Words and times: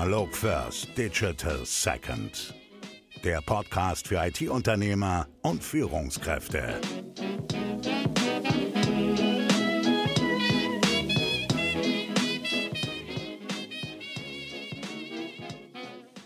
Analog 0.00 0.34
First, 0.34 0.96
Digital 0.96 1.58
Second. 1.66 2.54
Der 3.22 3.42
Podcast 3.42 4.08
für 4.08 4.16
IT-Unternehmer 4.16 5.26
und 5.42 5.62
Führungskräfte. 5.62 6.80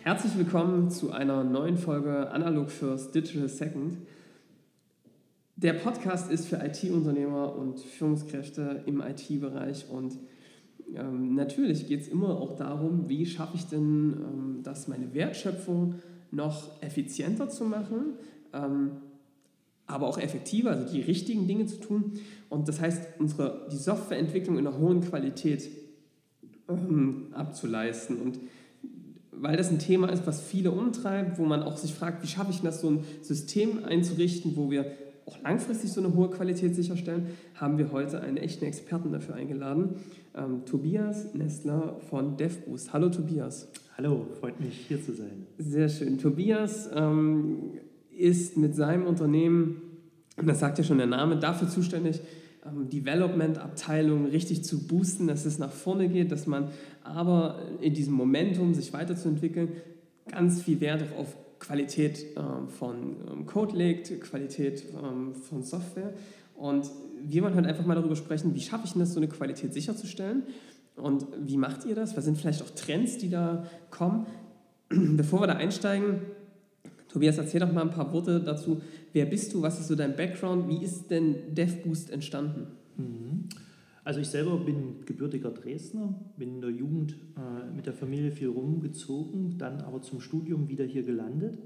Herzlich 0.03 0.39
willkommen 0.39 0.89
zu 0.93 1.11
einer 1.11 1.43
neuen 1.43 1.77
Folge 1.77 2.31
Analog 2.31 2.71
First, 2.71 3.13
Digital 3.13 3.49
Second. 3.49 4.07
Der 5.57 5.73
Podcast 5.73 6.31
ist 6.31 6.47
für 6.47 6.65
IT-Unternehmer 6.65 7.57
und 7.57 7.81
Führungskräfte 7.81 8.85
im 8.87 9.01
IT-Bereich 9.01 9.89
und 9.89 10.17
ähm, 10.95 11.35
natürlich 11.35 11.87
geht 11.87 12.03
es 12.03 12.09
immer 12.09 12.41
auch 12.41 12.57
darum, 12.57 13.09
wie 13.09 13.27
schaffe 13.27 13.57
ich 13.57 13.67
denn, 13.67 14.15
ähm, 14.15 14.61
das 14.63 14.89
meine 14.89 15.15
Wertschöpfung 15.15 15.95
noch 16.31 16.83
effizienter 16.83 17.49
zu 17.49 17.65
machen, 17.65 18.15
ähm, 18.53 18.93
aber 19.87 20.09
auch 20.09 20.19
effektiver, 20.19 20.71
also 20.71 20.93
die 20.93 21.01
richtigen 21.01 21.47
Dinge 21.47 21.67
zu 21.67 21.77
tun. 21.79 22.13
Und 22.49 22.69
das 22.69 22.81
heißt, 22.81 23.03
unsere, 23.19 23.69
die 23.71 23.77
Softwareentwicklung 23.77 24.59
in 24.59 24.67
einer 24.67 24.79
hohen 24.79 25.03
Qualität 25.03 25.69
ähm, 26.69 27.27
abzuleisten. 27.33 28.19
Und 28.21 28.39
weil 29.31 29.57
das 29.57 29.71
ein 29.71 29.79
Thema 29.79 30.09
ist, 30.09 30.27
was 30.27 30.41
viele 30.41 30.71
umtreibt, 30.71 31.39
wo 31.39 31.45
man 31.45 31.63
auch 31.63 31.77
sich 31.77 31.93
fragt, 31.93 32.23
wie 32.23 32.29
schaffe 32.29 32.51
ich 32.51 32.61
das, 32.61 32.81
so 32.81 32.89
ein 32.89 33.05
System 33.21 33.85
einzurichten, 33.85 34.57
wo 34.57 34.71
wir 34.71 34.87
auch 35.27 35.43
langfristig 35.43 35.93
so 35.93 36.01
eine 36.01 36.15
hohe 36.15 36.31
Qualität 36.31 36.75
sicherstellen, 36.75 37.29
haben 37.55 37.79
wir 37.79 37.93
heute 37.93 38.21
einen 38.21 38.37
echten 38.37 38.65
Experten 38.65 39.13
dafür 39.13 39.35
eingeladen, 39.35 39.97
ähm, 40.37 40.65
Tobias 40.67 41.35
Nestler 41.35 41.97
von 42.11 42.37
DevBoost. 42.37 42.93
Hallo 42.93 43.09
Tobias. 43.09 43.69
Hallo, 43.97 44.27
freut 44.41 44.61
mich 44.61 44.87
hier 44.89 45.03
zu 45.03 45.13
sein. 45.13 45.47
Sehr 45.59 45.89
schön. 45.89 46.19
Tobias 46.19 46.91
ähm, 46.95 47.79
ist 48.11 48.57
mit 48.57 48.75
seinem 48.75 49.07
Unternehmen, 49.07 49.83
und 50.37 50.47
das 50.47 50.61
sagt 50.61 50.79
ja 50.79 50.85
schon 50.85 50.99
der 50.99 51.07
Name, 51.07 51.39
dafür 51.39 51.69
zuständig, 51.69 52.21
ähm, 52.67 52.89
Development-Abteilung 52.91 54.27
richtig 54.27 54.65
zu 54.65 54.87
boosten, 54.87 55.27
dass 55.27 55.45
es 55.45 55.59
nach 55.59 55.73
vorne 55.73 56.09
geht, 56.09 56.33
dass 56.33 56.47
man 56.47 56.69
aber 57.03 57.61
in 57.81 57.95
diesem 57.95 58.15
Momentum, 58.15 58.75
sich 58.75 58.93
weiterzuentwickeln, 58.93 59.69
ganz 60.31 60.63
viel 60.63 60.81
Wert 60.81 61.05
auf 61.19 61.37
Qualität 61.67 62.27
ähm, 62.37 62.69
von 62.69 63.17
ähm, 63.31 63.47
Code 63.47 63.77
legt, 63.77 64.21
Qualität 64.21 64.85
ähm, 65.03 65.35
von 65.35 65.63
Software. 65.63 66.13
Und 66.55 66.91
wir 67.23 67.43
wollen 67.43 67.55
heute 67.55 67.69
einfach 67.69 67.87
mal 67.87 67.95
darüber 67.95 68.17
sprechen, 68.17 68.55
wie 68.55 68.61
schaffe 68.61 68.85
ich 68.85 68.93
denn 68.93 69.01
das, 69.01 69.13
so 69.13 69.21
eine 69.21 69.29
Qualität 69.29 69.73
sicherzustellen 69.73 70.45
und 70.97 71.27
wie 71.41 71.57
macht 71.57 71.85
ihr 71.87 71.95
das? 71.95 72.17
Was 72.17 72.25
sind 72.25 72.39
vielleicht 72.39 72.63
auch 72.63 72.71
Trends, 72.71 73.19
die 73.19 73.31
da 73.31 73.67
kommen? 73.91 74.27
Bevor 74.89 75.41
wir 75.41 75.47
da 75.47 75.55
einsteigen, 75.55 76.21
Tobias, 77.09 77.39
erzähl 77.39 77.61
doch 77.61 77.73
mal 77.73 77.83
ein 77.83 77.91
paar 77.91 78.13
Worte 78.13 78.41
dazu. 78.41 78.81
Wer 79.13 79.27
bist 79.27 79.55
du? 79.55 79.63
Was 79.63 79.81
ist 79.81 79.89
so 79.89 79.95
dein 79.95 80.17
Background? 80.17 80.69
Wie 80.69 80.85
ist 80.85 81.11
denn 81.11 81.55
DevBoost 81.55 82.11
entstanden? 82.11 82.67
Mhm. 82.97 83.49
Also 84.05 84.21
ich 84.21 84.29
selber 84.29 84.59
bin 84.59 85.07
gebürtiger 85.07 85.51
Dresdner, 85.51 86.15
bin 86.37 86.57
in 86.57 86.61
der 86.61 86.71
Jugend 86.71 87.17
äh, 87.37 87.75
mit 87.75 87.87
der 87.87 87.95
Familie 87.95 88.31
viel 88.31 88.49
rumgezogen, 88.49 89.57
dann 89.57 89.81
aber 89.81 90.03
zum 90.03 90.21
Studium 90.21 90.69
wieder 90.69 90.85
hier 90.85 91.03
gelandet 91.03 91.59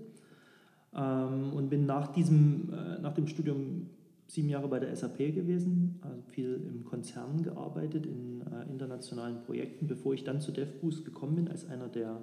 ähm, 0.95 1.53
und 1.53 1.69
bin 1.69 1.85
nach, 1.85 2.13
diesem, 2.13 2.73
äh, 2.73 3.01
nach 3.01 3.15
dem 3.15 3.27
Studium 3.27 3.91
sieben 4.29 4.49
Jahre 4.49 4.69
bei 4.69 4.79
der 4.79 4.95
SAP 4.95 5.19
gewesen, 5.35 5.99
also 6.03 6.23
viel 6.29 6.61
im 6.69 6.85
Konzern 6.85 7.43
gearbeitet, 7.43 8.07
in 8.07 8.43
äh, 8.43 8.71
internationalen 8.71 9.41
Projekten, 9.41 9.89
bevor 9.89 10.15
ich 10.15 10.23
dann 10.23 10.41
zu 10.41 10.53
DevBoost 10.53 11.05
gekommen 11.05 11.35
bin 11.35 11.49
als 11.49 11.69
einer 11.69 11.89
der 11.89 12.23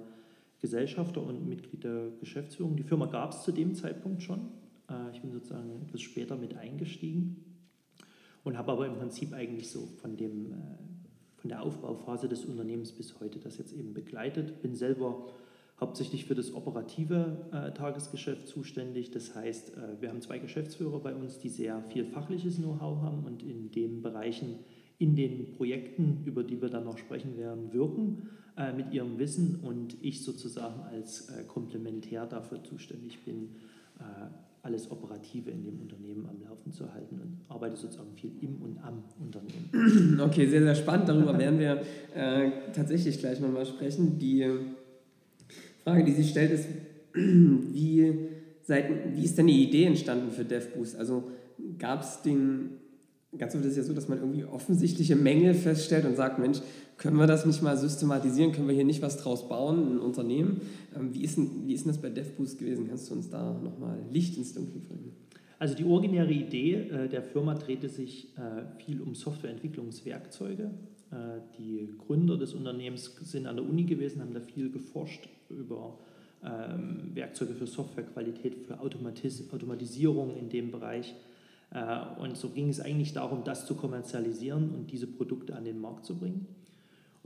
Gesellschafter 0.62 1.22
und 1.22 1.46
Mitglied 1.46 1.84
der 1.84 2.08
Geschäftsführung. 2.20 2.74
Die 2.76 2.84
Firma 2.84 3.04
gab 3.04 3.32
es 3.32 3.42
zu 3.42 3.52
dem 3.52 3.74
Zeitpunkt 3.74 4.22
schon. 4.22 4.48
Äh, 4.88 5.10
ich 5.12 5.20
bin 5.20 5.30
sozusagen 5.30 5.82
etwas 5.82 6.00
später 6.00 6.36
mit 6.36 6.56
eingestiegen 6.56 7.44
und 8.46 8.56
habe 8.56 8.70
aber 8.70 8.86
im 8.86 8.94
Prinzip 8.94 9.32
eigentlich 9.32 9.68
so 9.68 9.88
von, 10.00 10.16
dem, 10.16 10.52
äh, 10.52 10.56
von 11.36 11.48
der 11.48 11.62
Aufbauphase 11.62 12.28
des 12.28 12.44
Unternehmens 12.44 12.92
bis 12.92 13.18
heute 13.18 13.40
das 13.40 13.58
jetzt 13.58 13.72
eben 13.72 13.92
begleitet. 13.92 14.62
Bin 14.62 14.76
selber 14.76 15.26
hauptsächlich 15.80 16.26
für 16.26 16.36
das 16.36 16.54
operative 16.54 17.48
äh, 17.50 17.72
Tagesgeschäft 17.72 18.46
zuständig. 18.46 19.10
Das 19.10 19.34
heißt, 19.34 19.76
äh, 19.76 20.00
wir 20.00 20.10
haben 20.10 20.20
zwei 20.20 20.38
Geschäftsführer 20.38 21.00
bei 21.00 21.12
uns, 21.12 21.40
die 21.40 21.48
sehr 21.48 21.82
viel 21.88 22.04
fachliches 22.04 22.58
Know-how 22.58 23.02
haben 23.02 23.24
und 23.24 23.42
in 23.42 23.72
den 23.72 24.00
Bereichen, 24.00 24.60
in 24.98 25.16
den 25.16 25.50
Projekten, 25.50 26.22
über 26.24 26.44
die 26.44 26.62
wir 26.62 26.68
dann 26.68 26.84
noch 26.84 26.98
sprechen 26.98 27.36
werden, 27.36 27.72
wirken 27.72 28.28
äh, 28.56 28.72
mit 28.72 28.94
ihrem 28.94 29.18
Wissen 29.18 29.58
und 29.60 29.96
ich 30.04 30.22
sozusagen 30.22 30.82
als 30.82 31.30
äh, 31.30 31.42
Komplementär 31.48 32.26
dafür 32.26 32.62
zuständig 32.62 33.24
bin, 33.24 33.56
äh, 33.98 34.02
alles 34.66 34.90
Operative 34.90 35.50
in 35.50 35.64
dem 35.64 35.80
Unternehmen 35.80 36.26
am 36.28 36.42
Laufen 36.42 36.72
zu 36.72 36.92
halten 36.92 37.20
und 37.20 37.38
arbeite 37.48 37.76
sozusagen 37.76 38.12
viel 38.14 38.32
im 38.40 38.60
und 38.60 38.78
am 38.82 39.04
Unternehmen. 39.20 40.20
Okay, 40.26 40.46
sehr, 40.46 40.62
sehr 40.62 40.74
spannend. 40.74 41.08
Darüber 41.08 41.38
werden 41.38 41.58
wir 41.58 41.82
äh, 42.14 42.50
tatsächlich 42.74 43.18
gleich 43.20 43.40
nochmal 43.40 43.64
sprechen. 43.64 44.18
Die 44.18 44.44
Frage, 45.84 46.04
die 46.04 46.12
sich 46.12 46.30
stellt, 46.30 46.50
ist, 46.50 46.66
wie, 47.14 48.28
seit, 48.64 49.14
wie 49.14 49.24
ist 49.24 49.38
denn 49.38 49.46
die 49.46 49.62
Idee 49.68 49.84
entstanden 49.84 50.32
für 50.32 50.44
DevBoost? 50.44 50.96
Also 50.96 51.30
gab 51.78 52.02
es 52.02 52.22
den, 52.22 52.70
ganz 53.38 53.54
oft 53.54 53.64
ist 53.64 53.70
es 53.70 53.76
ja 53.76 53.82
so, 53.84 53.92
dass 53.92 54.08
man 54.08 54.18
irgendwie 54.18 54.44
offensichtliche 54.44 55.14
Mängel 55.14 55.54
feststellt 55.54 56.04
und 56.06 56.16
sagt, 56.16 56.40
Mensch, 56.40 56.58
können 56.96 57.18
wir 57.18 57.26
das 57.26 57.44
nicht 57.44 57.62
mal 57.62 57.76
systematisieren? 57.76 58.52
Können 58.52 58.68
wir 58.68 58.74
hier 58.74 58.84
nicht 58.84 59.02
was 59.02 59.18
draus 59.18 59.48
bauen, 59.48 59.96
ein 59.96 59.98
Unternehmen? 59.98 60.62
Ähm, 60.94 61.12
wie 61.12 61.22
ist, 61.22 61.36
denn, 61.36 61.66
wie 61.66 61.74
ist 61.74 61.84
denn 61.84 61.92
das 61.92 62.00
bei 62.00 62.08
DevBoost 62.08 62.58
gewesen? 62.58 62.88
Kannst 62.88 63.10
du 63.10 63.14
uns 63.14 63.28
da 63.28 63.52
nochmal 63.52 63.98
Licht 64.10 64.36
ins 64.36 64.54
Dunkel 64.54 64.80
bringen? 64.80 65.12
Also 65.58 65.74
die 65.74 65.84
originäre 65.84 66.32
Idee 66.32 66.74
äh, 66.74 67.08
der 67.08 67.22
Firma 67.22 67.54
drehte 67.54 67.88
sich 67.88 68.36
äh, 68.36 68.82
viel 68.84 69.00
um 69.00 69.14
Softwareentwicklungswerkzeuge. 69.14 70.70
Äh, 71.10 71.16
die 71.58 71.88
Gründer 71.98 72.36
des 72.36 72.54
Unternehmens 72.54 73.14
sind 73.22 73.46
an 73.46 73.56
der 73.56 73.64
Uni 73.64 73.84
gewesen, 73.84 74.20
haben 74.20 74.34
da 74.34 74.40
viel 74.40 74.70
geforscht 74.70 75.28
über 75.48 75.98
ähm, 76.44 77.10
Werkzeuge 77.14 77.54
für 77.54 77.66
Softwarequalität, 77.66 78.66
für 78.66 78.80
Automatis 78.80 79.50
Automatisierung 79.52 80.36
in 80.36 80.48
dem 80.48 80.70
Bereich. 80.70 81.14
Und 82.22 82.36
so 82.36 82.50
ging 82.50 82.68
es 82.68 82.80
eigentlich 82.80 83.12
darum, 83.12 83.42
das 83.42 83.66
zu 83.66 83.74
kommerzialisieren 83.74 84.70
und 84.70 84.92
diese 84.92 85.08
Produkte 85.08 85.56
an 85.56 85.64
den 85.64 85.80
Markt 85.80 86.06
zu 86.06 86.14
bringen. 86.14 86.46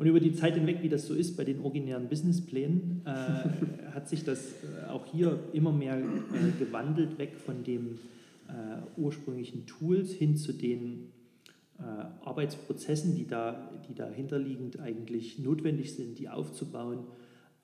Und 0.01 0.07
über 0.07 0.19
die 0.19 0.33
Zeit 0.33 0.55
hinweg, 0.55 0.79
wie 0.81 0.89
das 0.89 1.07
so 1.07 1.13
ist 1.13 1.37
bei 1.37 1.45
den 1.45 1.61
originären 1.61 2.09
Businessplänen, 2.09 3.03
äh, 3.05 3.91
hat 3.95 4.09
sich 4.09 4.25
das 4.25 4.55
äh, 4.65 4.89
auch 4.89 5.05
hier 5.05 5.39
immer 5.53 5.73
mehr 5.73 5.99
äh, 5.99 6.59
gewandelt, 6.59 7.19
weg 7.19 7.37
von 7.37 7.65
den 7.65 7.99
äh, 8.49 8.99
ursprünglichen 8.99 9.67
Tools 9.67 10.11
hin 10.11 10.39
zu 10.39 10.55
den 10.55 11.11
äh, 11.79 11.83
Arbeitsprozessen, 12.25 13.15
die, 13.15 13.27
da, 13.27 13.71
die 13.91 13.95
dahinterliegend 13.95 14.81
eigentlich 14.81 15.39
notwendig 15.39 15.95
sind, 15.95 16.19
die 16.19 16.31
aufzubauen, 16.31 17.01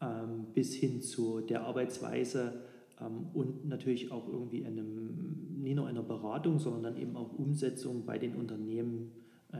ähm, 0.02 0.44
bis 0.52 0.74
hin 0.74 1.00
zu 1.00 1.40
der 1.40 1.62
Arbeitsweise 1.62 2.52
ähm, 3.00 3.28
und 3.32 3.66
natürlich 3.66 4.12
auch 4.12 4.28
irgendwie 4.28 4.66
einem, 4.66 5.62
nicht 5.62 5.76
nur 5.76 5.86
einer 5.86 6.02
Beratung, 6.02 6.58
sondern 6.58 6.82
dann 6.82 6.96
eben 6.98 7.16
auch 7.16 7.32
Umsetzung 7.32 8.04
bei 8.04 8.18
den 8.18 8.34
Unternehmen 8.34 9.10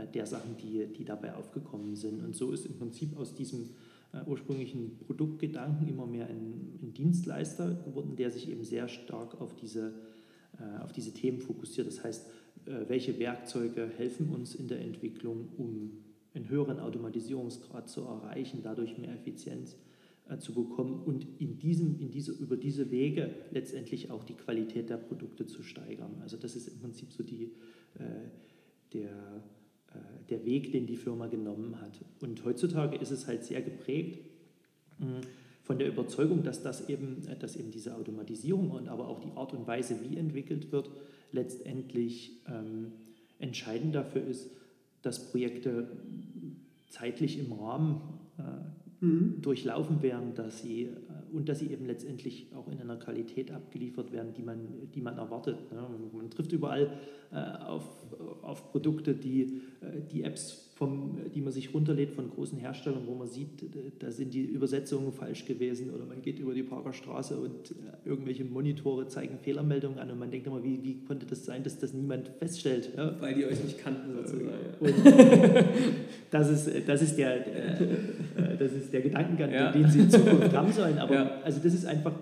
der 0.04 0.26
Sachen, 0.26 0.56
die, 0.56 0.86
die 0.92 1.04
dabei 1.04 1.34
aufgekommen 1.34 1.96
sind. 1.96 2.24
Und 2.24 2.34
so 2.34 2.52
ist 2.52 2.66
im 2.66 2.76
Prinzip 2.76 3.16
aus 3.16 3.34
diesem 3.34 3.70
äh, 4.12 4.18
ursprünglichen 4.26 4.98
Produktgedanken 4.98 5.88
immer 5.88 6.06
mehr 6.06 6.26
ein, 6.26 6.78
ein, 6.82 6.92
Dienstleister 6.92 7.74
geworden, 7.84 8.16
der 8.16 8.30
sich 8.30 8.50
eben 8.50 8.64
sehr 8.64 8.88
stark 8.88 9.40
auf 9.40 9.56
diese, 9.56 9.94
äh, 10.58 10.82
auf 10.82 10.92
diese 10.92 11.12
Themen 11.12 11.40
fokussiert. 11.40 11.86
Das 11.86 12.02
heißt, 12.02 12.26
welche 12.88 13.16
Werkzeuge 13.20 13.92
helfen 13.96 14.28
uns 14.30 14.56
in 14.56 14.66
der 14.66 14.80
Entwicklung, 14.80 15.50
um 15.56 15.98
einen 16.34 16.48
höheren 16.48 16.80
Automatisierungsgrad 16.80 17.88
zu 17.88 18.00
erreichen, 18.00 18.58
dadurch 18.60 18.98
mehr 18.98 19.14
Effizienz 19.14 19.76
zu 20.40 20.52
bekommen 20.52 21.00
und 21.04 21.26
in 21.38 21.58
diesem, 21.58 22.00
in 22.00 22.10
diese, 22.10 22.32
über 22.32 22.56
diese 22.56 22.90
Wege 22.90 23.30
letztendlich 23.52 24.10
auch 24.10 24.24
die 24.24 24.34
Qualität 24.34 24.90
der 24.90 24.96
Produkte 24.96 25.46
zu 25.46 25.62
steigern. 25.62 26.16
Also 26.20 26.36
das 26.36 26.56
ist 26.56 26.66
im 26.66 26.80
Prinzip 26.80 27.12
so 27.12 27.22
die, 27.22 27.52
äh, 27.98 28.30
der 28.92 29.44
Weg, 30.44 30.72
den 30.72 30.86
die 30.86 30.96
Firma 30.96 31.26
genommen 31.26 31.80
hat. 31.80 32.00
Und 32.20 32.44
heutzutage 32.44 32.96
ist 32.96 33.10
es 33.10 33.26
halt 33.26 33.44
sehr 33.44 33.62
geprägt 33.62 34.18
hm, 34.98 35.20
von 35.62 35.78
der 35.78 35.88
Überzeugung, 35.88 36.42
dass 36.42 36.62
das 36.62 36.88
eben, 36.88 37.26
äh, 37.28 37.36
dass 37.36 37.56
eben 37.56 37.70
diese 37.70 37.94
Automatisierung 37.94 38.70
und 38.70 38.88
aber 38.88 39.08
auch 39.08 39.20
die 39.20 39.32
Art 39.36 39.52
und 39.52 39.66
Weise, 39.66 39.96
wie 40.02 40.16
entwickelt 40.16 40.72
wird, 40.72 40.90
letztendlich 41.32 42.42
ähm, 42.48 42.92
entscheidend 43.38 43.94
dafür 43.94 44.24
ist, 44.26 44.50
dass 45.02 45.30
Projekte 45.30 45.88
zeitlich 46.88 47.38
im 47.38 47.52
Rahmen 47.52 48.00
äh, 48.38 49.04
mhm. 49.04 49.42
durchlaufen 49.42 50.02
werden, 50.02 50.34
dass 50.34 50.62
sie 50.62 50.84
äh, 50.84 50.90
und 51.36 51.48
dass 51.48 51.58
sie 51.58 51.70
eben 51.70 51.84
letztendlich 51.84 52.46
auch 52.54 52.66
in 52.68 52.80
einer 52.80 52.96
Qualität 52.96 53.50
abgeliefert 53.50 54.10
werden, 54.10 54.32
die 54.32 54.42
man, 54.42 54.90
die 54.94 55.00
man 55.02 55.18
erwartet. 55.18 55.70
Ne? 55.70 55.86
Man 56.12 56.30
trifft 56.30 56.52
überall 56.52 56.90
äh, 57.30 57.36
auf, 57.36 57.84
auf 58.42 58.70
Produkte, 58.70 59.14
die, 59.14 59.60
äh, 59.82 60.00
die 60.10 60.22
Apps 60.22 60.65
vom, 60.76 61.16
die 61.34 61.40
man 61.40 61.54
sich 61.54 61.72
runterlädt 61.72 62.10
von 62.10 62.28
großen 62.28 62.58
Herstellern, 62.58 63.04
wo 63.06 63.14
man 63.14 63.28
sieht, 63.28 63.64
da 63.98 64.10
sind 64.10 64.34
die 64.34 64.42
Übersetzungen 64.42 65.10
falsch 65.10 65.46
gewesen 65.46 65.88
oder 65.90 66.04
man 66.04 66.20
geht 66.20 66.38
über 66.38 66.52
die 66.52 66.62
Parker 66.62 66.92
Straße 66.92 67.34
und 67.38 67.70
äh, 67.70 68.08
irgendwelche 68.08 68.44
Monitore 68.44 69.08
zeigen 69.08 69.38
Fehlermeldungen 69.38 69.98
an 69.98 70.10
und 70.10 70.18
man 70.18 70.30
denkt 70.30 70.46
immer, 70.46 70.62
wie, 70.62 70.82
wie 70.82 71.02
konnte 71.06 71.24
das 71.24 71.46
sein, 71.46 71.62
dass 71.62 71.78
das 71.78 71.94
niemand 71.94 72.28
feststellt? 72.38 72.90
Ja? 72.94 73.16
Weil 73.20 73.34
die 73.34 73.46
euch 73.46 73.64
nicht 73.64 73.78
kannten 73.78 74.14
sozusagen. 74.16 74.50
das, 76.30 76.50
ist, 76.50 76.86
das, 76.86 77.00
ist 77.00 77.16
der, 77.16 77.46
äh, 77.46 78.56
das 78.58 78.72
ist 78.72 78.92
der 78.92 79.00
Gedankengang, 79.00 79.50
ja. 79.50 79.72
den 79.72 79.88
sie 79.88 80.00
in 80.00 80.10
Zukunft 80.10 80.52
haben 80.52 80.72
sollen. 80.72 80.98
Aber 80.98 81.14
ja. 81.14 81.40
also 81.42 81.58
das 81.58 81.72
ist 81.72 81.86
einfach 81.86 82.12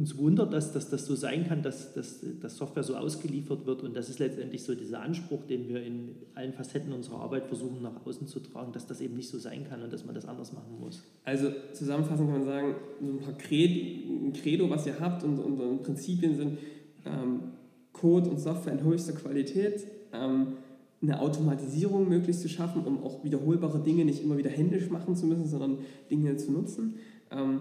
uns 0.00 0.16
wundert, 0.16 0.54
dass, 0.54 0.72
dass 0.72 0.88
das 0.88 1.04
so 1.04 1.14
sein 1.14 1.46
kann, 1.46 1.62
dass, 1.62 1.92
dass, 1.92 2.24
dass 2.40 2.56
Software 2.56 2.82
so 2.82 2.96
ausgeliefert 2.96 3.66
wird. 3.66 3.82
Und 3.82 3.94
das 3.94 4.08
ist 4.08 4.18
letztendlich 4.18 4.64
so 4.64 4.74
dieser 4.74 5.02
Anspruch, 5.02 5.44
den 5.44 5.68
wir 5.68 5.82
in 5.82 6.14
allen 6.34 6.54
Facetten 6.54 6.94
unserer 6.94 7.20
Arbeit 7.20 7.46
versuchen 7.46 7.82
nach 7.82 8.06
außen 8.06 8.26
zu 8.26 8.40
tragen, 8.40 8.72
dass 8.72 8.86
das 8.86 9.02
eben 9.02 9.14
nicht 9.14 9.28
so 9.28 9.38
sein 9.38 9.66
kann 9.68 9.82
und 9.82 9.92
dass 9.92 10.06
man 10.06 10.14
das 10.14 10.24
anders 10.24 10.54
machen 10.54 10.80
muss. 10.80 11.02
Also 11.24 11.52
zusammenfassend 11.74 12.30
kann 12.30 12.38
man 12.38 12.48
sagen, 12.48 12.74
so 12.98 13.12
ein 13.12 13.18
paar 13.18 13.34
Credo, 13.34 14.32
Credo 14.40 14.70
was 14.70 14.86
ihr 14.86 14.98
habt 14.98 15.22
und, 15.22 15.38
und, 15.38 15.60
und 15.60 15.82
Prinzipien 15.82 16.34
sind 16.34 16.58
ähm, 17.04 17.40
Code 17.92 18.30
und 18.30 18.40
Software 18.40 18.72
in 18.72 18.82
höchster 18.82 19.12
Qualität, 19.12 19.86
ähm, 20.14 20.54
eine 21.02 21.20
Automatisierung 21.20 22.08
möglichst 22.08 22.40
zu 22.40 22.48
schaffen, 22.48 22.84
um 22.84 23.04
auch 23.04 23.22
wiederholbare 23.22 23.80
Dinge 23.80 24.06
nicht 24.06 24.22
immer 24.22 24.38
wieder 24.38 24.50
händisch 24.50 24.88
machen 24.88 25.14
zu 25.14 25.26
müssen, 25.26 25.46
sondern 25.46 25.78
Dinge 26.10 26.38
zu 26.38 26.52
nutzen. 26.52 26.94
Ähm, 27.30 27.60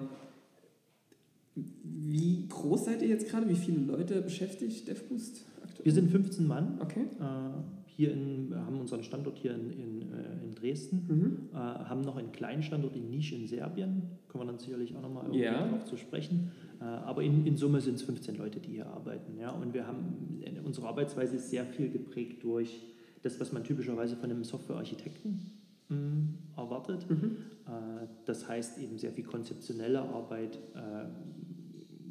wie 1.83 2.47
groß 2.47 2.85
seid 2.85 3.01
ihr 3.01 3.07
jetzt 3.07 3.29
gerade? 3.29 3.47
Wie 3.49 3.55
viele 3.55 3.79
Leute 3.79 4.21
beschäftigt 4.21 4.87
DevBoost 4.87 5.45
aktuell? 5.63 5.85
Wir 5.85 5.93
sind 5.93 6.11
15 6.11 6.47
Mann. 6.47 6.79
Okay. 6.81 7.01
Äh, 7.19 7.79
hier 7.85 8.13
in, 8.13 8.49
wir 8.49 8.65
haben 8.65 8.79
unseren 8.79 9.03
Standort 9.03 9.37
hier 9.37 9.53
in, 9.53 9.71
in, 9.71 10.01
äh, 10.13 10.43
in 10.43 10.55
Dresden, 10.55 11.05
mhm. 11.07 11.49
äh, 11.51 11.57
haben 11.57 12.01
noch 12.01 12.15
einen 12.15 12.31
kleinen 12.31 12.63
Standort 12.63 12.95
in 12.95 13.09
Nisch 13.09 13.33
in 13.33 13.45
Serbien. 13.45 14.03
Können 14.29 14.43
wir 14.43 14.47
dann 14.47 14.57
sicherlich 14.57 14.95
auch 14.95 15.01
nochmal 15.01 15.35
ja. 15.35 15.65
darauf 15.65 15.83
zu 15.83 15.97
sprechen. 15.97 16.51
Äh, 16.79 16.85
aber 16.85 17.23
in, 17.23 17.45
in 17.45 17.57
Summe 17.57 17.81
sind 17.81 17.95
es 17.95 18.03
15 18.03 18.37
Leute, 18.37 18.61
die 18.61 18.71
hier 18.71 18.87
arbeiten. 18.87 19.37
Ja? 19.37 19.51
Und 19.51 19.73
wir 19.73 19.85
haben, 19.85 20.41
unsere 20.63 20.87
Arbeitsweise 20.87 21.35
ist 21.35 21.49
sehr 21.49 21.65
viel 21.65 21.89
geprägt 21.89 22.41
durch 22.43 22.81
das, 23.21 23.39
was 23.39 23.51
man 23.51 23.63
typischerweise 23.63 24.15
von 24.15 24.31
einem 24.31 24.43
Softwarearchitekten 24.45 25.51
hm, 25.89 26.37
erwartet. 26.55 27.05
Mhm. 27.09 27.37
Äh, 27.67 28.07
das 28.25 28.47
heißt 28.47 28.77
eben 28.77 28.97
sehr 28.97 29.11
viel 29.11 29.25
konzeptionelle 29.25 30.01
Arbeit, 30.01 30.57
äh, 30.73 31.05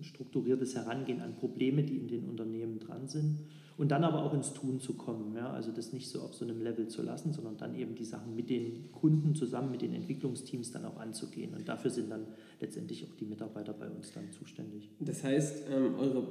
strukturiertes 0.03 0.75
Herangehen 0.75 1.21
an 1.21 1.35
Probleme, 1.35 1.83
die 1.83 1.97
in 1.97 2.09
den 2.09 2.25
Unternehmen 2.25 2.79
dran 2.79 3.09
sind 3.09 3.39
und 3.79 3.93
dann 3.93 4.03
aber 4.03 4.25
auch 4.25 4.35
ins 4.35 4.53
Tun 4.53 4.81
zu 4.81 4.95
kommen. 4.95 5.35
Ja? 5.37 5.53
Also 5.53 5.71
das 5.71 5.93
nicht 5.93 6.09
so 6.09 6.21
auf 6.21 6.35
so 6.35 6.45
einem 6.45 6.63
Level 6.63 6.89
zu 6.89 7.03
lassen, 7.03 7.33
sondern 7.33 7.57
dann 7.57 7.75
eben 7.77 7.95
die 7.95 8.05
Sachen 8.05 8.35
mit 8.35 8.51
den 8.51 8.91
Kunden 8.93 9.35
zusammen, 9.35 9.71
mit 9.71 9.83
den 9.83 9.95
Entwicklungsteams 9.95 10.73
dann 10.73 10.85
auch 10.85 10.99
anzugehen. 10.99 11.55
Und 11.55 11.69
dafür 11.69 11.91
sind 11.91 12.11
dann 12.11 12.27
letztendlich 12.61 13.05
auch 13.05 13.15
die 13.15 13.25
Mitarbeiter 13.25 13.73
bei 13.73 13.89
uns 13.89 14.13
dann 14.13 14.31
zuständig. 14.33 14.91
Das 14.99 15.23
heißt, 15.23 15.67
ähm, 15.71 15.95
eure 15.97 16.27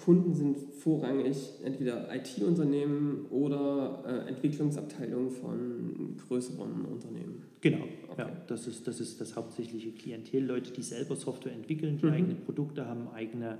Kunden 0.00 0.34
sind 0.34 0.56
vorrangig 0.58 1.36
entweder 1.62 2.08
IT-Unternehmen 2.14 3.26
oder 3.30 4.02
äh, 4.06 4.28
Entwicklungsabteilungen 4.28 5.30
von 5.30 6.16
größeren 6.26 6.86
Unternehmen. 6.86 7.44
Genau, 7.60 7.84
okay. 8.08 8.22
ja, 8.22 8.30
das 8.46 8.66
ist, 8.66 8.88
das 8.88 9.00
ist 9.00 9.20
das 9.20 9.36
hauptsächliche 9.36 9.92
Klientel. 9.92 10.44
Leute, 10.44 10.72
die 10.72 10.82
selber 10.82 11.16
Software 11.16 11.52
entwickeln, 11.52 11.98
die 11.98 12.06
mhm. 12.06 12.12
eigene 12.12 12.34
Produkte 12.34 12.86
haben, 12.86 13.08
eigene 13.08 13.58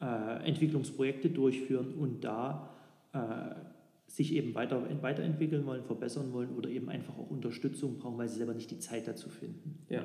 äh, 0.00 0.46
Entwicklungsprojekte 0.46 1.30
durchführen 1.30 1.94
und 1.94 2.22
da 2.22 2.70
äh, 3.14 3.18
sich 4.06 4.34
eben 4.34 4.54
weiter, 4.54 4.82
weiterentwickeln 5.00 5.64
wollen, 5.64 5.84
verbessern 5.84 6.34
wollen 6.34 6.50
oder 6.50 6.68
eben 6.68 6.90
einfach 6.90 7.16
auch 7.16 7.30
Unterstützung 7.30 7.96
brauchen, 7.96 8.18
weil 8.18 8.28
sie 8.28 8.36
selber 8.36 8.52
nicht 8.52 8.70
die 8.70 8.78
Zeit 8.78 9.08
dazu 9.08 9.30
finden. 9.30 9.78
Ja. 9.88 10.04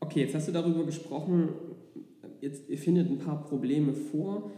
Okay, 0.00 0.20
jetzt 0.20 0.34
hast 0.34 0.48
du 0.48 0.52
darüber 0.52 0.84
gesprochen, 0.84 1.50
jetzt, 2.40 2.68
ihr 2.68 2.78
findet 2.78 3.08
ein 3.08 3.18
paar 3.18 3.44
Probleme 3.44 3.94
vor. 3.94 4.50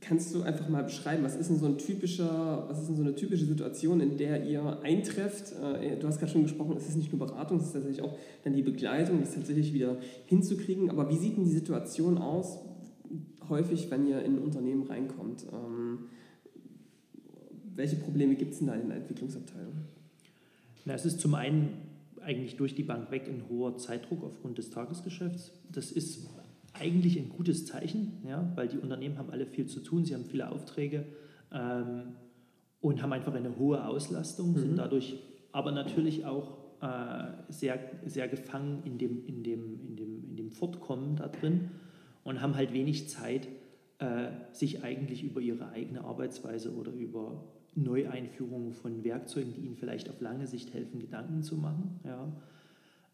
Kannst 0.00 0.34
du 0.34 0.42
einfach 0.42 0.68
mal 0.68 0.82
beschreiben, 0.82 1.22
was 1.22 1.36
ist 1.36 1.50
denn 1.50 1.58
so 1.58 1.66
ein 1.66 1.76
typischer, 1.76 2.64
was 2.68 2.80
ist 2.80 2.88
denn 2.88 2.96
so 2.96 3.02
eine 3.02 3.14
typische 3.14 3.44
Situation, 3.44 4.00
in 4.00 4.16
der 4.16 4.46
ihr 4.46 4.80
eintrefft? 4.82 5.52
Äh, 5.52 5.98
du 5.98 6.06
hast 6.06 6.18
gerade 6.18 6.32
schon 6.32 6.42
gesprochen, 6.42 6.74
es 6.76 6.88
ist 6.88 6.96
nicht 6.96 7.12
nur 7.12 7.18
Beratung, 7.26 7.58
es 7.58 7.66
ist 7.66 7.72
tatsächlich 7.74 8.02
auch 8.02 8.16
dann 8.42 8.54
die 8.54 8.62
Begleitung, 8.62 9.20
das 9.20 9.34
tatsächlich 9.34 9.74
wieder 9.74 9.98
hinzukriegen. 10.26 10.88
Aber 10.88 11.10
wie 11.10 11.16
sieht 11.16 11.36
denn 11.36 11.44
die 11.44 11.50
Situation 11.50 12.16
aus, 12.16 12.58
häufig, 13.50 13.90
wenn 13.90 14.06
ihr 14.06 14.22
in 14.22 14.36
ein 14.36 14.38
Unternehmen 14.38 14.84
reinkommt? 14.84 15.44
Ähm, 15.52 15.98
welche 17.74 17.96
Probleme 17.96 18.36
gibt 18.36 18.52
es 18.52 18.58
denn 18.58 18.68
da 18.68 18.74
in 18.74 18.88
der 18.88 18.98
Entwicklungsabteilung? 18.98 19.74
Na, 20.86 20.94
es 20.94 21.04
ist 21.04 21.20
zum 21.20 21.34
einen 21.34 21.90
eigentlich 22.22 22.56
durch 22.56 22.74
die 22.74 22.82
Bank 22.82 23.10
weg 23.10 23.26
ein 23.28 23.44
hoher 23.48 23.76
Zeitdruck 23.76 24.24
aufgrund 24.24 24.58
des 24.58 24.70
Tagesgeschäfts. 24.70 25.52
Das 25.70 25.92
ist 25.92 26.28
eigentlich 26.80 27.18
ein 27.18 27.28
gutes 27.28 27.66
Zeichen, 27.66 28.18
ja, 28.26 28.50
weil 28.56 28.68
die 28.68 28.78
Unternehmen 28.78 29.18
haben 29.18 29.30
alle 29.30 29.46
viel 29.46 29.66
zu 29.66 29.80
tun, 29.80 30.04
sie 30.04 30.14
haben 30.14 30.24
viele 30.24 30.50
Aufträge 30.50 31.04
ähm, 31.52 32.14
und 32.80 33.02
haben 33.02 33.12
einfach 33.12 33.34
eine 33.34 33.56
hohe 33.56 33.86
Auslastung, 33.86 34.52
mhm. 34.52 34.58
sind 34.58 34.76
dadurch 34.76 35.16
aber 35.52 35.72
natürlich 35.72 36.24
auch 36.24 36.58
äh, 36.80 37.24
sehr, 37.48 37.78
sehr 38.06 38.28
gefangen 38.28 38.82
in 38.84 38.98
dem, 38.98 39.26
in, 39.26 39.42
dem, 39.42 39.80
in, 39.86 39.96
dem, 39.96 40.24
in 40.30 40.36
dem 40.36 40.50
Fortkommen 40.50 41.16
da 41.16 41.28
drin 41.28 41.70
und 42.24 42.40
haben 42.40 42.54
halt 42.54 42.72
wenig 42.72 43.08
Zeit, 43.08 43.48
äh, 43.98 44.28
sich 44.52 44.82
eigentlich 44.82 45.22
über 45.22 45.40
ihre 45.40 45.68
eigene 45.70 46.04
Arbeitsweise 46.04 46.74
oder 46.74 46.92
über 46.92 47.44
Neueinführung 47.74 48.72
von 48.72 49.04
Werkzeugen, 49.04 49.52
die 49.54 49.60
ihnen 49.60 49.76
vielleicht 49.76 50.08
auf 50.08 50.20
lange 50.20 50.46
Sicht 50.46 50.72
helfen, 50.72 51.00
Gedanken 51.00 51.42
zu 51.42 51.56
machen. 51.56 52.00
Ja. 52.04 52.32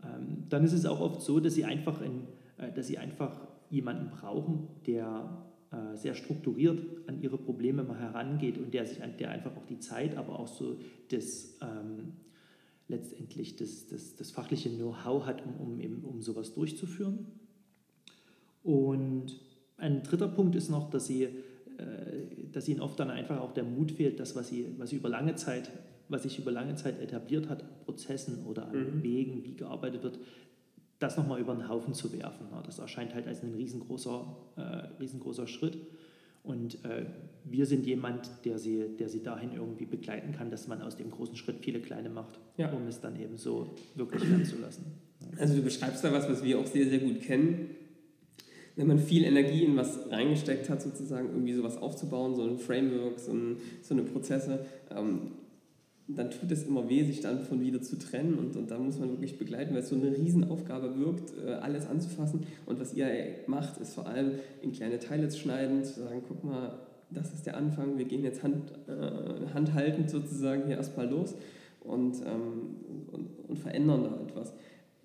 Ähm, 0.04 0.44
dann 0.48 0.64
ist 0.64 0.72
es 0.72 0.86
auch 0.86 1.00
oft 1.00 1.22
so, 1.22 1.40
dass 1.40 1.54
sie 1.54 1.64
einfach, 1.64 2.00
in, 2.00 2.22
äh, 2.58 2.72
dass 2.72 2.86
sie 2.86 2.98
einfach 2.98 3.48
jemanden 3.70 4.10
brauchen, 4.10 4.68
der 4.86 5.46
äh, 5.70 5.96
sehr 5.96 6.14
strukturiert 6.14 6.80
an 7.06 7.20
ihre 7.22 7.38
Probleme 7.38 7.82
mal 7.82 7.98
herangeht 7.98 8.58
und 8.58 8.74
der 8.74 8.86
sich 8.86 8.98
der 9.18 9.30
einfach 9.30 9.56
auch 9.56 9.66
die 9.66 9.78
Zeit, 9.78 10.16
aber 10.16 10.38
auch 10.38 10.48
so 10.48 10.78
das 11.10 11.58
ähm, 11.62 12.14
letztendlich 12.88 13.56
das, 13.56 13.86
das, 13.88 14.16
das 14.16 14.30
fachliche 14.30 14.70
Know-how 14.70 15.26
hat, 15.26 15.44
um, 15.44 15.54
um, 15.56 15.80
eben, 15.80 16.04
um 16.04 16.22
sowas 16.22 16.54
durchzuführen. 16.54 17.26
Und 18.62 19.40
ein 19.76 20.02
dritter 20.02 20.28
Punkt 20.28 20.54
ist 20.54 20.70
noch, 20.70 20.90
dass 20.90 21.06
sie 21.06 21.28
äh, 21.78 22.52
dass 22.52 22.68
ihnen 22.68 22.80
oft 22.80 22.98
dann 22.98 23.10
einfach 23.10 23.40
auch 23.40 23.52
der 23.52 23.64
Mut 23.64 23.92
fehlt, 23.92 24.18
das, 24.18 24.35
was 24.35 24.49
sie, 24.49 24.66
was 24.78 24.90
sie 24.90 24.96
über 24.96 25.11
lange 25.11 25.35
Zeit, 25.35 25.70
was 26.08 26.23
sich 26.23 26.38
über 26.38 26.50
lange 26.50 26.75
Zeit 26.75 26.99
etabliert 27.02 27.50
hat, 27.50 27.64
an 27.64 27.68
Prozessen 27.85 28.46
oder 28.46 28.68
an 28.68 28.96
mhm. 28.96 29.02
Wegen, 29.02 29.44
wie 29.44 29.56
gearbeitet 29.56 30.02
wird, 30.02 30.18
das 30.98 31.16
nochmal 31.16 31.40
über 31.40 31.54
den 31.54 31.68
Haufen 31.68 31.94
zu 31.94 32.12
werfen. 32.12 32.46
Das 32.64 32.78
erscheint 32.78 33.14
halt 33.14 33.26
als 33.26 33.42
ein 33.42 33.54
riesengroßer, 33.54 34.36
äh, 34.56 34.60
riesengroßer 35.00 35.46
Schritt. 35.46 35.78
Und 36.42 36.84
äh, 36.84 37.06
wir 37.44 37.66
sind 37.66 37.86
jemand, 37.86 38.30
der 38.44 38.58
sie, 38.58 38.96
der 38.98 39.08
sie 39.08 39.22
dahin 39.22 39.52
irgendwie 39.52 39.84
begleiten 39.84 40.32
kann, 40.32 40.50
dass 40.50 40.68
man 40.68 40.80
aus 40.80 40.96
dem 40.96 41.10
großen 41.10 41.36
Schritt 41.36 41.56
viele 41.60 41.80
kleine 41.80 42.08
macht, 42.08 42.38
ja. 42.56 42.70
um 42.70 42.86
es 42.86 43.00
dann 43.00 43.20
eben 43.20 43.36
so 43.36 43.74
wirklich 43.96 44.22
werden 44.30 44.44
zu 44.44 44.58
lassen. 44.58 44.84
Also 45.38 45.56
du 45.56 45.62
beschreibst 45.62 46.04
da 46.04 46.12
was, 46.12 46.28
was 46.28 46.44
wir 46.44 46.58
auch 46.58 46.66
sehr, 46.66 46.88
sehr 46.88 47.00
gut 47.00 47.20
kennen 47.20 47.70
wenn 48.76 48.86
man 48.86 48.98
viel 48.98 49.24
Energie 49.24 49.64
in 49.64 49.74
was 49.74 50.10
reingesteckt 50.10 50.68
hat, 50.68 50.82
sozusagen 50.82 51.30
irgendwie 51.30 51.54
sowas 51.54 51.78
aufzubauen, 51.78 52.34
so 52.34 52.42
ein 52.44 52.58
Framework, 52.58 53.18
so, 53.18 53.32
ein, 53.32 53.56
so 53.80 53.94
eine 53.94 54.02
Prozesse, 54.02 54.66
ähm, 54.94 55.32
dann 56.08 56.30
tut 56.30 56.52
es 56.52 56.64
immer 56.64 56.88
weh, 56.88 57.04
sich 57.04 57.20
dann 57.20 57.40
von 57.40 57.60
wieder 57.60 57.82
zu 57.82 57.98
trennen 57.98 58.34
und, 58.34 58.56
und 58.56 58.70
da 58.70 58.78
muss 58.78 58.98
man 58.98 59.10
wirklich 59.10 59.38
begleiten, 59.38 59.75
weil 59.75 59.82
es 59.82 59.88
so 59.88 59.96
eine 59.96 60.16
Riesenaufgabe 60.16 60.98
wirkt, 60.98 61.32
äh, 61.44 61.54
alles 61.54 61.86
anzufassen 61.86 62.40
und 62.64 62.78
was 62.78 62.94
ihr 62.94 63.08
macht, 63.46 63.80
ist 63.80 63.94
vor 63.94 64.06
allem 64.06 64.32
in 64.62 64.72
kleine 64.72 65.00
Teile 65.00 65.28
zu 65.28 65.38
schneiden, 65.38 65.82
zu 65.82 66.00
sagen, 66.00 66.22
guck 66.26 66.44
mal, 66.44 66.78
das 67.10 67.32
ist 67.32 67.46
der 67.46 67.56
Anfang, 67.56 67.98
wir 67.98 68.04
gehen 68.04 68.22
jetzt 68.22 68.42
hand, 68.42 68.72
äh, 68.88 69.52
handhaltend 69.52 70.10
sozusagen 70.10 70.66
hier 70.66 70.76
erstmal 70.76 71.08
los 71.08 71.34
und, 71.80 72.16
ähm, 72.20 72.76
und, 73.10 73.30
und 73.48 73.58
verändern 73.58 74.04
da 74.04 74.20
etwas. 74.22 74.52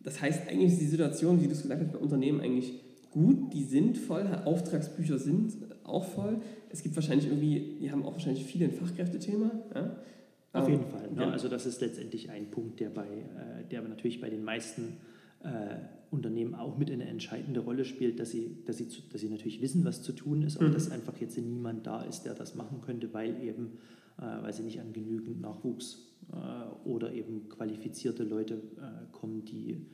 Das 0.04 0.22
heißt, 0.22 0.48
eigentlich 0.48 0.74
ist 0.74 0.82
die 0.82 0.88
Situation, 0.88 1.42
wie 1.42 1.48
du 1.48 1.54
es 1.54 1.62
gesagt 1.62 1.82
hast, 1.82 1.92
bei 1.92 2.00
Unternehmen 2.00 2.42
eigentlich 2.42 2.80
gut, 3.12 3.54
die 3.54 3.64
sind 3.64 3.98
voll, 3.98 4.28
Auftragsbücher 4.46 5.20
sind 5.20 5.54
auch 5.84 6.06
voll. 6.06 6.42
Es 6.70 6.82
gibt 6.82 6.96
wahrscheinlich 6.96 7.28
irgendwie, 7.28 7.78
die 7.82 7.92
haben 7.92 8.04
auch 8.04 8.14
wahrscheinlich 8.14 8.46
viele 8.46 8.66
ein 8.66 8.72
Fachkräftethema. 8.72 9.52
Ja? 9.76 9.98
Auf 10.54 10.68
jeden 10.68 10.86
Fall. 10.86 11.10
Ne? 11.12 11.22
Ja. 11.22 11.30
Also 11.32 11.48
das 11.48 11.66
ist 11.66 11.82
letztendlich 11.82 12.30
ein 12.30 12.52
Punkt, 12.52 12.80
der, 12.80 12.90
bei, 12.90 13.08
äh, 13.08 13.64
der 13.70 13.82
natürlich 13.84 14.20
bei 14.20 14.30
den 14.30 14.44
meisten 14.44 14.98
äh, 15.44 15.78
Unternehmen 16.12 16.56
auch 16.56 16.78
mit 16.78 16.92
eine 16.92 17.06
entscheidende 17.08 17.62
Rolle 17.62 17.86
spielt, 17.86 18.20
dass 18.20 18.32
sie, 18.32 18.58
dass, 18.66 18.78
sie, 18.78 18.88
dass 19.12 19.22
sie 19.22 19.30
natürlich 19.30 19.62
wissen, 19.62 19.86
was 19.86 20.02
zu 20.02 20.12
tun 20.12 20.44
ist, 20.44 20.58
aber 20.58 20.68
mhm. 20.68 20.74
dass 20.74 20.92
einfach 20.92 21.18
jetzt 21.18 21.38
niemand 21.38 21.88
da 21.88 22.04
ist, 22.04 22.24
der 22.24 22.34
das 22.34 22.56
machen 22.56 22.82
könnte, 22.82 23.14
weil 23.14 23.42
eben, 23.42 23.78
äh, 24.18 24.24
weil 24.42 24.52
sie 24.52 24.64
nicht 24.64 24.82
an 24.82 24.92
genügend 24.92 25.40
Nachwuchs 25.40 26.12
äh, 26.34 26.88
oder 26.88 27.14
eben 27.14 27.48
qualifizierte 27.48 28.24
Leute 28.24 28.56
äh, 28.56 29.12
kommen, 29.14 29.46
die 29.46 29.86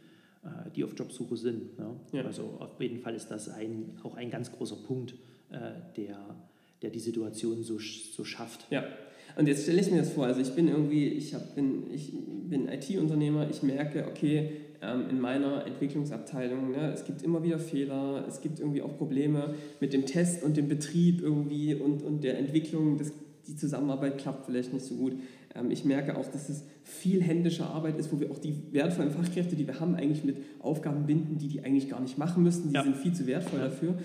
äh, 0.43 0.71
die 0.75 0.83
auf 0.83 0.97
Jobsuche 0.97 1.37
sind. 1.37 1.77
Ne? 1.77 1.99
Ja. 2.13 2.23
Also 2.23 2.57
auf 2.59 2.81
jeden 2.81 2.99
Fall 2.99 3.13
ist 3.13 3.29
das 3.29 3.49
ein, 3.49 3.99
auch 4.03 4.15
ein 4.15 4.31
ganz 4.31 4.51
großer 4.51 4.77
Punkt, 4.87 5.15
der, 5.49 6.35
der 6.81 6.89
die 6.89 6.99
Situation 6.99 7.63
so, 7.63 7.79
so 7.79 8.25
schafft. 8.25 8.69
Ja, 8.69 8.83
Und 9.37 9.47
jetzt 9.47 9.63
stelle 9.63 9.79
ich 9.79 9.91
mir 9.91 9.99
das 9.99 10.09
vor, 10.09 10.25
also 10.25 10.41
ich 10.41 10.53
bin 10.53 10.67
irgendwie, 10.67 11.05
ich, 11.09 11.35
hab, 11.35 11.53
bin, 11.53 11.83
ich 11.93 12.11
bin 12.49 12.67
IT-Unternehmer, 12.67 13.47
ich 13.49 13.61
merke, 13.61 14.07
okay, 14.07 14.49
ähm, 14.81 15.05
in 15.11 15.21
meiner 15.21 15.65
Entwicklungsabteilung, 15.67 16.71
ne, 16.71 16.91
es 16.91 17.05
gibt 17.05 17.21
immer 17.21 17.43
wieder 17.43 17.59
Fehler, 17.59 18.25
es 18.27 18.41
gibt 18.41 18.59
irgendwie 18.59 18.81
auch 18.81 18.97
Probleme 18.97 19.53
mit 19.79 19.93
dem 19.93 20.07
Test 20.07 20.43
und 20.43 20.57
dem 20.57 20.67
Betrieb 20.67 21.21
irgendwie 21.21 21.75
und, 21.75 22.01
und 22.01 22.23
der 22.23 22.39
Entwicklung, 22.39 22.97
das, 22.97 23.11
die 23.47 23.55
Zusammenarbeit 23.55 24.17
klappt 24.17 24.47
vielleicht 24.47 24.73
nicht 24.73 24.85
so 24.85 24.95
gut. 24.95 25.13
Ähm, 25.53 25.69
ich 25.69 25.85
merke 25.85 26.17
auch, 26.17 26.27
dass 26.27 26.49
es 26.49 26.63
viel 26.83 27.21
händische 27.21 27.65
Arbeit 27.65 27.99
ist, 27.99 28.11
wo 28.11 28.19
wir 28.19 28.31
auch 28.31 28.39
die 28.39 28.55
wertvollen 28.71 29.11
Fachkräfte, 29.11 29.55
die 29.55 29.67
wir 29.67 29.79
haben, 29.79 29.95
eigentlich 29.95 30.23
mit 30.23 30.37
Aufgaben 30.59 31.05
binden, 31.05 31.37
die 31.37 31.47
die 31.47 31.63
eigentlich 31.63 31.89
gar 31.89 32.01
nicht 32.01 32.17
machen 32.17 32.41
müssten, 32.41 32.69
die 32.69 32.75
ja. 32.75 32.83
sind 32.83 32.97
viel 32.97 33.13
zu 33.13 33.27
wertvoll 33.27 33.59
dafür. 33.59 33.99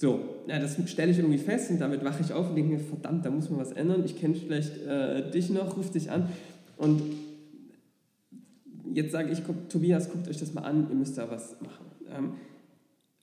So, 0.00 0.20
ja, 0.46 0.60
das 0.60 0.78
stelle 0.88 1.10
ich 1.10 1.18
irgendwie 1.18 1.38
fest 1.38 1.72
und 1.72 1.80
damit 1.80 2.04
wache 2.04 2.22
ich 2.22 2.32
auf 2.32 2.50
und 2.50 2.54
denke 2.54 2.72
mir, 2.72 2.78
verdammt, 2.78 3.26
da 3.26 3.30
muss 3.30 3.50
man 3.50 3.58
was 3.58 3.72
ändern. 3.72 4.04
Ich 4.04 4.16
kenne 4.16 4.36
vielleicht 4.36 4.86
äh, 4.86 5.28
dich 5.32 5.50
noch, 5.50 5.76
ruf 5.76 5.90
dich 5.90 6.08
an. 6.12 6.28
Und 6.76 7.02
jetzt 8.94 9.10
sage 9.10 9.32
ich, 9.32 9.44
guck, 9.44 9.68
Tobias, 9.68 10.08
guckt 10.08 10.28
euch 10.28 10.38
das 10.38 10.54
mal 10.54 10.62
an, 10.62 10.86
ihr 10.88 10.94
müsst 10.94 11.18
da 11.18 11.28
was 11.28 11.60
machen. 11.60 11.86
Ähm, 12.16 12.34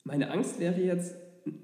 meine 0.03 0.29
Angst 0.31 0.59
wäre 0.59 0.81
jetzt, 0.81 1.15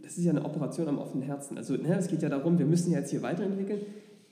das 0.02 0.18
ist 0.18 0.24
ja 0.24 0.32
eine 0.32 0.46
Operation 0.46 0.88
am 0.88 0.98
offenen 0.98 1.24
Herzen. 1.24 1.58
Also 1.58 1.76
ne, 1.76 1.98
es 1.98 2.08
geht 2.08 2.22
ja 2.22 2.30
darum, 2.30 2.58
wir 2.58 2.66
müssen 2.66 2.94
ja 2.94 3.00
jetzt 3.00 3.12
hier 3.12 3.22
weiterentwickeln. 3.22 3.82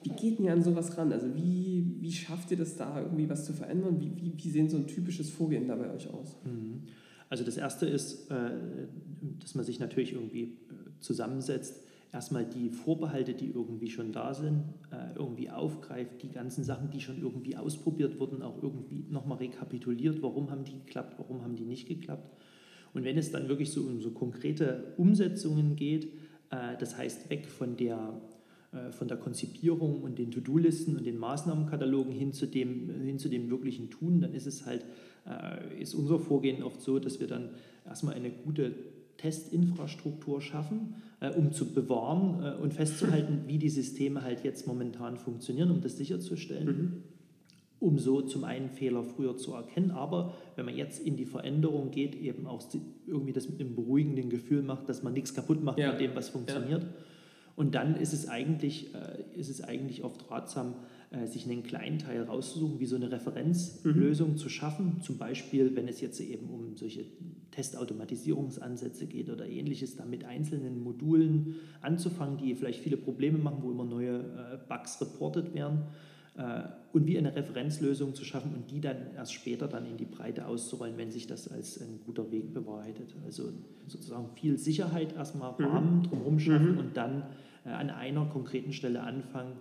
Wie 0.03 0.11
geht 0.11 0.39
ihr 0.39 0.53
an 0.53 0.63
sowas 0.63 0.97
ran? 0.97 1.11
Also 1.11 1.27
wie, 1.35 1.97
wie 1.99 2.13
schafft 2.13 2.51
ihr 2.51 2.57
das 2.57 2.77
da 2.77 3.01
irgendwie 3.01 3.29
was 3.29 3.43
zu 3.43 3.51
verändern? 3.51 3.99
Wie, 3.99 4.15
wie, 4.15 4.33
wie 4.37 4.49
sehen 4.49 4.69
so 4.69 4.77
ein 4.77 4.87
typisches 4.87 5.29
Vorgehen 5.29 5.67
da 5.67 5.75
bei 5.75 5.93
euch 5.93 6.09
aus? 6.13 6.37
Mhm. 6.45 6.83
Also 7.29 7.43
das 7.43 7.57
Erste 7.57 7.85
ist, 7.85 8.29
äh, 8.31 8.51
dass 9.39 9.55
man 9.55 9.63
sich 9.63 9.79
natürlich 9.79 10.13
irgendwie 10.13 10.43
äh, 10.43 10.99
zusammensetzt, 10.99 11.83
erstmal 12.11 12.43
die 12.43 12.69
Vorbehalte, 12.71 13.35
die 13.35 13.51
irgendwie 13.51 13.91
schon 13.91 14.11
da 14.11 14.33
sind, 14.33 14.63
äh, 14.91 15.15
irgendwie 15.15 15.51
aufgreift, 15.51 16.23
die 16.23 16.31
ganzen 16.31 16.63
Sachen, 16.63 16.89
die 16.89 16.99
schon 16.99 17.21
irgendwie 17.21 17.55
ausprobiert 17.55 18.19
wurden, 18.19 18.41
auch 18.41 18.61
irgendwie 18.63 19.05
nochmal 19.09 19.37
rekapituliert, 19.37 20.21
warum 20.23 20.49
haben 20.49 20.63
die 20.63 20.73
geklappt, 20.73 21.15
warum 21.19 21.43
haben 21.43 21.55
die 21.55 21.65
nicht 21.65 21.87
geklappt. 21.87 22.35
Und 22.95 23.03
wenn 23.03 23.17
es 23.17 23.31
dann 23.31 23.47
wirklich 23.47 23.71
so 23.71 23.81
um 23.81 24.01
so 24.01 24.09
konkrete 24.09 24.95
Umsetzungen 24.97 25.75
geht, 25.75 26.11
das 26.49 26.97
heißt 26.97 27.29
weg 27.29 27.47
von 27.47 27.77
der 27.77 28.19
von 28.91 29.07
der 29.07 29.17
Konzipierung 29.17 30.03
und 30.03 30.19
den 30.19 30.29
To-Do-Listen 30.29 30.95
und 30.95 31.05
den 31.05 31.17
Maßnahmenkatalogen 31.17 32.11
hin 32.11 32.33
zu, 32.33 32.45
dem, 32.45 32.89
hin 33.03 33.17
zu 33.17 33.27
dem 33.27 33.49
wirklichen 33.49 33.89
Tun, 33.89 34.21
dann 34.21 34.35
ist 34.35 34.45
es 34.45 34.67
halt 34.67 34.85
äh, 35.29 35.81
ist 35.81 35.93
unser 35.93 36.19
Vorgehen 36.19 36.63
oft 36.63 36.81
so, 36.81 36.99
dass 36.99 37.19
wir 37.19 37.27
dann 37.27 37.49
erstmal 37.85 38.15
eine 38.15 38.29
gute 38.29 38.73
Testinfrastruktur 39.17 40.41
schaffen, 40.41 40.95
äh, 41.19 41.29
um 41.29 41.51
zu 41.51 41.73
bewahren 41.73 42.43
äh, 42.43 42.61
und 42.61 42.73
festzuhalten, 42.73 43.41
wie 43.47 43.57
die 43.57 43.69
Systeme 43.69 44.23
halt 44.23 44.43
jetzt 44.43 44.67
momentan 44.67 45.17
funktionieren, 45.17 45.71
um 45.71 45.81
das 45.81 45.97
sicherzustellen. 45.97 46.67
Mhm. 46.67 47.03
Um 47.81 47.97
so 47.97 48.21
zum 48.21 48.43
einen 48.43 48.69
Fehler 48.71 49.03
früher 49.03 49.37
zu 49.37 49.53
erkennen, 49.53 49.91
aber 49.91 50.33
wenn 50.57 50.65
man 50.65 50.75
jetzt 50.75 50.99
in 50.99 51.15
die 51.15 51.23
Veränderung 51.23 51.91
geht, 51.91 52.13
eben 52.13 52.45
auch 52.45 52.61
irgendwie 53.07 53.31
das 53.31 53.47
mit 53.47 53.61
einem 53.61 53.73
beruhigenden 53.73 54.29
Gefühl 54.29 54.63
macht, 54.63 54.89
dass 54.89 55.01
man 55.01 55.13
nichts 55.13 55.33
kaputt 55.33 55.63
macht 55.63 55.79
ja. 55.79 55.91
mit 55.91 56.01
dem, 56.01 56.13
was 56.13 56.27
funktioniert. 56.27 56.83
Ja. 56.83 56.89
Und 57.59 57.75
dann 57.75 57.97
ist 57.97 58.13
es 58.13 58.29
eigentlich, 58.29 58.95
ist 59.35 59.49
es 59.49 59.61
eigentlich 59.61 60.05
oft 60.05 60.31
ratsam, 60.31 60.75
äh, 61.11 61.25
sich 61.25 61.49
einen 61.49 61.63
kleinen 61.63 61.97
Teil 61.97 62.21
rauszusuchen, 62.21 62.79
wie 62.79 62.85
so 62.85 62.95
eine 62.95 63.11
Referenzlösung 63.11 64.31
mhm. 64.31 64.37
zu 64.37 64.47
schaffen. 64.47 65.01
Zum 65.01 65.17
Beispiel, 65.17 65.75
wenn 65.75 65.87
es 65.87 66.01
jetzt 66.01 66.21
eben 66.21 66.47
um 66.49 66.77
solche 66.77 67.03
Testautomatisierungsansätze 67.49 69.07
geht 69.07 69.31
oder 69.31 69.47
ähnliches, 69.47 69.95
da 69.95 70.05
mit 70.05 70.23
einzelnen 70.23 70.83
Modulen 70.83 71.55
anzufangen, 71.81 72.37
die 72.37 72.53
vielleicht 72.53 72.81
viele 72.81 72.95
Probleme 72.95 73.39
machen, 73.39 73.57
wo 73.61 73.71
immer 73.71 73.85
neue 73.85 74.19
äh, 74.19 74.59
Bugs 74.69 75.01
reportet 75.01 75.55
werden 75.55 75.81
äh, 76.37 76.61
und 76.93 77.07
wie 77.07 77.17
eine 77.17 77.35
Referenzlösung 77.35 78.13
zu 78.13 78.23
schaffen 78.23 78.53
und 78.53 78.69
die 78.69 78.79
dann 78.79 79.15
erst 79.15 79.33
später 79.33 79.67
dann 79.67 79.87
in 79.87 79.97
die 79.97 80.05
Breite 80.05 80.45
auszurollen, 80.45 80.95
wenn 80.97 81.09
sich 81.09 81.25
das 81.25 81.47
als 81.47 81.81
ein 81.81 82.01
guter 82.05 82.31
Weg 82.31 82.53
bewahrheitet. 82.53 83.15
Also 83.25 83.51
sozusagen 83.87 84.29
viel 84.35 84.59
Sicherheit 84.59 85.15
erstmal. 85.15 85.53
Rahmen 85.53 86.03
drumherum 86.03 86.39
schaffen 86.39 86.73
mhm. 86.73 86.77
und 86.77 86.97
dann 86.97 87.23
an 87.73 87.89
einer 87.89 88.25
konkreten 88.25 88.73
Stelle 88.73 89.01
anfangen, 89.01 89.53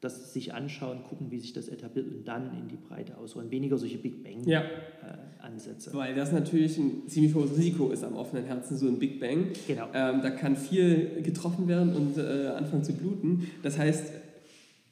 das 0.00 0.32
sich 0.32 0.52
anschauen, 0.52 1.02
gucken, 1.08 1.30
wie 1.30 1.38
sich 1.38 1.52
das 1.52 1.68
etabliert 1.68 2.06
und 2.08 2.28
dann 2.28 2.56
in 2.56 2.68
die 2.68 2.76
Breite 2.76 3.16
ausrollen. 3.16 3.50
Weniger 3.50 3.78
solche 3.78 3.98
Big 3.98 4.22
Bang-Ansätze. 4.22 5.90
Ja. 5.90 5.96
Äh, 5.96 5.98
Weil 5.98 6.14
das 6.14 6.32
natürlich 6.32 6.76
ein 6.76 7.08
ziemlich 7.08 7.34
hohes 7.34 7.56
Risiko 7.56 7.90
ist 7.90 8.04
am 8.04 8.14
offenen 8.14 8.44
Herzen, 8.44 8.76
so 8.76 8.86
ein 8.86 8.98
Big 8.98 9.20
Bang. 9.20 9.48
Genau. 9.66 9.86
Ähm, 9.94 10.20
da 10.22 10.30
kann 10.30 10.56
viel 10.56 11.22
getroffen 11.22 11.66
werden 11.66 11.94
und 11.94 12.18
äh, 12.18 12.48
anfangen 12.48 12.84
zu 12.84 12.92
bluten. 12.92 13.50
Das 13.62 13.78
heißt, 13.78 14.12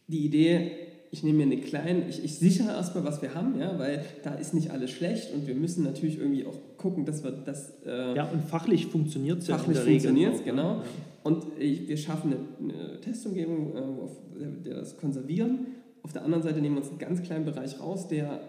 die 0.09 0.25
Idee, 0.25 0.73
ich 1.11 1.23
nehme 1.23 1.45
mir 1.45 1.53
eine 1.53 1.63
kleine, 1.63 2.09
ich, 2.09 2.25
ich 2.25 2.39
sichere 2.39 2.71
erstmal, 2.71 3.05
was 3.05 3.23
wir 3.23 3.35
haben, 3.35 3.61
ja, 3.61 3.79
weil 3.79 4.05
da 4.23 4.35
ist 4.35 4.55
nicht 4.55 4.71
alles 4.71 4.91
schlecht 4.91 5.33
und 5.33 5.47
wir 5.47 5.55
müssen 5.55 5.85
natürlich 5.85 6.19
irgendwie 6.19 6.47
auch 6.47 6.59
gucken, 6.79 7.05
dass 7.05 7.23
wir 7.23 7.31
das. 7.31 7.75
Äh, 7.87 8.17
ja, 8.17 8.25
und 8.25 8.43
fachlich 8.43 8.87
funktioniert 8.87 9.41
es 9.41 9.49
ja. 9.49 9.59
Fachlich 9.59 9.79
funktioniert 9.79 10.35
es, 10.35 10.45
genau. 10.45 10.77
Ja. 10.77 10.85
Und 11.25 11.47
ich, 11.59 11.89
wir 11.89 11.97
schaffen 11.97 12.35
eine, 12.61 12.75
eine 12.77 13.01
Testumgebung, 13.01 13.75
äh, 13.75 13.81
auf 13.81 14.11
der 14.63 14.75
das 14.77 14.99
konservieren. 14.99 15.67
Auf 16.03 16.13
der 16.13 16.23
anderen 16.23 16.43
Seite 16.43 16.61
nehmen 16.61 16.77
wir 16.77 16.83
uns 16.83 16.91
einen 16.91 16.99
ganz 16.99 17.23
kleinen 17.23 17.47
Bereich 17.47 17.81
raus, 17.81 18.07
der, 18.09 18.41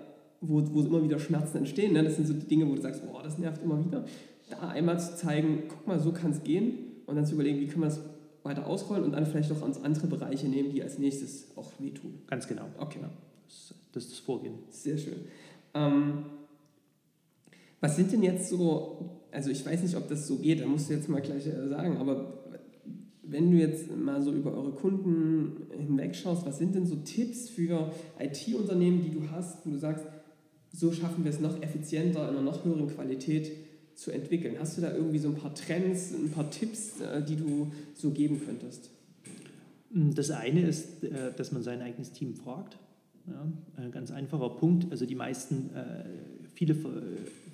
wo, 0.42 0.62
wo 0.74 0.82
immer 0.82 1.02
wieder 1.02 1.18
Schmerzen 1.18 1.58
entstehen. 1.60 1.94
Ne? 1.94 2.04
Das 2.04 2.18
sind 2.18 2.28
so 2.28 2.34
die 2.34 2.46
Dinge, 2.46 2.68
wo 2.70 2.76
du 2.76 2.82
sagst, 2.82 3.06
boah, 3.06 3.24
das 3.24 3.38
nervt 3.38 3.64
immer 3.64 3.84
wieder. 3.84 4.06
Da 4.50 4.68
einmal 4.68 5.00
zu 5.00 5.16
zeigen, 5.16 5.64
guck 5.70 5.88
mal, 5.88 6.00
so 6.00 6.12
kann 6.12 6.32
es 6.32 6.44
gehen 6.44 6.74
und 7.06 7.16
dann 7.16 7.26
zu 7.26 7.36
überlegen, 7.36 7.62
wie 7.62 7.68
können 7.68 7.84
wir 7.84 7.88
das 7.88 8.02
weiter 8.44 8.68
ausrollen 8.68 9.06
und 9.06 9.14
dann 9.14 9.26
vielleicht 9.26 9.52
auch 9.54 9.62
ans 9.62 9.82
andere 9.82 10.08
Bereiche 10.08 10.48
nehmen, 10.48 10.70
die 10.70 10.84
als 10.84 11.00
nächstes 11.00 11.48
auch 11.56 11.72
wehtun. 11.80 12.20
Ganz 12.28 12.46
genau. 12.46 12.66
Okay. 12.78 13.00
Das, 13.48 13.74
das, 13.94 14.04
ist 14.04 14.12
das 14.12 14.20
Vorgehen. 14.20 14.56
Sehr 14.70 14.98
schön. 14.98 15.22
Ähm, 15.74 16.26
was 17.80 17.96
sind 17.96 18.12
denn 18.12 18.22
jetzt 18.22 18.50
so, 18.50 19.22
also 19.32 19.50
ich 19.50 19.66
weiß 19.66 19.82
nicht, 19.82 19.96
ob 19.96 20.10
das 20.10 20.28
so 20.28 20.36
geht, 20.36 20.62
da 20.62 20.66
musst 20.66 20.90
du 20.90 20.94
jetzt 20.94 21.08
mal 21.08 21.22
gleich 21.22 21.48
äh, 21.48 21.68
sagen, 21.70 21.98
aber 21.98 22.45
wenn 23.28 23.52
du 23.52 23.58
jetzt 23.58 23.96
mal 23.96 24.22
so 24.22 24.32
über 24.32 24.54
eure 24.54 24.72
Kunden 24.72 25.68
hinwegschaust, 25.72 26.46
was 26.46 26.58
sind 26.58 26.76
denn 26.76 26.86
so 26.86 26.96
Tipps 26.98 27.50
für 27.50 27.92
IT-Unternehmen, 28.20 29.02
die 29.02 29.12
du 29.12 29.30
hast, 29.32 29.66
wo 29.66 29.72
du 29.72 29.78
sagst, 29.78 30.06
so 30.72 30.92
schaffen 30.92 31.24
wir 31.24 31.32
es 31.32 31.40
noch 31.40 31.62
effizienter, 31.62 32.30
in 32.30 32.36
einer 32.36 32.42
noch 32.42 32.66
höheren 32.66 32.88
Qualität 32.88 33.52
zu 33.96 34.12
entwickeln? 34.12 34.56
Hast 34.60 34.78
du 34.78 34.82
da 34.82 34.94
irgendwie 34.94 35.20
so 35.20 35.30
ein 35.30 35.36
paar 35.36 35.56
Trends, 35.56 36.14
ein 36.14 36.32
paar 36.32 36.50
Tipps, 36.52 37.00
äh, 37.00 37.24
die 37.24 37.36
du 37.36 37.72
so 37.94 38.12
geben 38.12 38.42
könntest? 38.46 38.92
Das 39.90 40.32
eine 40.32 40.68
ist, 40.68 41.04
äh, 41.04 41.32
dass 41.36 41.52
man 41.52 41.64
sein 41.64 41.82
eigenes 41.82 42.12
Team 42.12 42.36
fragt. 42.36 42.78
Ja, 43.28 43.48
ein 43.78 43.92
ganz 43.92 44.12
einfacher 44.12 44.50
Punkt. 44.50 44.92
Also 44.92 45.06
die 45.06 45.16
meisten, 45.16 45.72
äh, 45.74 46.04
viele, 46.54 46.76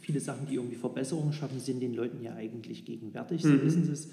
viele 0.01 0.19
Sachen, 0.19 0.47
die 0.47 0.55
irgendwie 0.55 0.75
Verbesserungen 0.75 1.31
schaffen, 1.31 1.59
sind 1.59 1.79
den 1.79 1.93
Leuten 1.93 2.21
ja 2.21 2.33
eigentlich 2.33 2.83
gegenwärtig. 2.83 3.43
Sie 3.43 3.49
mhm. 3.49 3.63
wissen 3.63 3.89
es 3.91 4.09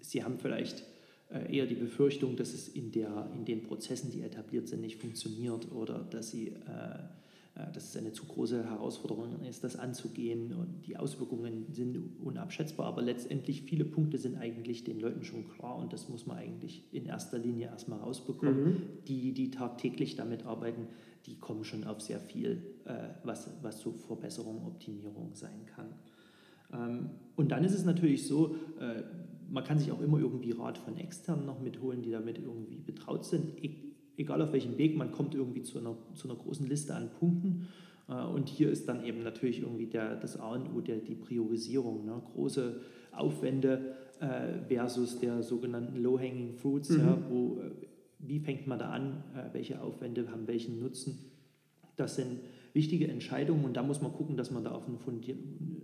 Sie 0.00 0.24
haben 0.24 0.38
vielleicht 0.38 0.84
äh, 1.30 1.56
eher 1.56 1.66
die 1.66 1.76
Befürchtung, 1.76 2.36
dass 2.36 2.52
es 2.52 2.68
in, 2.68 2.90
der, 2.90 3.30
in 3.34 3.44
den 3.44 3.62
Prozessen, 3.62 4.10
die 4.10 4.22
etabliert 4.22 4.68
sind, 4.68 4.80
nicht 4.80 5.00
funktioniert 5.00 5.70
oder 5.70 6.00
dass, 6.10 6.30
sie, 6.30 6.48
äh, 6.48 6.50
äh, 7.54 7.72
dass 7.72 7.90
es 7.90 7.96
eine 7.96 8.12
zu 8.12 8.24
große 8.24 8.64
Herausforderung 8.64 9.40
ist, 9.48 9.62
das 9.62 9.76
anzugehen 9.76 10.52
und 10.52 10.88
die 10.88 10.96
Auswirkungen 10.96 11.66
sind 11.70 12.18
unabschätzbar. 12.20 12.86
Aber 12.86 13.02
letztendlich 13.02 13.62
viele 13.62 13.84
Punkte 13.84 14.18
sind 14.18 14.38
eigentlich 14.38 14.82
den 14.82 14.98
Leuten 14.98 15.22
schon 15.22 15.48
klar 15.48 15.76
und 15.76 15.92
das 15.92 16.08
muss 16.08 16.26
man 16.26 16.38
eigentlich 16.38 16.82
in 16.90 17.06
erster 17.06 17.38
Linie 17.38 17.68
erstmal 17.68 18.00
rausbekommen. 18.00 18.64
Mhm. 18.64 18.82
Die, 19.06 19.32
die 19.32 19.52
tagtäglich 19.52 20.16
damit 20.16 20.46
arbeiten, 20.46 20.88
die 21.26 21.36
kommen 21.36 21.62
schon 21.62 21.84
auf 21.84 22.00
sehr 22.00 22.18
viel, 22.18 22.62
was, 23.24 23.50
was 23.60 23.78
so 23.78 23.92
Verbesserung, 23.92 24.66
Optimierung 24.66 25.34
sein 25.34 25.66
kann. 25.66 25.86
Ähm, 26.72 27.10
und 27.36 27.52
dann 27.52 27.62
ist 27.62 27.74
es 27.74 27.84
natürlich 27.84 28.26
so, 28.26 28.56
man 29.50 29.64
kann 29.64 29.78
sich 29.78 29.92
auch 29.92 30.00
immer 30.00 30.18
irgendwie 30.18 30.52
Rat 30.52 30.78
von 30.78 30.96
externen 30.96 31.44
noch 31.44 31.60
mitholen, 31.60 32.02
die 32.02 32.10
damit 32.10 32.38
irgendwie 32.38 32.78
betraut 32.78 33.24
sind. 33.24 33.62
E 33.62 33.90
egal 34.16 34.42
auf 34.42 34.52
welchem 34.52 34.76
Weg, 34.76 34.98
man 34.98 35.12
kommt 35.12 35.34
irgendwie 35.34 35.62
zu 35.62 35.78
einer, 35.78 35.96
zu 36.14 36.28
einer 36.28 36.38
großen 36.38 36.68
Liste 36.68 36.94
an 36.94 37.10
Punkten. 37.18 37.68
Äh, 38.08 38.24
und 38.24 38.48
hier 38.48 38.70
ist 38.70 38.88
dann 38.88 39.04
eben 39.04 39.22
natürlich 39.22 39.60
irgendwie 39.60 39.86
der, 39.86 40.16
das 40.16 40.38
A 40.38 40.52
und 40.52 40.74
O, 40.74 40.80
der, 40.80 40.98
die 40.98 41.14
Priorisierung. 41.14 42.04
Ne? 42.04 42.20
Große 42.32 42.80
Aufwände 43.12 43.96
äh, 44.20 44.62
versus 44.68 45.18
der 45.18 45.42
sogenannten 45.42 46.02
Low-Hanging 46.02 46.54
Fruits. 46.54 46.90
Mhm. 46.90 46.98
Ja, 46.98 47.18
wo, 47.30 47.60
äh, 47.60 47.70
wie 48.18 48.40
fängt 48.40 48.66
man 48.66 48.78
da 48.78 48.90
an? 48.90 49.24
Äh, 49.34 49.54
welche 49.54 49.80
Aufwände 49.80 50.30
haben 50.30 50.46
welchen 50.46 50.78
Nutzen? 50.78 51.18
Das 51.96 52.16
sind 52.16 52.40
wichtige 52.72 53.08
Entscheidungen 53.08 53.64
und 53.64 53.76
da 53.76 53.82
muss 53.82 54.00
man 54.00 54.12
gucken, 54.12 54.36
dass 54.36 54.50
man 54.50 54.64
da 54.64 54.72
auf 54.72 54.86
eine, 54.86 54.98
fundier 54.98 55.36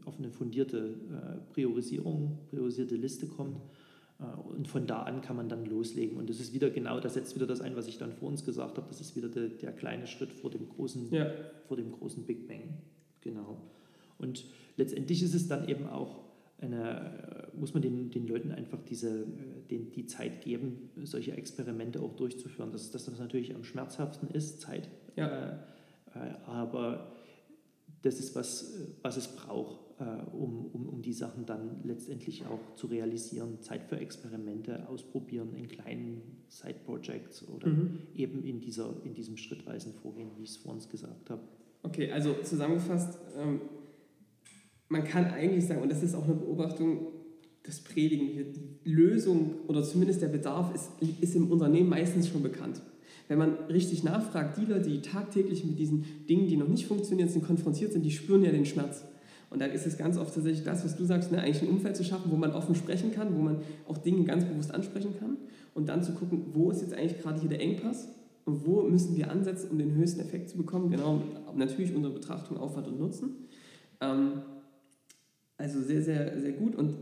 auf 0.05 0.19
eine 0.19 0.31
fundierte 0.31 0.95
äh, 1.11 1.53
Priorisierung, 1.53 2.39
priorisierte 2.49 2.95
Liste 2.95 3.27
kommt. 3.27 3.61
Äh, 4.21 4.25
und 4.57 4.69
von 4.69 4.87
da 4.87 5.03
an 5.03 5.21
kann 5.21 5.37
man 5.37 5.49
dann 5.49 5.67
loslegen. 5.67 6.17
Und 6.17 6.31
das 6.31 6.41
ist 6.41 6.53
wieder 6.55 6.71
genau, 6.71 7.01
das 7.01 7.15
setzt 7.15 7.35
wieder 7.35 7.47
das 7.47 7.61
ein, 7.61 7.77
was 7.77 7.89
ich 7.89 7.99
dann 7.99 8.13
vor 8.13 8.29
uns 8.29 8.45
gesagt 8.45 8.77
habe, 8.77 8.87
das 8.89 9.01
ist 9.01 9.17
wieder 9.17 9.29
der, 9.29 9.49
der 9.49 9.73
kleine 9.73 10.07
Schritt 10.07 10.33
vor 10.33 10.51
dem, 10.51 10.69
großen, 10.69 11.13
ja. 11.13 11.31
vor 11.67 11.77
dem 11.77 11.91
großen 11.91 12.25
Big 12.25 12.47
Bang. 12.47 12.79
Genau. 13.21 13.59
Und 14.19 14.45
letztendlich 14.77 15.23
ist 15.23 15.35
es 15.35 15.49
dann 15.49 15.69
eben 15.69 15.87
auch 15.89 16.21
eine, 16.59 17.49
muss 17.59 17.75
man 17.75 17.83
den, 17.83 18.11
den 18.11 18.27
Leuten 18.27 18.51
einfach 18.51 18.81
diese, 18.83 19.27
den, 19.71 19.91
die 19.93 20.07
Zeit 20.07 20.41
geben, 20.41 20.91
solche 21.05 21.33
Experimente 21.33 22.01
auch 22.01 22.15
durchzuführen. 22.15 22.73
Das 22.73 22.83
ist 22.83 22.95
das, 22.95 23.11
was 23.11 23.19
natürlich 23.19 23.55
am 23.55 23.65
schmerzhaftesten 23.65 24.29
ist, 24.29 24.61
Zeit. 24.61 24.89
Ja. 25.17 25.27
Äh, 25.27 25.53
äh, 25.53 25.57
aber 26.47 27.13
das 28.03 28.21
ist 28.21 28.35
was, 28.35 28.75
was 29.03 29.17
es 29.17 29.29
braucht, 29.29 29.81
äh, 29.99 30.05
um, 30.35 30.67
um, 30.67 30.89
um 30.89 31.03
die 31.03 31.13
Sachen 31.13 31.47
dann 31.47 31.81
letztendlich 31.85 32.45
auch 32.47 32.77
zu 32.77 32.87
realisieren. 32.87 33.61
Zeit 33.61 33.85
für 33.85 33.99
Experimente, 33.99 34.89
ausprobieren 34.89 35.55
in 35.55 35.69
kleinen 35.69 36.43
Side-Projects 36.49 37.49
oder 37.49 37.69
mhm. 37.69 37.99
eben 38.15 38.45
in, 38.45 38.61
dieser, 38.61 38.95
in 39.05 39.15
diesem 39.15 39.37
schrittweisen 39.37 39.95
Vorgehen, 39.95 40.31
wie 40.37 40.45
ich 40.45 40.51
es 40.51 40.57
vorhin 40.57 40.83
gesagt 40.89 41.31
habe. 41.31 41.43
Okay, 41.83 42.11
also 42.11 42.35
zusammengefasst, 42.43 43.19
ähm, 43.37 43.61
man 44.89 45.05
kann 45.05 45.27
eigentlich 45.27 45.67
sagen, 45.67 45.83
und 45.83 45.91
das 45.91 46.03
ist 46.03 46.15
auch 46.15 46.25
eine 46.25 46.35
Beobachtung, 46.35 47.09
das 47.63 47.81
predigen 47.81 48.29
wir, 48.37 48.45
die 48.45 48.79
Lösung 48.85 49.63
oder 49.67 49.83
zumindest 49.83 50.23
der 50.23 50.29
Bedarf 50.29 50.73
ist, 50.75 50.91
ist 51.21 51.35
im 51.35 51.51
Unternehmen 51.51 51.89
meistens 51.89 52.29
schon 52.29 52.43
bekannt. 52.43 52.81
Wenn 53.29 53.39
man 53.39 53.55
richtig 53.69 54.05
nachfragt, 54.05 54.57
die 54.59 54.67
Leute, 54.67 54.89
die 54.89 55.03
tagtäglich 55.03 55.65
mit 55.65 55.79
diesen 55.79 56.05
Dingen, 56.29 56.47
die 56.47 56.57
noch 56.57 56.69
nicht 56.69 56.87
funktionieren, 56.87 57.29
sind, 57.29 57.45
konfrontiert 57.45 57.93
sind, 57.93 58.03
die 58.03 58.11
spüren 58.11 58.43
ja 58.43 58.53
den 58.53 58.67
Schmerz. 58.67 59.05
Und 59.51 59.61
da 59.61 59.67
ist 59.67 59.87
es 59.87 59.97
ganz 59.97 60.19
oft 60.19 60.35
tatsächlich 60.35 60.65
das, 60.65 60.85
was 60.85 60.97
du 60.97 61.05
sagst, 61.05 61.33
ne, 61.33 61.41
eigentlich 61.41 61.63
ein 61.63 61.69
Umfeld 61.69 61.97
zu 61.97 62.05
schaffen, 62.05 62.31
wo 62.31 62.37
man 62.37 62.53
offen 62.53 62.75
sprechen 62.75 63.13
kann, 63.13 63.35
wo 63.37 63.41
man 63.41 63.59
auch 63.87 63.99
Dinge 63.99 64.25
ganz 64.25 64.45
bewusst 64.45 64.75
ansprechen 64.75 65.15
kann 65.19 65.37
und 65.75 65.89
dann 65.89 66.03
zu 66.03 66.13
gucken, 66.13 66.47
wo 66.53 66.71
ist 66.71 66.83
jetzt 66.83 66.95
eigentlich 66.95 67.21
gerade 67.21 67.41
hier 67.41 67.49
der 67.49 67.61
Engpass 67.61 68.09
und 68.45 68.67
wo 68.67 68.83
müssen 68.83 69.17
wir 69.17 69.31
ansetzen, 69.31 69.71
um 69.71 69.79
den 69.79 69.95
höchsten 69.95 70.21
Effekt 70.21 70.51
zu 70.51 70.57
bekommen. 70.57 70.91
Genau, 70.91 71.23
natürlich 71.55 71.95
unsere 71.95 72.15
Betrachtung 72.15 72.57
Aufwand 72.57 72.89
und 72.89 72.99
Nutzen. 72.99 73.31
Ähm, 74.01 74.43
also 75.59 75.81
sehr, 75.81 76.03
sehr, 76.03 76.41
sehr 76.41 76.53
gut. 76.53 76.75
Und 76.77 76.95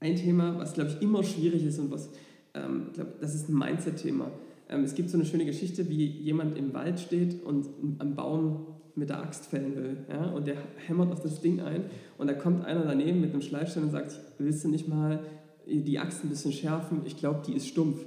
ein 0.00 0.16
Thema, 0.16 0.58
was 0.58 0.74
glaube 0.74 0.90
ich 0.90 1.02
immer 1.02 1.22
schwierig 1.22 1.64
ist 1.64 1.78
und 1.78 1.90
was, 1.90 2.10
ähm, 2.54 2.88
glaub, 2.92 3.20
das 3.20 3.34
ist 3.34 3.48
ein 3.48 3.58
Mindset-Thema. 3.58 4.30
Ähm, 4.68 4.84
es 4.84 4.94
gibt 4.94 5.10
so 5.10 5.16
eine 5.16 5.26
schöne 5.26 5.44
Geschichte, 5.44 5.88
wie 5.88 6.04
jemand 6.04 6.56
im 6.58 6.74
Wald 6.74 7.00
steht 7.00 7.44
und 7.44 7.68
am 7.98 8.14
Baum 8.14 8.66
mit 8.94 9.10
der 9.10 9.22
Axt 9.22 9.46
fällen 9.46 9.76
will. 9.76 9.98
Ja? 10.08 10.30
Und 10.30 10.46
der 10.46 10.56
hämmert 10.86 11.12
auf 11.12 11.20
das 11.20 11.40
Ding 11.40 11.60
ein 11.60 11.84
und 12.18 12.28
da 12.28 12.34
kommt 12.34 12.64
einer 12.64 12.84
daneben 12.84 13.20
mit 13.20 13.32
einem 13.32 13.42
Schleifstein 13.42 13.84
und 13.84 13.90
sagt, 13.90 14.18
willst 14.38 14.64
du 14.64 14.68
nicht 14.68 14.88
mal 14.88 15.20
die 15.66 15.98
Axt 15.98 16.24
ein 16.24 16.30
bisschen 16.30 16.52
schärfen? 16.52 17.02
Ich 17.04 17.16
glaube, 17.16 17.42
die 17.46 17.54
ist 17.54 17.66
stumpf. 17.66 18.04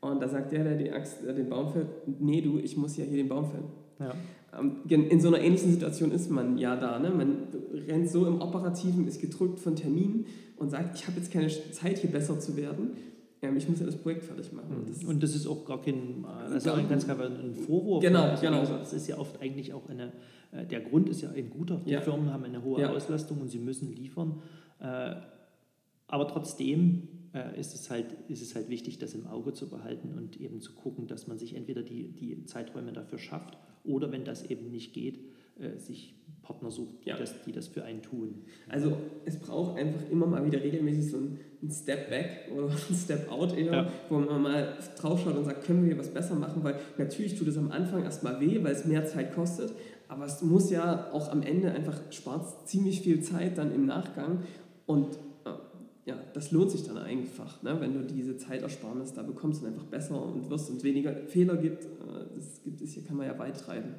Und 0.00 0.20
da 0.22 0.28
sagt 0.28 0.52
der, 0.52 0.64
der 0.64 0.76
die 0.76 0.92
Axt, 0.92 1.24
der 1.24 1.32
den 1.32 1.48
Baum 1.48 1.72
fällt, 1.72 1.88
nee 2.20 2.40
du, 2.40 2.58
ich 2.58 2.76
muss 2.76 2.96
ja 2.96 3.04
hier 3.04 3.16
den 3.16 3.28
Baum 3.28 3.50
fällen. 3.50 3.64
Ja. 3.98 4.14
Ähm, 4.56 4.76
in 4.88 5.20
so 5.20 5.28
einer 5.28 5.40
ähnlichen 5.40 5.72
Situation 5.72 6.12
ist 6.12 6.30
man 6.30 6.56
ja 6.56 6.76
da. 6.76 6.98
Ne? 6.98 7.10
Man 7.10 7.48
rennt 7.88 8.08
so 8.08 8.26
im 8.26 8.40
Operativen, 8.40 9.06
ist 9.08 9.20
gedrückt 9.20 9.58
von 9.58 9.76
Terminen 9.76 10.26
und 10.56 10.70
sagt, 10.70 10.96
ich 10.96 11.06
habe 11.06 11.18
jetzt 11.18 11.32
keine 11.32 11.48
Zeit, 11.48 11.98
hier 11.98 12.10
besser 12.10 12.38
zu 12.38 12.56
werden. 12.56 12.92
Ähm, 13.42 13.56
ich 13.56 13.68
muss 13.68 13.80
ja 13.80 13.86
das 13.86 13.96
Projekt 13.96 14.24
fertig 14.24 14.52
machen. 14.52 14.84
Das 14.86 15.04
und 15.04 15.22
das 15.22 15.34
ist 15.34 15.46
auch 15.46 15.64
gar 15.64 15.80
kein, 15.80 16.24
das 16.50 16.64
ist 16.64 16.68
auch 16.68 16.88
ganz 16.88 17.04
klar 17.04 17.18
ein 17.20 17.54
Vorwurf. 17.54 18.02
Genau, 18.02 18.22
also 18.22 18.42
genau. 18.42 18.64
Das 18.64 18.92
ist 18.92 19.06
ja 19.06 19.18
oft 19.18 19.40
eigentlich 19.40 19.72
auch 19.72 19.88
eine, 19.88 20.12
äh, 20.52 20.66
der 20.66 20.80
Grund 20.80 21.08
ist 21.08 21.22
ja 21.22 21.30
ein 21.30 21.50
guter. 21.50 21.80
Die 21.86 21.92
ja. 21.92 22.00
Firmen 22.00 22.32
haben 22.32 22.44
eine 22.44 22.62
hohe 22.62 22.80
ja. 22.80 22.90
Auslastung 22.90 23.40
und 23.40 23.48
sie 23.48 23.58
müssen 23.58 23.94
liefern. 23.94 24.42
Äh, 24.80 25.14
aber 26.06 26.26
trotzdem 26.26 27.08
äh, 27.34 27.58
ist, 27.58 27.74
es 27.74 27.90
halt, 27.90 28.06
ist 28.28 28.42
es 28.42 28.54
halt 28.54 28.68
wichtig, 28.68 28.98
das 28.98 29.14
im 29.14 29.26
Auge 29.26 29.52
zu 29.52 29.68
behalten 29.68 30.14
und 30.16 30.40
eben 30.40 30.60
zu 30.60 30.72
gucken, 30.74 31.06
dass 31.06 31.26
man 31.26 31.38
sich 31.38 31.54
entweder 31.54 31.82
die, 31.82 32.08
die 32.08 32.44
Zeiträume 32.46 32.92
dafür 32.92 33.18
schafft 33.18 33.58
oder 33.84 34.10
wenn 34.10 34.24
das 34.24 34.42
eben 34.44 34.70
nicht 34.70 34.92
geht, 34.92 35.20
sich 35.76 36.17
Partner 36.48 36.70
sucht, 36.70 37.04
die, 37.04 37.10
ja. 37.10 37.16
das, 37.18 37.42
die 37.42 37.52
das 37.52 37.68
für 37.68 37.84
einen 37.84 38.00
tun. 38.00 38.42
Also 38.68 38.96
es 39.26 39.38
braucht 39.38 39.78
einfach 39.78 40.00
immer 40.10 40.26
mal 40.26 40.46
wieder 40.46 40.62
regelmäßig 40.62 41.10
so 41.10 41.18
ein 41.18 41.70
Step 41.70 42.08
back 42.08 42.48
oder 42.56 42.68
ein 42.90 42.94
Step 42.94 43.30
out 43.30 43.56
eher, 43.56 43.72
ja. 43.72 43.92
wo 44.08 44.18
man 44.18 44.40
mal 44.40 44.78
draufschaut 44.98 45.36
und 45.36 45.44
sagt, 45.44 45.64
können 45.64 45.82
wir 45.82 45.88
hier 45.88 45.98
was 45.98 46.08
besser 46.08 46.36
machen, 46.36 46.64
weil 46.64 46.80
natürlich 46.96 47.38
tut 47.38 47.48
es 47.48 47.58
am 47.58 47.70
Anfang 47.70 48.02
erstmal 48.02 48.40
weh, 48.40 48.64
weil 48.64 48.72
es 48.72 48.86
mehr 48.86 49.04
Zeit 49.04 49.34
kostet, 49.34 49.74
aber 50.08 50.24
es 50.24 50.40
muss 50.40 50.70
ja 50.70 51.12
auch 51.12 51.30
am 51.30 51.42
Ende 51.42 51.70
einfach 51.70 52.00
spart 52.10 52.66
ziemlich 52.66 53.02
viel 53.02 53.20
Zeit 53.20 53.58
dann 53.58 53.74
im 53.74 53.84
Nachgang 53.84 54.44
und 54.86 55.16
äh, 55.44 55.50
ja, 56.06 56.18
das 56.32 56.50
lohnt 56.50 56.70
sich 56.70 56.82
dann 56.84 56.96
einfach, 56.96 57.62
ne? 57.62 57.78
wenn 57.78 57.92
du 57.92 58.06
diese 58.06 58.38
Zeitersparnis 58.38 59.12
da 59.12 59.22
bekommst 59.22 59.62
und 59.62 59.68
einfach 59.68 59.84
besser 59.84 60.24
und 60.24 60.48
wirst 60.48 60.70
und 60.70 60.82
weniger 60.82 61.14
Fehler 61.26 61.58
gibt, 61.58 61.84
äh, 61.84 61.88
das 62.34 62.62
gibt 62.62 62.80
es 62.80 62.94
hier, 62.94 63.04
kann 63.04 63.18
man 63.18 63.26
ja 63.26 63.38
weit 63.38 63.60
treiben. 63.60 63.96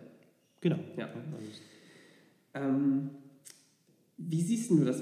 Genau. 0.61 0.79
Ja. 0.97 1.09
Ähm, 2.53 3.09
wie 4.17 4.41
siehst 4.41 4.69
du 4.71 4.83
das? 4.83 5.01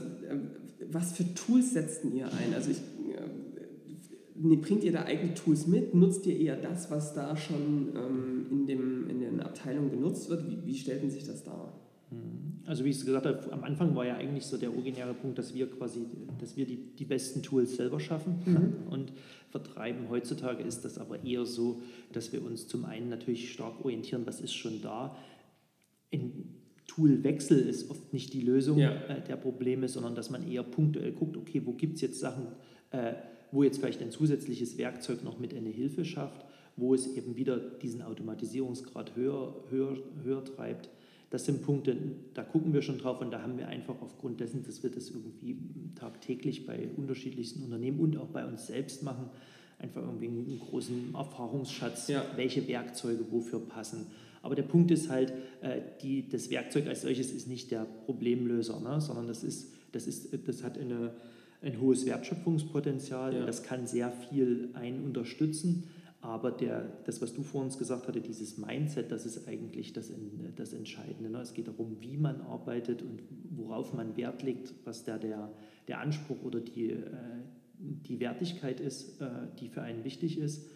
Was 0.89 1.13
für 1.13 1.33
Tools 1.33 1.73
setzt 1.73 2.03
ihr 2.05 2.27
ein? 2.27 2.53
Also 2.53 2.71
ich, 2.71 2.77
äh, 2.77 4.55
bringt 4.57 4.83
ihr 4.83 4.91
da 4.91 5.03
eigene 5.03 5.33
Tools 5.33 5.67
mit? 5.67 5.93
Nutzt 5.95 6.25
ihr 6.25 6.37
eher 6.37 6.55
das, 6.55 6.91
was 6.91 7.13
da 7.13 7.35
schon 7.35 7.89
ähm, 7.95 8.45
in, 8.51 8.67
dem, 8.67 9.09
in 9.09 9.19
den 9.19 9.39
Abteilungen 9.41 9.91
genutzt 9.91 10.29
wird? 10.29 10.47
Wie, 10.47 10.65
wie 10.65 10.75
stellt 10.75 11.09
sich 11.11 11.25
das 11.25 11.43
dar? 11.43 11.73
Hm. 12.09 12.47
Also 12.67 12.83
wie 12.83 12.89
ich 12.89 12.97
es 12.97 13.05
gesagt 13.05 13.25
habe, 13.25 13.51
am 13.53 13.63
Anfang 13.63 13.95
war 13.95 14.05
ja 14.05 14.15
eigentlich 14.15 14.45
so 14.45 14.57
der 14.57 14.73
originäre 14.73 15.13
Punkt, 15.13 15.37
dass 15.37 15.53
wir 15.53 15.71
quasi, 15.71 16.01
dass 16.39 16.57
wir 16.57 16.65
die, 16.65 16.77
die 16.77 17.05
besten 17.05 17.41
Tools 17.41 17.77
selber 17.77 17.99
schaffen 17.99 18.41
mhm. 18.45 18.73
und 18.89 19.13
vertreiben. 19.49 20.09
Heutzutage 20.09 20.63
ist 20.63 20.83
das 20.83 20.97
aber 20.97 21.23
eher 21.23 21.45
so, 21.45 21.81
dass 22.11 22.33
wir 22.33 22.43
uns 22.43 22.67
zum 22.67 22.85
einen 22.85 23.09
natürlich 23.09 23.51
stark 23.51 23.83
orientieren, 23.83 24.23
was 24.25 24.41
ist 24.41 24.53
schon 24.53 24.81
da. 24.81 25.15
Toolwechsel 26.97 27.59
ist 27.59 27.91
oft 27.91 28.11
nicht 28.11 28.33
die 28.33 28.41
Lösung 28.41 28.79
ja. 28.79 28.91
äh, 29.07 29.21
der 29.21 29.35
Probleme, 29.35 29.87
sondern 29.87 30.15
dass 30.15 30.31
man 30.31 30.49
eher 30.49 30.63
punktuell 30.63 31.11
guckt, 31.11 31.37
okay, 31.37 31.61
wo 31.63 31.73
gibt 31.73 31.95
es 31.95 32.01
jetzt 32.01 32.19
Sachen, 32.19 32.47
äh, 32.89 33.13
wo 33.51 33.61
jetzt 33.61 33.77
vielleicht 33.77 34.01
ein 34.01 34.09
zusätzliches 34.09 34.79
Werkzeug 34.79 35.23
noch 35.23 35.37
mit 35.37 35.53
eine 35.53 35.69
Hilfe 35.69 36.05
schafft, 36.05 36.43
wo 36.75 36.95
es 36.95 37.15
eben 37.15 37.35
wieder 37.35 37.57
diesen 37.57 38.01
Automatisierungsgrad 38.01 39.15
höher, 39.15 39.55
höher, 39.69 39.97
höher 40.23 40.43
treibt. 40.43 40.89
Das 41.29 41.45
sind 41.45 41.61
Punkte, 41.61 41.95
da 42.33 42.43
gucken 42.43 42.73
wir 42.73 42.81
schon 42.81 42.97
drauf 42.97 43.21
und 43.21 43.31
da 43.31 43.43
haben 43.43 43.59
wir 43.59 43.67
einfach 43.67 44.01
aufgrund 44.01 44.39
dessen, 44.39 44.63
dass 44.63 44.81
wir 44.81 44.89
das 44.89 45.11
irgendwie 45.11 45.57
tagtäglich 45.95 46.65
bei 46.65 46.89
unterschiedlichsten 46.95 47.63
Unternehmen 47.63 47.99
und 47.99 48.17
auch 48.17 48.29
bei 48.29 48.45
uns 48.45 48.67
selbst 48.67 49.03
machen, 49.03 49.29
einfach 49.77 50.01
irgendwie 50.01 50.27
einen 50.27 50.59
großen 50.59 51.13
Erfahrungsschatz, 51.13 52.07
ja. 52.07 52.25
welche 52.35 52.67
Werkzeuge 52.67 53.25
wofür 53.29 53.59
passen 53.59 54.07
aber 54.41 54.55
der 54.55 54.63
Punkt 54.63 54.91
ist 54.91 55.09
halt, 55.09 55.33
äh, 55.61 55.81
die, 56.01 56.27
das 56.27 56.49
Werkzeug 56.49 56.87
als 56.87 57.01
solches 57.01 57.31
ist 57.31 57.47
nicht 57.47 57.71
der 57.71 57.85
Problemlöser, 58.05 58.79
ne? 58.79 59.01
sondern 59.01 59.27
das, 59.27 59.43
ist, 59.43 59.73
das, 59.91 60.07
ist, 60.07 60.47
das 60.47 60.63
hat 60.63 60.77
eine, 60.77 61.13
ein 61.61 61.79
hohes 61.81 62.05
Wertschöpfungspotenzial 62.05 63.35
ja. 63.35 63.45
das 63.45 63.63
kann 63.63 63.87
sehr 63.87 64.11
viel 64.11 64.69
einen 64.73 65.03
unterstützen. 65.03 65.85
Aber 66.21 66.51
der, 66.51 66.81
das, 67.05 67.21
was 67.21 67.33
du 67.33 67.43
vorhin 67.43 67.71
gesagt 67.77 68.07
hatte, 68.07 68.21
dieses 68.21 68.57
Mindset, 68.57 69.11
das 69.11 69.25
ist 69.25 69.47
eigentlich 69.47 69.93
das, 69.93 70.11
das 70.55 70.73
Entscheidende. 70.73 71.29
Ne? 71.29 71.39
Es 71.39 71.53
geht 71.53 71.67
darum, 71.67 71.97
wie 72.01 72.17
man 72.17 72.41
arbeitet 72.41 73.03
und 73.03 73.21
worauf 73.51 73.93
man 73.93 74.17
Wert 74.17 74.41
legt, 74.41 74.73
was 74.83 75.03
da 75.03 75.17
der, 75.17 75.51
der 75.87 75.99
Anspruch 75.99 76.41
oder 76.43 76.59
die, 76.59 76.89
äh, 76.91 77.03
die 77.79 78.19
Wertigkeit 78.19 78.79
ist, 78.79 79.21
äh, 79.21 79.29
die 79.59 79.69
für 79.69 79.83
einen 79.83 80.03
wichtig 80.03 80.39
ist. 80.39 80.67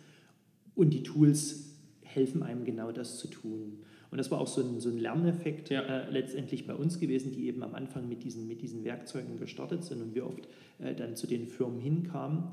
Und 0.75 0.91
die 0.91 1.03
Tools 1.03 1.70
helfen 2.13 2.43
einem 2.43 2.63
genau 2.65 2.91
das 2.91 3.17
zu 3.17 3.27
tun. 3.27 3.79
Und 4.11 4.17
das 4.17 4.29
war 4.29 4.41
auch 4.41 4.47
so 4.47 4.61
ein, 4.61 4.79
so 4.79 4.89
ein 4.89 4.97
Lerneffekt 4.97 5.69
ja. 5.69 5.81
äh, 5.81 6.09
letztendlich 6.09 6.67
bei 6.67 6.75
uns 6.75 6.99
gewesen, 6.99 7.31
die 7.31 7.47
eben 7.47 7.63
am 7.63 7.75
Anfang 7.75 8.09
mit 8.09 8.23
diesen, 8.23 8.47
mit 8.47 8.61
diesen 8.61 8.83
Werkzeugen 8.83 9.37
gestartet 9.37 9.83
sind 9.85 10.01
und 10.01 10.13
wir 10.13 10.27
oft 10.27 10.47
äh, 10.79 10.93
dann 10.93 11.15
zu 11.15 11.27
den 11.27 11.47
Firmen 11.47 11.79
hinkamen 11.79 12.43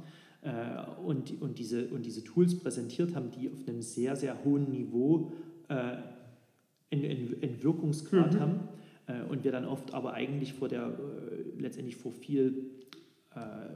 äh, 0.43 1.03
und, 1.05 1.43
und, 1.43 1.59
diese, 1.59 1.89
und 1.89 2.07
diese 2.07 2.23
Tools 2.23 2.59
präsentiert 2.59 3.17
haben, 3.17 3.33
die 3.33 3.49
auf 3.49 3.67
einem 3.67 3.83
sehr, 3.83 4.15
sehr 4.15 4.45
hohen 4.45 4.71
Niveau 4.71 5.33
äh, 5.69 5.97
einen, 6.91 7.43
einen 7.43 7.63
Wirkungsgrad 7.63 8.35
mhm. 8.35 8.41
haben 8.41 8.61
äh, 9.09 9.23
und 9.29 9.43
wir 9.43 9.51
dann 9.51 9.65
oft 9.65 9.93
aber 9.95 10.15
eigentlich 10.15 10.53
vor 10.53 10.69
der, 10.69 10.87
äh, 10.87 11.61
letztendlich 11.61 11.97
vor 11.97 12.13
viel 12.13 12.71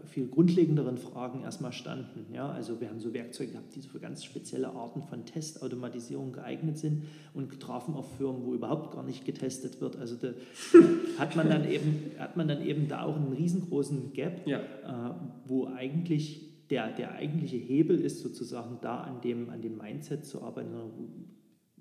viel 0.07 0.29
grundlegenderen 0.29 0.99
Fragen 0.99 1.43
erstmal 1.43 1.73
standen. 1.73 2.33
Ja? 2.33 2.51
Also 2.51 2.81
wir 2.81 2.89
haben 2.89 3.01
so 3.01 3.15
Werkzeuge 3.15 3.53
gehabt, 3.53 3.75
die 3.75 3.81
so 3.81 3.89
für 3.89 4.01
ganz 4.01 4.25
spezielle 4.25 4.69
Arten 4.69 5.03
von 5.03 5.25
Testautomatisierung 5.25 6.33
geeignet 6.33 6.79
sind 6.79 7.05
und 7.35 7.61
trafen 7.61 7.95
auf 7.95 8.17
Firmen, 8.17 8.45
wo 8.45 8.55
überhaupt 8.55 8.95
gar 8.95 9.03
nicht 9.03 9.25
getestet 9.25 9.81
wird. 9.81 9.97
Also 9.97 10.17
da 10.17 10.33
hat 11.19 11.37
man 11.37 11.49
dann 11.49 11.69
eben, 11.69 12.13
hat 12.19 12.37
man 12.37 12.49
dann 12.49 12.65
eben 12.65 12.89
da 12.89 13.03
auch 13.03 13.17
einen 13.17 13.33
riesengroßen 13.33 14.13
Gap, 14.13 14.47
ja. 14.47 14.59
äh, 14.59 15.15
wo 15.47 15.67
eigentlich 15.67 16.53
der, 16.71 16.91
der 16.93 17.13
eigentliche 17.13 17.57
Hebel 17.57 18.01
ist 18.01 18.21
sozusagen 18.21 18.79
da 18.81 19.01
an 19.01 19.21
dem, 19.21 19.51
an 19.51 19.61
dem 19.61 19.77
Mindset 19.77 20.25
zu 20.25 20.43
arbeiten. 20.43 20.71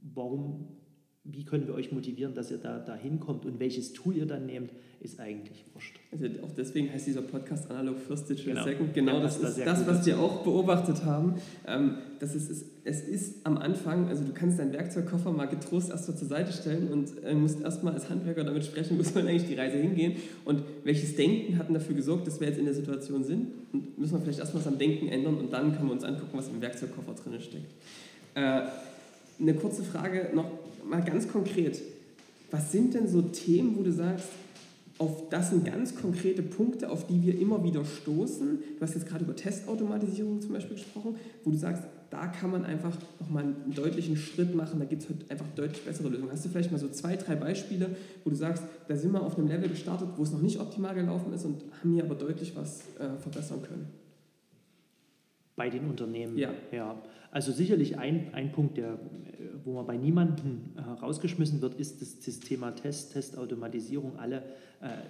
Warum 0.01 0.67
wie 1.23 1.43
können 1.45 1.67
wir 1.67 1.75
euch 1.75 1.91
motivieren, 1.91 2.33
dass 2.33 2.49
ihr 2.49 2.57
da, 2.57 2.79
da 2.79 2.95
hinkommt 2.95 3.45
und 3.45 3.59
welches 3.59 3.93
Tool 3.93 4.17
ihr 4.17 4.25
dann 4.25 4.47
nehmt, 4.47 4.71
ist 5.01 5.19
eigentlich 5.19 5.63
wurscht. 5.73 5.99
Also 6.11 6.25
auch 6.43 6.51
deswegen 6.51 6.91
heißt 6.91 7.05
dieser 7.05 7.21
Podcast 7.21 7.69
Analog 7.69 7.99
First 7.99 8.29
Digital 8.29 8.53
Genau. 8.53 8.65
Second. 8.65 8.93
Genau 8.93 9.13
Ja, 9.17 9.21
das 9.21 9.39
das 9.39 9.57
ist 9.57 9.65
das, 9.67 9.87
was 9.87 10.05
wir 10.05 10.19
auch 10.19 10.43
beobachtet 10.43 11.03
haben. 11.05 11.35
Ähm, 11.67 11.97
das 12.19 12.33
ist, 12.33 12.49
es, 12.49 12.65
es 12.83 13.01
ist 13.01 13.45
am 13.45 13.57
Anfang, 13.57 14.07
also 14.07 14.23
du 14.23 14.31
kannst 14.31 14.57
deinen 14.57 14.73
Werkzeugkoffer 14.73 15.31
mal 15.31 15.45
getrost 15.45 15.91
erstmal 15.91 16.17
zur 16.17 16.27
Seite 16.27 16.53
stellen 16.53 16.87
und 16.87 17.23
äh, 17.23 17.35
musst 17.35 17.61
erstmal 17.61 17.93
als 17.93 18.09
Handwerker 18.09 18.43
damit 18.43 18.65
sprechen, 18.65 18.97
wo 18.99 19.03
soll 19.03 19.27
eigentlich 19.27 19.47
die 19.47 19.55
Reise 19.55 19.77
hingehen 19.77 20.15
und 20.45 20.63
welches 20.83 21.15
Denken 21.15 21.57
hat 21.59 21.67
denn 21.67 21.75
dafür 21.75 21.95
gesorgt, 21.95 22.25
dass 22.25 22.39
wir 22.39 22.47
jetzt 22.47 22.57
in 22.57 22.65
der 22.65 22.73
Situation 22.75 23.23
sind 23.23 23.47
und 23.73 23.97
müssen 23.99 24.13
wir 24.13 24.21
vielleicht 24.21 24.39
erstmal 24.39 24.61
was 24.65 24.71
am 24.71 24.79
Denken 24.79 25.07
ändern 25.07 25.37
und 25.37 25.53
dann 25.53 25.75
können 25.75 25.87
wir 25.87 25.93
uns 25.93 26.03
angucken, 26.03 26.31
was 26.33 26.47
im 26.49 26.61
Werkzeugkoffer 26.61 27.13
drin 27.13 27.39
steckt. 27.39 27.73
Äh, 28.35 28.61
eine 29.39 29.53
kurze 29.55 29.83
Frage 29.83 30.29
noch 30.35 30.45
mal 30.85 31.03
ganz 31.03 31.27
konkret. 31.27 31.81
Was 32.51 32.71
sind 32.71 32.93
denn 32.93 33.07
so 33.07 33.21
Themen, 33.21 33.77
wo 33.77 33.83
du 33.83 33.91
sagst, 33.91 34.27
auf 34.97 35.29
das 35.29 35.49
sind 35.49 35.65
ganz 35.65 35.95
konkrete 35.95 36.43
Punkte, 36.43 36.89
auf 36.89 37.07
die 37.07 37.23
wir 37.23 37.39
immer 37.39 37.63
wieder 37.63 37.83
stoßen? 37.83 38.59
Du 38.77 38.81
hast 38.81 38.93
jetzt 38.93 39.07
gerade 39.07 39.23
über 39.23 39.35
Testautomatisierung 39.35 40.41
zum 40.41 40.53
Beispiel 40.53 40.75
gesprochen, 40.75 41.15
wo 41.43 41.49
du 41.49 41.57
sagst, 41.57 41.83
da 42.11 42.27
kann 42.27 42.51
man 42.51 42.65
einfach 42.65 42.95
nochmal 43.19 43.45
einen 43.45 43.73
deutlichen 43.73 44.17
Schritt 44.17 44.53
machen, 44.53 44.79
da 44.79 44.85
gibt 44.85 45.03
es 45.03 45.09
halt 45.09 45.31
einfach 45.31 45.47
deutlich 45.55 45.83
bessere 45.83 46.09
Lösungen. 46.09 46.31
Hast 46.31 46.43
du 46.45 46.49
vielleicht 46.49 46.71
mal 46.71 46.77
so 46.77 46.89
zwei, 46.89 47.15
drei 47.15 47.35
Beispiele, 47.35 47.95
wo 48.23 48.29
du 48.29 48.35
sagst, 48.35 48.63
da 48.89 48.95
sind 48.95 49.13
wir 49.13 49.23
auf 49.23 49.37
einem 49.37 49.47
Level 49.47 49.69
gestartet, 49.69 50.09
wo 50.17 50.23
es 50.23 50.31
noch 50.31 50.41
nicht 50.41 50.59
optimal 50.59 50.93
gelaufen 50.93 51.33
ist 51.33 51.45
und 51.45 51.63
haben 51.79 51.93
hier 51.93 52.03
aber 52.03 52.15
deutlich 52.15 52.55
was 52.55 52.81
äh, 52.99 53.17
verbessern 53.17 53.61
können? 53.63 54.00
Bei 55.61 55.69
den 55.69 55.87
Unternehmen. 55.87 56.39
Ja. 56.39 56.49
ja. 56.71 56.99
Also 57.29 57.51
sicherlich 57.51 57.99
ein, 57.99 58.33
ein 58.33 58.51
Punkt, 58.51 58.77
der, 58.77 58.93
äh, 58.93 58.97
wo 59.63 59.73
man 59.73 59.85
bei 59.85 59.95
niemandem 59.95 60.71
äh, 60.75 60.81
rausgeschmissen 60.81 61.61
wird, 61.61 61.75
ist 61.75 62.01
das, 62.01 62.19
das 62.19 62.39
Thema 62.39 62.71
Test, 62.71 63.13
Testautomatisierung. 63.13 64.17
Alle 64.17 64.37
äh, 64.81 65.03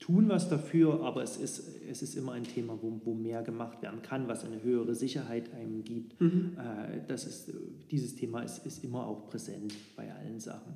tun 0.00 0.28
was 0.28 0.48
dafür, 0.48 1.00
aber 1.04 1.22
es 1.22 1.36
ist, 1.36 1.80
es 1.88 2.02
ist 2.02 2.16
immer 2.16 2.32
ein 2.32 2.42
Thema, 2.42 2.76
wo, 2.82 3.00
wo 3.04 3.14
mehr 3.14 3.44
gemacht 3.44 3.82
werden 3.82 4.02
kann, 4.02 4.26
was 4.26 4.44
eine 4.44 4.64
höhere 4.64 4.96
Sicherheit 4.96 5.54
einem 5.54 5.84
gibt. 5.84 6.20
Mhm. 6.20 6.56
Äh, 6.58 7.06
das 7.06 7.24
ist, 7.24 7.52
dieses 7.92 8.16
Thema 8.16 8.42
ist, 8.42 8.66
ist 8.66 8.82
immer 8.82 9.06
auch 9.06 9.28
präsent 9.28 9.74
bei 9.94 10.12
allen 10.12 10.40
Sachen. 10.40 10.72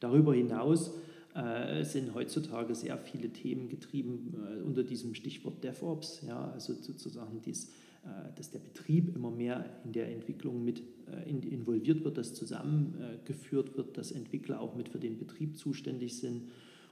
Darüber 0.00 0.34
hinaus 0.34 0.90
äh, 1.36 1.84
sind 1.84 2.14
heutzutage 2.14 2.74
sehr 2.74 2.98
viele 2.98 3.28
Themen 3.30 3.68
getrieben 3.68 4.34
äh, 4.44 4.62
unter 4.62 4.82
diesem 4.82 5.14
Stichwort 5.14 5.62
DevOps, 5.62 6.22
ja, 6.26 6.50
also 6.50 6.74
sozusagen 6.74 7.40
dies, 7.42 7.66
äh, 7.66 7.87
dass 8.36 8.50
der 8.50 8.60
Betrieb 8.60 9.14
immer 9.14 9.30
mehr 9.30 9.64
in 9.84 9.92
der 9.92 10.10
Entwicklung 10.10 10.64
mit 10.64 10.80
äh, 10.80 11.28
in, 11.28 11.42
involviert 11.42 12.04
wird, 12.04 12.16
dass 12.18 12.34
zusammengeführt 12.34 13.76
wird, 13.76 13.96
dass 13.96 14.12
Entwickler 14.12 14.60
auch 14.60 14.74
mit 14.76 14.88
für 14.88 14.98
den 14.98 15.18
Betrieb 15.18 15.56
zuständig 15.58 16.18
sind. 16.18 16.42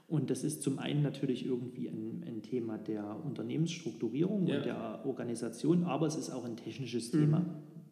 Und 0.07 0.29
das 0.29 0.43
ist 0.43 0.61
zum 0.61 0.79
einen 0.79 1.01
natürlich 1.03 1.45
irgendwie 1.45 1.87
ein, 1.89 2.23
ein 2.25 2.41
Thema 2.41 2.77
der 2.77 3.23
Unternehmensstrukturierung 3.25 4.47
Ja. 4.47 4.57
und 4.57 4.65
der 4.65 5.05
Organisation, 5.05 5.83
aber 5.83 6.07
es 6.07 6.15
ist 6.15 6.29
auch 6.29 6.45
ein 6.45 6.55
technisches 6.55 7.11
Mhm. 7.11 7.19
Thema. 7.19 7.45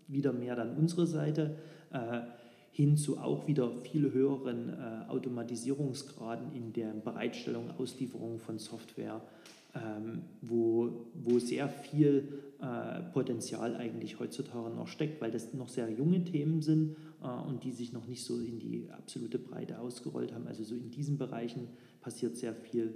Wieder 0.08 0.32
mehr 0.34 0.56
dann 0.56 0.78
unsere 0.78 1.08
Seite. 1.08 1.58
Äh, 1.92 2.22
hin 2.72 2.98
zu 2.98 3.18
auch 3.18 3.48
wieder 3.48 3.72
viel 3.72 4.12
höheren 4.12 4.68
äh, 4.68 5.10
Automatisierungsgraden 5.10 6.52
in 6.54 6.74
der 6.74 6.92
Bereitstellung, 6.92 7.72
Auslieferung 7.78 8.38
von 8.38 8.60
Software, 8.60 9.22
wo, 10.42 11.08
wo 11.14 11.40
sehr 11.40 11.68
viel 11.70 12.28
äh, 12.62 13.02
Potenzial 13.14 13.76
eigentlich 13.76 14.20
heutzutage 14.20 14.74
noch 14.74 14.88
steckt, 14.88 15.22
weil 15.22 15.32
das 15.32 15.54
noch 15.54 15.70
sehr 15.70 15.90
junge 15.90 16.24
Themen 16.24 16.62
sind 16.62 16.96
äh, 17.22 17.28
und 17.28 17.64
die 17.64 17.72
sich 17.72 17.94
noch 17.94 18.08
nicht 18.08 18.24
so 18.24 18.40
in 18.40 18.60
die 18.60 18.90
absolute 18.92 19.40
Breite 19.40 19.80
ausgerollt 19.80 20.34
haben. 20.34 20.48
Also 20.48 20.64
so 20.64 20.76
in 20.76 20.92
diesen 20.92 21.18
Bereichen 21.18 21.68
passiert 22.02 22.38
sehr 22.38 22.54
viel. 22.54 22.94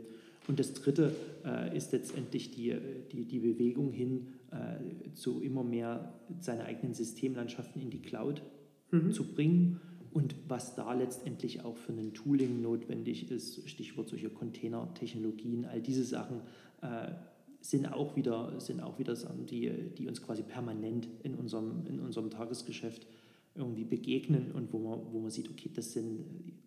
Und 0.48 0.60
das 0.60 0.74
Dritte 0.74 1.16
äh, 1.46 1.76
ist 1.76 1.92
letztendlich 1.92 2.52
die, 2.52 2.76
die, 3.12 3.26
die 3.26 3.40
Bewegung 3.40 3.92
hin 3.92 4.28
äh, 4.52 5.12
zu 5.14 5.42
immer 5.42 5.64
mehr 5.64 6.14
seine 6.40 6.66
eigenen 6.66 6.94
Systemlandschaften 6.94 7.82
in 7.82 7.90
die 7.90 8.02
Cloud 8.02 8.42
Mhm. 8.92 9.12
zu 9.12 9.24
bringen 9.24 9.80
und 10.12 10.36
was 10.48 10.76
da 10.76 10.94
letztendlich 10.94 11.64
auch 11.64 11.78
für 11.78 11.92
ein 11.94 12.14
Tooling 12.14 12.62
notwendig 12.62 13.30
ist, 13.30 13.70
Stichwort 13.70 14.10
solche 14.10 14.30
Containertechnologien, 14.30 15.66
all 15.66 15.82
diese 15.82 16.04
Sachen 16.04 16.42
sind 17.62 17.92
auch 17.92 18.16
wieder, 18.16 18.60
sind 18.60 18.82
auch 18.82 19.00
wieder 19.00 19.16
Sachen, 19.16 19.46
die, 19.46 19.94
die 19.96 20.08
uns 20.08 20.22
quasi 20.22 20.44
permanent 20.44 21.08
in 21.24 21.36
unserem, 21.36 21.86
in 21.88 22.00
unserem 22.00 22.30
Tagesgeschäft 22.30 23.06
irgendwie 23.56 23.84
begegnen 23.84 24.52
und 24.54 24.72
wo 24.72 24.78
man, 24.80 25.00
wo 25.12 25.20
man 25.20 25.32
sieht, 25.32 25.50
okay, 25.50 25.70
das 25.76 25.92
sind, 25.94 26.20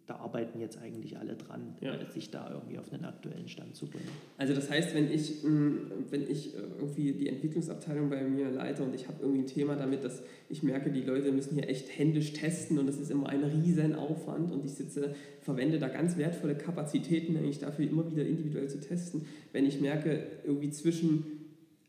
da 0.07 0.17
arbeiten 0.17 0.61
jetzt 0.61 0.79
eigentlich 0.79 1.17
alle 1.17 1.37
dran, 1.37 1.75
Ja. 1.81 1.95
äh, 1.95 2.11
sich 2.11 2.31
da 2.31 2.53
irgendwie 2.53 2.79
auf 2.79 2.93
einen 2.93 3.05
aktuellen 3.05 3.49
Stand 3.49 3.77
zu 3.77 3.87
bringen. 3.87 4.09
Also 4.37 4.53
das 4.53 4.69
heißt, 4.69 4.95
wenn 4.95 5.11
ich, 5.11 5.43
mh, 5.43 5.73
wenn 6.11 6.29
ich 6.29 6.55
äh, 6.55 6.59
irgendwie 6.79 7.13
die 7.13 7.29
Entwicklungsabteilung 7.29 8.11
bei 8.11 8.23
mir 8.25 8.51
leite 8.51 8.83
und 8.83 8.95
ich 8.95 9.07
habe 9.09 9.19
irgendwie 9.23 9.41
ein 9.43 9.47
Thema 9.47 9.77
damit, 9.77 10.05
dass 10.05 10.23
ich 10.51 10.63
merke, 10.63 10.91
die 10.91 11.01
Leute 11.03 11.33
müssen 11.33 11.55
hier 11.55 11.69
echt 11.69 11.97
händisch 11.99 12.33
testen 12.35 12.79
und 12.79 12.87
das 12.87 12.99
ist 12.99 13.11
immer 13.11 13.29
ein 13.29 13.43
riesen 13.45 13.95
Aufwand 13.95 14.51
und 14.53 14.65
ich 14.65 14.73
sitze, 14.73 15.15
verwende 15.41 15.79
da 15.79 15.89
ganz 15.89 16.19
wertvolle 16.19 16.57
Kapazitäten 16.57 17.37
eigentlich 17.37 17.61
dafür, 17.61 17.89
immer 17.89 18.11
wieder 18.11 18.27
individuell 18.27 18.69
zu 18.69 18.81
testen. 18.81 19.25
Wenn 19.53 19.65
ich 19.65 19.81
merke, 19.81 20.27
irgendwie 20.45 20.71
zwischen, 20.71 21.25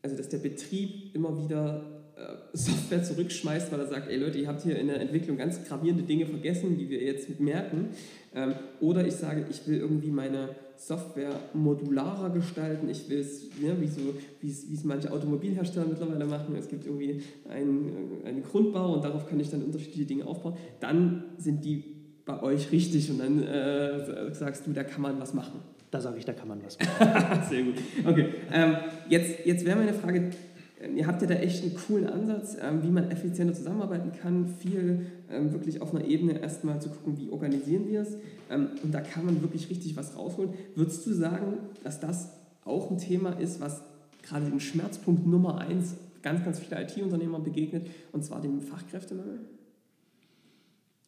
also 0.02 0.16
dass 0.16 0.28
der 0.30 0.38
Betrieb 0.38 1.14
immer 1.14 1.44
wieder 1.44 1.93
Software 2.52 3.02
zurückschmeißt, 3.02 3.72
weil 3.72 3.80
er 3.80 3.86
sagt, 3.86 4.08
ey 4.08 4.16
Leute, 4.16 4.38
ihr 4.38 4.46
habt 4.46 4.62
hier 4.62 4.78
in 4.78 4.86
der 4.86 5.00
Entwicklung 5.00 5.36
ganz 5.36 5.64
gravierende 5.64 6.04
Dinge 6.04 6.26
vergessen, 6.26 6.78
die 6.78 6.88
wir 6.88 7.02
jetzt 7.02 7.40
merken. 7.40 7.88
Ähm, 8.34 8.54
oder 8.80 9.06
ich 9.06 9.14
sage, 9.14 9.46
ich 9.50 9.66
will 9.66 9.78
irgendwie 9.78 10.10
meine 10.10 10.50
Software 10.76 11.32
modularer 11.52 12.30
gestalten. 12.30 12.88
Ich 12.88 13.08
will 13.08 13.18
es, 13.18 13.44
ja, 13.60 13.80
wie, 13.80 13.86
so, 13.86 14.00
wie 14.40 14.50
es 14.50 14.70
wie 14.70 14.74
es 14.74 14.84
manche 14.84 15.10
Automobilhersteller 15.10 15.86
mittlerweile 15.86 16.24
machen. 16.24 16.54
Es 16.56 16.68
gibt 16.68 16.86
irgendwie 16.86 17.22
einen, 17.48 18.22
äh, 18.24 18.28
einen 18.28 18.42
Grundbau 18.42 18.94
und 18.94 19.04
darauf 19.04 19.28
kann 19.28 19.40
ich 19.40 19.50
dann 19.50 19.62
unterschiedliche 19.62 20.06
Dinge 20.06 20.26
aufbauen. 20.26 20.56
Dann 20.80 21.24
sind 21.38 21.64
die 21.64 21.84
bei 22.24 22.42
euch 22.42 22.70
richtig 22.72 23.10
und 23.10 23.18
dann 23.18 23.42
äh, 23.42 24.32
sagst 24.34 24.66
du, 24.66 24.72
da 24.72 24.84
kann 24.84 25.02
man 25.02 25.20
was 25.20 25.34
machen. 25.34 25.60
Da 25.90 26.00
sage 26.00 26.18
ich, 26.18 26.24
da 26.24 26.32
kann 26.32 26.48
man 26.48 26.60
was 26.64 26.78
machen. 27.00 27.42
Sehr 27.48 27.62
gut. 27.62 27.74
Okay. 28.04 28.26
Ähm, 28.52 28.76
jetzt 29.08 29.44
jetzt 29.44 29.64
wäre 29.64 29.78
meine 29.78 29.94
Frage, 29.94 30.30
ihr 30.96 31.06
habt 31.06 31.22
ja 31.22 31.28
da 31.28 31.34
echt 31.34 31.62
einen 31.62 31.74
coolen 31.74 32.06
Ansatz, 32.06 32.56
ähm, 32.60 32.82
wie 32.82 32.90
man 32.90 33.10
effizienter 33.10 33.54
zusammenarbeiten 33.54 34.12
kann, 34.12 34.46
viel 34.46 35.06
ähm, 35.30 35.52
wirklich 35.52 35.80
auf 35.80 35.94
einer 35.94 36.04
Ebene 36.04 36.40
erstmal 36.40 36.80
zu 36.80 36.90
gucken, 36.90 37.18
wie 37.18 37.30
organisieren 37.30 37.88
wir 37.88 38.02
es. 38.02 38.16
Ähm, 38.50 38.68
und 38.82 38.92
da 38.92 39.00
kann 39.00 39.24
man 39.24 39.40
wirklich 39.42 39.70
richtig 39.70 39.96
was 39.96 40.16
rausholen. 40.16 40.50
Würdest 40.74 41.06
du 41.06 41.12
sagen, 41.12 41.58
dass 41.82 42.00
das 42.00 42.30
auch 42.64 42.90
ein 42.90 42.98
Thema 42.98 43.38
ist, 43.38 43.60
was 43.60 43.82
gerade 44.22 44.46
den 44.46 44.60
Schmerzpunkt 44.60 45.26
Nummer 45.26 45.58
eins 45.58 45.96
ganz, 46.22 46.44
ganz 46.44 46.58
viele 46.58 46.82
IT-Unternehmer 46.82 47.38
begegnet, 47.38 47.86
und 48.12 48.24
zwar 48.24 48.40
dem 48.40 48.60
Fachkräftemangel? 48.60 49.40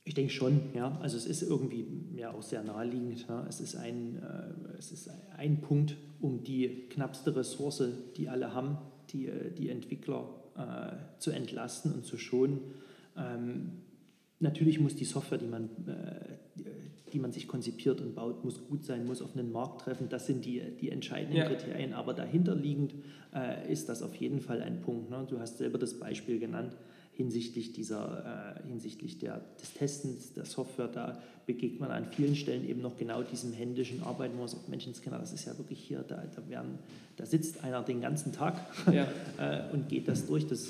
Ich 0.04 0.14
denke 0.14 0.32
schon, 0.32 0.60
ja. 0.74 0.96
Also 1.00 1.16
es 1.16 1.26
ist 1.26 1.42
irgendwie 1.42 1.84
ja 2.14 2.32
auch 2.32 2.42
sehr 2.42 2.62
naheliegend. 2.62 3.26
Ja. 3.28 3.44
Es, 3.48 3.60
ist 3.60 3.74
ein, 3.74 4.22
äh, 4.22 4.78
es 4.78 4.92
ist 4.92 5.10
ein 5.36 5.60
Punkt, 5.60 5.96
um 6.20 6.44
die 6.44 6.86
knappste 6.90 7.34
Ressource, 7.34 7.82
die 8.16 8.28
alle 8.28 8.54
haben, 8.54 8.78
die, 9.16 9.30
die 9.56 9.70
Entwickler 9.70 10.28
äh, 10.56 11.18
zu 11.18 11.30
entlasten 11.30 11.92
und 11.92 12.04
zu 12.04 12.18
schonen. 12.18 12.60
Ähm, 13.16 13.72
natürlich 14.40 14.80
muss 14.80 14.96
die 14.96 15.04
Software, 15.04 15.38
die 15.38 15.46
man, 15.46 15.64
äh, 15.86 16.62
die 17.12 17.18
man 17.18 17.32
sich 17.32 17.48
konzipiert 17.48 18.00
und 18.00 18.14
baut, 18.14 18.44
muss 18.44 18.66
gut 18.68 18.84
sein, 18.84 19.06
muss 19.06 19.22
auf 19.22 19.36
einen 19.36 19.52
Markt 19.52 19.82
treffen. 19.82 20.08
Das 20.08 20.26
sind 20.26 20.44
die, 20.44 20.60
die 20.80 20.90
entscheidenden 20.90 21.36
Ja. 21.36 21.46
Kriterien. 21.46 21.92
Aber 21.92 22.14
dahinterliegend 22.14 22.94
äh, 23.34 23.72
ist 23.72 23.88
das 23.88 24.02
auf 24.02 24.14
jeden 24.16 24.40
Fall 24.40 24.62
ein 24.62 24.80
Punkt. 24.82 25.10
Ne? 25.10 25.26
Du 25.28 25.38
hast 25.38 25.58
selber 25.58 25.78
das 25.78 25.98
Beispiel 25.98 26.38
genannt 26.38 26.76
hinsichtlich, 27.16 27.72
dieser, 27.72 28.56
äh, 28.64 28.68
hinsichtlich 28.68 29.18
der, 29.18 29.40
des 29.60 29.72
Testens 29.74 30.32
der 30.34 30.44
Software, 30.44 30.88
da 30.88 31.22
begegnet 31.46 31.80
man 31.80 31.90
an 31.90 32.06
vielen 32.10 32.36
Stellen 32.36 32.68
eben 32.68 32.82
noch 32.82 32.96
genau 32.96 33.22
diesem 33.22 33.52
händischen 33.52 34.02
Arbeiten, 34.02 34.34
wo 34.34 34.40
man 34.40 34.48
sagt, 34.48 34.68
Menschenskinder, 34.68 35.18
das 35.18 35.32
ist 35.32 35.46
ja 35.46 35.56
wirklich 35.56 35.80
hier, 35.80 36.04
da, 36.06 36.22
da, 36.34 36.48
werden, 36.48 36.78
da 37.16 37.24
sitzt 37.24 37.64
einer 37.64 37.82
den 37.82 38.00
ganzen 38.00 38.32
Tag 38.32 38.60
Ja. 38.92 39.08
äh, 39.38 39.72
und 39.72 39.88
geht 39.88 40.08
das 40.08 40.26
durch. 40.26 40.46
Das, 40.46 40.66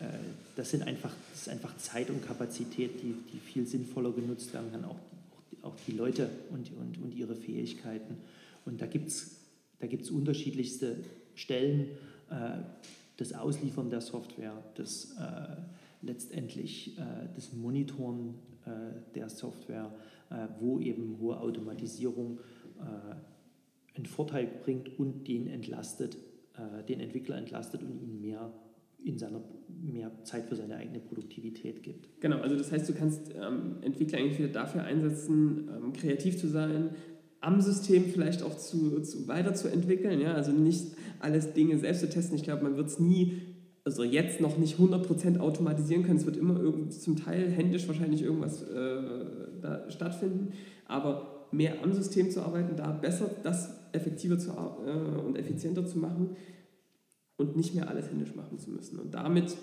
äh, 0.00 0.06
das, 0.54 0.70
sind 0.70 0.82
einfach, 0.82 1.12
das 1.32 1.42
ist 1.42 1.48
einfach 1.48 1.76
Zeit 1.78 2.10
und 2.10 2.24
Kapazität, 2.24 3.02
die, 3.02 3.14
die 3.32 3.38
viel 3.38 3.66
sinnvoller 3.66 4.12
genutzt 4.12 4.52
werden 4.52 4.70
kann, 4.70 4.84
auch, 4.84 4.90
auch, 4.92 5.70
auch 5.70 5.76
die 5.86 5.92
Leute 5.92 6.28
und, 6.50 6.70
und, 6.78 7.02
und 7.02 7.14
ihre 7.14 7.34
Fähigkeiten. 7.34 8.16
Und 8.64 8.80
da 8.80 8.86
gibt 8.86 9.08
es 9.08 9.38
da 9.80 9.86
gibt's 9.86 10.10
unterschiedlichste 10.10 10.96
Stellen, 11.34 11.88
äh, 12.30 12.58
das 13.16 13.32
Ausliefern 13.32 13.90
der 13.90 14.00
Software, 14.00 14.62
das 14.74 15.12
äh, 15.18 15.56
letztendlich 16.02 16.98
äh, 16.98 17.02
das 17.34 17.52
Monitoren 17.52 18.34
äh, 18.64 18.70
der 19.14 19.28
Software, 19.28 19.92
äh, 20.30 20.46
wo 20.60 20.78
eben 20.78 21.18
hohe 21.20 21.38
Automatisierung 21.40 22.40
einen 23.96 24.06
Vorteil 24.06 24.46
bringt 24.62 25.00
und 25.00 25.26
den 25.26 25.48
entlastet, 25.48 26.16
den 26.88 27.00
Entwickler 27.00 27.36
entlastet 27.36 27.82
und 27.82 28.00
ihn 28.00 28.20
mehr 28.20 28.52
in 29.04 29.18
seiner 29.18 29.42
mehr 29.82 30.12
Zeit 30.22 30.44
für 30.44 30.54
seine 30.54 30.76
eigene 30.76 31.00
Produktivität 31.00 31.82
gibt. 31.82 32.20
Genau, 32.20 32.38
also 32.38 32.54
das 32.54 32.70
heißt, 32.70 32.88
du 32.88 32.94
kannst 32.94 33.34
ähm, 33.34 33.78
Entwickler 33.82 34.18
eigentlich 34.18 34.38
wieder 34.38 34.52
dafür 34.52 34.84
einsetzen, 34.84 35.68
ähm, 35.68 35.92
kreativ 35.92 36.38
zu 36.38 36.46
sein, 36.46 36.90
am 37.40 37.60
System 37.60 38.04
vielleicht 38.04 38.42
auch 38.42 38.56
zu, 38.56 39.00
zu 39.00 39.26
weiterzuentwickeln, 39.26 40.20
ja, 40.20 40.34
also 40.34 40.52
nicht 40.52 40.94
alles 41.20 41.52
Dinge 41.52 41.78
selbst 41.78 42.00
zu 42.00 42.08
testen. 42.08 42.36
Ich 42.36 42.42
glaube, 42.42 42.62
man 42.62 42.76
wird 42.76 42.88
es 42.88 42.98
nie, 42.98 43.42
also 43.88 44.04
jetzt 44.04 44.40
noch 44.42 44.58
nicht 44.58 44.78
100% 44.78 45.38
automatisieren 45.38 46.02
können. 46.02 46.18
Es 46.18 46.26
wird 46.26 46.36
immer 46.36 46.60
irgend, 46.60 46.92
zum 46.92 47.16
Teil 47.16 47.50
händisch 47.50 47.88
wahrscheinlich 47.88 48.22
irgendwas 48.22 48.62
äh, 48.62 49.00
da 49.62 49.90
stattfinden, 49.90 50.52
aber 50.86 51.46
mehr 51.52 51.82
am 51.82 51.94
System 51.94 52.30
zu 52.30 52.42
arbeiten, 52.42 52.76
da 52.76 52.90
besser 52.92 53.30
das 53.42 53.74
effektiver 53.92 54.38
zu, 54.38 54.50
äh, 54.50 55.20
und 55.26 55.36
effizienter 55.38 55.86
zu 55.86 55.98
machen 55.98 56.36
und 57.38 57.56
nicht 57.56 57.74
mehr 57.74 57.88
alles 57.88 58.10
händisch 58.10 58.34
machen 58.34 58.58
zu 58.58 58.70
müssen. 58.70 58.98
Und 58.98 59.14
damit 59.14 59.56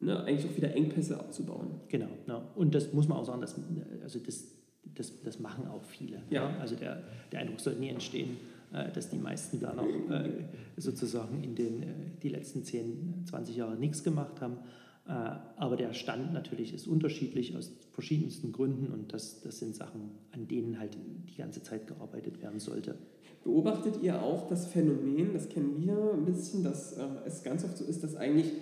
ne, 0.00 0.24
eigentlich 0.24 0.50
auch 0.50 0.56
wieder 0.56 0.74
Engpässe 0.74 1.20
abzubauen. 1.20 1.82
Genau, 1.88 2.08
ja. 2.28 2.42
und 2.54 2.74
das 2.74 2.94
muss 2.94 3.08
man 3.08 3.18
auch 3.18 3.26
sagen, 3.26 3.42
dass, 3.42 3.56
also 4.02 4.20
das, 4.20 4.44
das, 4.94 5.22
das 5.22 5.38
machen 5.38 5.66
auch 5.66 5.84
viele. 5.84 6.22
Ja. 6.30 6.56
Also 6.60 6.76
der, 6.76 7.02
der 7.30 7.40
Eindruck 7.40 7.60
soll 7.60 7.74
nie 7.74 7.90
entstehen, 7.90 8.38
dass 8.70 9.10
die 9.10 9.18
meisten 9.18 9.58
da 9.58 9.74
noch 9.74 9.86
äh, 10.10 10.44
sozusagen 10.76 11.42
in 11.42 11.54
den 11.54 11.82
äh, 11.82 11.86
die 12.22 12.28
letzten 12.28 12.62
10, 12.62 13.24
20 13.28 13.56
Jahre 13.56 13.76
nichts 13.76 14.04
gemacht 14.04 14.40
haben. 14.40 14.58
Aber 15.56 15.76
der 15.76 15.92
Stand 15.92 16.32
natürlich 16.34 16.72
ist 16.72 16.86
unterschiedlich 16.86 17.56
aus 17.56 17.72
verschiedensten 17.90 18.52
Gründen 18.52 18.92
und 18.92 19.12
das, 19.12 19.40
das 19.40 19.58
sind 19.58 19.74
Sachen, 19.74 20.02
an 20.30 20.46
denen 20.46 20.78
halt 20.78 20.96
die 21.28 21.34
ganze 21.34 21.64
Zeit 21.64 21.88
gearbeitet 21.88 22.40
werden 22.40 22.60
sollte. 22.60 22.94
Beobachtet 23.42 24.00
ihr 24.02 24.22
auch 24.22 24.46
das 24.46 24.66
Phänomen, 24.66 25.32
das 25.32 25.48
kennen 25.48 25.74
wir 25.80 26.12
ein 26.12 26.26
bisschen, 26.26 26.62
dass 26.62 26.96
es 27.26 27.42
ganz 27.42 27.64
oft 27.64 27.76
so 27.78 27.84
ist, 27.86 28.04
dass 28.04 28.14
eigentlich 28.14 28.52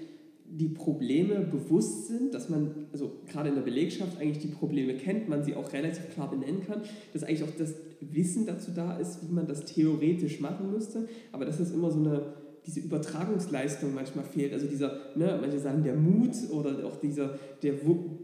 die 0.51 0.69
Probleme 0.69 1.41
bewusst 1.41 2.07
sind, 2.07 2.33
dass 2.33 2.49
man, 2.49 2.87
also 2.93 3.13
gerade 3.27 3.51
in 3.51 3.55
der 3.55 3.63
Belegschaft 3.63 4.19
eigentlich 4.19 4.39
die 4.39 4.49
Probleme 4.49 4.95
kennt, 4.95 5.29
man 5.29 5.45
sie 5.45 5.55
auch 5.55 5.73
relativ 5.73 6.09
klar 6.15 6.31
benennen 6.31 6.65
kann, 6.67 6.83
dass 7.13 7.25
eigentlich 7.25 7.43
auch 7.43 7.57
das 7.59 7.75
Wissen 8.01 8.47
dazu 8.47 8.71
da 8.75 8.97
ist, 8.97 9.23
wie 9.23 9.33
man 9.33 9.47
das 9.47 9.65
theoretisch 9.65 10.41
machen 10.41 10.71
müsste, 10.71 11.09
aber 11.33 11.45
dass 11.45 11.61
es 11.61 11.73
immer 11.73 11.91
so 11.91 11.99
eine, 11.99 12.23
diese 12.67 12.81
Übertragungsleistung 12.81 13.95
manchmal 13.95 14.25
fehlt, 14.25 14.53
also 14.53 14.67
dieser, 14.67 14.93
ne, 15.17 15.39
manche 15.41 15.59
sagen 15.59 15.83
der 15.83 15.95
Mut 15.95 16.35
oder 16.51 16.85
auch 16.87 16.97
dieser, 16.97 17.39
der, 17.63 17.75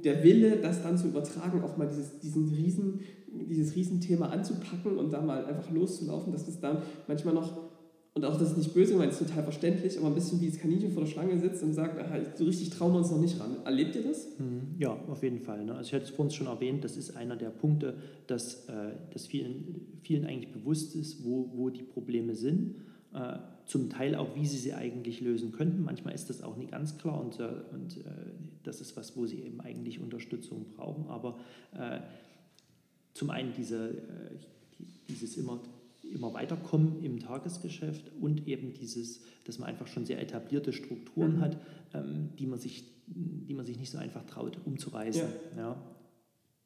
der 0.05 0.23
Wille, 0.23 0.57
das 0.57 0.83
dann 0.83 0.99
zu 0.99 1.09
übertragen, 1.09 1.63
auch 1.63 1.77
mal 1.77 1.89
dieses, 1.89 2.19
diesen 2.21 2.49
riesen, 2.49 3.01
dieses 3.27 3.75
Riesenthema 3.75 4.27
anzupacken 4.27 4.97
und 4.97 5.13
da 5.13 5.21
mal 5.21 5.45
einfach 5.47 5.71
loszulaufen, 5.71 6.33
dass 6.33 6.47
das 6.47 6.61
dann 6.61 6.83
manchmal 7.09 7.35
noch 7.35 7.74
und 8.15 8.25
auch 8.25 8.39
das 8.39 8.53
ist 8.53 8.59
nicht 8.59 8.73
böse 8.73 8.93
gemeint, 8.93 9.11
ist 9.11 9.19
total 9.19 9.43
verständlich, 9.43 9.99
aber 9.99 10.07
ein 10.07 10.15
bisschen 10.15 10.41
wie 10.41 10.49
das 10.49 10.61
Kaninchen 10.61 10.93
vor 10.93 11.03
der 11.03 11.11
Schlange 11.11 11.37
sitzt 11.41 11.65
und 11.65 11.75
sagt, 11.75 11.99
aha, 11.99 12.21
so 12.37 12.45
richtig 12.45 12.71
trauen 12.71 12.93
wir 12.93 12.99
uns 12.99 13.11
noch 13.11 13.21
nicht 13.21 13.41
ran. 13.41 13.57
Erlebt 13.65 13.97
ihr 13.97 14.05
das? 14.05 14.29
Mhm. 14.39 14.77
Ja, 14.79 14.97
auf 15.09 15.25
jeden 15.25 15.41
Fall. 15.41 15.65
Ne? 15.65 15.75
Also 15.75 15.89
ich 15.89 15.95
hatte 15.95 16.05
es 16.05 16.11
vorhin 16.11 16.33
schon 16.33 16.47
erwähnt, 16.47 16.85
das 16.85 16.97
ist 16.97 17.17
einer 17.17 17.35
der 17.35 17.51
Punkte, 17.51 17.97
dass, 18.29 18.69
äh, 18.69 18.93
dass 19.13 19.27
vielen, 19.27 19.99
vielen 20.03 20.25
eigentlich 20.27 20.53
bewusst 20.53 20.95
ist, 20.95 21.25
wo, 21.25 21.51
wo 21.55 21.71
die 21.71 21.83
Probleme 21.83 22.37
sind. 22.37 22.77
Äh, 23.13 23.39
zum 23.67 23.91
Teil 23.91 24.15
auch, 24.15 24.37
wie 24.37 24.47
sie 24.47 24.59
sie 24.59 24.75
eigentlich 24.75 25.21
lösen 25.21 25.51
könnten. 25.51 25.83
Manchmal 25.83 26.15
ist 26.15 26.31
das 26.31 26.43
auch 26.43 26.57
nicht 26.57 26.71
ganz 26.71 26.99
klar 26.99 27.21
und, 27.21 27.41
äh, 27.41 27.49
und 27.73 27.97
äh, 27.97 28.11
das 28.63 28.81
ist 28.81 28.97
was, 28.97 29.17
wo 29.17 29.27
sie 29.27 29.41
eben 29.41 29.61
eigentlich 29.61 30.01
Unterstützung 30.01 30.67
brauchen. 30.77 31.07
Aber 31.09 31.39
äh, 31.73 31.99
zum 33.15 33.31
einen 33.31 33.53
diese, 33.57 33.89
äh, 33.89 34.37
dieses 35.09 35.37
immer 35.37 35.61
immer 36.13 36.35
weiterkommen 36.35 37.03
im 37.03 37.21
Tagesgeschäft 37.21 38.13
und 38.21 38.47
eben 38.47 38.73
dieses, 38.73 39.23
dass 39.45 39.59
man 39.59 39.69
einfach 39.69 39.87
schon 39.87 40.05
sehr 40.05 40.21
etablierte 40.21 40.73
Strukturen 40.73 41.37
mhm. 41.37 41.41
hat, 41.41 41.59
ähm, 41.93 42.31
die, 42.39 42.47
man 42.47 42.59
sich, 42.59 42.85
die 43.07 43.55
man 43.55 43.67
sich 43.67 43.79
nicht 43.79 43.91
so 43.91 43.99
einfach 43.99 44.25
traut 44.25 44.59
umzureißen. 44.65 45.29
Ja. 45.57 45.63
ja. 45.63 45.91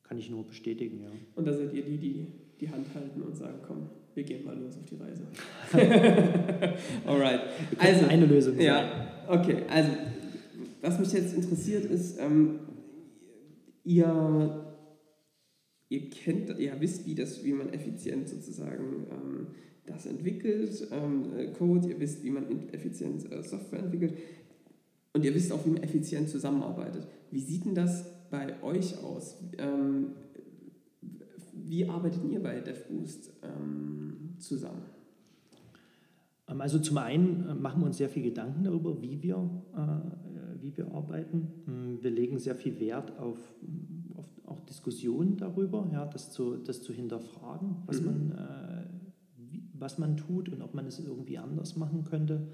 Kann 0.03 0.19
ich 0.19 0.31
nur 0.31 0.47
bestätigen, 0.47 1.03
ja. 1.03 1.11
Und 1.35 1.47
da 1.47 1.53
seid 1.53 1.73
ihr 1.75 1.85
die, 1.85 1.99
die 1.99 2.27
die 2.61 2.69
Hand 2.69 2.87
halten 2.95 3.23
und 3.23 3.37
sagen, 3.37 3.59
komm, 3.67 3.89
wir 4.15 4.25
gehen 4.25 4.45
mal 4.45 4.57
los 4.59 4.77
auf 4.77 4.85
die 4.85 4.97
Reise. 4.97 5.27
Alright. 7.07 7.41
Also 7.79 8.07
eine 8.07 8.27
Lösung. 8.27 8.57
Sein. 8.57 8.65
Ja, 8.65 9.25
okay. 9.29 9.63
Also 9.69 9.91
was 10.81 10.99
mich 10.99 11.13
jetzt 11.13 11.35
interessiert 11.35 11.85
ist, 11.85 12.19
ähm, 12.19 12.61
ihr 13.85 14.68
ihr 15.89 16.11
kennt, 16.11 16.59
ihr 16.59 16.81
wisst, 16.81 17.07
wie, 17.07 17.15
das, 17.15 17.45
wie 17.45 17.53
man 17.53 17.73
effizient 17.73 18.29
sozusagen 18.29 19.07
ähm, 19.11 19.47
das 19.87 20.07
entwickelt, 20.07 20.87
ähm, 20.93 21.37
äh, 21.37 21.47
Code, 21.53 21.89
ihr 21.89 22.01
wisst, 22.01 22.23
wie 22.23 22.31
man 22.31 22.69
effizient 22.73 23.31
äh, 23.33 23.43
Software 23.43 23.81
entwickelt 23.81 24.15
und 25.15 25.25
ihr 25.25 25.35
wisst 25.35 25.51
auch, 25.53 25.65
wie 25.65 25.71
man 25.71 25.83
effizient 25.83 26.29
zusammenarbeitet. 26.29 27.07
Wie 27.31 27.41
sieht 27.41 27.65
denn 27.65 27.75
das 27.75 28.05
bei 28.31 28.63
euch 28.63 29.03
aus? 29.03 29.37
Ähm, 29.59 30.13
wie 31.53 31.89
arbeitet 31.89 32.25
ihr 32.31 32.43
bei 32.43 32.61
DevBoost 32.61 33.33
ähm, 33.43 34.35
zusammen? 34.39 34.83
Ähm, 36.49 36.61
also 36.61 36.79
zum 36.79 36.99
einen 36.99 37.49
äh, 37.49 37.55
machen 37.55 37.81
wir 37.83 37.87
uns 37.87 37.99
sehr 37.99 38.09
viel 38.09 38.23
Gedanken 38.23 38.65
darüber, 38.65 39.01
wie 39.01 39.23
wir, 39.23 39.51
äh, 39.75 40.63
wie 40.63 40.77
wir 40.77 40.93
arbeiten. 40.93 41.49
Hm, 41.67 41.99
wir 42.03 42.11
legen 42.11 42.39
sehr 42.39 42.55
viel 42.55 42.79
Wert 42.81 43.19
auf 43.19 43.39
auch 44.51 44.61
Diskussionen 44.61 45.37
darüber, 45.37 45.89
ja, 45.93 46.07
das, 46.07 46.33
zu, 46.33 46.57
das 46.57 46.83
zu 46.83 46.93
hinterfragen, 46.93 47.77
was, 47.87 48.01
mhm. 48.01 48.07
man, 48.07 48.33
äh, 48.33 48.85
wie, 49.37 49.63
was 49.75 49.99
man 49.99 50.17
tut 50.17 50.49
und 50.49 50.63
ob 50.63 50.75
man 50.75 50.87
es 50.87 50.99
irgendwie 50.99 51.39
anders 51.39 51.77
machen 51.77 52.05
könnte. 52.05 52.49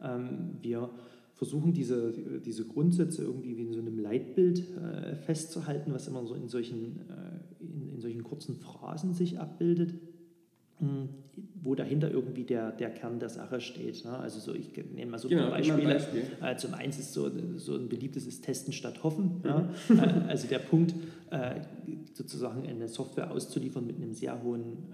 Ähm, 0.00 0.56
wir 0.60 0.90
versuchen 1.34 1.72
diese, 1.72 2.12
diese 2.44 2.66
Grundsätze 2.66 3.22
irgendwie 3.22 3.56
wie 3.56 3.62
in 3.62 3.72
so 3.72 3.80
einem 3.80 3.98
Leitbild 3.98 4.64
äh, 4.76 5.14
festzuhalten, 5.16 5.92
was 5.92 6.06
immer 6.06 6.26
so 6.26 6.34
in 6.34 6.48
solchen, 6.48 7.00
äh, 7.08 7.64
in, 7.64 7.88
in 7.88 8.00
solchen 8.00 8.22
kurzen 8.22 8.56
Phrasen 8.56 9.14
sich 9.14 9.38
abbildet. 9.38 9.94
Wo 11.62 11.74
dahinter 11.74 12.10
irgendwie 12.10 12.44
der, 12.44 12.72
der 12.72 12.90
Kern 12.90 13.18
der 13.18 13.28
Sache 13.28 13.60
steht. 13.60 14.04
Ne? 14.04 14.18
Also 14.18 14.40
so, 14.40 14.54
ich 14.54 14.72
nehme 14.94 15.12
mal 15.12 15.18
so 15.18 15.28
genau, 15.28 15.44
ein 15.44 15.50
Beispiele. 15.50 15.94
Beispiel. 15.94 16.22
Äh, 16.42 16.56
zum 16.56 16.74
einen 16.74 16.90
ist 16.90 17.12
so, 17.12 17.30
so 17.56 17.74
ein 17.76 17.88
beliebtes 17.88 18.26
ist 18.26 18.44
Testen 18.44 18.72
statt 18.72 19.02
Hoffen. 19.02 19.42
Mhm. 19.42 19.44
Ja? 19.44 19.68
Äh, 19.90 20.28
also 20.28 20.48
der 20.48 20.58
Punkt, 20.58 20.94
äh, 21.30 21.60
sozusagen 22.14 22.66
eine 22.66 22.88
Software 22.88 23.30
auszuliefern 23.30 23.86
mit, 23.86 23.96
einem 23.96 24.14
sehr 24.14 24.42
hohen, 24.42 24.88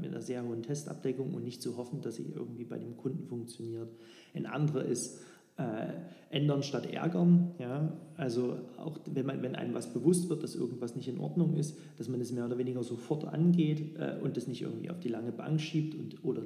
mit 0.00 0.10
einer 0.10 0.22
sehr 0.22 0.44
hohen 0.44 0.62
Testabdeckung 0.62 1.34
und 1.34 1.44
nicht 1.44 1.60
zu 1.62 1.76
hoffen, 1.76 2.00
dass 2.00 2.16
sie 2.16 2.26
irgendwie 2.34 2.64
bei 2.64 2.78
dem 2.78 2.96
Kunden 2.96 3.26
funktioniert. 3.26 3.88
Ein 4.34 4.46
anderer 4.46 4.84
ist, 4.84 5.20
äh, 5.56 5.92
ändern 6.30 6.62
statt 6.62 6.86
ärgern. 6.86 7.52
Ja? 7.58 7.92
Also 8.16 8.56
auch 8.78 8.98
wenn, 9.06 9.26
man, 9.26 9.42
wenn 9.42 9.54
einem 9.54 9.74
was 9.74 9.92
bewusst 9.92 10.28
wird, 10.30 10.42
dass 10.42 10.54
irgendwas 10.54 10.96
nicht 10.96 11.08
in 11.08 11.18
Ordnung 11.18 11.56
ist, 11.56 11.76
dass 11.98 12.08
man 12.08 12.20
es 12.20 12.32
mehr 12.32 12.46
oder 12.46 12.58
weniger 12.58 12.82
sofort 12.82 13.24
angeht 13.24 13.96
äh, 13.98 14.16
und 14.22 14.36
das 14.36 14.46
nicht 14.46 14.62
irgendwie 14.62 14.90
auf 14.90 15.00
die 15.00 15.08
lange 15.08 15.32
Bank 15.32 15.60
schiebt 15.60 15.94
und, 15.94 16.24
oder 16.24 16.42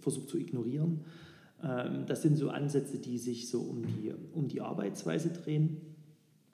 versucht 0.00 0.28
zu 0.28 0.38
ignorieren. 0.38 1.00
Ähm, 1.62 2.04
das 2.06 2.22
sind 2.22 2.36
so 2.36 2.50
Ansätze, 2.50 2.98
die 2.98 3.18
sich 3.18 3.48
so 3.48 3.60
um 3.60 3.82
die, 3.86 4.12
um 4.34 4.48
die 4.48 4.60
Arbeitsweise 4.60 5.30
drehen. 5.30 5.80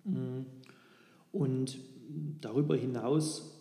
Mm. 0.05 0.47
Und 1.33 1.79
darüber 2.41 2.77
hinaus 2.77 3.58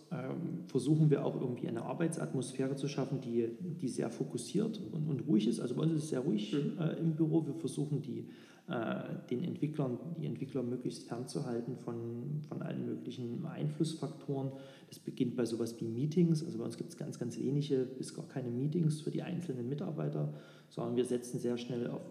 versuchen 0.68 1.10
wir 1.10 1.26
auch 1.26 1.40
irgendwie 1.40 1.68
eine 1.68 1.84
Arbeitsatmosphäre 1.84 2.76
zu 2.76 2.88
schaffen, 2.88 3.20
die, 3.22 3.50
die 3.60 3.90
sehr 3.90 4.10
fokussiert 4.10 4.80
und, 4.94 5.08
und 5.08 5.28
ruhig 5.28 5.48
ist. 5.48 5.60
Also 5.60 5.76
bei 5.76 5.84
uns 5.84 5.94
ist 5.94 6.04
es 6.04 6.10
sehr 6.10 6.22
ruhig 6.22 6.54
mhm. 6.54 6.80
äh, 6.80 6.94
im 6.94 7.16
Büro. 7.16 7.46
Wir 7.46 7.56
versuchen 7.56 8.02
die, 8.02 8.30
äh, 8.68 9.04
den 9.30 9.44
Entwicklern, 9.44 9.98
die 10.18 10.26
Entwickler 10.26 10.64
möglichst 10.64 11.08
fernzuhalten 11.08 11.78
von, 11.78 12.42
von 12.48 12.62
allen 12.62 12.86
möglichen 12.86 13.46
Einflussfaktoren. 13.46 14.52
Das 14.90 15.00
beginnt 15.00 15.36
bei 15.36 15.46
sowas 15.46 15.76
wie 15.80 15.86
Meetings. 15.86 16.44
Also 16.44 16.58
bei 16.58 16.64
uns 16.64 16.78
gibt 16.78 16.92
es 16.92 16.98
ganz, 16.98 17.20
ganz 17.20 17.38
wenige 17.38 17.80
bis 17.80 18.14
gar 18.14 18.28
keine 18.28 18.50
Meetings 18.50 19.02
für 19.02 19.12
die 19.12 19.24
einzelnen 19.24 19.68
Mitarbeiter, 19.68 20.34
sondern 20.70 20.96
wir 20.96 21.06
setzen 21.06 21.40
sehr 21.40 21.58
schnell 21.58 21.88
auf 21.88 22.02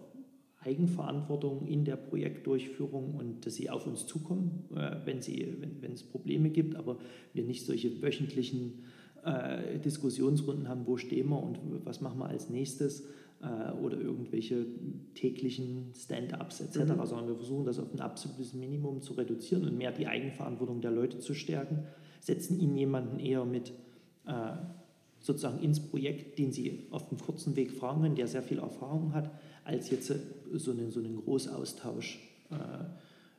Eigenverantwortung 0.67 1.65
in 1.65 1.85
der 1.85 1.95
Projektdurchführung 1.95 3.15
und 3.15 3.45
dass 3.45 3.55
sie 3.55 3.69
auf 3.69 3.87
uns 3.87 4.05
zukommen, 4.05 4.65
äh, 4.75 4.97
wenn, 5.05 5.21
sie, 5.21 5.55
wenn, 5.59 5.81
wenn 5.81 5.93
es 5.93 6.03
Probleme 6.03 6.49
gibt, 6.49 6.75
aber 6.75 6.97
wir 7.33 7.43
nicht 7.43 7.65
solche 7.65 8.01
wöchentlichen 8.01 8.83
äh, 9.23 9.79
Diskussionsrunden 9.79 10.67
haben, 10.67 10.85
wo 10.85 10.97
stehen 10.97 11.29
wir 11.29 11.41
und 11.41 11.57
was 11.85 12.01
machen 12.01 12.19
wir 12.19 12.27
als 12.27 12.49
nächstes 12.49 13.07
äh, 13.41 13.71
oder 13.81 13.99
irgendwelche 13.99 14.65
täglichen 15.15 15.93
Stand-ups 15.95 16.61
etc., 16.61 16.79
mhm. 16.79 17.05
sondern 17.05 17.27
wir 17.27 17.35
versuchen 17.35 17.65
das 17.65 17.79
auf 17.79 17.93
ein 17.93 18.01
absolutes 18.01 18.53
Minimum 18.53 19.01
zu 19.01 19.13
reduzieren 19.13 19.65
und 19.65 19.77
mehr 19.77 19.91
die 19.91 20.07
Eigenverantwortung 20.07 20.81
der 20.81 20.91
Leute 20.91 21.19
zu 21.19 21.33
stärken, 21.33 21.83
setzen 22.19 22.59
ihnen 22.59 22.77
jemanden 22.77 23.19
eher 23.19 23.45
mit 23.45 23.73
äh, 24.25 24.57
sozusagen 25.19 25.59
ins 25.59 25.79
Projekt, 25.79 26.37
den 26.37 26.51
sie 26.51 26.87
auf 26.91 27.09
dem 27.09 27.17
kurzen 27.17 27.55
Weg 27.55 27.71
fragen 27.71 28.01
können, 28.01 28.15
der 28.15 28.27
sehr 28.27 28.43
viel 28.43 28.59
Erfahrung 28.59 29.13
hat, 29.13 29.31
als 29.63 29.89
jetzt 29.89 30.13
so 30.53 30.71
einen, 30.71 30.91
so 30.91 30.99
einen 30.99 31.17
Großaustausch 31.17 32.19
äh, 32.51 32.55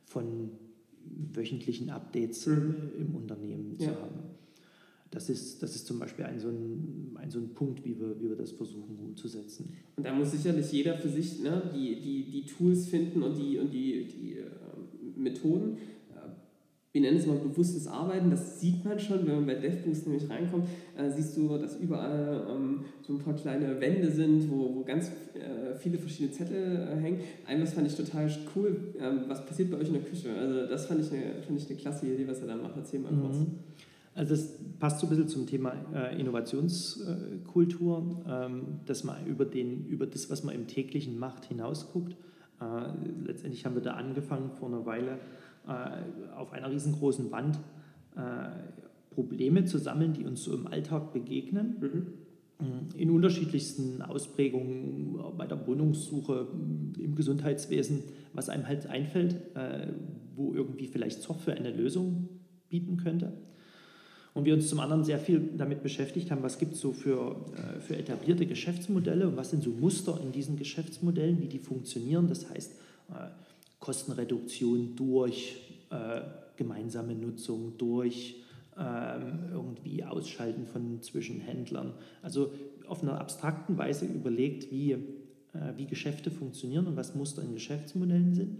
von 0.05 0.51
wöchentlichen 1.33 1.89
Updates 1.89 2.45
mhm. 2.45 2.75
im 2.97 3.15
Unternehmen 3.15 3.77
zu 3.77 3.85
ja. 3.85 3.95
haben. 3.95 4.19
das, 5.11 5.29
ist, 5.29 5.63
das 5.63 5.75
ist 5.75 5.87
zum 5.87 5.99
Beispiel 5.99 6.25
ein 6.25 6.39
so 6.39 6.49
ein, 6.49 7.15
ein, 7.15 7.31
so 7.31 7.39
ein 7.39 7.49
Punkt, 7.53 7.83
wie 7.83 7.99
wir, 7.99 8.19
wie 8.19 8.29
wir 8.29 8.35
das 8.35 8.51
versuchen 8.51 8.97
umzusetzen. 8.99 9.73
Und 9.95 10.05
da 10.05 10.13
muss 10.13 10.31
sicherlich 10.31 10.71
jeder 10.71 10.97
für 10.97 11.09
sich 11.09 11.39
ne, 11.41 11.71
die, 11.73 11.99
die, 11.99 12.29
die 12.29 12.45
Tools 12.45 12.87
finden 12.87 13.23
und 13.23 13.35
die, 13.35 13.57
und 13.57 13.73
die, 13.73 14.05
die 14.05 14.33
äh, 14.33 14.45
Methoden 15.15 15.77
wir 16.91 17.01
nennen 17.01 17.17
es 17.17 17.27
mal 17.27 17.37
bewusstes 17.37 17.87
Arbeiten, 17.87 18.31
das 18.31 18.59
sieht 18.59 18.83
man 18.83 18.99
schon, 18.99 19.25
wenn 19.27 19.35
man 19.35 19.45
bei 19.45 19.55
DevBoost 19.55 20.07
nämlich 20.07 20.27
reinkommt, 20.27 20.65
äh, 20.97 21.07
siehst 21.09 21.37
du, 21.37 21.55
dass 21.57 21.77
überall 21.77 22.47
ähm, 22.49 22.85
so 23.01 23.13
ein 23.13 23.19
paar 23.19 23.35
kleine 23.35 23.79
Wände 23.79 24.09
sind, 24.09 24.49
wo, 24.49 24.75
wo 24.75 24.83
ganz 24.83 25.11
äh, 25.35 25.75
viele 25.77 25.99
verschiedene 25.99 26.31
Zettel 26.31 26.89
äh, 26.91 26.99
hängen. 26.99 27.19
Eines 27.45 27.73
fand 27.73 27.85
ich 27.85 27.95
total 27.95 28.27
cool, 28.55 28.95
ähm, 28.99 29.21
was 29.27 29.45
passiert 29.45 29.69
bei 29.69 29.77
euch 29.77 29.87
in 29.87 29.93
der 29.93 30.01
Küche? 30.01 30.29
Also 30.35 30.65
das 30.65 30.87
fand 30.87 31.01
ich 31.01 31.11
eine, 31.11 31.43
fand 31.45 31.59
ich 31.59 31.69
eine 31.69 31.77
klasse 31.77 32.07
Idee, 32.07 32.27
was 32.27 32.41
er 32.41 32.47
da 32.47 32.55
macht. 32.55 32.75
Erzähl 32.75 32.99
mal 32.99 33.13
kurz. 33.13 33.37
Mhm. 33.37 33.59
Also 34.15 34.35
das 34.35 34.57
passt 34.79 34.99
so 34.99 35.05
ein 35.05 35.11
bisschen 35.11 35.27
zum 35.27 35.45
Thema 35.45 35.73
äh, 35.93 36.19
Innovationskultur, 36.19 38.23
ähm, 38.27 38.79
dass 38.87 39.03
man 39.03 39.27
über, 39.27 39.45
den, 39.45 39.85
über 39.85 40.07
das, 40.07 40.31
was 40.31 40.43
man 40.43 40.55
im 40.55 40.65
täglichen 40.65 41.19
macht, 41.19 41.45
hinausguckt. 41.45 42.15
Äh, 42.59 42.65
letztendlich 43.25 43.65
haben 43.65 43.75
wir 43.75 43.81
da 43.81 43.93
angefangen 43.93 44.49
vor 44.49 44.67
einer 44.67 44.85
Weile, 44.85 45.19
äh, 45.67 46.35
auf 46.35 46.51
einer 46.53 46.71
riesengroßen 46.71 47.31
Wand 47.31 47.59
äh, 48.15 48.21
Probleme 49.13 49.65
zu 49.65 49.77
sammeln, 49.77 50.13
die 50.13 50.25
uns 50.25 50.43
so 50.43 50.53
im 50.53 50.67
Alltag 50.67 51.13
begegnen. 51.13 51.75
Mhm. 52.59 52.97
In 52.97 53.11
unterschiedlichsten 53.11 54.01
Ausprägungen 54.01 55.17
bei 55.37 55.47
der 55.47 55.65
Wohnungssuche, 55.65 56.47
im 56.97 57.15
Gesundheitswesen, 57.15 58.03
was 58.33 58.49
einem 58.49 58.67
halt 58.67 58.87
einfällt, 58.87 59.35
äh, 59.55 59.87
wo 60.35 60.53
irgendwie 60.53 60.87
vielleicht 60.87 61.21
Software 61.21 61.55
eine 61.55 61.71
Lösung 61.71 62.29
bieten 62.69 62.97
könnte. 62.97 63.33
Und 64.33 64.45
wir 64.45 64.53
uns 64.53 64.69
zum 64.69 64.79
anderen 64.79 65.03
sehr 65.03 65.19
viel 65.19 65.51
damit 65.57 65.83
beschäftigt 65.83 66.31
haben, 66.31 66.43
was 66.43 66.59
gibt 66.59 66.73
es 66.73 66.79
so 66.79 66.93
für, 66.93 67.45
für 67.79 67.97
etablierte 67.97 68.45
Geschäftsmodelle 68.45 69.27
und 69.27 69.35
was 69.35 69.49
sind 69.49 69.63
so 69.63 69.71
Muster 69.71 70.19
in 70.23 70.31
diesen 70.31 70.55
Geschäftsmodellen, 70.55 71.41
wie 71.41 71.47
die 71.47 71.57
funktionieren. 71.57 72.27
Das 72.27 72.49
heißt, 72.49 72.75
Kostenreduktion 73.79 74.95
durch 74.95 75.57
äh, 75.89 76.21
gemeinsame 76.57 77.15
Nutzung, 77.15 77.77
durch 77.77 78.43
ähm, 78.77 79.49
irgendwie 79.51 80.03
Ausschalten 80.03 80.65
von 80.65 81.01
Zwischenhändlern. 81.01 81.93
Also 82.21 82.51
auf 82.87 83.03
einer 83.03 83.19
abstrakten 83.19 83.77
Weise 83.77 84.05
überlegt, 84.05 84.71
wie, 84.71 84.91
äh, 84.91 84.97
wie 85.75 85.85
Geschäfte 85.85 86.31
funktionieren 86.31 86.87
und 86.87 86.95
was 86.95 87.15
Muster 87.15 87.41
in 87.41 87.53
Geschäftsmodellen 87.53 88.33
sind. 88.33 88.57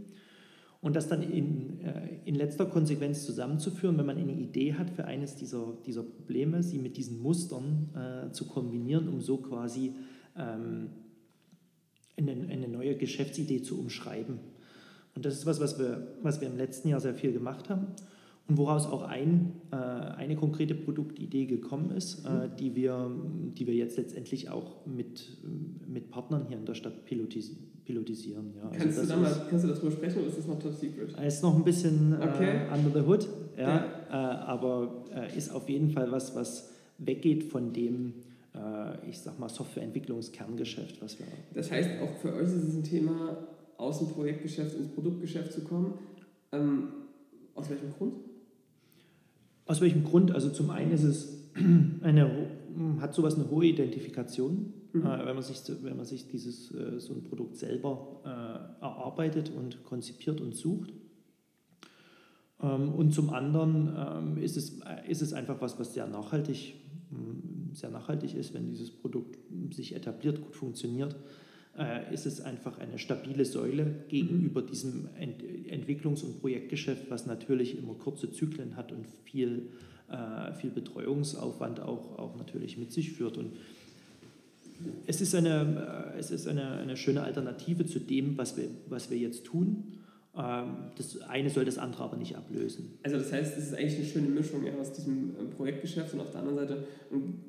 Und 0.82 0.96
das 0.96 1.10
dann 1.10 1.22
in, 1.22 1.82
äh, 1.82 2.20
in 2.26 2.36
letzter 2.36 2.66
Konsequenz 2.66 3.26
zusammenzuführen, 3.26 3.98
wenn 3.98 4.06
man 4.06 4.18
eine 4.18 4.32
Idee 4.32 4.76
hat 4.76 4.90
für 4.90 5.06
eines 5.06 5.36
dieser, 5.36 5.74
dieser 5.86 6.04
Probleme, 6.04 6.64
sie 6.64 6.80
mit 6.80 6.96
diesen 6.96 7.22
Mustern 7.22 7.90
äh, 7.96 8.32
zu 8.32 8.48
kombinieren, 8.48 9.10
um 9.10 9.20
so 9.20 9.38
quasi 9.38 9.94
ähm, 10.38 10.90
eine, 12.16 12.32
eine 12.32 12.68
neue 12.68 12.96
Geschäftsidee 12.96 13.62
zu 13.62 13.80
umschreiben. 13.80 14.40
Und 15.16 15.26
das 15.26 15.36
ist 15.36 15.46
was, 15.46 15.60
was 15.60 15.80
wir, 15.80 16.16
was 16.22 16.42
wir 16.42 16.48
im 16.48 16.58
letzten 16.58 16.90
Jahr 16.90 17.00
sehr 17.00 17.14
viel 17.14 17.34
gemacht 17.34 17.70
haben 17.70 17.88
und 18.48 18.58
woraus 18.58 18.88
auch 18.88 19.04
ein, 19.04 19.54
äh, 19.72 19.76
eine 19.76 20.36
konkrete 20.36 20.74
Produktidee 20.76 21.46
gekommen 21.46 21.92
ist, 21.92 22.26
äh, 22.26 22.30
mhm. 22.30 22.56
die, 22.58 22.76
wir, 22.76 23.12
die 23.58 23.68
wir 23.68 23.76
jetzt 23.76 23.98
letztendlich 23.98 24.50
auch 24.50 24.86
mit, 24.86 25.38
mit 25.88 26.10
Partnern 26.10 26.46
hier 26.48 26.58
in 26.58 26.66
der 26.66 26.74
Stadt 26.74 27.06
pilotis 27.06 27.56
pilotisieren. 27.86 28.54
Ja. 28.56 28.70
Also 28.70 28.84
kannst, 28.84 29.02
du 29.02 29.08
da 29.08 29.18
mal, 29.18 29.48
kannst 29.50 29.66
du 29.66 29.70
darüber 29.70 29.92
sprechen 29.92 30.20
oder 30.20 30.28
ist 30.28 30.38
das 30.38 30.46
noch 30.46 30.60
top 30.60 30.76
secret? 30.76 31.16
Es 31.24 31.36
ist 31.36 31.42
noch 31.42 31.56
ein 31.56 31.64
bisschen 31.64 32.14
äh, 32.14 32.24
okay. 32.24 32.60
äh, 32.70 32.78
under 32.78 33.02
the 33.02 33.08
hood, 33.08 33.28
ja, 33.58 33.68
ja. 33.68 33.86
Äh, 34.10 34.14
aber 34.14 35.06
äh, 35.12 35.36
ist 35.36 35.52
auf 35.52 35.68
jeden 35.68 35.90
Fall 35.90 36.12
was, 36.12 36.36
was 36.36 36.70
weggeht 37.00 37.44
von 37.46 37.74
dem, 37.74 38.14
ich 39.08 39.20
sag 39.20 39.40
mal, 39.40 39.48
Softwareentwicklungskerngeschäft, 39.48 41.02
was 41.02 41.18
wir. 41.18 41.28
Das 41.54 41.72
heißt, 41.72 41.92
auch 42.02 42.14
für 42.18 42.34
euch 42.34 42.44
ist 42.44 42.56
es 42.56 42.76
ein 42.76 42.84
Thema, 42.84 43.38
aus 43.80 44.00
dem 44.00 44.10
Projektgeschäft 44.10 44.76
ins 44.76 44.90
Produktgeschäft 44.90 45.54
zu 45.54 45.62
kommen. 45.62 45.94
Ähm, 46.52 46.90
aus 47.56 47.70
welchem 47.70 47.92
Grund? 47.94 48.14
Aus 49.66 49.82
welchem 49.82 50.04
Grund? 50.04 50.32
Also 50.32 50.50
zum 50.50 50.70
einen 50.70 50.92
ist 50.92 51.04
es 51.04 51.50
eine, 52.02 52.50
hat 53.00 53.14
sowas 53.14 53.36
eine 53.36 53.50
hohe 53.50 53.66
Identifikation, 53.66 54.74
mhm. 54.92 55.06
äh, 55.06 55.26
wenn, 55.26 55.36
man 55.36 55.44
sich, 55.44 55.62
wenn 55.82 55.96
man 55.96 56.06
sich 56.06 56.28
dieses, 56.28 56.74
äh, 56.76 57.00
so 57.00 57.14
ein 57.14 57.24
Produkt 57.24 57.56
selber 57.56 58.22
äh, 58.26 58.84
erarbeitet 58.84 59.52
und 59.56 59.84
konzipiert 59.86 60.42
und 60.42 60.56
sucht. 60.56 60.92
Ähm, 62.62 62.94
und 62.94 63.14
zum 63.14 63.30
anderen 63.30 63.96
ähm, 63.98 64.38
ist, 64.44 64.58
es, 64.58 64.82
ist 65.08 65.22
es 65.22 65.32
einfach 65.32 65.62
was, 65.62 65.80
was 65.80 65.94
sehr 65.94 66.08
nachhaltig, 66.08 66.76
sehr 67.72 67.90
nachhaltig 67.90 68.36
ist, 68.36 68.54
wenn 68.54 68.68
dieses 68.68 68.92
Produkt 68.92 69.40
sich 69.72 69.96
etabliert, 69.96 70.42
gut 70.42 70.56
funktioniert 70.56 71.16
ist 72.12 72.26
es 72.26 72.42
einfach 72.42 72.78
eine 72.80 73.00
stabile 73.00 73.46
Säule 73.46 74.04
gegenüber 74.10 74.62
diesem 74.62 75.10
Ent 75.18 75.42
Entwicklungs- 75.70 76.24
und 76.24 76.40
Projektgeschäft, 76.42 77.10
was 77.10 77.26
natürlich 77.26 77.78
immer 77.78 77.94
kurze 77.94 78.32
Zyklen 78.32 78.76
hat 78.76 78.92
und 78.92 79.06
viel, 79.24 79.70
äh, 80.10 80.54
viel 80.54 80.72
Betreuungsaufwand 80.72 81.80
auch, 81.80 82.18
auch 82.18 82.36
natürlich 82.38 82.78
mit 82.78 82.92
sich 82.92 83.12
führt. 83.14 83.38
Und 83.38 83.54
es 85.06 85.22
ist 85.22 85.36
eine, 85.36 86.14
äh, 86.16 86.20
es 86.20 86.32
ist 86.32 86.48
eine, 86.48 86.72
eine 86.72 86.98
schöne 86.98 87.24
Alternative 87.24 87.86
zu 87.86 88.00
dem, 88.00 88.38
was 88.38 88.58
wir, 88.58 88.66
was 88.88 89.10
wir 89.10 89.18
jetzt 89.18 89.46
tun. 89.46 89.94
Ähm, 90.36 90.76
das 90.96 91.22
eine 91.22 91.50
soll 91.50 91.66
das 91.66 91.78
andere 91.78 92.04
aber 92.04 92.18
nicht 92.18 92.36
ablösen. 92.36 92.98
Also 93.04 93.18
das 93.18 93.32
heißt, 93.32 93.58
es 93.58 93.68
ist 93.68 93.74
eigentlich 93.74 93.96
eine 93.96 94.06
schöne 94.06 94.30
Mischung 94.30 94.66
ja, 94.66 94.74
aus 94.76 94.94
diesem 94.94 95.36
ähm, 95.40 95.50
Projektgeschäft 95.56 96.14
und 96.14 96.22
auf 96.22 96.32
der 96.32 96.42
anderen 96.42 96.68
Seite 96.68 96.84
ein 97.12 97.44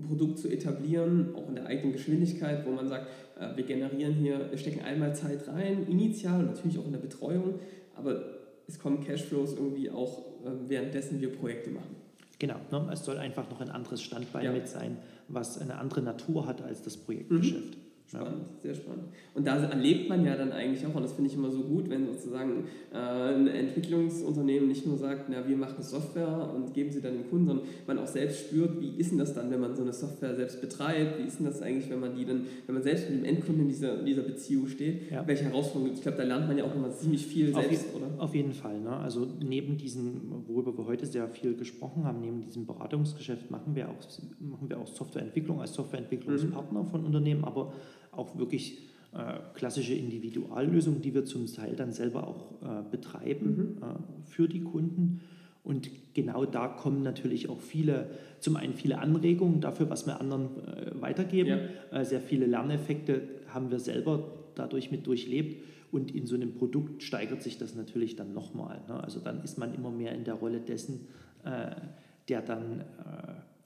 Produkt 0.00 0.38
zu 0.38 0.48
etablieren, 0.48 1.34
auch 1.34 1.48
in 1.48 1.56
der 1.56 1.66
eigenen 1.66 1.92
Geschwindigkeit, 1.92 2.64
wo 2.66 2.70
man 2.70 2.88
sagt, 2.88 3.08
äh, 3.38 3.56
wir 3.56 3.64
generieren 3.64 4.14
hier, 4.14 4.50
wir 4.50 4.58
stecken 4.58 4.80
einmal 4.80 5.14
Zeit 5.14 5.46
rein, 5.48 5.86
initial 5.88 6.40
und 6.40 6.46
natürlich 6.46 6.78
auch 6.78 6.86
in 6.86 6.92
der 6.92 7.00
Betreuung, 7.00 7.54
aber 7.94 8.22
es 8.66 8.78
kommen 8.78 9.04
Cashflows 9.04 9.54
irgendwie 9.54 9.90
auch 9.90 10.32
äh, 10.44 10.50
währenddessen 10.68 11.20
wir 11.20 11.32
Projekte 11.32 11.70
machen. 11.70 11.96
Genau, 12.38 12.56
ne? 12.72 12.88
es 12.92 13.04
soll 13.04 13.18
einfach 13.18 13.48
noch 13.50 13.60
ein 13.60 13.70
anderes 13.70 14.02
Standbein 14.02 14.44
ja. 14.44 14.52
mit 14.52 14.66
sein, 14.66 14.96
was 15.28 15.58
eine 15.60 15.78
andere 15.78 16.02
Natur 16.02 16.46
hat 16.46 16.60
als 16.62 16.82
das 16.82 16.96
Projektgeschäft. 16.96 17.76
Mhm. 17.76 17.81
Spannend, 18.20 18.42
ja. 18.42 18.60
sehr 18.60 18.74
spannend. 18.74 19.04
Und 19.34 19.46
da 19.46 19.56
erlebt 19.56 20.08
man 20.08 20.24
ja 20.24 20.36
dann 20.36 20.52
eigentlich 20.52 20.84
auch, 20.86 20.94
und 20.94 21.02
das 21.02 21.12
finde 21.14 21.30
ich 21.30 21.36
immer 21.36 21.50
so 21.50 21.62
gut, 21.62 21.88
wenn 21.88 22.06
sozusagen 22.06 22.64
äh, 22.92 22.96
ein 22.96 23.46
Entwicklungsunternehmen 23.48 24.68
nicht 24.68 24.86
nur 24.86 24.98
sagt, 24.98 25.26
na, 25.30 25.48
wir 25.48 25.56
machen 25.56 25.82
Software 25.82 26.50
und 26.54 26.74
geben 26.74 26.90
sie 26.90 27.00
dann 27.00 27.14
den 27.14 27.30
Kunden, 27.30 27.46
sondern 27.46 27.66
man 27.86 27.98
auch 27.98 28.06
selbst 28.06 28.40
spürt, 28.40 28.80
wie 28.80 28.90
ist 28.98 29.10
denn 29.10 29.18
das 29.18 29.32
dann, 29.32 29.50
wenn 29.50 29.60
man 29.60 29.74
so 29.74 29.82
eine 29.82 29.92
Software 29.92 30.34
selbst 30.34 30.60
betreibt, 30.60 31.18
wie 31.18 31.26
ist 31.26 31.38
denn 31.38 31.46
das 31.46 31.62
eigentlich, 31.62 31.88
wenn 31.90 32.00
man 32.00 32.14
die 32.14 32.24
dann, 32.26 32.44
wenn 32.66 32.74
man 32.74 32.82
selbst 32.82 33.08
mit 33.08 33.20
dem 33.20 33.24
Endkunden 33.24 33.62
in 33.62 33.68
dieser, 33.68 34.00
in 34.00 34.06
dieser 34.06 34.22
Beziehung 34.22 34.66
steht, 34.68 35.10
ja. 35.10 35.26
welche 35.26 35.44
Herausforderungen 35.44 35.86
gibt 35.86 35.94
es? 35.94 36.00
Ich 36.00 36.02
glaube, 36.02 36.18
da 36.18 36.24
lernt 36.24 36.48
man 36.48 36.58
ja 36.58 36.64
auch 36.64 36.74
nochmal 36.74 36.92
ziemlich 36.92 37.26
viel 37.26 37.54
auf 37.54 37.62
selbst, 37.62 37.86
je, 37.92 37.96
oder? 37.96 38.22
Auf 38.22 38.34
jeden 38.34 38.52
Fall. 38.52 38.80
Ne? 38.80 38.94
Also 38.94 39.26
neben 39.40 39.78
diesem, 39.78 40.44
worüber 40.46 40.76
wir 40.76 40.86
heute 40.86 41.06
sehr 41.06 41.26
viel 41.28 41.56
gesprochen 41.56 42.04
haben, 42.04 42.20
neben 42.20 42.42
diesem 42.42 42.66
Beratungsgeschäft 42.66 43.50
machen 43.50 43.74
wir 43.74 43.88
auch, 43.88 44.00
machen 44.38 44.68
wir 44.68 44.78
auch 44.78 44.86
Softwareentwicklung 44.86 45.60
als 45.60 45.74
Softwareentwicklungspartner 45.74 46.82
mhm. 46.82 46.86
von 46.88 47.04
Unternehmen, 47.04 47.44
aber 47.44 47.72
auch 48.12 48.38
wirklich 48.38 48.78
äh, 49.12 49.40
klassische 49.54 49.94
Individuallösungen, 49.94 51.02
die 51.02 51.12
wir 51.12 51.24
zum 51.24 51.46
Teil 51.46 51.74
dann 51.76 51.92
selber 51.92 52.26
auch 52.26 52.52
äh, 52.62 52.82
betreiben 52.90 53.76
mhm. 53.76 53.82
äh, 53.82 54.24
für 54.24 54.48
die 54.48 54.62
Kunden. 54.62 55.20
Und 55.64 55.90
genau 56.14 56.44
da 56.44 56.66
kommen 56.66 57.02
natürlich 57.02 57.48
auch 57.48 57.60
viele, 57.60 58.10
zum 58.40 58.56
einen 58.56 58.74
viele 58.74 58.98
Anregungen 58.98 59.60
dafür, 59.60 59.90
was 59.90 60.06
wir 60.06 60.20
anderen 60.20 60.46
äh, 60.66 61.00
weitergeben. 61.00 61.60
Ja. 61.90 62.00
Äh, 62.00 62.04
sehr 62.04 62.20
viele 62.20 62.46
Lerneffekte 62.46 63.22
haben 63.48 63.70
wir 63.70 63.78
selber 63.78 64.32
dadurch 64.54 64.90
mit 64.90 65.06
durchlebt. 65.06 65.62
Und 65.92 66.14
in 66.14 66.26
so 66.26 66.34
einem 66.34 66.54
Produkt 66.54 67.02
steigert 67.02 67.42
sich 67.42 67.58
das 67.58 67.74
natürlich 67.74 68.16
dann 68.16 68.32
nochmal. 68.32 68.80
Ne? 68.88 69.02
Also 69.04 69.20
dann 69.20 69.44
ist 69.44 69.58
man 69.58 69.74
immer 69.74 69.90
mehr 69.90 70.14
in 70.14 70.24
der 70.24 70.34
Rolle 70.34 70.60
dessen, 70.60 71.06
äh, 71.44 71.70
der 72.28 72.40
dann 72.40 72.84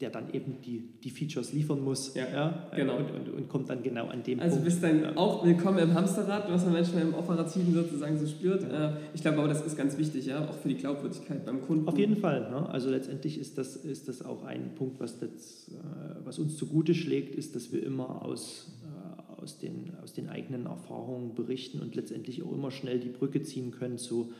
der 0.00 0.10
dann 0.10 0.32
eben 0.32 0.60
die, 0.60 0.82
die 1.02 1.10
Features 1.10 1.54
liefern 1.54 1.82
muss. 1.82 2.14
Ja, 2.14 2.28
ja 2.30 2.68
genau. 2.74 2.98
Und, 2.98 3.10
und, 3.12 3.28
und, 3.30 3.48
kommt 3.48 3.70
dann 3.70 3.82
genau 3.82 4.08
an 4.08 4.22
dem 4.22 4.40
also 4.40 4.56
Punkt. 4.56 4.70
Also 4.70 4.80
bist 4.80 4.82
dann 4.82 5.02
ja. 5.02 5.16
auch 5.16 5.44
willkommen 5.44 5.78
im 5.78 5.94
Hamsterrad, 5.94 6.50
was 6.50 6.64
man 6.64 6.74
manchmal 6.74 7.02
im 7.02 7.14
Operativen 7.14 7.72
sozusagen 7.72 8.18
so 8.18 8.26
spürt. 8.26 8.62
Ja. 8.62 8.90
Äh, 8.90 8.92
ich 9.14 9.22
glaube 9.22 9.38
aber, 9.38 9.48
das 9.48 9.64
ist 9.64 9.76
ganz 9.76 9.96
wichtig, 9.96 10.26
ja, 10.26 10.46
auch 10.46 10.54
für 10.54 10.68
die 10.68 10.74
Glaubwürdigkeit 10.74 11.46
beim 11.46 11.62
Kunden. 11.62 11.88
Auf 11.88 11.98
jeden 11.98 12.16
Fall. 12.16 12.50
Ne? 12.50 12.68
Also 12.68 12.90
letztendlich 12.90 13.38
ist 13.38 13.56
das, 13.56 13.76
ist 13.76 14.06
das 14.08 14.22
auch 14.22 14.44
ein 14.44 14.74
Punkt, 14.74 15.00
was, 15.00 15.18
das, 15.18 15.70
äh, 15.70 16.24
was 16.24 16.38
uns 16.38 16.58
zugute 16.58 16.94
schlägt, 16.94 17.34
ist, 17.34 17.56
dass 17.56 17.72
wir 17.72 17.82
immer 17.82 18.22
aus, 18.22 18.76
äh, 18.84 19.40
aus, 19.40 19.58
den, 19.58 19.92
aus 20.02 20.12
den 20.12 20.28
eigenen 20.28 20.66
Erfahrungen 20.66 21.34
berichten 21.34 21.80
und 21.80 21.94
letztendlich 21.94 22.42
auch 22.42 22.52
immer 22.52 22.70
schnell 22.70 23.00
die 23.00 23.08
Brücke 23.08 23.42
ziehen 23.42 23.70
können 23.70 23.98
zu, 23.98 24.32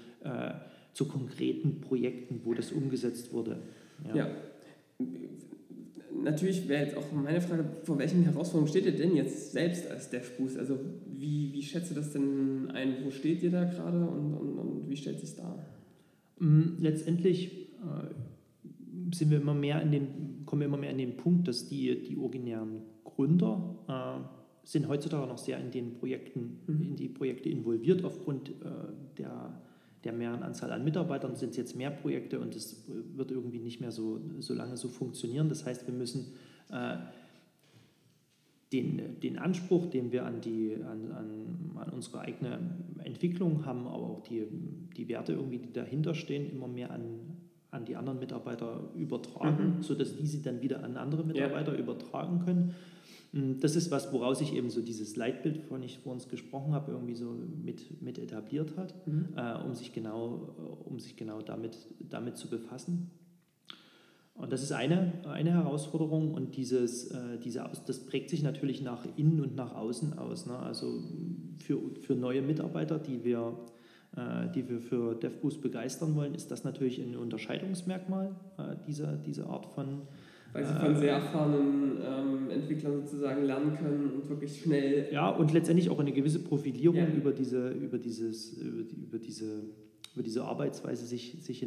zu 0.92 1.06
konkreten 1.06 1.80
Projekten, 1.80 2.40
wo 2.44 2.52
das 2.52 2.72
umgesetzt 2.72 3.32
wurde. 3.32 3.58
ja. 4.08 4.16
ja 4.16 4.28
natürlich 6.22 6.68
wäre 6.68 6.84
jetzt 6.84 6.96
auch 6.96 7.12
meine 7.12 7.40
Frage, 7.40 7.64
vor 7.84 7.98
welchen 7.98 8.22
Herausforderungen 8.22 8.68
steht 8.68 8.86
ihr 8.86 8.96
denn 8.96 9.16
jetzt 9.16 9.52
selbst 9.52 9.90
als 9.90 10.10
DevBoost? 10.10 10.58
Also 10.58 10.78
wie, 11.06 11.52
wie 11.52 11.62
schätzt 11.62 11.90
ihr 11.90 11.96
das 11.96 12.12
denn 12.12 12.70
ein? 12.72 12.96
Wo 13.04 13.10
steht 13.10 13.42
ihr 13.42 13.50
da 13.50 13.64
gerade 13.64 13.98
und, 13.98 14.34
und, 14.34 14.58
und 14.58 14.90
wie 14.90 14.96
stellt 14.96 15.20
sich 15.20 15.34
dar? 15.34 15.64
Mm, 16.38 16.80
letztendlich 16.80 17.70
äh, 17.80 19.14
sind 19.14 19.30
wir 19.30 19.40
immer 19.40 19.54
mehr 19.54 19.80
in 19.82 19.92
den, 19.92 20.08
kommen 20.44 20.60
wir 20.60 20.66
immer 20.66 20.76
mehr 20.76 20.90
an 20.90 20.98
den 20.98 21.16
Punkt, 21.16 21.48
dass 21.48 21.68
die, 21.68 22.02
die 22.02 22.16
originären 22.16 22.82
Gründer 23.04 23.76
äh, 23.88 24.68
sind 24.68 24.88
heutzutage 24.88 25.26
noch 25.28 25.38
sehr 25.38 25.58
in 25.60 25.70
den 25.70 25.94
Projekten, 25.94 26.58
mhm. 26.66 26.82
in 26.82 26.96
die 26.96 27.08
Projekte 27.08 27.48
involviert. 27.48 28.04
Aufgrund 28.04 28.50
äh, 28.50 28.52
der, 29.16 29.60
der 30.06 30.14
mehreren 30.14 30.42
Anzahl 30.42 30.72
an 30.72 30.84
Mitarbeitern 30.84 31.36
sind 31.36 31.50
es 31.50 31.56
jetzt 31.56 31.76
mehr 31.76 31.90
Projekte 31.90 32.40
und 32.40 32.56
es 32.56 32.84
wird 32.88 33.30
irgendwie 33.30 33.58
nicht 33.58 33.80
mehr 33.80 33.92
so, 33.92 34.20
so 34.38 34.54
lange 34.54 34.76
so 34.76 34.88
funktionieren. 34.88 35.48
Das 35.48 35.66
heißt, 35.66 35.86
wir 35.86 35.94
müssen 35.94 36.32
äh, 36.70 36.96
den, 38.72 39.20
den 39.20 39.38
Anspruch, 39.38 39.86
den 39.86 40.12
wir 40.12 40.24
an, 40.24 40.40
die, 40.40 40.76
an, 40.76 41.12
an, 41.12 41.76
an 41.76 41.90
unsere 41.90 42.20
eigene 42.20 42.58
Entwicklung 43.04 43.64
haben, 43.64 43.86
aber 43.86 44.04
auch 44.04 44.22
die, 44.22 44.46
die 44.96 45.08
Werte, 45.08 45.34
irgendwie, 45.34 45.58
die 45.58 45.72
dahinter 45.72 46.14
stehen, 46.14 46.50
immer 46.50 46.66
mehr 46.66 46.90
an, 46.90 47.20
an 47.70 47.84
die 47.84 47.96
anderen 47.96 48.18
Mitarbeiter 48.18 48.90
übertragen, 48.96 49.76
mhm. 49.76 49.82
sodass 49.82 50.16
die 50.16 50.26
sie 50.26 50.42
dann 50.42 50.62
wieder 50.62 50.82
an 50.82 50.96
andere 50.96 51.24
Mitarbeiter 51.24 51.74
ja. 51.74 51.78
übertragen 51.78 52.40
können. 52.44 52.74
Hm, 53.36 53.60
das 53.60 53.76
ist 53.76 53.90
was, 53.90 54.12
woraus 54.14 54.38
sich 54.38 54.54
eben 54.54 54.70
so 54.70 54.80
dieses 54.80 55.14
Leitbild, 55.14 55.58
von 55.58 55.82
ich 55.82 55.98
vor 55.98 56.12
uns 56.12 56.28
gesprochen 56.28 56.72
habe, 56.72 56.92
irgendwie 56.92 57.14
so 57.14 57.36
mit, 57.62 58.00
mit 58.00 58.18
etabliert 58.18 58.78
hat, 58.78 59.06
mhm. 59.06 59.28
äh, 59.36 59.62
um 59.62 59.74
sich 59.74 59.92
genau, 59.92 60.54
um 60.86 60.98
sich 60.98 61.16
genau 61.16 61.42
damit, 61.42 61.76
damit 62.00 62.38
zu 62.38 62.48
befassen. 62.48 63.10
Und 64.32 64.52
das 64.52 64.62
ist 64.62 64.72
eine, 64.72 65.12
eine 65.24 65.52
Herausforderung 65.52 66.32
und 66.32 66.56
dieses, 66.56 67.10
äh, 67.10 67.38
diese, 67.42 67.70
das 67.86 68.06
prägt 68.06 68.30
sich 68.30 68.42
natürlich 68.42 68.82
nach 68.82 69.06
innen 69.16 69.40
und 69.40 69.54
nach 69.54 69.74
außen 69.74 70.18
aus. 70.18 70.46
Ne? 70.46 70.58
Also 70.58 71.02
für, 71.58 71.78
für 72.00 72.14
neue 72.14 72.40
Mitarbeiter, 72.40 72.98
die 72.98 73.22
wir, 73.22 73.58
äh, 74.16 74.50
die 74.54 74.68
wir 74.68 74.80
für 74.80 75.14
DevBoost 75.14 75.60
begeistern 75.60 76.14
wollen, 76.16 76.34
ist 76.34 76.50
das 76.50 76.64
natürlich 76.64 77.00
ein 77.00 77.16
Unterscheidungsmerkmal, 77.16 78.34
äh, 78.56 78.76
diese, 78.86 79.20
diese 79.26 79.46
Art 79.46 79.66
von. 79.66 80.02
Weil 80.56 80.66
sie 80.66 80.74
von 80.74 80.96
sehr 80.96 81.12
erfahrenen 81.12 81.98
ähm, 82.02 82.50
Entwicklern 82.50 83.02
sozusagen 83.02 83.44
lernen 83.44 83.76
können 83.76 84.10
und 84.14 84.28
wirklich 84.28 84.60
schnell. 84.60 85.08
Ja, 85.12 85.28
und 85.30 85.52
letztendlich 85.52 85.90
auch 85.90 85.98
eine 85.98 86.12
gewisse 86.12 86.38
Profilierung 86.38 86.96
ja. 86.96 87.06
über, 87.08 87.32
diese, 87.32 87.70
über, 87.70 87.98
dieses, 87.98 88.52
über, 88.54 88.82
die, 88.82 88.96
über 88.96 89.18
diese 89.18 89.62
über 90.14 90.22
diese 90.22 90.44
Arbeitsweise 90.44 91.04
sich, 91.04 91.36
sich 91.42 91.62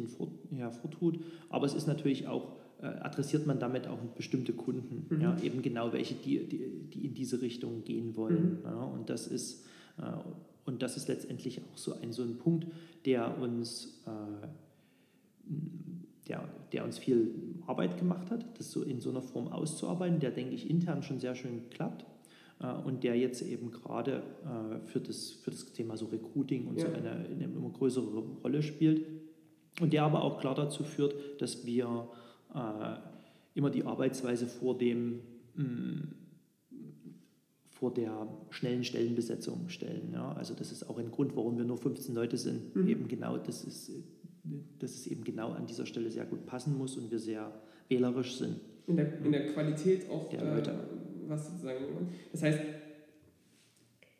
hervortut. 0.52 1.20
Aber 1.50 1.66
es 1.66 1.74
ist 1.74 1.86
natürlich 1.86 2.26
auch 2.26 2.56
äh, 2.82 2.86
adressiert 2.86 3.46
man 3.46 3.60
damit 3.60 3.86
auch 3.86 3.98
bestimmte 4.16 4.52
Kunden, 4.52 5.06
mhm. 5.08 5.20
ja, 5.20 5.36
eben 5.42 5.62
genau 5.62 5.92
welche, 5.92 6.14
die, 6.14 6.48
die, 6.48 6.90
die 6.92 7.06
in 7.06 7.14
diese 7.14 7.42
Richtung 7.42 7.84
gehen 7.84 8.16
wollen. 8.16 8.58
Mhm. 8.58 8.64
Ja, 8.64 8.82
und, 8.82 9.10
das 9.10 9.26
ist, 9.26 9.66
äh, 9.98 10.02
und 10.64 10.82
das 10.82 10.96
ist 10.96 11.06
letztendlich 11.08 11.60
auch 11.60 11.76
so 11.76 11.94
ein, 12.00 12.12
so 12.12 12.22
ein 12.22 12.38
Punkt, 12.38 12.66
der 13.04 13.38
uns, 13.38 14.02
äh, 14.06 14.46
der, 16.28 16.48
der 16.72 16.84
uns 16.84 16.98
viel 16.98 17.30
Arbeit 17.70 17.96
gemacht 17.98 18.30
hat, 18.30 18.44
das 18.58 18.72
so 18.72 18.82
in 18.82 19.00
so 19.00 19.10
einer 19.10 19.22
Form 19.22 19.48
auszuarbeiten, 19.48 20.18
der, 20.18 20.32
denke 20.32 20.54
ich, 20.54 20.68
intern 20.68 21.02
schon 21.02 21.20
sehr 21.20 21.34
schön 21.34 21.70
klappt 21.70 22.04
äh, 22.60 22.66
und 22.66 23.04
der 23.04 23.16
jetzt 23.16 23.42
eben 23.42 23.70
gerade 23.70 24.22
äh, 24.44 24.86
für, 24.86 25.00
das, 25.00 25.30
für 25.30 25.50
das 25.50 25.72
Thema 25.72 25.96
so 25.96 26.06
Recruiting 26.06 26.66
und 26.66 26.78
ja. 26.78 26.86
so 26.86 26.92
eine, 26.92 27.10
eine 27.10 27.44
immer 27.44 27.70
größere 27.70 28.06
Rolle 28.42 28.62
spielt. 28.62 29.06
Und 29.80 29.92
der 29.92 30.02
aber 30.02 30.22
auch 30.22 30.40
klar 30.40 30.54
dazu 30.54 30.82
führt, 30.82 31.14
dass 31.40 31.64
wir 31.64 32.08
äh, 32.54 32.96
immer 33.54 33.70
die 33.70 33.84
Arbeitsweise 33.84 34.46
vor 34.46 34.76
dem 34.76 35.20
mm, 35.54 36.00
vor 37.80 37.94
der 37.94 38.28
schnellen 38.50 38.84
Stellenbesetzung 38.84 39.70
stellen. 39.70 40.10
Ja? 40.12 40.32
Also 40.32 40.52
das 40.54 40.70
ist 40.70 40.90
auch 40.90 40.98
ein 40.98 41.10
Grund, 41.10 41.34
warum 41.34 41.56
wir 41.56 41.64
nur 41.64 41.78
15 41.78 42.14
Leute 42.14 42.36
sind. 42.36 42.76
Mhm. 42.76 42.88
Eben 42.88 43.08
genau, 43.08 43.38
das 43.38 43.64
ist, 43.64 43.90
dass 44.78 44.94
es 44.94 45.06
eben 45.06 45.24
genau 45.24 45.52
an 45.52 45.66
dieser 45.66 45.86
Stelle 45.86 46.10
sehr 46.10 46.26
gut 46.26 46.46
passen 46.46 46.76
muss 46.76 46.96
und 46.96 47.10
wir 47.10 47.18
sehr 47.18 47.52
wählerisch 47.88 48.36
sind. 48.36 48.60
In 48.86 48.96
der, 48.96 49.18
in 49.24 49.32
der 49.32 49.46
Qualität 49.46 50.08
auch 50.10 50.28
der 50.28 50.44
Leute. 50.44 50.70
Äh, 50.70 51.28
was 51.28 51.46
sozusagen. 51.48 51.84
Das 52.32 52.42
heißt, 52.42 52.60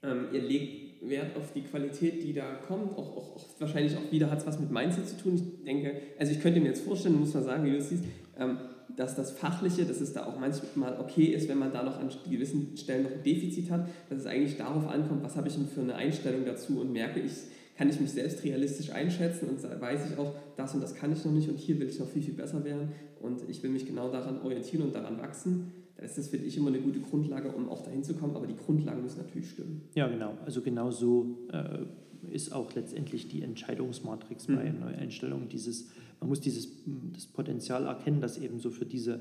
ähm, 0.02 0.26
ihr 0.32 0.42
legt 0.42 1.08
Wert 1.08 1.36
auf 1.36 1.52
die 1.52 1.62
Qualität, 1.62 2.22
die 2.22 2.32
da 2.32 2.54
kommt. 2.66 2.96
Auch, 2.96 3.16
auch, 3.16 3.36
auch 3.36 3.46
wahrscheinlich 3.58 3.96
auch 3.96 4.12
wieder 4.12 4.30
hat 4.30 4.38
es 4.38 4.46
was 4.46 4.60
mit 4.60 4.70
Mindset 4.70 5.08
zu 5.08 5.16
tun. 5.18 5.34
Ich 5.34 5.64
denke, 5.64 5.94
also 6.18 6.32
ich 6.32 6.40
könnte 6.40 6.60
mir 6.60 6.68
jetzt 6.68 6.84
vorstellen, 6.84 7.18
muss 7.18 7.34
man 7.34 7.44
sagen, 7.44 7.64
wie 7.64 7.70
du 7.70 7.76
es 7.78 7.88
siehst, 7.88 8.04
ähm, 8.38 8.58
dass 8.96 9.14
das 9.14 9.30
Fachliche, 9.30 9.84
dass 9.84 10.00
es 10.00 10.12
da 10.12 10.26
auch 10.26 10.38
manchmal 10.38 10.98
okay 11.00 11.26
ist, 11.26 11.48
wenn 11.48 11.58
man 11.58 11.72
da 11.72 11.82
noch 11.82 11.98
an 11.98 12.10
gewissen 12.28 12.76
Stellen 12.76 13.04
noch 13.04 13.12
ein 13.12 13.22
Defizit 13.22 13.70
hat, 13.70 13.88
dass 14.08 14.18
es 14.18 14.26
eigentlich 14.26 14.56
darauf 14.56 14.86
ankommt, 14.88 15.22
was 15.22 15.36
habe 15.36 15.48
ich 15.48 15.54
denn 15.54 15.66
für 15.66 15.80
eine 15.80 15.94
Einstellung 15.94 16.44
dazu 16.44 16.80
und 16.80 16.92
merke 16.92 17.20
ich, 17.20 17.32
kann 17.80 17.88
ich 17.88 17.98
mich 17.98 18.10
selbst 18.10 18.44
realistisch 18.44 18.90
einschätzen 18.90 19.48
und 19.48 19.80
weiß 19.80 20.10
ich 20.10 20.18
auch, 20.18 20.34
das 20.54 20.74
und 20.74 20.82
das 20.82 20.94
kann 20.94 21.12
ich 21.12 21.24
noch 21.24 21.32
nicht 21.32 21.48
und 21.48 21.58
hier 21.58 21.80
will 21.80 21.88
ich 21.88 21.98
noch 21.98 22.06
viel, 22.06 22.20
viel 22.20 22.34
besser 22.34 22.62
werden 22.62 22.90
und 23.22 23.40
ich 23.48 23.62
will 23.62 23.70
mich 23.70 23.86
genau 23.86 24.12
daran 24.12 24.38
orientieren 24.42 24.82
und 24.82 24.94
daran 24.94 25.16
wachsen. 25.16 25.72
Das 25.96 26.18
ist, 26.18 26.28
finde 26.28 26.44
ich, 26.44 26.58
immer 26.58 26.68
eine 26.68 26.80
gute 26.80 27.00
Grundlage, 27.00 27.50
um 27.50 27.70
auch 27.70 27.80
dahin 27.80 28.04
zu 28.04 28.12
kommen, 28.12 28.36
aber 28.36 28.46
die 28.46 28.56
Grundlagen 28.56 29.00
müssen 29.00 29.22
natürlich 29.22 29.48
stimmen. 29.48 29.80
Ja, 29.94 30.08
genau. 30.08 30.36
Also 30.44 30.60
genau 30.60 30.90
so 30.90 31.38
äh, 31.52 31.86
ist 32.30 32.52
auch 32.52 32.70
letztendlich 32.74 33.28
die 33.28 33.40
Entscheidungsmatrix 33.40 34.48
mhm. 34.48 34.56
bei 34.56 34.68
Neueinstellungen. 34.68 35.48
Dieses, 35.48 35.88
man 36.20 36.28
muss 36.28 36.42
dieses, 36.42 36.68
das 37.14 37.28
Potenzial 37.28 37.86
erkennen, 37.86 38.20
dass 38.20 38.36
eben 38.36 38.60
so 38.60 38.68
für 38.68 38.84
diese 38.84 39.20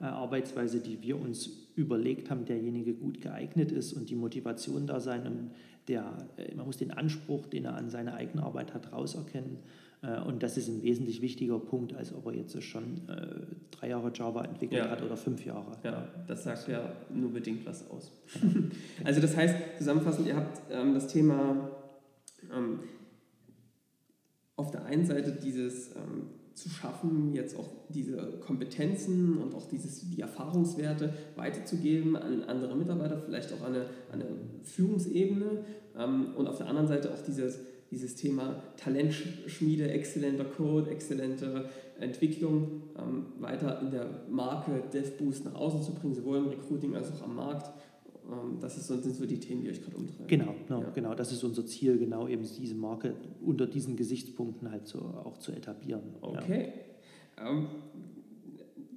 äh, 0.00 0.04
Arbeitsweise, 0.04 0.80
die 0.80 1.00
wir 1.00 1.20
uns 1.20 1.68
überlegt 1.76 2.28
haben, 2.28 2.44
derjenige 2.44 2.92
gut 2.92 3.20
geeignet 3.20 3.70
ist 3.70 3.92
und 3.92 4.10
die 4.10 4.16
Motivation 4.16 4.88
da 4.88 4.98
sein 4.98 5.26
und 5.28 5.50
der, 5.90 6.16
äh, 6.36 6.54
man 6.54 6.66
muss 6.66 6.78
den 6.78 6.92
Anspruch, 6.92 7.46
den 7.46 7.66
er 7.66 7.74
an 7.74 7.90
seine 7.90 8.14
eigene 8.14 8.42
Arbeit 8.42 8.72
hat, 8.72 8.92
rauserkennen. 8.92 9.58
Äh, 10.02 10.20
und 10.20 10.42
das 10.42 10.56
ist 10.56 10.68
ein 10.68 10.82
wesentlich 10.82 11.20
wichtiger 11.20 11.58
Punkt, 11.58 11.94
als 11.94 12.14
ob 12.14 12.26
er 12.26 12.34
jetzt 12.34 12.62
schon 12.62 13.08
äh, 13.08 13.46
drei 13.70 13.88
Jahre 13.88 14.10
Java 14.14 14.44
entwickelt 14.44 14.84
ja. 14.84 14.90
hat 14.90 15.02
oder 15.02 15.16
fünf 15.16 15.44
Jahre. 15.44 15.76
Ja, 15.82 16.08
das 16.26 16.44
sagt 16.44 16.68
ja 16.68 16.92
nur 17.12 17.32
bedingt 17.32 17.66
was 17.66 17.90
aus. 17.90 18.10
also 19.04 19.20
das 19.20 19.36
heißt, 19.36 19.78
zusammenfassend, 19.78 20.26
ihr 20.26 20.36
habt 20.36 20.60
ähm, 20.70 20.94
das 20.94 21.08
Thema 21.08 21.70
ähm, 22.54 22.80
auf 24.56 24.70
der 24.70 24.84
einen 24.84 25.04
Seite 25.04 25.32
dieses 25.32 25.94
ähm, 25.96 26.30
zu 26.54 26.68
schaffen, 26.68 27.32
jetzt 27.32 27.56
auch 27.56 27.68
diese 27.88 28.38
Kompetenzen 28.40 29.38
und 29.38 29.54
auch 29.54 29.66
dieses, 29.66 30.08
die 30.10 30.20
Erfahrungswerte 30.20 31.14
weiterzugeben 31.36 32.16
an 32.16 32.42
andere 32.44 32.76
Mitarbeiter, 32.76 33.18
vielleicht 33.18 33.52
auch 33.52 33.62
an 33.62 33.74
eine, 33.74 33.84
an 34.12 34.20
eine 34.20 34.26
Führungsebene 34.62 35.64
und 35.94 36.46
auf 36.46 36.58
der 36.58 36.68
anderen 36.68 36.88
Seite 36.88 37.12
auch 37.12 37.20
dieses, 37.26 37.58
dieses 37.90 38.14
Thema 38.14 38.62
Talentschmiede, 38.76 39.90
exzellenter 39.90 40.44
Code, 40.44 40.90
exzellente 40.90 41.68
Entwicklung 41.98 42.82
ähm, 42.98 43.26
weiter 43.38 43.80
in 43.82 43.90
der 43.90 44.06
Marke 44.30 44.82
DevBoost 44.92 45.44
nach 45.44 45.54
außen 45.54 45.82
zu 45.82 45.92
bringen, 45.92 46.14
sowohl 46.14 46.38
im 46.38 46.48
Recruiting 46.48 46.94
als 46.94 47.12
auch 47.12 47.22
am 47.22 47.36
Markt 47.36 47.70
ähm, 48.30 48.58
das 48.60 48.76
ist, 48.76 48.86
sind 48.86 49.14
so 49.14 49.26
die 49.26 49.38
Themen, 49.38 49.62
die 49.62 49.70
euch 49.70 49.82
gerade 49.82 49.96
umtreiben. 49.96 50.26
Genau, 50.26 50.54
genau, 50.66 50.82
ja. 50.82 50.90
genau, 50.90 51.14
das 51.14 51.32
ist 51.32 51.42
unser 51.42 51.66
Ziel, 51.66 51.98
genau 51.98 52.28
eben 52.28 52.42
diese 52.42 52.74
Marke 52.74 53.14
unter 53.44 53.66
diesen 53.66 53.96
Gesichtspunkten 53.96 54.70
halt 54.70 54.86
so 54.86 54.98
auch 54.98 55.38
zu 55.38 55.52
etablieren. 55.52 56.02
Okay. 56.20 56.72
Ja. 57.36 57.50
Ähm, 57.50 57.66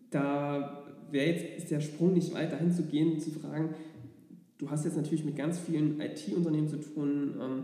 da 0.10 0.84
wäre 1.10 1.32
jetzt 1.32 1.72
der 1.72 1.82
Sprung 1.82 2.14
nicht 2.14 2.34
weit 2.34 2.52
dahin 2.52 2.72
zu 2.72 2.84
gehen, 2.84 3.20
zu 3.20 3.32
fragen, 3.32 3.74
du 4.64 4.70
hast 4.70 4.86
jetzt 4.86 4.96
natürlich 4.96 5.26
mit 5.26 5.36
ganz 5.36 5.60
vielen 5.60 6.00
IT-Unternehmen 6.00 6.68
zu 6.68 6.78
tun, 6.78 7.36
ähm, 7.42 7.64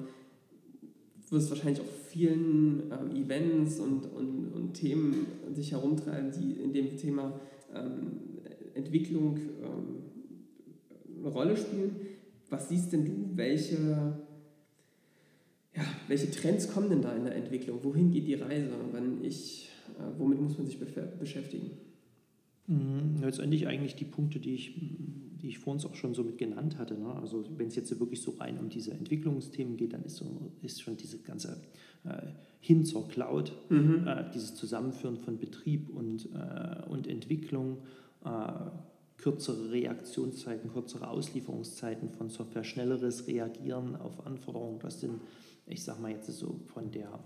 wirst 1.29 1.49
wahrscheinlich 1.49 1.81
auch 1.81 1.91
vielen 2.09 2.91
ähm, 2.91 3.15
Events 3.15 3.79
und, 3.79 4.05
und, 4.07 4.51
und 4.53 4.73
Themen 4.73 5.27
sich 5.53 5.71
herumtreiben, 5.71 6.31
die 6.31 6.53
in 6.53 6.73
dem 6.73 6.97
Thema 6.97 7.39
ähm, 7.73 8.19
Entwicklung 8.73 9.37
ähm, 9.37 11.19
eine 11.19 11.29
Rolle 11.29 11.55
spielen. 11.55 11.95
Was 12.49 12.67
siehst 12.67 12.91
denn 12.91 13.05
du, 13.05 13.37
welche, 13.37 14.17
ja, 15.75 15.83
welche 16.07 16.31
Trends 16.31 16.71
kommen 16.71 16.89
denn 16.89 17.01
da 17.01 17.13
in 17.15 17.25
der 17.25 17.35
Entwicklung? 17.35 17.79
Wohin 17.83 18.11
geht 18.11 18.27
die 18.27 18.33
Reise? 18.33 18.71
Wenn 18.91 19.23
ich, 19.23 19.69
äh, 19.99 20.19
womit 20.19 20.41
muss 20.41 20.57
man 20.57 20.65
sich 20.65 20.79
beschäftigen? 20.79 21.71
Mhm, 22.67 23.21
letztendlich 23.21 23.67
eigentlich 23.67 23.95
die 23.95 24.05
Punkte, 24.05 24.39
die 24.39 24.55
ich, 24.55 24.75
die 25.41 25.49
ich 25.49 25.59
vor 25.59 25.73
uns 25.73 25.85
auch 25.85 25.95
schon 25.95 26.13
so 26.13 26.23
mit 26.23 26.37
genannt 26.37 26.77
hatte. 26.77 26.97
Ne? 26.97 27.13
Also 27.15 27.45
wenn 27.57 27.67
es 27.67 27.75
jetzt 27.75 27.97
wirklich 27.99 28.21
so 28.21 28.31
rein 28.31 28.57
um 28.59 28.69
diese 28.69 28.91
Entwicklungsthemen 28.91 29.77
geht, 29.77 29.93
dann 29.93 30.03
ist, 30.03 30.17
so, 30.17 30.51
ist 30.61 30.81
schon 30.81 30.97
diese 30.97 31.19
ganze 31.19 31.61
äh, 32.03 32.27
hin 32.59 32.85
zur 32.85 33.07
Cloud, 33.07 33.53
mhm. 33.69 34.05
äh, 34.07 34.29
dieses 34.33 34.55
Zusammenführen 34.55 35.17
von 35.17 35.39
Betrieb 35.39 35.89
und, 35.89 36.29
äh, 36.33 36.89
und 36.89 37.07
Entwicklung, 37.07 37.77
äh, 38.25 38.29
kürzere 39.17 39.71
Reaktionszeiten, 39.71 40.71
kürzere 40.71 41.09
Auslieferungszeiten 41.09 42.09
von 42.09 42.29
Software, 42.29 42.63
schnelleres 42.63 43.27
Reagieren 43.27 43.95
auf 43.95 44.25
Anforderungen. 44.25 44.79
Das 44.79 44.99
sind, 44.99 45.21
ich 45.67 45.83
sage 45.83 46.01
mal 46.01 46.11
jetzt 46.11 46.27
so 46.27 46.59
von 46.67 46.91
der, 46.91 47.19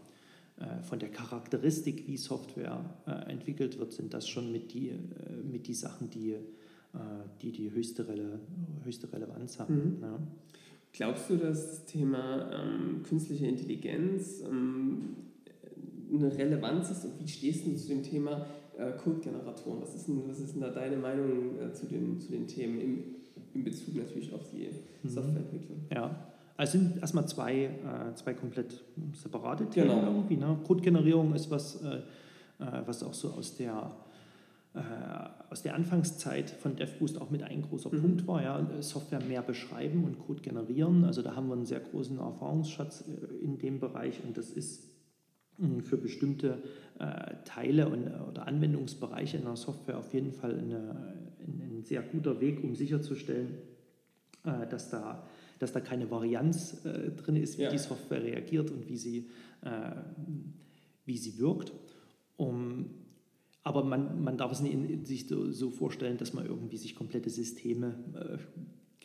äh, 0.57 0.81
von 0.83 0.99
der 0.99 1.09
Charakteristik, 1.09 2.07
wie 2.07 2.17
Software 2.17 2.95
äh, 3.07 3.31
entwickelt 3.31 3.79
wird, 3.79 3.93
sind 3.93 4.13
das 4.13 4.27
schon 4.27 4.51
mit 4.51 4.73
die, 4.73 4.93
mit 5.43 5.67
die 5.67 5.73
Sachen, 5.73 6.09
die 6.09 6.37
die, 7.41 7.51
die 7.51 7.71
höchste, 7.71 8.07
Rele 8.07 8.39
höchste 8.83 9.11
Relevanz 9.11 9.59
haben. 9.59 9.75
Mhm. 9.75 9.97
Ja. 10.01 10.19
Glaubst 10.93 11.29
du, 11.29 11.37
dass 11.37 11.69
das 11.69 11.85
Thema 11.85 12.51
ähm, 12.53 13.01
künstliche 13.03 13.47
Intelligenz 13.47 14.41
ähm, 14.41 15.15
eine 16.13 16.37
Relevanz 16.37 16.91
ist 16.91 17.05
und 17.05 17.19
wie 17.19 17.27
stehst 17.27 17.65
du 17.65 17.75
zu 17.75 17.87
dem 17.87 18.03
Thema 18.03 18.45
äh, 18.77 18.91
Codegeneratoren? 18.91 19.81
Was 19.81 19.95
ist, 19.95 20.07
denn, 20.07 20.21
was 20.27 20.39
ist 20.39 20.53
denn 20.53 20.61
da 20.61 20.69
deine 20.69 20.97
Meinung 20.97 21.59
äh, 21.59 21.73
zu, 21.73 21.87
den, 21.87 22.19
zu 22.19 22.31
den 22.31 22.47
Themen 22.47 22.79
im, 22.79 23.03
in 23.55 23.63
Bezug 23.63 23.95
natürlich 23.95 24.33
auf 24.33 24.41
die 24.51 24.69
mhm. 25.01 25.09
Softwareentwicklung? 25.09 25.79
Ja, 25.91 26.33
also 26.57 26.77
sind 26.77 26.97
erstmal 26.97 27.27
zwei, 27.27 27.63
äh, 27.63 28.15
zwei 28.15 28.33
komplett 28.35 28.83
separate 29.13 29.65
Themen 29.65 29.89
Genau. 29.89 30.05
irgendwie. 30.05 30.37
Ne? 30.37 30.57
Codegenerierung 30.63 31.33
ist 31.33 31.49
was, 31.49 31.81
äh, 31.81 31.97
äh, 32.59 32.81
was 32.85 33.01
auch 33.03 33.13
so 33.13 33.29
aus 33.29 33.57
der, 33.57 33.91
äh, 34.75 34.79
aus 35.51 35.61
der 35.61 35.75
Anfangszeit 35.75 36.49
von 36.49 36.75
DevBoost 36.75 37.19
auch 37.21 37.29
mit 37.29 37.43
ein 37.43 37.61
großer 37.61 37.93
Mhm. 37.93 38.01
Punkt 38.01 38.27
war. 38.27 38.41
Ja? 38.41 38.81
Software 38.81 39.21
mehr 39.21 39.41
beschreiben 39.43 40.03
und 40.03 40.17
Code 40.19 40.41
generieren. 40.41 41.03
Also 41.05 41.21
da 41.21 41.35
haben 41.35 41.47
wir 41.47 41.53
einen 41.53 41.65
sehr 41.65 41.79
großen 41.79 42.17
Erfahrungsschatz 42.17 43.03
äh, 43.07 43.43
in 43.43 43.57
dem 43.59 43.79
Bereich 43.79 44.19
und 44.25 44.35
das 44.37 44.49
ist 44.49 44.89
mh, 45.59 45.83
für 45.83 45.97
bestimmte 45.97 46.63
äh, 46.99 47.35
Teile 47.45 47.87
und, 47.89 48.07
oder 48.29 48.47
Anwendungsbereiche 48.47 49.37
in 49.37 49.43
der 49.45 49.55
Software 49.55 49.99
auf 49.99 50.11
jeden 50.13 50.31
Fall 50.31 50.57
eine, 50.57 51.13
ein, 51.45 51.83
sehr 51.83 52.01
guter 52.01 52.39
Weg, 52.41 52.63
um 52.63 52.75
sicherzustellen, 52.75 53.57
äh, 54.45 54.65
dass, 54.67 54.89
da, 54.89 55.27
dass 55.59 55.71
da 55.73 55.81
keine 55.81 56.09
Varianz 56.09 56.83
äh, 56.85 57.11
drin 57.11 57.35
ist, 57.35 57.57
wie 57.59 57.63
Ja. 57.63 57.69
die 57.69 57.77
Software 57.77 58.23
reagiert 58.23 58.71
und 58.71 58.87
wie 58.89 58.97
sie, 58.97 59.29
äh, 59.61 59.91
wie 61.05 61.17
sie 61.17 61.37
wirkt. 61.37 61.71
Um, 62.37 62.89
aber 63.63 63.83
man, 63.83 64.23
man 64.23 64.37
darf 64.37 64.51
es 64.51 64.61
nicht 64.61 64.73
in, 64.73 65.05
sich 65.05 65.27
so, 65.27 65.51
so 65.51 65.69
vorstellen, 65.71 66.17
dass 66.17 66.33
man 66.33 66.45
irgendwie 66.45 66.77
sich 66.77 66.95
komplette 66.95 67.29
Systeme 67.29 67.95
äh, 68.15 68.37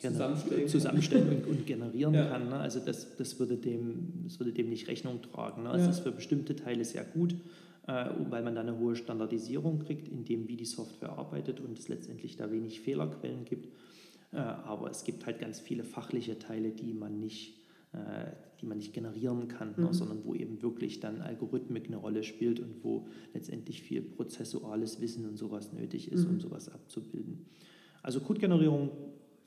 Zusammenstellen 0.01 0.67
zusammenstellen 0.69 1.27
und, 1.43 1.47
und 1.47 1.65
generieren 1.65 2.13
Ja. 2.15 2.25
kann. 2.27 2.47
Ne? 2.49 2.55
Also 2.57 2.79
das, 2.79 3.15
das, 3.17 3.37
würde 3.39 3.57
dem, 3.57 4.23
das 4.23 4.39
würde 4.39 4.53
dem 4.53 4.69
nicht 4.69 4.87
Rechnung 4.87 5.21
tragen. 5.21 5.63
Ne? 5.63 5.71
Es 5.71 5.81
Ja. 5.83 5.89
ist 5.89 5.99
für 5.99 6.11
bestimmte 6.13 6.55
Teile 6.55 6.85
sehr 6.85 7.03
gut, 7.03 7.35
äh, 7.87 8.05
weil 8.29 8.43
man 8.43 8.55
da 8.55 8.61
eine 8.61 8.77
hohe 8.79 8.95
Standardisierung 8.95 9.79
kriegt, 9.79 10.07
in 10.07 10.23
dem, 10.23 10.47
wie 10.47 10.55
die 10.55 10.65
Software 10.65 11.17
arbeitet 11.17 11.59
und 11.59 11.77
es 11.77 11.89
letztendlich 11.89 12.37
da 12.37 12.49
wenig 12.49 12.79
Fehlerquellen 12.79 13.43
gibt. 13.43 13.67
Äh, 14.31 14.37
aber 14.37 14.89
es 14.89 15.03
gibt 15.03 15.25
halt 15.25 15.39
ganz 15.39 15.59
viele 15.59 15.83
fachliche 15.83 16.39
Teile, 16.39 16.69
die 16.71 16.93
man 16.93 17.19
nicht, 17.19 17.57
äh, 17.91 18.31
die 18.61 18.65
man 18.65 18.77
nicht 18.77 18.93
generieren 18.93 19.47
kann, 19.47 19.73
ne? 19.77 19.87
Mhm. 19.87 19.93
sondern 19.93 20.23
wo 20.25 20.35
eben 20.35 20.61
wirklich 20.61 20.99
dann 20.99 21.21
Algorithmik 21.21 21.87
eine 21.87 21.97
Rolle 21.97 22.23
spielt 22.23 22.59
und 22.59 22.83
wo 22.83 23.07
letztendlich 23.33 23.81
viel 23.81 24.01
prozessuales 24.01 24.99
Wissen 25.01 25.25
und 25.27 25.37
sowas 25.37 25.73
nötig 25.73 26.11
ist, 26.11 26.25
um 26.25 26.35
Mhm. 26.35 26.39
sowas 26.41 26.69
abzubilden. 26.69 27.45
Also 28.03 28.19
Codegenerierung 28.19 28.89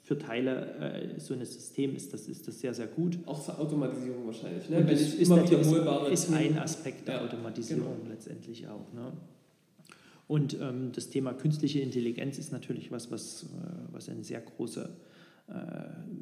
für 0.02 0.18
Teile 0.18 1.14
äh, 1.14 1.20
so 1.20 1.32
eines 1.34 1.54
Systems 1.54 2.02
ist 2.02 2.12
das, 2.12 2.26
ist 2.28 2.48
das 2.48 2.58
sehr, 2.58 2.74
sehr 2.74 2.88
gut. 2.88 3.18
Auch 3.26 3.42
zur 3.42 3.58
Automatisierung 3.60 4.26
wahrscheinlich. 4.26 4.68
Ne? 4.68 4.78
Und 4.78 4.86
Wenn 4.88 4.96
ich 4.96 5.20
ist 5.20 5.28
immer 5.30 5.44
wiederholbare 5.48 6.10
ist 6.10 6.32
ein 6.32 6.58
Aspekt 6.58 7.06
der 7.06 7.16
Ja, 7.16 7.24
Automatisierung 7.24 7.98
genau. 8.00 8.10
letztendlich 8.10 8.66
auch. 8.66 8.92
Ne? 8.92 9.12
Und 10.28 10.56
ähm, 10.60 10.90
das 10.92 11.08
Thema 11.10 11.34
künstliche 11.34 11.80
Intelligenz 11.80 12.38
ist 12.38 12.52
natürlich 12.52 12.90
was, 12.90 13.10
was, 13.10 13.44
äh, 13.44 13.46
was 13.92 14.08
eine 14.08 14.24
sehr 14.24 14.40
große, 14.40 14.80
äh, 14.82 14.88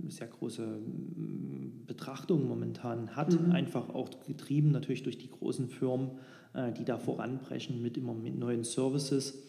sehr 0.09 0.27
große 0.27 0.63
mm, 0.63 1.85
Betrachtung 1.87 2.49
momentan 2.49 3.17
hat. 3.17 3.41
Mhm. 3.41 3.53
Einfach 3.53 3.89
auch 3.91 4.09
getrieben 4.27 4.71
natürlich 4.71 5.03
durch 5.03 5.19
die 5.19 5.31
großen 5.31 5.69
Firmen, 5.69 6.13
äh, 6.55 6.73
die 6.73 6.85
da 6.85 6.99
voranbrechen 6.99 7.81
mit 7.81 7.97
immer 7.97 8.15
mit 8.15 8.39
neuen 8.39 8.65
Services. 8.65 9.43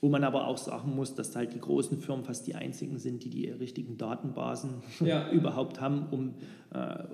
Wo 0.00 0.08
man 0.08 0.22
aber 0.24 0.46
auch 0.46 0.58
sagen 0.58 0.94
muss, 0.94 1.14
dass 1.14 1.34
halt 1.34 1.54
die 1.54 1.60
großen 1.60 1.98
Firmen 1.98 2.24
fast 2.24 2.46
die 2.46 2.54
einzigen 2.54 2.98
sind, 2.98 3.24
die 3.24 3.30
die 3.30 3.48
richtigen 3.48 3.96
Datenbasen 3.96 4.82
Ja. 5.00 5.30
überhaupt 5.30 5.80
haben, 5.80 6.06
um, 6.10 6.34
äh, 6.72 7.04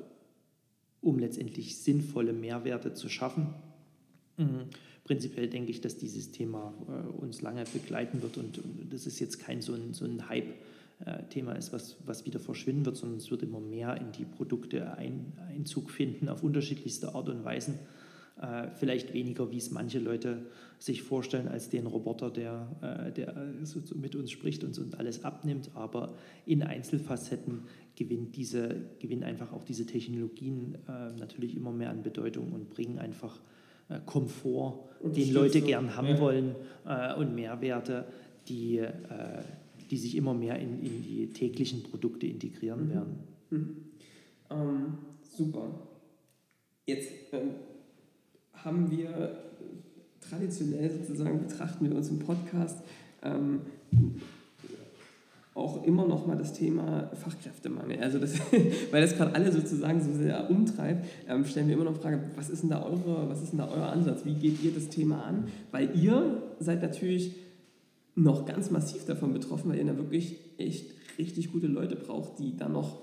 um 1.01 1.19
letztendlich 1.19 1.79
sinnvolle 1.79 2.33
Mehrwerte 2.33 2.95
zu 2.95 3.09
schaffen. 3.09 3.55
Mhm. 4.37 4.67
Prinzipiell 5.05 5.49
denke 5.49 5.71
ich, 5.71 5.81
dass 5.81 5.97
dieses 5.97 6.31
Thema 6.33 6.75
äh, 6.89 7.09
uns 7.09 7.43
lange 7.43 7.65
begleiten 7.73 8.23
wird 8.23 8.37
und, 8.37 8.59
und 8.59 8.93
das 8.93 9.07
ist 9.07 9.21
jetzt 9.21 9.39
kein 9.39 9.63
so 9.63 9.73
ein, 9.73 9.95
so 9.95 10.05
ein 10.05 10.29
Hype-Thema 11.07 11.53
ist, 11.53 11.73
was, 11.73 11.97
was 12.05 12.27
wieder 12.27 12.41
verschwinden 12.41 12.85
wird, 12.85 12.97
sondern 12.97 13.19
es 13.19 13.31
wird 13.31 13.43
immer 13.43 13.61
mehr 13.61 13.97
in 13.97 14.13
die 14.13 14.25
Produkte 14.25 14.97
ein, 14.97 15.33
Einzug 15.49 15.91
finden 15.91 16.29
auf 16.29 16.43
unterschiedlichste 16.43 17.15
Art 17.15 17.29
und 17.29 17.45
Weisen. 17.45 17.79
Äh, 18.41 18.69
vielleicht 18.75 19.13
weniger, 19.13 19.51
wie 19.51 19.59
es 19.59 19.71
manche 19.71 19.99
Leute 19.99 20.47
sich 20.79 21.03
vorstellen, 21.03 21.49
als 21.49 21.69
den 21.69 21.87
Roboter, 21.87 22.31
der, 22.31 22.69
äh, 22.81 23.13
der 23.13 23.37
äh, 23.37 23.95
mit 23.95 24.15
uns 24.15 24.31
spricht 24.31 24.65
und 24.65 24.79
uns 24.79 24.95
alles 24.95 25.25
abnimmt. 25.25 25.71
Aber 25.75 26.15
in 26.47 26.63
Einzelfacetten 26.63 27.63
gewinnt 27.97 28.37
diese, 28.37 28.77
gewinnen 28.99 29.25
einfach 29.25 29.53
auch 29.53 29.65
diese 29.65 29.87
Technologien 29.87 30.77
äh, 30.89 31.13
natürlich 31.19 31.55
immer 31.57 31.73
mehr 31.73 31.91
an 31.91 32.03
Bedeutung 32.03 32.53
und 32.53 32.71
bringen 32.71 32.99
einfach 32.99 33.41
äh, 33.89 34.01
Komfort, 34.07 34.89
den 35.03 35.33
Leute 35.33 35.61
gern 35.61 35.97
haben 35.97 36.09
ja. 36.09 36.21
wollen 36.21 36.55
äh, 36.87 37.15
und 37.15 37.35
Mehrwerte, 37.35 38.07
die, 38.49 38.79
äh, 38.79 38.89
die 39.91 39.97
sich 39.97 40.17
immer 40.17 40.35
mehr 40.35 40.59
in, 40.59 40.81
in 40.83 41.03
die 41.03 41.29
täglichen 41.33 41.83
Produkte 41.83 42.27
integrieren 42.27 42.87
Mhm. 42.87 42.91
werden. 42.91 43.19
Mhm. 43.51 43.77
Ähm, 44.51 44.95
super. 45.37 45.69
Jetzt 46.87 47.11
ähm, 47.33 47.51
haben 48.53 48.91
wir 48.91 49.09
äh, 49.11 49.29
traditionell 50.21 50.91
sozusagen 50.91 51.47
betrachten 51.47 51.89
wir 51.89 51.97
uns 51.97 52.09
im 52.09 52.19
Podcast 52.19 52.79
ähm, 53.23 53.61
auch 55.55 55.85
immer 55.85 56.07
noch 56.07 56.27
mal 56.27 56.37
das 56.37 56.53
Thema 56.53 57.11
Fachkräftemangel. 57.15 57.99
Also 58.01 58.19
das, 58.19 58.35
weil 58.91 59.03
das 59.03 59.17
gerade 59.17 59.35
alle 59.35 59.51
sozusagen 59.53 60.01
so 60.01 60.13
sehr 60.13 60.49
umtreibt, 60.49 61.07
ähm, 61.29 61.45
stellen 61.45 61.67
wir 61.69 61.75
immer 61.75 61.85
noch 61.85 61.95
die 61.95 62.01
Frage, 62.01 62.21
was 62.37 62.49
ist 62.51 62.63
denn 62.63 62.71
da 62.71 62.83
eure, 62.85 63.29
was 63.29 63.43
ist 63.43 63.51
denn 63.51 63.59
da 63.59 63.69
euer 63.69 63.87
Ansatz? 63.87 64.25
Wie 64.25 64.35
geht 64.35 64.63
ihr 64.63 64.73
das 64.73 64.89
Thema 64.89 65.25
an? 65.25 65.49
Weil 65.73 65.97
ihr 65.99 66.43
seid 66.61 66.83
natürlich 66.83 67.35
noch 68.23 68.45
ganz 68.47 68.71
massiv 68.71 69.05
davon 69.07 69.33
betroffen, 69.33 69.71
weil 69.71 69.79
ihr 69.79 69.85
da 69.85 69.97
wirklich 69.97 70.37
echt 70.59 70.87
richtig 71.19 71.53
gute 71.53 71.67
Leute 71.67 71.97
braucht, 71.97 72.39
die 72.39 72.57
dann 72.57 72.73
noch 72.73 73.03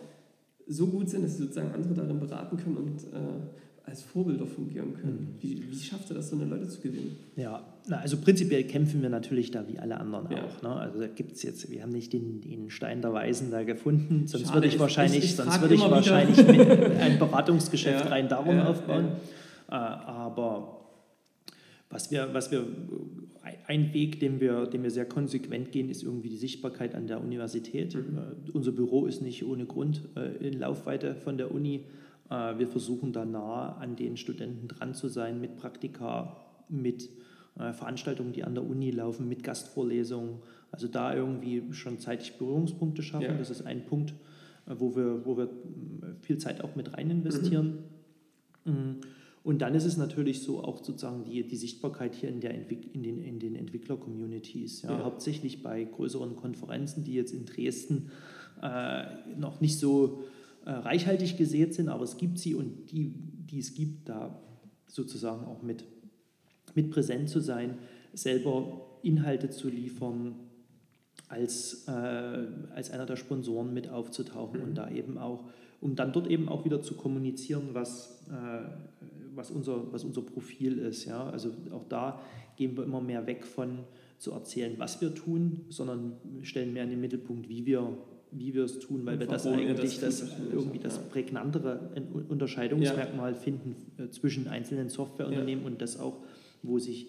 so 0.68 0.88
gut 0.88 1.10
sind, 1.10 1.24
dass 1.24 1.38
sie 1.38 1.44
sozusagen 1.44 1.72
andere 1.74 1.94
darin 1.94 2.20
beraten 2.20 2.58
können 2.58 2.78
und 2.78 3.04
äh, 3.04 3.86
als 3.86 4.02
Vorbilder 4.04 4.46
fungieren 4.46 4.94
können. 4.96 5.36
Wie, 5.40 5.64
wie 5.72 5.76
schafft 5.80 6.10
ihr 6.12 6.16
das, 6.16 6.30
so 6.30 6.36
eine 6.36 6.44
Leute 6.44 6.68
zu 6.68 6.82
gewinnen? 6.82 7.16
Ja, 7.38 7.64
na, 7.88 8.00
also 8.00 8.18
prinzipiell 8.18 8.66
kämpfen 8.66 9.02
wir 9.02 9.08
natürlich 9.10 9.52
da 9.52 9.66
wie 9.70 9.80
alle 9.80 9.98
anderen 9.98 10.30
Ja. 10.30 10.44
auch. 10.44 10.62
Ne? 10.62 10.70
Also 10.76 11.00
da 11.00 11.08
gibt 11.08 11.32
es 11.38 11.44
jetzt, 11.44 11.72
wir 11.72 11.84
haben 11.84 11.94
nicht 11.94 12.12
den, 12.12 12.42
den 12.42 12.70
Stein 12.70 13.02
der 13.02 13.14
Weisen 13.14 13.50
da 13.50 13.64
gefunden, 13.64 14.28
sonst 14.28 14.44
Schade, 14.48 14.56
würde 14.58 14.68
ich 14.68 14.74
ich- 14.74 14.80
wahrscheinlich, 14.82 15.20
ich- 15.20 15.26
ich 15.32 15.36
sonst 15.38 15.62
würde 15.62 15.76
ich 15.76 15.82
wahrscheinlich 15.82 16.38
ein 17.00 17.18
Beratungsgeschäft 17.18 18.04
Ja, 18.06 18.12
rein 18.12 18.28
darum 18.28 18.58
ja, 18.58 18.68
aufbauen. 18.68 19.06
Äh, 19.70 19.74
aber 19.76 20.82
was 21.90 22.12
wir, 22.12 22.28
was 22.34 22.52
wir, 22.52 22.66
ein 23.68 23.94
Weg, 23.94 24.20
den 24.20 24.40
wir, 24.40 24.66
den 24.66 24.84
wir 24.84 24.92
sehr 24.92 25.06
konsequent 25.06 25.72
gehen, 25.72 25.90
ist 25.90 26.04
irgendwie 26.04 26.30
die 26.30 26.38
Sichtbarkeit 26.38 26.96
an 26.96 27.08
der 27.08 27.22
Universität. 27.22 27.96
Mhm. 27.96 28.18
Äh, 28.18 28.52
unser 28.52 28.72
Büro 28.72 29.06
ist 29.06 29.22
nicht 29.22 29.46
ohne 29.46 29.66
Grund 29.66 30.02
äh, 30.16 30.36
in 30.38 30.60
Laufweite 30.60 31.16
von 31.16 31.38
der 31.38 31.52
Uni. 31.52 31.86
Äh, 32.30 32.58
wir 32.58 32.68
versuchen 32.68 33.14
da 33.14 33.26
nah 33.26 33.78
an 33.78 33.96
den 33.96 34.18
Studenten 34.18 34.68
dran 34.68 34.94
zu 34.94 35.08
sein 35.08 35.40
mit 35.42 35.58
Praktika, 35.58 36.46
mit 36.70 37.10
Veranstaltungen, 37.56 38.34
die 38.34 38.44
an 38.44 38.54
der 38.54 38.64
Uni 38.64 38.92
laufen, 38.92 39.28
mit 39.28 39.42
Gastvorlesungen. 39.42 40.42
Also 40.72 40.88
da 40.88 41.16
irgendwie 41.16 41.64
schon 41.74 41.98
zeitig 41.98 42.38
Berührungspunkte 42.38 43.02
schaffen. 43.02 43.24
Ja. 43.24 43.34
Das 43.34 43.50
ist 43.50 43.66
ein 43.66 43.84
Punkt, 43.84 44.14
wo 44.68 44.96
wir, 44.96 45.26
wo 45.26 45.38
wir 45.38 45.50
viel 46.22 46.38
Zeit 46.38 46.64
auch 46.64 46.76
mit 46.76 46.96
rein 46.96 47.10
investieren. 47.10 47.80
Mhm. 48.64 48.98
Und 49.48 49.60
dann 49.60 49.76
ist 49.76 49.86
es 49.86 49.96
natürlich 49.96 50.42
so 50.42 50.62
auch 50.62 50.84
sozusagen 50.84 51.24
die, 51.24 51.48
die 51.48 51.56
Sichtbarkeit 51.56 52.16
hier 52.16 52.28
in, 52.28 52.42
der 52.42 52.54
Entwick 52.54 52.94
in 52.94 53.02
den, 53.02 53.24
in 53.24 53.40
den 53.40 53.56
Entwickler-Communities. 53.56 54.82
Ja, 54.82 54.92
Ja. 54.92 55.06
Hauptsächlich 55.06 55.64
bei 55.64 55.86
größeren 55.86 56.36
Konferenzen, 56.36 57.06
die 57.06 57.14
jetzt 57.14 57.32
in 57.32 57.46
Dresden 57.46 58.12
äh, 58.62 59.06
noch 59.38 59.62
nicht 59.62 59.80
so 59.80 60.26
äh, 60.66 60.72
reichhaltig 60.72 61.38
gesät 61.38 61.74
sind, 61.74 61.88
aber 61.88 62.04
es 62.04 62.18
gibt 62.18 62.40
sie 62.40 62.56
und 62.56 62.92
die, 62.92 63.14
die 63.50 63.60
es 63.60 63.74
gibt, 63.74 64.10
da 64.10 64.38
sozusagen 64.86 65.46
auch 65.46 65.62
mit, 65.62 65.86
mit 66.76 66.92
präsent 66.92 67.30
zu 67.30 67.40
sein, 67.40 67.78
selber 68.14 69.00
Inhalte 69.02 69.50
zu 69.50 69.70
liefern, 69.70 70.36
als, 71.30 71.88
äh, 71.88 71.92
als 72.76 72.92
einer 72.92 73.06
der 73.06 73.16
Sponsoren 73.16 73.74
mit 73.74 73.88
aufzutauchen 73.88 74.60
und 74.60 74.76
da 74.76 74.90
eben 74.90 75.18
auch, 75.18 75.46
um 75.80 75.96
dann 75.96 76.12
dort 76.12 76.28
eben 76.28 76.50
auch 76.50 76.66
wieder 76.66 76.82
zu 76.82 76.96
kommunizieren, 76.96 77.70
was, 77.72 78.26
äh, 78.30 78.66
was, 79.38 79.52
unser, 79.52 79.92
was 79.92 80.04
unser 80.04 80.22
Profil 80.22 80.80
ist. 80.80 81.06
Ja? 81.06 81.30
Also 81.30 81.52
auch 81.72 81.86
da 81.88 82.20
gehen 82.56 82.76
wir 82.76 82.84
immer 82.84 83.02
mehr 83.02 83.26
weg 83.28 83.46
von 83.46 83.80
zu 84.18 84.32
erzählen, 84.32 84.74
was 84.78 85.00
wir 85.00 85.14
tun, 85.14 85.62
sondern 85.70 86.14
stellen 86.42 86.74
mehr 86.74 86.84
in 86.84 86.90
den 86.90 87.02
Mittelpunkt, 87.02 87.48
wie 87.50 87.66
wir, 87.66 87.98
wie 88.32 88.54
wir 88.54 88.64
es 88.64 88.80
tun, 88.80 89.06
weil 89.06 89.14
Und 89.14 89.20
wir 89.22 89.28
das 89.28 89.46
eigentlich 89.46 90.00
das 90.00 90.20
das, 90.20 90.32
irgendwie 90.52 90.80
das 90.80 90.96
ja. 90.96 91.04
prägnantere 91.12 91.92
Unterscheidungsmerkmal 92.28 93.36
finden 93.36 93.76
äh, 93.98 94.10
zwischen 94.10 94.48
einzelnen 94.48 94.90
Softwareunternehmen 94.90 95.66
und 95.66 95.82
das 95.82 96.00
auch, 96.00 96.18
wo 96.64 96.80
sich 96.80 97.08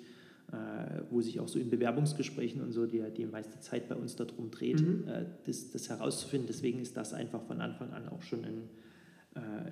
äh, 0.50 1.02
wo 1.10 1.20
sich 1.20 1.40
auch 1.40 1.48
so 1.48 1.58
in 1.58 1.68
Bewerbungsgesprächen 1.68 2.62
und 2.62 2.72
so 2.72 2.86
die, 2.86 3.02
die 3.14 3.26
meiste 3.26 3.60
Zeit 3.60 3.86
bei 3.86 3.94
uns 3.94 4.16
darum 4.16 4.50
dreht, 4.50 4.80
Mhm. 4.80 5.04
äh, 5.06 5.26
das, 5.44 5.70
das 5.70 5.90
herauszufinden. 5.90 6.46
Deswegen 6.46 6.80
ist 6.80 6.96
das 6.96 7.12
einfach 7.12 7.42
von 7.42 7.60
Anfang 7.60 7.90
an 7.92 8.08
auch 8.08 8.22
schon 8.22 8.46
ein, 8.46 8.62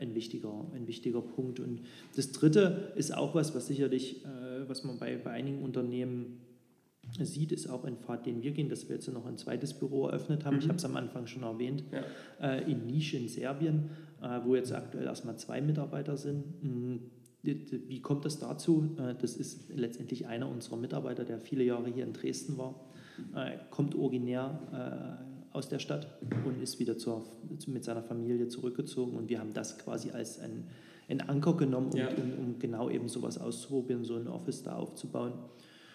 ein, 0.00 0.14
wichtiger, 0.14 0.66
ein 0.74 0.86
wichtiger 0.86 1.20
Punkt. 1.20 1.60
Und 1.60 1.80
das 2.14 2.32
Dritte 2.32 2.92
ist 2.96 3.14
auch 3.14 3.34
was, 3.34 3.54
was 3.54 3.66
sicherlich, 3.66 4.24
äh, 4.24 4.68
was 4.68 4.84
man 4.84 4.98
bei, 4.98 5.16
bei 5.16 5.30
einigen 5.30 5.62
Unternehmen 5.62 6.40
sieht, 7.20 7.52
ist 7.52 7.68
auch 7.68 7.84
ein 7.84 7.96
Pfad, 7.96 8.26
den 8.26 8.42
wir 8.42 8.50
gehen, 8.50 8.68
dass 8.68 8.88
wir 8.88 8.96
jetzt 8.96 9.12
noch 9.12 9.26
ein 9.26 9.38
zweites 9.38 9.74
Büro 9.74 10.08
eröffnet 10.08 10.44
haben. 10.44 10.56
Mhm. 10.56 10.62
Ich 10.62 10.68
habe 10.68 10.78
es 10.78 10.84
am 10.84 10.96
Anfang 10.96 11.26
schon 11.26 11.42
erwähnt, 11.42 11.84
ja. 11.92 12.56
äh, 12.56 12.70
in 12.70 12.86
Nisch 12.86 13.14
in 13.14 13.28
Serbien, 13.28 13.90
äh, 14.20 14.40
wo 14.44 14.56
jetzt 14.56 14.72
aktuell 14.72 15.06
erstmal 15.06 15.36
zwei 15.36 15.60
Mitarbeiter 15.60 16.16
sind. 16.16 16.62
Mhm. 16.62 17.00
Wie 17.42 18.00
kommt 18.00 18.24
das 18.24 18.40
dazu? 18.40 18.96
Äh, 18.98 19.14
das 19.20 19.36
ist 19.36 19.70
letztendlich 19.74 20.26
einer 20.26 20.48
unserer 20.48 20.76
Mitarbeiter, 20.76 21.24
der 21.24 21.38
viele 21.38 21.64
Jahre 21.64 21.88
hier 21.90 22.04
in 22.04 22.12
Dresden 22.12 22.58
war, 22.58 22.74
äh, 23.34 23.58
kommt 23.70 23.94
originär 23.94 25.20
äh, 25.22 25.35
aus 25.56 25.68
der 25.68 25.78
Stadt 25.78 26.06
und 26.44 26.62
ist 26.62 26.78
wieder 26.78 26.98
zur, 26.98 27.24
mit 27.66 27.82
seiner 27.82 28.02
Familie 28.02 28.48
zurückgezogen. 28.48 29.16
Und 29.16 29.28
wir 29.28 29.40
haben 29.40 29.54
das 29.54 29.78
quasi 29.78 30.10
als 30.10 30.38
ein, 30.38 30.64
ein 31.08 31.20
Anker 31.22 31.56
genommen, 31.56 31.90
um, 31.92 31.98
ja. 31.98 32.08
um, 32.08 32.32
um 32.38 32.58
genau 32.58 32.90
eben 32.90 33.08
sowas 33.08 33.38
auszuprobieren, 33.38 34.04
so 34.04 34.16
ein 34.16 34.28
Office 34.28 34.62
da 34.62 34.76
aufzubauen. 34.76 35.32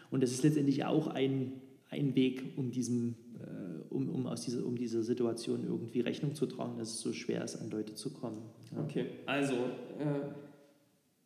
Und 0.09 0.23
das 0.23 0.31
ist 0.31 0.43
letztendlich 0.43 0.83
auch 0.83 1.07
ein, 1.07 1.53
ein 1.89 2.15
Weg, 2.15 2.53
um, 2.57 2.71
diesem, 2.71 3.15
äh, 3.39 3.93
um, 3.93 4.09
um, 4.09 4.27
aus 4.27 4.41
dieser, 4.41 4.65
um 4.65 4.75
dieser 4.77 5.03
Situation 5.03 5.63
irgendwie 5.63 6.01
Rechnung 6.01 6.35
zu 6.35 6.47
tragen, 6.47 6.77
dass 6.77 6.89
es 6.89 6.99
so 7.01 7.13
schwer 7.13 7.43
ist, 7.43 7.55
an 7.55 7.69
Leute 7.69 7.93
zu 7.93 8.11
kommen. 8.11 8.41
Ja. 8.71 8.83
Okay, 8.83 9.05
also 9.25 9.53
äh, 9.99 10.31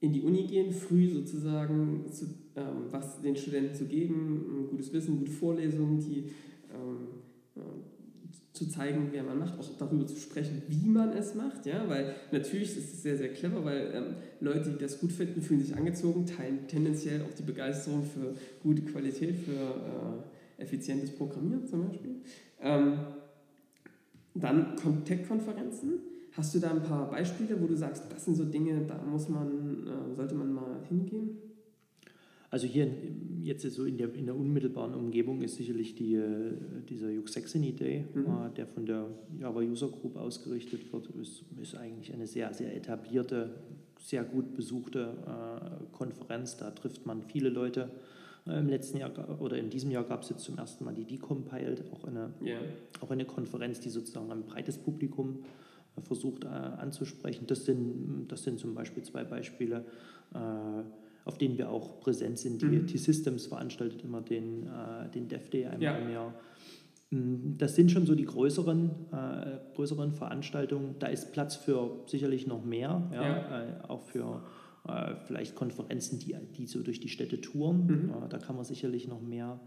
in 0.02 0.14
die 0.14 0.22
Uni 0.22 0.44
gehen, 0.44 0.72
früh 0.72 1.10
sozusagen 1.10 2.06
zu, 2.12 2.26
ähm, 2.56 2.86
was 2.92 3.22
den 3.22 3.36
Studenten 3.36 3.74
zu 3.74 3.86
geben, 3.86 4.68
gutes 4.70 4.92
Wissen, 4.94 5.18
gute 5.20 5.32
Vorlesungen, 5.32 6.00
die 6.00 6.26
zu 8.56 8.70
zeigen, 8.70 9.10
wer 9.12 9.24
man 9.24 9.40
macht, 9.40 9.60
auch 9.60 9.70
darüber 9.78 10.08
zu 10.08 10.16
sprechen, 10.16 10.62
wie 10.68 10.88
man 10.88 11.12
es 11.14 11.36
macht, 11.36 11.66
ja, 11.66 11.88
weil 11.88 12.16
natürlich 12.32 12.78
ist 12.78 12.94
es 12.94 13.04
sehr, 13.04 13.18
sehr 13.18 13.30
clever, 13.34 13.64
weil 13.66 13.92
ähm, 13.94 14.04
Leute, 14.40 14.72
die 14.72 14.78
das 14.78 15.00
gut 15.00 15.12
finden, 15.12 15.42
fühlen 15.42 15.62
sich 15.62 15.76
angezogen, 15.76 16.26
teilen 16.26 16.68
tendenziell 16.68 17.22
auch 17.22 17.34
die 17.38 17.44
Begeisterung 17.44 18.04
für 18.04 18.34
gute 18.64 18.82
Qualität, 18.84 19.36
für 19.38 19.52
äh, 19.52 20.62
effizientes 20.62 21.12
Programmieren 21.12 21.68
zum 21.68 21.88
Beispiel. 21.88 22.16
Ähm, 22.62 22.94
dann 24.34 24.76
Tech-Konferenzen. 25.06 26.00
Hast 26.34 26.54
du 26.54 26.60
da 26.60 26.72
ein 26.72 26.84
paar 26.84 27.10
Beispiele, 27.10 27.62
wo 27.62 27.68
du 27.68 27.76
sagst, 27.76 28.04
das 28.10 28.26
sind 28.26 28.36
so 28.36 28.44
Dinge, 28.44 28.86
da 28.86 29.02
muss 29.02 29.30
man, 29.30 29.88
äh, 29.88 30.16
sollte 30.16 30.36
man 30.36 30.54
mal 30.54 30.82
hingehen? 30.90 31.38
Also 32.56 32.68
hier 32.68 32.90
jetzt 33.42 33.70
so 33.70 33.84
in 33.84 33.98
der, 33.98 34.14
in 34.14 34.28
der 34.28 34.36
unmittelbaren 34.38 34.94
Umgebung 34.94 35.42
ist 35.42 35.58
sicherlich 35.58 35.94
die, 35.94 36.16
äh, 36.16 36.54
dieser 36.88 37.10
Yuxexini 37.10 37.74
Day, 37.74 38.06
mhm. 38.14 38.28
Äh, 38.28 38.56
der 38.56 38.66
von 38.66 38.86
der 38.86 39.10
Java 39.38 39.60
User 39.60 39.90
Group 39.90 40.16
ausgerichtet 40.16 40.94
wird, 40.94 41.08
ist, 41.22 41.44
ist 41.62 41.76
eigentlich 41.76 42.14
eine 42.14 42.28
sehr, 42.28 42.54
sehr 42.54 42.74
etablierte, 42.74 43.50
sehr 44.00 44.24
gut 44.24 44.56
besuchte 44.56 45.18
äh, 45.28 45.84
Konferenz. 45.92 46.56
Da 46.56 46.72
trifft 46.72 47.06
man 47.06 47.24
viele 47.24 47.50
Leute. 47.50 47.90
Äh, 48.48 48.60
Im 48.60 48.70
letzten 48.70 49.00
Jahr 49.00 49.12
oder 49.42 49.58
in 49.58 49.70
diesem 49.70 49.92
Jahr 49.92 50.06
gab 50.06 50.24
es 50.24 50.30
jetzt 50.30 50.46
zum 50.46 50.58
ersten 50.58 50.86
Mal 50.86 50.94
die 50.94 51.04
Decompiled, 51.04 51.84
auch 51.92 52.06
eine, 52.06 52.32
yeah. 52.42 52.62
auch 53.02 53.12
eine 53.12 53.26
Konferenz, 53.26 53.82
die 53.82 53.90
sozusagen 53.90 54.32
ein 54.32 54.44
breites 54.44 54.78
Publikum 54.78 55.44
äh, 55.98 56.02
versucht 56.02 56.46
äh, 56.46 56.48
anzusprechen. 56.48 57.48
Das 57.48 57.66
sind, 57.66 58.30
das 58.30 58.44
sind 58.44 58.60
zum 58.60 58.74
Beispiel 58.76 59.04
zwei 59.04 59.26
Beispiele 59.26 59.84
auf 61.26 61.38
denen 61.38 61.58
wir 61.58 61.70
auch 61.70 62.00
präsent 62.00 62.40
sind. 62.40 62.62
Die 62.62 62.68
mhm. 62.68 62.88
T-Systems 62.88 63.48
veranstaltet 63.48 64.04
immer 64.04 64.22
den, 64.22 64.68
äh, 64.68 65.10
den 65.14 65.28
Dev 65.28 65.50
Day 65.50 65.66
einmal 65.66 65.82
ja. 65.82 65.98
im 65.98 66.10
Jahr. 66.12 66.34
Mm, 67.10 67.58
das 67.58 67.76
sind 67.76 67.92
schon 67.92 68.06
so 68.06 68.16
die 68.16 68.26
größeren, 68.26 68.92
äh, 69.12 69.58
größeren 69.76 70.14
Veranstaltungen. 70.14 70.96
Da 71.00 71.08
ist 71.08 71.34
Platz 71.34 71.56
für 71.56 72.04
sicherlich 72.06 72.48
noch 72.48 72.64
mehr, 72.64 73.10
ja, 73.12 73.22
ja. 73.22 73.64
Äh, 73.64 73.88
auch 73.88 74.04
für 74.04 74.44
äh, 74.88 75.16
vielleicht 75.26 75.56
Konferenzen, 75.56 76.20
die, 76.20 76.36
die 76.56 76.68
so 76.68 76.84
durch 76.84 77.00
die 77.00 77.10
Städte 77.10 77.42
touren. 77.42 77.88
Mhm. 77.88 78.30
da 78.30 78.38
kann 78.38 78.56
man 78.56 78.66
sicherlich 78.66 79.08
noch 79.08 79.22
mehr 79.22 79.60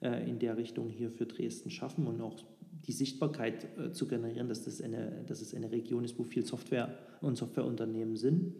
äh, 0.00 0.28
in 0.28 0.38
der 0.38 0.58
Richtung 0.58 0.90
hier 0.90 1.10
für 1.10 1.24
Dresden 1.24 1.70
schaffen 1.70 2.06
und 2.06 2.20
auch 2.20 2.44
die 2.86 2.92
Sichtbarkeit 2.92 3.66
äh, 3.78 3.92
zu 3.92 4.06
generieren, 4.06 4.48
dass, 4.48 4.64
das 4.64 4.82
eine, 4.82 5.24
dass 5.26 5.40
es 5.40 5.54
eine 5.54 5.72
Region 5.72 6.04
ist, 6.04 6.18
wo 6.18 6.24
viel 6.24 6.44
Software 6.44 6.94
und 7.22 7.36
Softwareunternehmen 7.36 8.16
sind. 8.16 8.52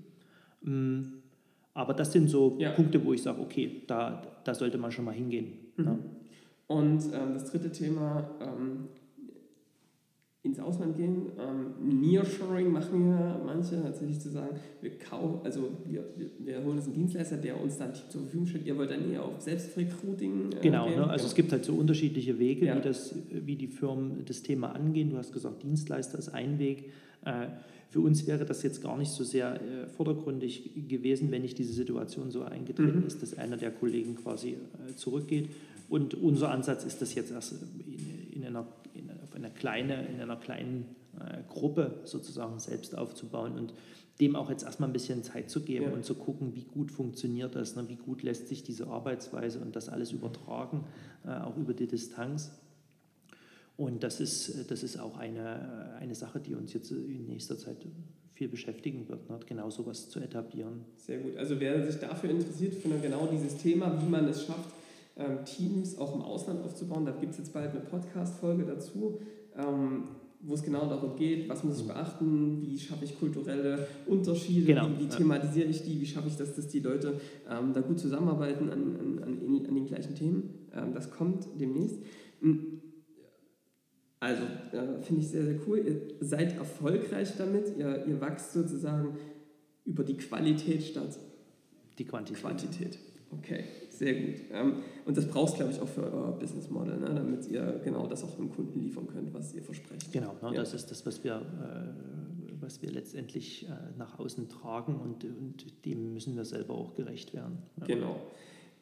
Mm, 0.63 1.03
aber 1.77 1.93
das 1.93 2.11
sind 2.11 2.29
so 2.29 2.57
ja. 2.59 2.71
Punkte, 2.73 3.05
wo 3.05 3.13
ich 3.13 3.23
sage, 3.23 3.41
okay, 3.41 3.83
da, 3.87 4.23
da 4.45 4.55
sollte 4.55 4.79
man 4.79 4.91
schon 4.91 5.05
mal 5.05 5.15
hingehen. 5.15 5.53
Mhm. 5.77 5.85
Ja. 5.85 5.99
Und 6.69 7.05
ähm, 7.15 7.35
das 7.35 7.51
dritte 7.51 7.71
Thema, 7.71 8.29
ähm, 8.41 8.89
ins 10.47 10.61
Ausland 10.61 10.97
gehen. 10.97 11.27
Ähm, 11.39 12.01
Nearshoring 12.01 12.73
machen 12.73 13.11
wir 13.11 13.41
manche, 13.45 13.83
tatsächlich 13.83 14.21
zu 14.21 14.31
sagen, 14.31 14.57
wir 14.81 14.99
kaufen, 14.99 15.41
also 15.45 15.69
wir, 15.87 16.05
wir, 16.39 16.65
holen 16.65 16.79
uns 16.79 16.87
einen 16.87 16.95
Dienstleister, 16.95 17.37
der 17.37 17.61
uns 17.61 17.77
dann 17.77 17.93
zur 17.95 18.23
Verfügung 18.23 18.47
stellt. 18.47 18.67
Ihr 18.67 18.77
wollt 18.77 18.91
dann 18.91 19.11
eher 19.11 19.25
auf 19.25 19.41
Selbstrecruiting 19.41 20.53
äh, 20.53 20.61
Genau, 20.63 20.89
ne? 20.89 21.07
also 21.07 21.25
ja. 21.25 21.29
es 21.29 21.35
gibt 21.35 21.53
halt 21.53 21.65
so 21.65 21.75
unterschiedliche 21.75 22.39
Wege, 22.39 22.67
ja. 22.67 22.77
wie, 22.77 22.81
das, 22.81 23.15
wie 23.31 23.57
die 23.57 23.69
Firmen 23.69 24.25
das 24.25 24.43
Thema 24.43 24.75
angehen. 24.75 25.11
Du 25.11 25.19
hast 25.19 25.33
gesagt, 25.33 25.63
Dienstleister 25.63 26.19
ist 26.19 26.31
ein 26.31 26.59
Weg. 26.59 26.91
Äh, 27.25 27.49
für 27.91 28.01
uns 28.01 28.27
wäre 28.27 28.45
das 28.45 28.63
jetzt 28.63 28.83
gar 28.83 28.99
nicht 28.99 29.11
so 29.11 29.25
sehr 29.25 29.55
äh, 29.55 29.87
vordergründig 29.89 30.71
gewesen, 30.89 31.31
wenn 31.31 31.43
nicht 31.43 31.59
diese 31.59 31.73
Situation 31.73 32.31
so 32.31 32.43
eingetreten 32.43 33.01
mhm. 33.01 33.07
ist, 33.07 33.23
dass 33.23 33.39
einer 33.39 33.57
der 33.57 33.71
Kollegen 33.71 34.17
quasi 34.17 34.51
äh, 34.51 34.95
zurückgeht. 34.97 35.49
Und 35.89 36.15
unser 36.15 36.51
Ansatz 36.51 36.85
ist 36.85 37.01
das 37.01 37.15
jetzt 37.15 37.31
erst 37.31 37.53
in, 37.53 38.41
in 38.41 38.45
einer, 38.45 38.67
einer, 39.37 39.51
kleine, 39.51 40.07
in 40.07 40.21
einer 40.21 40.37
kleinen 40.37 40.97
äh, 41.21 41.43
Gruppe 41.49 42.01
sozusagen 42.05 42.59
selbst 42.59 42.97
aufzubauen 42.97 43.57
und 43.57 43.75
dem 44.21 44.35
auch 44.35 44.51
jetzt 44.51 44.65
erstmal 44.65 44.89
ein 44.89 44.93
bisschen 44.93 45.23
Zeit 45.23 45.51
zu 45.51 45.61
geben 45.61 45.87
ja. 45.87 45.93
und 45.93 46.05
zu 46.05 46.15
gucken, 46.15 46.55
wie 46.55 46.65
gut 46.65 46.91
funktioniert 46.91 47.55
das, 47.55 47.77
ne? 47.77 47.85
wie 47.89 47.97
gut 47.97 48.23
lässt 48.23 48.49
sich 48.49 48.63
diese 48.63 48.87
Arbeitsweise 48.87 49.59
und 49.61 49.77
das 49.77 49.89
alles 49.89 50.13
übertragen, 50.13 50.85
äh, 51.27 51.31
auch 51.31 51.57
über 51.57 51.75
die 51.75 51.87
Distanz. 51.87 52.51
Und 53.77 54.03
das 54.03 54.21
ist, 54.21 54.71
das 54.71 54.83
ist 54.83 54.99
auch 54.99 55.19
eine, 55.19 55.97
eine 56.01 56.15
Sache, 56.15 56.41
die 56.41 56.55
uns 56.55 56.73
jetzt 56.73 56.91
in 56.91 57.27
nächster 57.27 57.59
Zeit 57.59 57.77
viel 58.33 58.49
beschäftigen 58.49 59.07
wird, 59.09 59.29
ne? 59.29 59.39
genau 59.47 59.69
sowas 59.69 60.09
zu 60.09 60.21
etablieren. 60.21 60.85
Sehr 60.97 61.19
gut. 61.19 61.37
Also 61.37 61.61
wer 61.61 61.85
sich 61.85 62.01
dafür 62.01 62.31
interessiert, 62.31 62.75
für 62.75 62.89
genau 62.89 63.27
dieses 63.27 63.57
Thema, 63.59 64.01
wie 64.03 64.09
man 64.09 64.27
es 64.29 64.45
schafft, 64.45 64.71
Teams 65.45 65.99
auch 65.99 66.15
im 66.15 66.23
Ausland 66.23 66.63
aufzubauen, 66.63 67.07
da 67.07 67.13
gibt 67.13 67.33
es 67.33 67.39
jetzt 67.39 67.53
bald 67.53 67.71
eine 67.71 67.81
Podcast-Folge 67.81 68.65
dazu, 68.65 69.19
ähm, 69.57 70.09
wo 70.41 70.55
es 70.55 70.63
genau 70.63 70.87
darum 70.87 71.17
geht, 71.17 71.49
was 71.49 71.65
muss 71.65 71.81
ich 71.81 71.87
beachten, 71.87 72.61
wie 72.61 72.79
schaffe 72.79 73.05
ich 73.05 73.19
kulturelle 73.19 73.87
Unterschiede, 74.07 74.67
genau. 74.67 74.89
wie, 74.91 75.05
wie, 75.05 75.09
thematisiere 75.09 75.69
ich 75.69 75.83
die, 75.83 76.01
wie 76.01 76.07
schaffe 76.07 76.29
ich 76.29 76.37
das, 76.37 76.55
dass 76.55 76.69
die 76.69 76.81
Leute 76.81 77.21
ähm, 77.51 77.73
da 77.73 77.81
gut 77.81 77.99
zusammenarbeiten 77.99 78.71
an, 78.71 78.97
an, 78.97 79.23
an, 79.23 79.67
an 79.67 79.75
den 79.75 79.87
gleichen 79.87 80.15
Themen. 80.15 80.69
Ähm, 80.75 80.93
das 80.93 81.11
kommt 81.11 81.47
demnächst. 81.59 81.99
Hm, 82.41 82.81
also, 84.21 84.43
äh, 84.73 85.03
finde 85.03 85.21
ich 85.23 85.29
sehr, 85.29 85.45
sehr 85.45 85.59
cool. 85.67 85.79
Ihr 85.79 86.01
seid 86.21 86.57
erfolgreich 86.57 87.37
damit. 87.37 87.77
Ihr, 87.77 88.07
ihr 88.07 88.21
wachst 88.21 88.53
sozusagen 88.53 89.17
über 89.85 90.05
die 90.05 90.17
Qualität 90.17 90.83
statt 90.83 91.19
die 91.99 92.05
Quantität. 92.05 92.43
Quantität. 92.43 92.99
Okay, 93.31 93.65
sehr 93.99 94.15
gut. 94.15 94.35
Ähm, 94.53 94.75
und 95.05 95.17
das 95.17 95.27
brauchst 95.27 95.57
glaube 95.57 95.73
ich, 95.73 95.81
auch 95.81 95.89
für 95.89 96.03
euer 96.03 96.33
Business 96.39 96.71
Model, 96.71 96.99
ne? 96.99 97.15
damit 97.15 97.47
ihr 97.49 97.81
genau 97.85 98.07
das 98.07 98.25
auch 98.25 98.37
dem 98.37 98.51
Kunden 98.51 98.81
liefern 98.81 99.07
könnt, 99.07 99.33
was 99.35 99.55
ihr 99.55 99.63
versprecht. 99.63 100.13
Genau, 100.13 100.35
ne? 100.43 100.51
ja. 100.51 100.53
das 100.53 100.75
ist 100.75 100.91
das, 100.91 101.05
was 101.07 101.25
wir, 101.25 101.35
äh, 101.35 102.61
was 102.61 102.83
wir 102.83 102.91
letztendlich 102.91 103.69
äh, 103.69 103.73
nach 103.99 104.19
außen 104.19 104.49
tragen 104.49 104.97
und, 104.97 105.25
und 105.25 105.85
dem 105.85 106.13
müssen 106.13 106.37
wir 106.37 106.45
selber 106.45 106.75
auch 106.75 106.95
gerecht 106.95 107.35
werden. 107.35 107.59
Ja. 107.81 107.87
Genau. 107.87 108.21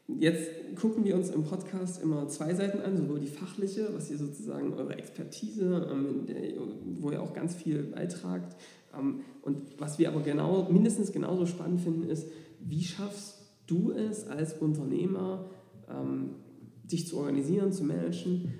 Jetzt 0.07 0.51
gucken 0.79 1.05
wir 1.05 1.17
uns 1.17 1.31
im 1.31 1.45
Podcast 1.45 2.03
immer 2.03 2.29
zwei 2.29 2.53
Seiten 2.53 2.83
an, 2.83 2.95
sowohl 2.95 3.21
die 3.21 3.27
fachliche, 3.27 3.89
was 3.95 4.11
ihr 4.11 4.19
sozusagen 4.19 4.75
eure 4.75 4.99
Expertise, 4.99 5.89
ähm, 5.91 6.27
wo 7.01 7.11
ihr 7.11 7.23
auch 7.23 7.33
ganz 7.33 7.55
viel 7.55 7.85
beitragt. 7.85 8.55
Ähm, 8.95 9.21
und 9.41 9.57
was 9.79 9.99
wir 9.99 10.09
aber 10.09 10.21
genau, 10.21 10.69
mindestens 10.71 11.11
genauso 11.11 11.47
spannend 11.47 11.81
finden, 11.81 12.11
ist, 12.11 12.29
wie 12.61 12.83
schaffst 12.83 13.44
du 13.67 13.93
es 13.93 14.27
als 14.27 14.55
Unternehmer, 14.55 15.51
ähm, 15.89 16.31
dich 16.85 17.07
zu 17.09 17.17
organisieren, 17.19 17.73
zu 17.73 17.85
managen? 17.85 18.55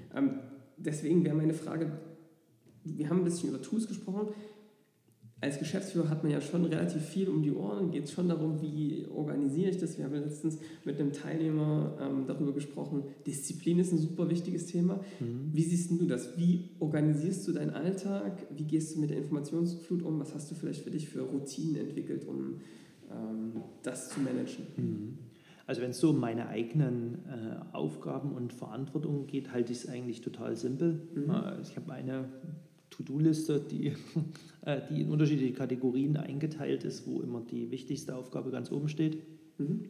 deswegen 0.77 1.25
wäre 1.25 1.35
meine 1.35 1.55
Frage, 1.55 1.93
wir 2.85 3.09
haben 3.09 3.19
ein 3.19 3.25
bisschen 3.25 3.51
über 3.51 3.63
Tools 3.63 3.87
gesprochen, 3.87 4.29
als 5.45 5.59
Geschäftsführer 5.59 6.09
hat 6.09 6.23
man 6.23 6.33
ja 6.33 6.41
schon 6.41 6.65
relativ 6.65 7.03
viel 7.03 7.29
um 7.29 7.43
die 7.43 7.53
Ohren. 7.53 7.91
Geht 7.91 8.05
es 8.05 8.13
schon 8.13 8.29
darum, 8.29 8.63
wie 8.63 9.07
organisiere 9.15 9.69
ich 9.69 9.77
das? 9.77 9.99
Wir 9.99 10.07
haben 10.07 10.15
letztens 10.15 10.59
mit 10.85 10.99
einem 10.99 11.13
Teilnehmer 11.13 11.99
ähm, 12.01 12.25
darüber 12.27 12.53
gesprochen. 12.53 13.03
Disziplin 13.27 13.79
ist 13.79 13.93
ein 13.93 13.99
super 13.99 14.31
wichtiges 14.31 14.67
Thema. 14.67 15.05
Mhm. 15.21 15.51
Wie 15.53 15.63
siehst 15.63 15.91
du 15.91 16.07
das? 16.07 16.39
Wie 16.39 16.71
organisierst 16.79 17.47
du 17.47 17.53
deinen 17.53 17.71
Alltag? 17.71 18.47
Wie 18.57 18.65
gehst 18.65 18.95
du 18.95 19.01
mit 19.01 19.11
der 19.11 19.19
Informationsflut 19.19 20.03
um? 20.03 20.19
Was 20.19 20.35
hast 20.35 20.51
du 20.51 20.55
vielleicht 20.55 20.83
für 20.83 20.91
dich 20.91 21.11
für 21.11 21.21
Routinen 21.21 21.77
entwickelt, 21.77 22.27
um 22.27 22.37
ähm, 22.37 22.61
das 23.83 24.09
zu 24.09 24.21
managen? 24.21 24.67
Mhm. 24.77 25.19
Also 25.67 25.81
wenn 25.81 25.91
es 25.91 26.01
so 26.01 26.11
um 26.11 26.21
meine 26.21 26.49
eigenen 26.49 27.25
äh, 27.27 27.75
Aufgaben 27.75 28.33
und 28.33 28.53
Verantwortungen 28.53 29.27
geht, 29.27 29.53
halte 29.53 29.73
ich 29.73 29.79
es 29.79 29.89
eigentlich 29.89 30.21
total 30.21 30.57
simpel. 30.57 31.09
Mhm. 31.15 31.31
Äh, 31.31 31.61
ich 31.63 31.77
habe 31.77 31.93
eine 31.93 32.29
To-Do-Liste, 32.91 33.61
die, 33.61 33.95
äh, 34.63 34.81
die 34.91 35.03
in 35.03 35.11
unterschiedliche 35.11 35.55
Kategorien 35.55 36.17
eingeteilt 36.17 36.85
ist, 36.85 37.07
wo 37.07 37.21
immer 37.23 37.41
die 37.41 37.71
wichtigste 37.71 38.15
Aufgabe 38.15 38.51
ganz 38.51 38.71
oben 38.71 38.89
steht. 38.89 39.23
Mhm. 39.59 39.87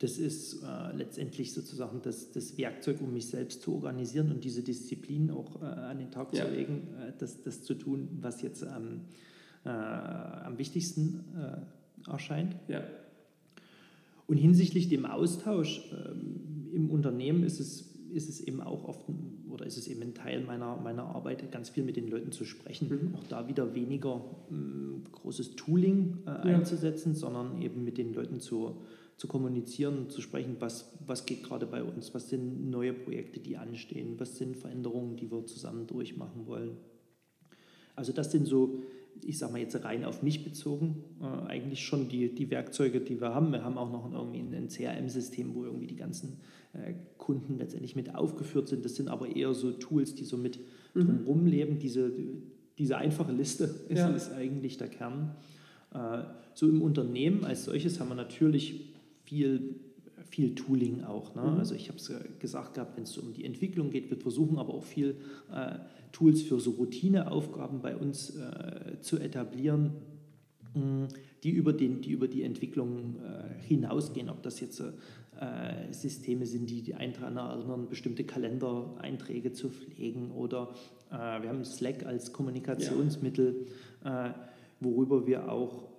Das 0.00 0.18
ist 0.18 0.62
äh, 0.62 0.96
letztendlich 0.96 1.52
sozusagen 1.52 2.00
das, 2.02 2.30
das, 2.32 2.56
Werkzeug, 2.58 3.00
um 3.00 3.12
mich 3.12 3.26
selbst 3.28 3.62
zu 3.62 3.74
organisieren 3.74 4.30
und 4.30 4.44
diese 4.44 4.62
Disziplin 4.62 5.30
auch 5.30 5.62
äh, 5.62 5.64
an 5.64 5.98
den 5.98 6.10
Tag 6.10 6.34
ja. 6.34 6.44
zu 6.44 6.52
legen, 6.52 6.88
das, 7.18 7.42
das, 7.42 7.62
zu 7.62 7.74
tun, 7.74 8.08
was 8.20 8.40
jetzt 8.40 8.62
ähm, 8.62 9.02
am 9.64 10.56
wichtigsten 10.56 11.20
äh, 11.36 11.58
erscheint. 12.06 12.56
Ja. 12.68 12.82
Und 14.26 14.36
hinsichtlich 14.36 14.88
dem 14.88 15.06
Austausch 15.06 15.82
ähm, 15.92 16.68
im 16.72 16.90
Unternehmen 16.90 17.42
ist 17.42 17.60
es 17.60 17.90
ist 18.12 18.28
es 18.28 18.40
eben 18.40 18.60
auch 18.60 18.84
oft 18.84 19.04
oder 19.48 19.66
ist 19.66 19.76
es 19.76 19.88
eben 19.88 20.02
ein 20.02 20.14
Teil 20.14 20.42
meiner, 20.44 20.76
meiner 20.76 21.04
Arbeit, 21.04 21.50
ganz 21.52 21.70
viel 21.70 21.84
mit 21.84 21.96
den 21.96 22.08
Leuten 22.08 22.32
zu 22.32 22.44
sprechen. 22.44 22.88
Mhm. 22.88 23.14
Auch 23.14 23.24
da 23.24 23.48
wieder 23.48 23.74
weniger 23.74 24.24
ähm, 24.50 25.04
großes 25.10 25.56
Tooling 25.56 26.18
äh, 26.26 26.30
ja. 26.30 26.56
einzusetzen, 26.56 27.14
sondern 27.14 27.60
eben 27.60 27.84
mit 27.84 27.98
den 27.98 28.12
Leuten 28.12 28.40
zu, 28.40 28.82
zu 29.16 29.28
kommunizieren, 29.28 30.08
zu 30.08 30.20
sprechen, 30.20 30.56
was, 30.60 30.92
was 31.06 31.26
geht 31.26 31.42
gerade 31.42 31.66
bei 31.66 31.82
uns, 31.82 32.14
was 32.14 32.28
sind 32.28 32.70
neue 32.70 32.92
Projekte, 32.92 33.40
die 33.40 33.56
anstehen, 33.56 34.14
was 34.18 34.38
sind 34.38 34.56
Veränderungen, 34.56 35.16
die 35.16 35.30
wir 35.30 35.46
zusammen 35.46 35.86
durchmachen 35.86 36.46
wollen. 36.46 36.76
Also 37.96 38.12
das 38.12 38.30
sind 38.30 38.46
so 38.46 38.82
ich 39.22 39.38
sage 39.38 39.52
mal 39.52 39.60
jetzt 39.60 39.84
rein 39.84 40.04
auf 40.04 40.22
mich 40.22 40.44
bezogen, 40.44 41.04
äh, 41.20 41.48
eigentlich 41.48 41.84
schon 41.84 42.08
die, 42.08 42.34
die 42.34 42.50
Werkzeuge, 42.50 43.00
die 43.00 43.20
wir 43.20 43.34
haben. 43.34 43.52
Wir 43.52 43.64
haben 43.64 43.78
auch 43.78 43.90
noch 43.90 44.10
irgendwie 44.12 44.56
ein 44.56 44.68
CRM-System, 44.68 45.54
wo 45.54 45.64
irgendwie 45.64 45.86
die 45.86 45.96
ganzen 45.96 46.38
äh, 46.72 46.94
Kunden 47.18 47.58
letztendlich 47.58 47.96
mit 47.96 48.14
aufgeführt 48.14 48.68
sind. 48.68 48.84
Das 48.84 48.96
sind 48.96 49.08
aber 49.08 49.34
eher 49.34 49.54
so 49.54 49.72
Tools, 49.72 50.14
die 50.14 50.24
so 50.24 50.36
mit 50.36 50.58
mhm. 50.94 51.00
drumherum 51.00 51.46
leben. 51.46 51.78
Diese, 51.78 52.12
diese 52.78 52.96
einfache 52.96 53.32
Liste 53.32 53.64
ist, 53.88 53.98
ja. 53.98 54.08
ist 54.10 54.32
eigentlich 54.32 54.78
der 54.78 54.88
Kern. 54.88 55.36
Äh, 55.92 56.22
so 56.54 56.68
im 56.68 56.82
Unternehmen 56.82 57.44
als 57.44 57.64
solches 57.64 58.00
haben 58.00 58.08
wir 58.08 58.14
natürlich 58.14 58.92
viel 59.24 59.76
viel 60.30 60.54
Tooling 60.54 61.02
auch. 61.02 61.34
Ne? 61.34 61.42
Mhm. 61.42 61.58
Also 61.58 61.74
ich 61.74 61.88
habe 61.88 61.98
es 61.98 62.12
gesagt 62.38 62.74
gehabt, 62.74 62.96
wenn 62.96 63.02
es 63.02 63.18
um 63.18 63.32
die 63.34 63.44
Entwicklung 63.44 63.90
geht, 63.90 64.10
wir 64.10 64.16
versuchen 64.16 64.58
aber 64.58 64.74
auch 64.74 64.84
viel 64.84 65.16
äh, 65.52 65.78
Tools 66.12 66.42
für 66.42 66.60
so 66.60 66.70
Routineaufgaben 66.72 67.82
bei 67.82 67.96
uns 67.96 68.36
äh, 68.36 69.00
zu 69.00 69.18
etablieren, 69.18 69.92
mh, 70.74 71.08
die, 71.42 71.50
über 71.50 71.72
den, 71.72 72.00
die 72.00 72.12
über 72.12 72.28
die 72.28 72.42
Entwicklung 72.42 73.16
äh, 73.16 73.62
hinausgehen. 73.62 74.28
Ob 74.30 74.42
das 74.42 74.60
jetzt 74.60 74.80
äh, 74.80 75.92
Systeme 75.92 76.46
sind, 76.46 76.70
die 76.70 76.82
die 76.82 76.94
einen 76.94 77.12
daran 77.12 77.36
erinnern, 77.36 77.88
bestimmte 77.88 78.24
Kalendereinträge 78.24 79.52
zu 79.52 79.70
pflegen 79.70 80.30
oder 80.30 80.74
äh, 81.10 81.42
wir 81.42 81.48
haben 81.48 81.64
Slack 81.64 82.06
als 82.06 82.32
Kommunikationsmittel, 82.32 83.66
ja. 84.04 84.28
Äh, 84.28 84.34
worüber 84.82 85.26
wir 85.26 85.52
auch 85.52 85.90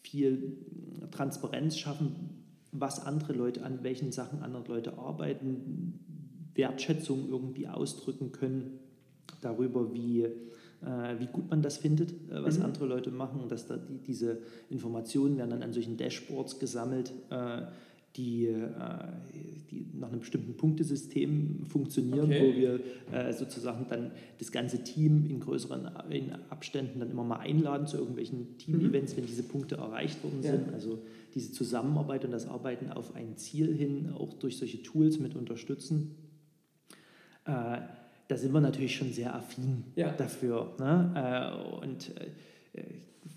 viel 0.00 0.56
Transparenz 1.10 1.76
schaffen, 1.76 2.33
was 2.74 3.06
andere 3.06 3.32
Leute, 3.32 3.64
an 3.64 3.82
welchen 3.82 4.12
Sachen 4.12 4.42
andere 4.42 4.74
Leute 4.74 4.98
arbeiten, 4.98 6.00
Wertschätzung 6.54 7.28
irgendwie 7.28 7.68
ausdrücken 7.68 8.32
können 8.32 8.80
darüber, 9.40 9.94
wie, 9.94 10.22
äh, 10.22 10.30
wie 11.18 11.26
gut 11.26 11.48
man 11.50 11.62
das 11.62 11.76
findet, 11.76 12.10
äh, 12.30 12.42
was 12.42 12.58
mhm. 12.58 12.64
andere 12.66 12.86
Leute 12.86 13.10
machen. 13.10 13.48
Dass 13.48 13.66
da 13.66 13.76
die, 13.76 13.98
diese 13.98 14.38
Informationen 14.70 15.36
werden 15.38 15.50
dann 15.50 15.62
an 15.62 15.72
solchen 15.72 15.96
Dashboards 15.96 16.58
gesammelt, 16.58 17.12
äh, 17.30 17.62
die, 18.16 18.46
äh, 18.46 18.68
die 19.70 19.86
nach 19.94 20.08
einem 20.08 20.20
bestimmten 20.20 20.56
Punktesystem 20.56 21.64
funktionieren, 21.66 22.26
okay. 22.26 22.52
wo 22.52 22.56
wir 22.56 22.80
äh, 23.12 23.32
sozusagen 23.32 23.86
dann 23.88 24.12
das 24.38 24.52
ganze 24.52 24.84
Team 24.84 25.26
in 25.28 25.40
größeren 25.40 25.90
in 26.10 26.32
Abständen 26.50 27.00
dann 27.00 27.10
immer 27.10 27.24
mal 27.24 27.38
einladen 27.38 27.86
zu 27.86 27.96
irgendwelchen 27.96 28.56
Team-Events, 28.58 29.12
mhm. 29.12 29.16
wenn 29.18 29.26
diese 29.26 29.42
Punkte 29.42 29.76
erreicht 29.76 30.22
worden 30.22 30.40
ja. 30.42 30.52
sind. 30.52 30.72
Also 30.72 31.02
diese 31.34 31.52
Zusammenarbeit 31.52 32.24
und 32.24 32.30
das 32.30 32.46
Arbeiten 32.46 32.90
auf 32.90 33.16
ein 33.16 33.36
Ziel 33.36 33.74
hin 33.74 34.12
auch 34.16 34.32
durch 34.34 34.58
solche 34.58 34.82
Tools 34.82 35.18
mit 35.18 35.34
unterstützen. 35.34 36.14
Äh, 37.44 37.78
da 38.28 38.36
sind 38.36 38.52
wir 38.52 38.60
natürlich 38.60 38.94
schon 38.94 39.12
sehr 39.12 39.34
affin 39.34 39.84
ja. 39.96 40.10
dafür 40.12 40.74
ne? 40.78 41.80
Und 41.82 42.10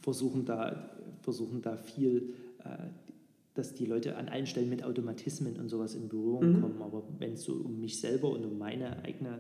versuchen, 0.01 0.45
da, 0.45 0.89
versuchen 1.21 1.61
da 1.61 1.75
viel, 1.75 2.33
äh, 2.63 3.06
dass 3.57 3.73
die 3.73 3.85
Leute 3.85 4.15
an 4.15 4.29
allen 4.29 4.45
Stellen 4.45 4.69
mit 4.69 4.83
Automatismen 4.83 5.57
und 5.57 5.69
sowas 5.69 5.95
in 5.95 6.07
Berührung 6.07 6.53
mhm. 6.53 6.61
kommen. 6.61 6.81
Aber 6.81 7.03
wenn 7.19 7.33
es 7.33 7.43
so 7.43 7.53
um 7.53 7.79
mich 7.79 7.99
selber 7.99 8.29
und 8.29 8.45
um 8.45 8.57
meine 8.57 9.03
eigene 9.03 9.39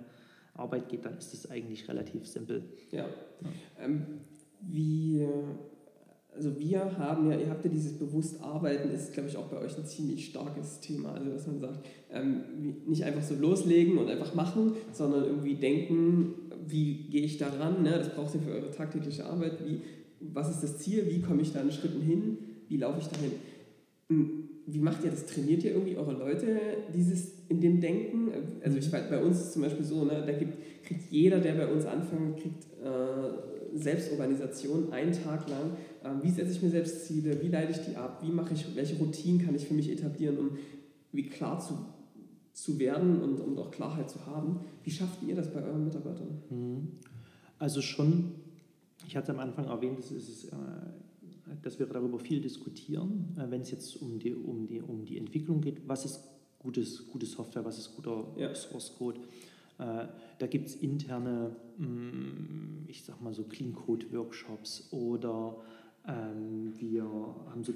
Arbeit 0.53 0.89
geht, 0.89 1.05
dann 1.05 1.17
ist 1.17 1.33
das 1.33 1.49
eigentlich 1.49 1.87
relativ 1.87 2.25
simpel. 2.25 2.63
Ja. 2.91 3.05
ja. 3.05 3.05
Ähm, 3.79 4.05
wie 4.61 5.25
also 6.37 6.57
wir 6.59 6.97
haben 6.97 7.29
ja, 7.31 7.37
ihr 7.37 7.49
habt 7.49 7.65
ja 7.65 7.71
dieses 7.71 7.93
bewusst 7.93 8.41
Arbeiten, 8.41 8.91
ist 8.91 9.13
glaube 9.13 9.27
ich 9.27 9.37
auch 9.37 9.47
bei 9.47 9.57
euch 9.57 9.75
ein 9.77 9.85
ziemlich 9.85 10.27
starkes 10.27 10.79
Thema. 10.79 11.13
Also 11.13 11.31
dass 11.31 11.47
man 11.47 11.59
sagt, 11.59 11.85
ähm, 12.11 12.43
nicht 12.85 13.03
einfach 13.03 13.23
so 13.23 13.35
loslegen 13.35 13.97
und 13.97 14.07
einfach 14.07 14.35
machen, 14.35 14.73
sondern 14.93 15.25
irgendwie 15.25 15.55
denken, 15.55 16.35
wie 16.67 17.07
gehe 17.09 17.23
ich 17.23 17.37
daran, 17.37 17.83
ne? 17.83 17.91
das 17.91 18.13
braucht 18.13 18.35
ihr 18.35 18.41
für 18.41 18.51
eure 18.51 18.71
tagtägliche 18.71 19.25
Arbeit, 19.25 19.65
wie, 19.65 19.81
was 20.19 20.49
ist 20.49 20.61
das 20.61 20.77
Ziel, 20.77 21.07
wie 21.09 21.21
komme 21.21 21.41
ich 21.41 21.53
da 21.53 21.61
in 21.61 21.71
Schritten 21.71 22.01
hin, 22.01 22.37
wie 22.69 22.77
laufe 22.77 22.99
ich 22.99 23.07
dahin. 23.07 23.31
Hm, 24.09 24.49
wie 24.65 24.79
macht 24.79 25.03
ihr 25.03 25.11
das? 25.11 25.25
Trainiert 25.25 25.63
ihr 25.63 25.71
irgendwie 25.71 25.97
eure 25.97 26.13
Leute 26.13 26.59
dieses 26.93 27.31
in 27.47 27.61
dem 27.61 27.79
Denken? 27.79 28.31
Also 28.63 28.77
ich 28.77 28.91
weiß, 28.91 29.09
bei 29.09 29.21
uns 29.21 29.37
ist 29.37 29.45
es 29.47 29.53
zum 29.53 29.61
Beispiel 29.61 29.85
so, 29.85 30.03
ne, 30.05 30.23
da 30.25 30.33
gibt, 30.33 30.57
kriegt 30.83 31.11
jeder, 31.11 31.39
der 31.39 31.53
bei 31.53 31.67
uns 31.67 31.85
anfängt, 31.85 32.37
kriegt 32.37 32.63
äh, 32.83 33.77
Selbstorganisation 33.77 34.91
einen 34.91 35.11
Tag 35.11 35.49
lang. 35.49 35.71
Ähm, 36.03 36.19
wie 36.21 36.29
setze 36.29 36.51
ich 36.51 36.61
mir 36.61 36.69
selbst 36.69 37.05
Ziele? 37.05 37.41
Wie 37.41 37.47
leite 37.47 37.71
ich 37.71 37.85
die 37.85 37.95
ab? 37.95 38.21
Wie 38.21 38.31
mache 38.31 38.53
ich, 38.53 38.75
welche 38.75 38.97
Routinen 38.97 39.45
kann 39.45 39.55
ich 39.55 39.67
für 39.67 39.73
mich 39.73 39.89
etablieren, 39.89 40.37
um 40.37 40.57
wie 41.11 41.23
klar 41.23 41.59
zu, 41.59 41.77
zu 42.53 42.79
werden 42.79 43.21
und 43.21 43.39
um 43.39 43.57
auch 43.57 43.71
Klarheit 43.71 44.09
zu 44.09 44.25
haben? 44.25 44.61
Wie 44.83 44.91
schafft 44.91 45.23
ihr 45.23 45.35
das 45.35 45.51
bei 45.51 45.63
euren 45.63 45.85
Mitarbeitern? 45.85 46.41
Mhm. 46.49 46.87
Also 47.59 47.81
schon, 47.81 48.35
ich 49.07 49.15
hatte 49.15 49.31
am 49.31 49.39
Anfang 49.39 49.65
erwähnt, 49.65 49.99
das 49.99 50.11
ist, 50.11 50.45
äh, 50.45 50.55
dass 51.61 51.79
wir 51.79 51.85
darüber 51.85 52.19
viel 52.19 52.41
diskutieren, 52.41 53.35
äh, 53.37 53.49
wenn 53.49 53.61
es 53.61 53.71
jetzt 53.71 54.01
um 54.01 54.19
die, 54.19 54.33
um, 54.33 54.67
die, 54.67 54.81
um 54.81 55.05
die 55.05 55.17
Entwicklung 55.17 55.61
geht. 55.61 55.87
Was 55.87 56.05
ist 56.05 56.23
gutes, 56.59 57.07
gute 57.07 57.25
Software, 57.25 57.63
was 57.65 57.77
ist 57.77 57.95
guter 57.95 58.25
ja. 58.37 58.53
Source 58.53 58.93
Code? 58.97 59.19
Äh, 59.79 60.07
da 60.39 60.47
gibt 60.47 60.67
es 60.67 60.75
interne, 60.75 61.55
mm, 61.77 62.85
ich 62.87 63.03
sag 63.03 63.21
mal 63.21 63.33
so 63.33 63.43
Clean 63.43 63.73
Code 63.73 64.05
Workshops 64.11 64.87
oder 64.91 65.57
ähm, 66.07 66.73
wir 66.79 67.03
haben 67.03 67.63
so 67.63 67.73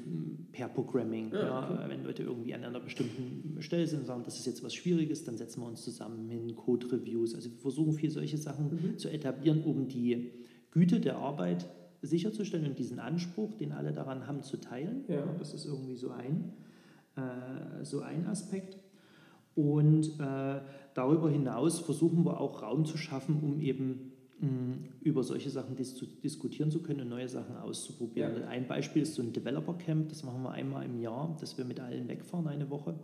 Pair 0.52 0.70
Programming. 0.70 1.32
Ja, 1.32 1.70
ja, 1.70 1.90
wenn 1.90 2.04
Leute 2.04 2.24
irgendwie 2.24 2.54
an 2.54 2.64
einer 2.64 2.80
bestimmten 2.80 3.62
Stelle 3.62 3.86
sind 3.86 4.00
und 4.00 4.06
sagen, 4.06 4.24
das 4.24 4.40
ist 4.40 4.46
jetzt 4.46 4.64
was 4.64 4.74
Schwieriges, 4.74 5.24
dann 5.26 5.38
setzen 5.38 5.62
wir 5.62 5.68
uns 5.68 5.84
zusammen 5.84 6.30
hin, 6.30 6.56
Code 6.56 6.92
Reviews. 6.92 7.36
Also 7.36 7.52
wir 7.52 7.58
versuchen 7.58 7.94
viel 7.94 8.10
solche 8.10 8.38
Sachen 8.38 8.72
mhm. 8.72 8.98
zu 8.98 9.10
etablieren, 9.10 9.64
um 9.64 9.88
die 9.88 10.32
Güte 10.72 11.02
der 11.02 11.18
Arbeit 11.18 11.68
sicherzustellen 12.02 12.66
und 12.66 12.80
diesen 12.80 13.00
Anspruch, 13.00 13.54
den 13.56 13.72
alle 13.72 13.94
daran 13.94 14.28
haben, 14.28 14.42
zu 14.44 14.58
teilen. 14.58 15.04
Ja. 15.08 15.26
Das 15.38 15.54
ist 15.54 15.66
irgendwie 15.66 15.96
so 15.96 16.12
ein, 16.12 16.54
äh, 17.16 17.84
so 17.84 18.02
ein 18.02 18.26
Aspekt. 18.28 18.78
Und 19.54 20.20
äh, 20.20 20.62
darüber 20.94 21.30
hinaus 21.30 21.80
versuchen 21.80 22.26
wir 22.26 22.40
auch 22.40 22.62
Raum 22.62 22.86
zu 22.86 22.98
schaffen, 22.98 23.40
um 23.42 23.60
eben 23.60 24.14
mh, 24.40 24.48
mm, 24.48 24.86
über 25.02 25.24
solche 25.24 25.50
Sachen 25.50 25.76
dis 25.76 25.96
diskutieren 26.24 26.72
zu 26.72 26.82
können 26.82 27.02
und 27.02 27.10
neue 27.10 27.28
Sachen 27.28 27.58
auszuprobieren. 27.58 28.42
Ja. 28.42 28.48
Ein 28.48 28.68
Beispiel 28.68 29.02
ist 29.04 29.16
so 29.16 29.22
ein 29.22 29.34
Developer 29.34 29.74
Camp, 29.74 30.10
das 30.10 30.24
machen 30.24 30.42
wir 30.44 30.52
einmal 30.52 30.86
im 30.86 31.00
Jahr, 31.00 31.36
dass 31.40 31.58
wir 31.58 31.66
mit 31.66 31.80
allen 31.80 32.08
wegfahren 32.08 32.48
eine 32.48 32.70
Woche, 32.70 32.96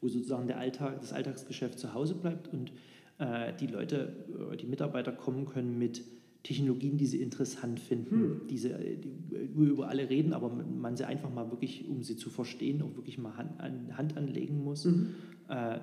wo 0.00 0.08
sozusagen 0.08 0.46
der 0.46 0.58
Alltag, 0.58 1.00
das 1.00 1.12
Alltagsgeschäft 1.12 1.78
zu 1.78 1.94
Hause 1.94 2.14
bleibt 2.14 2.48
und 2.52 2.70
äh, 3.18 3.54
die 3.58 3.66
Leute, 3.66 4.26
äh, 4.52 4.56
die 4.56 4.66
Mitarbeiter 4.66 5.12
kommen 5.12 5.46
können 5.46 5.78
mit 5.78 6.02
Technologien, 6.42 6.96
die 6.96 7.06
sie 7.06 7.20
interessant 7.20 7.80
finden, 7.80 8.16
hm. 8.16 8.40
diese, 8.48 8.70
die, 8.70 9.12
wo 9.54 9.62
wir 9.62 9.70
über 9.70 9.88
alle 9.88 10.08
reden, 10.08 10.32
aber 10.32 10.48
man 10.48 10.96
sie 10.96 11.06
einfach 11.06 11.32
mal 11.32 11.50
wirklich, 11.50 11.88
um 11.88 12.02
sie 12.02 12.16
zu 12.16 12.30
verstehen, 12.30 12.82
auch 12.82 12.96
wirklich 12.96 13.18
mal 13.18 13.36
Hand, 13.36 13.60
an, 13.60 13.96
Hand 13.96 14.16
anlegen 14.16 14.62
muss. 14.62 14.86
Mhm. 14.86 15.14
Äh, 15.48 15.78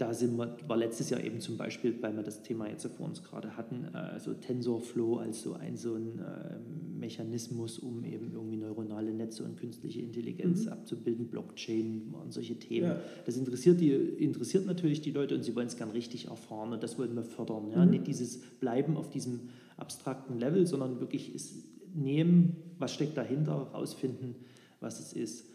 da 0.00 0.14
sind 0.14 0.36
wir, 0.38 0.56
war 0.66 0.78
letztes 0.78 1.10
Jahr 1.10 1.22
eben 1.22 1.40
zum 1.40 1.58
Beispiel, 1.58 1.94
weil 2.00 2.16
wir 2.16 2.22
das 2.22 2.42
Thema 2.42 2.68
jetzt 2.68 2.86
vor 2.86 3.06
uns 3.06 3.22
gerade 3.22 3.56
hatten, 3.56 3.84
äh, 3.94 4.18
so 4.18 4.32
TensorFlow 4.32 5.18
als 5.18 5.42
so 5.42 5.52
ein, 5.52 5.76
so 5.76 5.94
ein 5.94 6.18
äh, 6.18 6.58
Mechanismus, 6.98 7.78
um 7.78 8.04
eben 8.04 8.32
irgendwie 8.32 8.56
neuronale 8.56 9.12
Netze 9.12 9.44
und 9.44 9.58
künstliche 9.58 10.00
Intelligenz 10.00 10.64
mhm. 10.64 10.72
abzubilden, 10.72 11.26
Blockchain 11.26 12.14
und 12.22 12.32
solche 12.32 12.58
Themen. 12.58 12.88
Ja. 12.88 13.00
Das 13.26 13.36
interessiert, 13.36 13.80
die, 13.80 13.92
interessiert 13.92 14.64
natürlich 14.64 15.02
die 15.02 15.10
Leute 15.10 15.34
und 15.34 15.42
sie 15.42 15.54
wollen 15.54 15.66
es 15.66 15.76
gern 15.76 15.90
richtig 15.90 16.28
erfahren 16.28 16.72
und 16.72 16.82
das 16.82 16.98
wollen 16.98 17.14
wir 17.14 17.24
fördern. 17.24 17.68
Ja? 17.70 17.84
Mhm. 17.84 17.90
Nicht 17.90 18.06
dieses 18.06 18.38
Bleiben 18.38 18.96
auf 18.96 19.10
diesem 19.10 19.50
abstrakten 19.80 20.38
Level, 20.38 20.66
sondern 20.66 21.00
wirklich 21.00 21.32
nehmen, 21.94 22.56
was 22.78 22.92
steckt 22.94 23.16
dahinter, 23.16 23.70
rausfinden, 23.72 24.36
was 24.80 25.00
es 25.00 25.12
ist. 25.12 25.46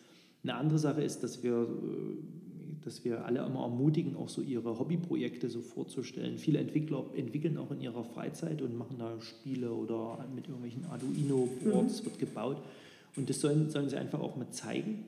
Eine 0.43 0.55
andere 0.55 0.80
Sache 0.80 1.01
ist, 1.01 1.23
dass 1.23 1.43
wir 1.43 1.61
äh, 1.61 2.17
dass 2.86 3.03
wir 3.03 3.26
alle 3.26 3.39
immer 3.39 3.63
ermutigen, 3.63 4.15
auch 4.15 4.30
so 4.30 4.41
ihre 4.41 4.78
Hobbyprojekte 4.78 5.49
so 5.49 5.61
vorzustellen. 5.61 6.38
Viele 6.38 6.59
Entwickler 6.59 7.03
entwickeln 7.15 7.57
auch 7.57 7.71
in 7.71 7.82
ihrer 7.82 8.03
Freizeit 8.03 8.61
und 8.61 8.78
machen 8.78 8.97
da 8.99 9.19
Spiele 9.19 9.71
oder 9.71 10.23
mit 10.34 10.47
irgendwelchen 10.47 10.86
Arduino-Boards 10.86 12.01
mhm. 12.01 12.05
wird 12.05 12.19
gebaut. 12.19 12.61
Und 13.15 13.28
das 13.30 13.41
sollen, 13.41 13.71
sollen 13.71 13.89
sie 13.89 13.97
einfach 13.97 14.19
auch 14.19 14.36
mal 14.36 14.49
zeigen, 14.51 15.05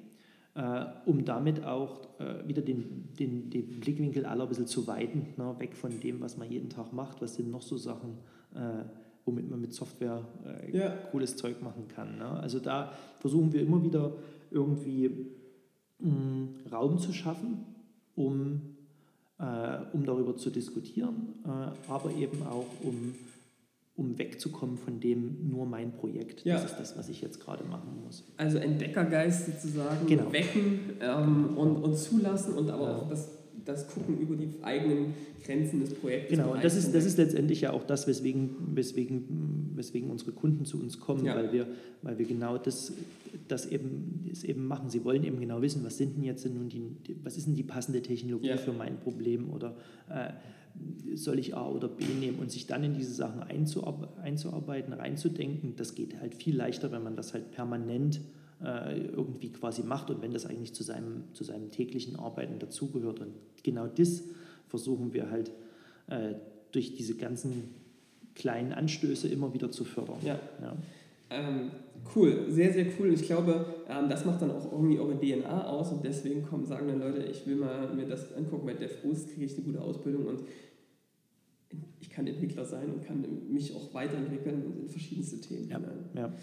äh, 0.56 0.86
um 1.06 1.24
damit 1.24 1.64
auch 1.64 2.20
äh, 2.20 2.48
wieder 2.48 2.64
den, 2.64 3.10
den, 3.20 3.52
den 3.52 3.80
Blickwinkel 3.80 4.26
aller 4.26 4.44
ein 4.44 4.50
bisschen 4.50 4.66
zu 4.66 4.88
weiten, 4.88 5.28
ne, 5.38 5.56
weg 5.60 5.76
von 5.76 6.00
dem, 6.00 6.20
was 6.20 6.36
man 6.36 6.50
jeden 6.50 6.70
Tag 6.70 6.94
macht, 6.94 7.22
was 7.22 7.36
sind 7.36 7.52
noch 7.52 7.62
so 7.62 7.78
Sachen, 7.78 8.18
äh, 8.56 8.86
womit 9.28 9.50
man 9.50 9.62
mit 9.62 9.74
Software 9.74 10.26
äh, 10.46 10.76
ja. 10.76 10.90
cooles 11.12 11.36
Zeug 11.36 11.62
machen 11.62 11.88
kann. 11.88 12.18
Ne? 12.18 12.30
Also 12.30 12.60
da 12.60 12.94
versuchen 13.20 13.54
wir 13.54 13.62
immer 13.62 13.84
wieder 13.84 14.14
irgendwie 14.50 15.12
mh, 16.00 16.10
mm, 16.10 16.50
Raum 16.72 16.98
zu 16.98 17.14
schaffen, 17.14 17.66
um, 18.16 18.62
äh, 19.38 19.80
um 19.94 20.06
darüber 20.06 20.36
zu 20.38 20.50
diskutieren, 20.50 21.34
äh, 21.46 21.92
aber 21.92 22.12
eben 22.12 22.42
auch 22.44 22.68
um 22.84 23.14
um 23.98 24.16
wegzukommen 24.20 24.78
von 24.78 25.00
dem 25.00 25.50
nur 25.50 25.66
mein 25.66 25.92
Projekt. 25.92 26.46
Ja. 26.46 26.54
Das 26.54 26.66
ist 26.66 26.78
das, 26.78 26.98
was 26.98 27.10
ich 27.10 27.20
jetzt 27.20 27.40
gerade 27.40 27.64
machen 27.64 28.00
muss. 28.06 28.24
Also 28.38 28.60
Entdeckergeist 28.60 29.48
sozusagen 29.48 30.06
genau. 30.06 30.32
wecken 30.32 30.92
ähm, 31.02 31.58
und, 31.58 31.78
und 31.78 31.98
zulassen 31.98 32.54
und 32.54 32.70
aber 32.70 32.92
ja. 32.92 32.96
auch 32.98 33.10
das 33.10 33.37
das 33.68 33.88
Gucken 33.88 34.20
über 34.20 34.36
die 34.36 34.50
eigenen 34.62 35.14
Grenzen 35.46 35.82
des 35.82 35.94
Projektes. 35.94 36.38
Genau, 36.38 36.54
und 36.54 36.64
das 36.64 36.76
ist, 36.76 36.94
das 36.94 37.06
ist 37.06 37.18
letztendlich 37.18 37.62
ja 37.62 37.72
auch 37.72 37.84
das, 37.84 38.08
weswegen, 38.08 38.50
weswegen, 38.74 39.72
weswegen 39.76 40.10
unsere 40.10 40.32
Kunden 40.32 40.66
zu 40.66 40.80
uns 40.80 41.00
kommen, 41.00 41.26
ja. 41.26 41.36
weil, 41.36 41.52
wir, 41.52 41.68
weil 42.02 42.18
wir 42.18 42.26
genau 42.26 42.58
das, 42.58 42.94
das, 43.48 43.66
eben, 43.66 44.26
das 44.30 44.44
eben 44.44 44.66
machen. 44.68 44.90
Sie 44.90 45.04
wollen 45.04 45.24
eben 45.24 45.40
genau 45.40 45.62
wissen, 45.62 45.84
was 45.84 45.98
sind 45.98 46.18
denn 46.18 46.24
jetzt 46.24 46.46
nun 46.46 46.70
die, 46.70 46.82
was 47.24 47.38
ist 47.38 47.48
denn 47.48 47.56
die 47.56 47.64
passende 47.64 48.02
Technologie 48.02 48.48
ja. 48.48 48.58
für 48.58 48.74
mein 48.74 48.98
Problem 48.98 49.50
oder 49.52 49.76
äh, 50.10 50.32
soll 51.16 51.40
ich 51.40 51.56
A 51.56 51.68
oder 51.68 51.88
B 51.88 52.06
nehmen 52.06 52.40
und 52.40 52.52
sich 52.52 52.68
dann 52.68 52.84
in 52.84 52.94
diese 52.94 53.14
Sachen 53.14 53.42
einzuarbeiten, 53.42 54.94
reinzudenken, 54.94 55.76
das 55.76 55.96
geht 55.96 56.20
halt 56.20 56.36
viel 56.36 56.56
leichter, 56.56 56.92
wenn 56.92 57.04
man 57.04 57.16
das 57.16 57.34
halt 57.34 57.52
permanent 57.52 58.22
irgendwie 58.60 59.52
quasi 59.52 59.84
macht 59.84 60.10
und 60.10 60.22
wenn 60.22 60.32
das 60.32 60.48
eigentlich 60.48 60.74
zu 60.74 60.84
seinem, 60.84 61.26
zu 61.34 61.44
seinem 61.44 61.70
täglichen 61.70 62.16
Arbeiten 62.16 62.58
dazugehört. 62.58 63.20
Und 63.20 63.34
genau 63.64 63.88
das 63.88 64.24
versuchen 64.68 65.14
wir 65.14 65.30
halt 65.30 65.52
äh, 66.08 66.34
durch 66.72 66.96
diese 66.96 67.16
ganzen 67.16 67.76
kleinen 68.36 68.74
Anstöße 68.74 69.28
immer 69.28 69.54
wieder 69.54 69.72
zu 69.72 69.84
fördern. 69.84 70.18
Ja. 70.24 70.40
ja. 70.62 70.76
Ähm, 71.30 71.72
cool, 72.16 72.46
sehr, 72.50 72.72
sehr 72.72 72.86
cool. 72.98 73.14
Ich 73.14 73.24
glaube, 73.24 73.66
ähm, 73.90 74.10
das 74.10 74.26
macht 74.26 74.42
dann 74.42 74.52
auch 74.52 74.72
irgendwie 74.72 75.00
eure 75.00 75.20
DNA 75.20 75.68
aus 75.68 75.92
und 75.92 76.06
deswegen 76.06 76.44
kommen, 76.44 76.66
sagen 76.66 76.88
dann 76.88 77.00
Leute, 77.00 77.24
ich 77.24 77.46
will 77.46 77.58
mal 77.58 77.94
mir 77.94 78.06
das 78.06 78.34
angucken, 78.34 78.66
bei 78.66 78.74
DevBoost 78.74 79.30
kriege 79.30 79.46
ich 79.46 79.56
eine 79.56 79.66
gute 79.66 79.82
Ausbildung 79.82 80.26
und 80.26 80.44
ich 82.00 82.10
kann 82.10 82.26
Entwickler 82.28 82.64
sein 82.64 82.94
und 82.94 83.04
kann 83.04 83.26
mich 83.52 83.76
auch 83.76 83.94
weiterentwickeln 83.94 84.74
in 84.82 84.88
verschiedenste 84.88 85.42
Themen. 85.42 85.68
Ja, 85.70 85.82
ja. 86.16 86.34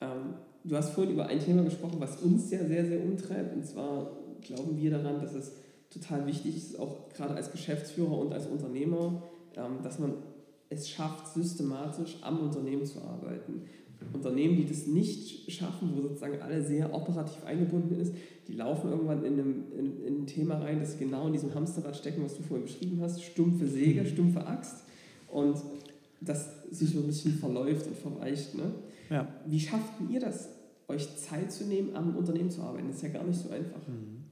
Ähm, 0.00 0.34
du 0.64 0.76
hast 0.76 0.90
vorhin 0.90 1.14
über 1.14 1.26
ein 1.26 1.40
Thema 1.40 1.62
gesprochen, 1.62 1.96
was 1.98 2.20
uns 2.22 2.50
ja 2.50 2.64
sehr, 2.64 2.84
sehr 2.86 3.02
umtreibt. 3.02 3.54
Und 3.54 3.66
zwar 3.66 4.16
glauben 4.40 4.76
wir 4.76 4.90
daran, 4.90 5.20
dass 5.20 5.34
es 5.34 5.52
total 5.90 6.26
wichtig 6.26 6.56
ist, 6.56 6.78
auch 6.78 7.08
gerade 7.10 7.34
als 7.34 7.52
Geschäftsführer 7.52 8.18
und 8.18 8.32
als 8.32 8.46
Unternehmer, 8.46 9.22
ähm, 9.56 9.82
dass 9.82 9.98
man 9.98 10.14
es 10.70 10.88
schafft, 10.88 11.34
systematisch 11.34 12.16
am 12.22 12.40
Unternehmen 12.40 12.84
zu 12.84 13.00
arbeiten. 13.02 13.62
Unternehmen, 14.12 14.56
die 14.56 14.66
das 14.66 14.86
nicht 14.86 15.50
schaffen, 15.52 15.92
wo 15.94 16.02
sozusagen 16.02 16.40
alle 16.40 16.62
sehr 16.62 16.92
operativ 16.92 17.44
eingebunden 17.44 18.00
ist, 18.00 18.14
die 18.48 18.54
laufen 18.54 18.90
irgendwann 18.90 19.24
in, 19.24 19.34
einem, 19.34 19.64
in, 19.78 20.04
in 20.04 20.22
ein 20.22 20.26
Thema 20.26 20.56
rein, 20.56 20.80
das 20.80 20.98
genau 20.98 21.26
in 21.26 21.32
diesem 21.32 21.54
Hamsterrad 21.54 21.96
stecken, 21.96 22.24
was 22.24 22.36
du 22.36 22.42
vorhin 22.42 22.66
beschrieben 22.66 22.98
hast, 23.00 23.22
stumpfe 23.22 23.66
Säge, 23.66 24.04
stumpfe 24.06 24.44
Axt 24.46 24.84
und 25.30 25.56
das 26.20 26.64
sich 26.70 26.90
so 26.90 27.00
ein 27.00 27.06
bisschen 27.06 27.34
verläuft 27.34 27.86
und 27.86 27.96
verweicht. 27.96 28.54
Ne? 28.56 28.72
Ja. 29.12 29.28
Wie 29.46 29.60
schafft 29.60 29.92
ihr 30.10 30.20
das, 30.20 30.48
euch 30.88 31.16
Zeit 31.16 31.52
zu 31.52 31.64
nehmen, 31.64 31.94
am 31.94 32.16
Unternehmen 32.16 32.50
zu 32.50 32.62
arbeiten? 32.62 32.88
Das 32.88 32.96
ist 32.96 33.02
ja 33.02 33.10
gar 33.10 33.24
nicht 33.24 33.38
so 33.38 33.50
einfach. 33.50 33.86
Mhm. 33.86 34.24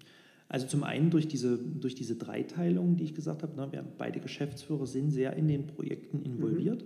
Also 0.49 0.66
zum 0.66 0.83
einen 0.83 1.11
durch 1.11 1.28
diese, 1.28 1.59
durch 1.59 1.95
diese 1.95 2.16
Dreiteilung, 2.16 2.97
die 2.97 3.05
ich 3.05 3.14
gesagt 3.14 3.43
habe, 3.43 3.55
ne, 3.55 3.70
wir 3.70 3.85
beide 3.99 4.18
Geschäftsführer 4.18 4.87
sind 4.87 5.11
sehr 5.11 5.35
in 5.35 5.47
den 5.47 5.66
Projekten 5.66 6.22
involviert. 6.22 6.83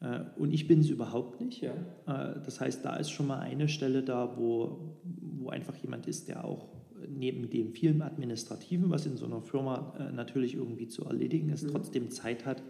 Mhm. 0.00 0.26
Und 0.36 0.52
ich 0.52 0.68
bin 0.68 0.80
es 0.80 0.90
überhaupt 0.90 1.40
nicht. 1.40 1.62
Ja. 1.62 1.72
Äh, 2.06 2.40
das 2.44 2.60
heißt, 2.60 2.84
da 2.84 2.96
ist 2.96 3.10
schon 3.10 3.26
mal 3.26 3.40
eine 3.40 3.68
Stelle 3.68 4.02
da, 4.02 4.36
wo, 4.36 4.94
wo 5.02 5.48
einfach 5.48 5.74
jemand 5.76 6.06
ist, 6.06 6.28
der 6.28 6.44
auch 6.44 6.68
neben 7.08 7.50
dem 7.50 7.72
vielen 7.72 8.02
Administrativen, 8.02 8.90
was 8.90 9.06
in 9.06 9.16
so 9.16 9.26
einer 9.26 9.40
Firma 9.40 9.94
äh, 9.98 10.12
natürlich 10.12 10.54
irgendwie 10.54 10.86
zu 10.86 11.04
erledigen 11.04 11.48
ist, 11.48 11.64
mhm. 11.64 11.70
trotzdem 11.70 12.10
Zeit 12.10 12.44
hat, 12.44 12.62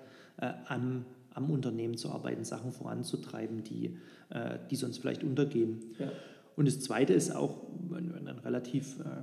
am 0.68 1.07
am 1.37 1.51
Unternehmen 1.51 1.97
zu 1.97 2.11
arbeiten, 2.11 2.45
Sachen 2.45 2.72
voranzutreiben, 2.72 3.62
die, 3.62 3.97
äh, 4.30 4.59
die 4.70 4.76
sonst 4.76 4.99
vielleicht 4.99 5.22
untergehen. 5.22 5.84
Ja. 5.99 6.11
Und 6.57 6.66
das 6.66 6.80
Zweite 6.80 7.12
ist 7.12 7.34
auch 7.34 7.62
ein, 7.93 8.26
ein 8.26 8.39
relativ 8.39 8.99
äh, 9.01 9.22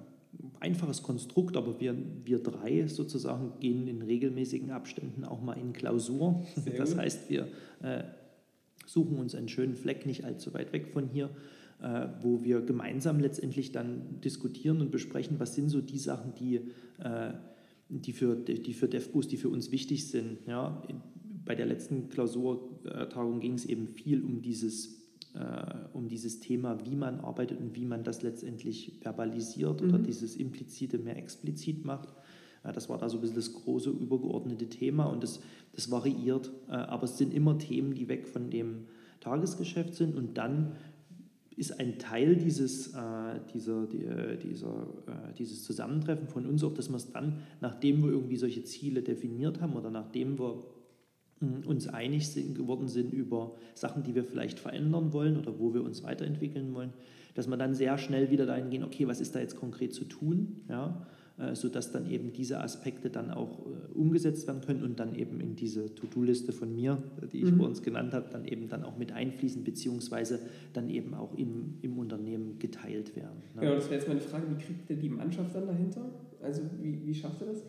einfaches 0.59 1.01
Konstrukt, 1.01 1.57
aber 1.57 1.79
wir, 1.79 1.95
wir 2.23 2.39
drei 2.39 2.87
sozusagen 2.87 3.53
gehen 3.59 3.87
in 3.87 4.01
regelmäßigen 4.03 4.71
Abständen 4.71 5.25
auch 5.25 5.41
mal 5.41 5.53
in 5.53 5.73
Klausur. 5.73 6.43
Sehr 6.55 6.77
das 6.77 6.91
gut. 6.91 6.99
heißt, 6.99 7.29
wir 7.29 7.47
äh, 7.81 8.03
suchen 8.85 9.17
uns 9.17 9.33
einen 9.33 9.49
schönen 9.49 9.75
Fleck 9.75 10.05
nicht 10.05 10.23
allzu 10.23 10.53
weit 10.53 10.71
weg 10.71 10.89
von 10.93 11.07
hier, 11.07 11.31
äh, 11.81 12.07
wo 12.21 12.43
wir 12.43 12.61
gemeinsam 12.61 13.19
letztendlich 13.19 13.71
dann 13.71 14.21
diskutieren 14.21 14.81
und 14.81 14.91
besprechen, 14.91 15.39
was 15.39 15.55
sind 15.55 15.69
so 15.69 15.81
die 15.81 15.97
Sachen, 15.97 16.35
die, 16.35 16.57
äh, 16.99 17.33
die 17.89 18.13
für, 18.13 18.35
die 18.35 18.73
für 18.73 18.87
DevBoost, 18.87 19.31
die 19.31 19.37
für 19.37 19.49
uns 19.49 19.71
wichtig 19.71 20.07
sind. 20.07 20.37
Ja, 20.47 20.83
bei 21.45 21.55
der 21.55 21.65
letzten 21.65 22.09
Klausurtagung 22.09 23.39
ging 23.39 23.53
es 23.53 23.65
eben 23.65 23.87
viel 23.87 24.23
um 24.23 24.41
dieses, 24.41 25.01
äh, 25.33 25.65
um 25.93 26.07
dieses 26.07 26.39
Thema, 26.39 26.85
wie 26.85 26.95
man 26.95 27.19
arbeitet 27.19 27.59
und 27.59 27.75
wie 27.75 27.85
man 27.85 28.03
das 28.03 28.21
letztendlich 28.21 28.99
verbalisiert 29.01 29.81
mhm. 29.81 29.89
oder 29.89 29.99
dieses 29.99 30.35
Implizite 30.35 30.97
mehr 30.97 31.17
explizit 31.17 31.85
macht. 31.85 32.09
Ja, 32.63 32.71
das 32.71 32.87
war 32.87 32.97
da 32.97 33.09
so 33.09 33.17
ein 33.17 33.21
bisschen 33.21 33.35
das 33.35 33.53
große 33.53 33.89
übergeordnete 33.89 34.69
Thema 34.69 35.05
und 35.05 35.21
das, 35.21 35.41
das 35.73 35.91
variiert, 35.91 36.51
äh, 36.69 36.73
aber 36.73 37.03
es 37.03 37.17
sind 37.17 37.33
immer 37.33 37.57
Themen, 37.57 37.93
die 37.93 38.07
weg 38.07 38.27
von 38.27 38.49
dem 38.49 38.85
Tagesgeschäft 39.19 39.95
sind 39.95 40.15
und 40.15 40.37
dann 40.37 40.73
ist 41.55 41.79
ein 41.79 41.99
Teil 41.99 42.35
dieses, 42.35 42.93
äh, 42.93 43.39
dieser, 43.53 43.85
die, 43.85 44.03
äh, 44.05 44.37
dieser, 44.37 44.87
äh, 45.07 45.33
dieses 45.37 45.63
Zusammentreffen 45.63 46.27
von 46.27 46.45
uns 46.45 46.63
auch, 46.63 46.73
dass 46.73 46.89
wir 46.89 46.95
es 46.95 47.11
dann, 47.11 47.39
nachdem 47.61 48.03
wir 48.03 48.11
irgendwie 48.11 48.37
solche 48.37 48.63
Ziele 48.63 49.01
definiert 49.01 49.61
haben 49.61 49.73
oder 49.73 49.91
nachdem 49.91 50.39
wir 50.39 50.63
uns 51.65 51.87
einig 51.87 52.27
sind, 52.29 52.55
geworden 52.55 52.87
sind 52.87 53.13
über 53.13 53.55
Sachen, 53.75 54.03
die 54.03 54.15
wir 54.15 54.23
vielleicht 54.23 54.59
verändern 54.59 55.13
wollen 55.13 55.37
oder 55.37 55.59
wo 55.59 55.73
wir 55.73 55.83
uns 55.83 56.03
weiterentwickeln 56.03 56.73
wollen, 56.73 56.93
dass 57.35 57.47
wir 57.47 57.57
dann 57.57 57.73
sehr 57.73 57.97
schnell 57.97 58.29
wieder 58.31 58.45
dahin 58.45 58.69
gehen, 58.69 58.83
okay, 58.83 59.07
was 59.07 59.21
ist 59.21 59.35
da 59.35 59.39
jetzt 59.39 59.55
konkret 59.55 59.93
zu 59.93 60.05
tun, 60.05 60.61
ja, 60.69 61.05
äh, 61.39 61.55
sodass 61.55 61.91
dann 61.91 62.09
eben 62.11 62.31
diese 62.31 62.61
Aspekte 62.61 63.09
dann 63.09 63.31
auch 63.31 63.65
äh, 63.65 63.93
umgesetzt 63.93 64.45
werden 64.45 64.61
können 64.61 64.83
und 64.83 64.99
dann 64.99 65.15
eben 65.15 65.39
in 65.41 65.55
diese 65.55 65.95
To-Do-Liste 65.95 66.51
von 66.51 66.75
mir, 66.75 67.01
die 67.31 67.39
ich 67.39 67.51
mhm. 67.51 67.57
vor 67.57 67.67
uns 67.67 67.81
genannt 67.81 68.13
habe, 68.13 68.27
dann 68.31 68.45
eben 68.45 68.69
dann 68.69 68.83
auch 68.83 68.97
mit 68.97 69.11
einfließen, 69.11 69.63
beziehungsweise 69.63 70.39
dann 70.73 70.89
eben 70.89 71.15
auch 71.15 71.33
im, 71.35 71.79
im 71.81 71.97
Unternehmen 71.97 72.59
geteilt 72.59 73.15
werden. 73.15 73.41
Ne? 73.55 73.61
Genau, 73.61 73.75
das 73.75 73.85
wäre 73.85 73.95
jetzt 73.95 74.07
meine 74.07 74.21
Frage, 74.21 74.45
wie 74.51 74.63
kriegt 74.63 74.87
ihr 74.91 74.95
die 74.95 75.09
Mannschaft 75.09 75.55
dann 75.55 75.65
dahinter? 75.65 76.05
Also 76.39 76.61
wie, 76.79 77.01
wie 77.03 77.15
schafft 77.15 77.41
ihr 77.41 77.47
das? 77.47 77.63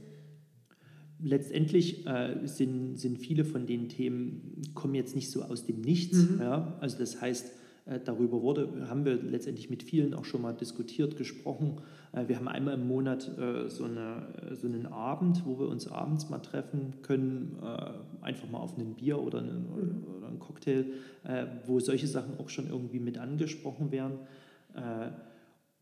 Letztendlich 1.25 2.07
äh, 2.07 2.37
sind, 2.45 2.99
sind 2.99 3.19
viele 3.19 3.45
von 3.45 3.67
den 3.67 3.89
Themen, 3.89 4.63
kommen 4.75 4.95
jetzt 4.95 5.17
nicht 5.17 5.31
so 5.31 5.43
aus 5.43 5.65
dem 5.65 5.81
Nichts. 5.81 6.19
Mhm. 6.19 6.41
Ja? 6.41 6.77
Also 6.81 6.99
das 6.99 7.21
heißt, 7.21 7.51
äh, 7.87 7.99
darüber 8.05 8.43
wurde, 8.43 8.89
haben 8.89 9.05
wir 9.05 9.15
letztendlich 9.17 9.71
mit 9.71 9.83
vielen 9.83 10.15
auch 10.15 10.27
schon 10.27 10.43
mal 10.43 10.53
diskutiert, 10.53 11.17
gesprochen. 11.17 11.81
Äh, 12.13 12.29
wir 12.29 12.37
haben 12.37 12.49
einmal 12.49 12.75
im 12.75 12.87
Monat 12.87 13.31
äh, 13.39 13.69
so, 13.71 13.85
eine, 13.85 14.27
so 14.53 14.67
einen 14.67 14.87
Abend, 14.87 15.45
wo 15.47 15.59
wir 15.59 15.69
uns 15.69 15.89
abends 15.89 16.29
mal 16.29 16.41
treffen 16.41 16.95
können, 17.03 17.57
äh, 17.63 18.25
einfach 18.25 18.49
mal 18.51 18.59
auf 18.59 18.77
ein 18.77 18.95
Bier 18.95 19.19
oder 19.19 19.39
einen, 19.39 19.67
mhm. 19.67 20.05
oder 20.19 20.29
einen 20.29 20.39
Cocktail, 20.39 20.85
äh, 21.25 21.47
wo 21.67 21.81
solche 21.81 22.07
Sachen 22.07 22.39
auch 22.39 22.51
schon 22.51 22.69
irgendwie 22.69 23.01
mit 23.01 23.19
angesprochen 23.19 23.91
werden. 23.91 24.19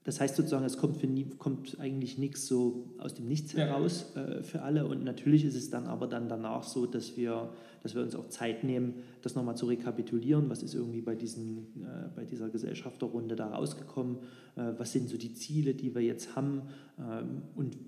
Das 0.04 0.20
heißt 0.20 0.34
sozusagen, 0.34 0.64
es 0.64 0.78
kommt, 0.78 0.96
für 0.96 1.06
nie, 1.06 1.26
kommt 1.38 1.78
eigentlich 1.78 2.18
nichts 2.18 2.46
so 2.46 2.86
aus 2.98 3.14
dem 3.14 3.28
Nichts 3.28 3.52
ja. 3.52 3.66
heraus 3.66 4.16
äh, 4.16 4.42
für 4.42 4.62
alle. 4.62 4.86
Und 4.86 5.04
natürlich 5.04 5.44
ist 5.44 5.54
es 5.54 5.70
dann 5.70 5.86
aber 5.86 6.08
dann 6.08 6.28
danach 6.28 6.64
so, 6.64 6.86
dass 6.86 7.16
wir, 7.16 7.50
dass 7.82 7.94
wir 7.94 8.02
uns 8.02 8.16
auch 8.16 8.28
Zeit 8.28 8.64
nehmen, 8.64 8.94
das 9.22 9.36
nochmal 9.36 9.56
zu 9.56 9.66
rekapitulieren. 9.66 10.50
Was 10.50 10.64
ist 10.64 10.74
irgendwie 10.74 11.02
bei, 11.02 11.14
diesen, 11.14 11.84
äh, 11.84 12.08
bei 12.16 12.24
dieser 12.24 12.48
Gesellschafterrunde 12.48 13.36
da 13.36 13.48
rausgekommen? 13.48 14.16
Äh, 14.56 14.72
was 14.76 14.90
sind 14.90 15.08
so 15.08 15.16
die 15.16 15.34
Ziele, 15.34 15.74
die 15.74 15.94
wir 15.94 16.02
jetzt 16.02 16.34
haben? 16.34 16.62
Ähm, 16.98 17.42
und, 17.54 17.78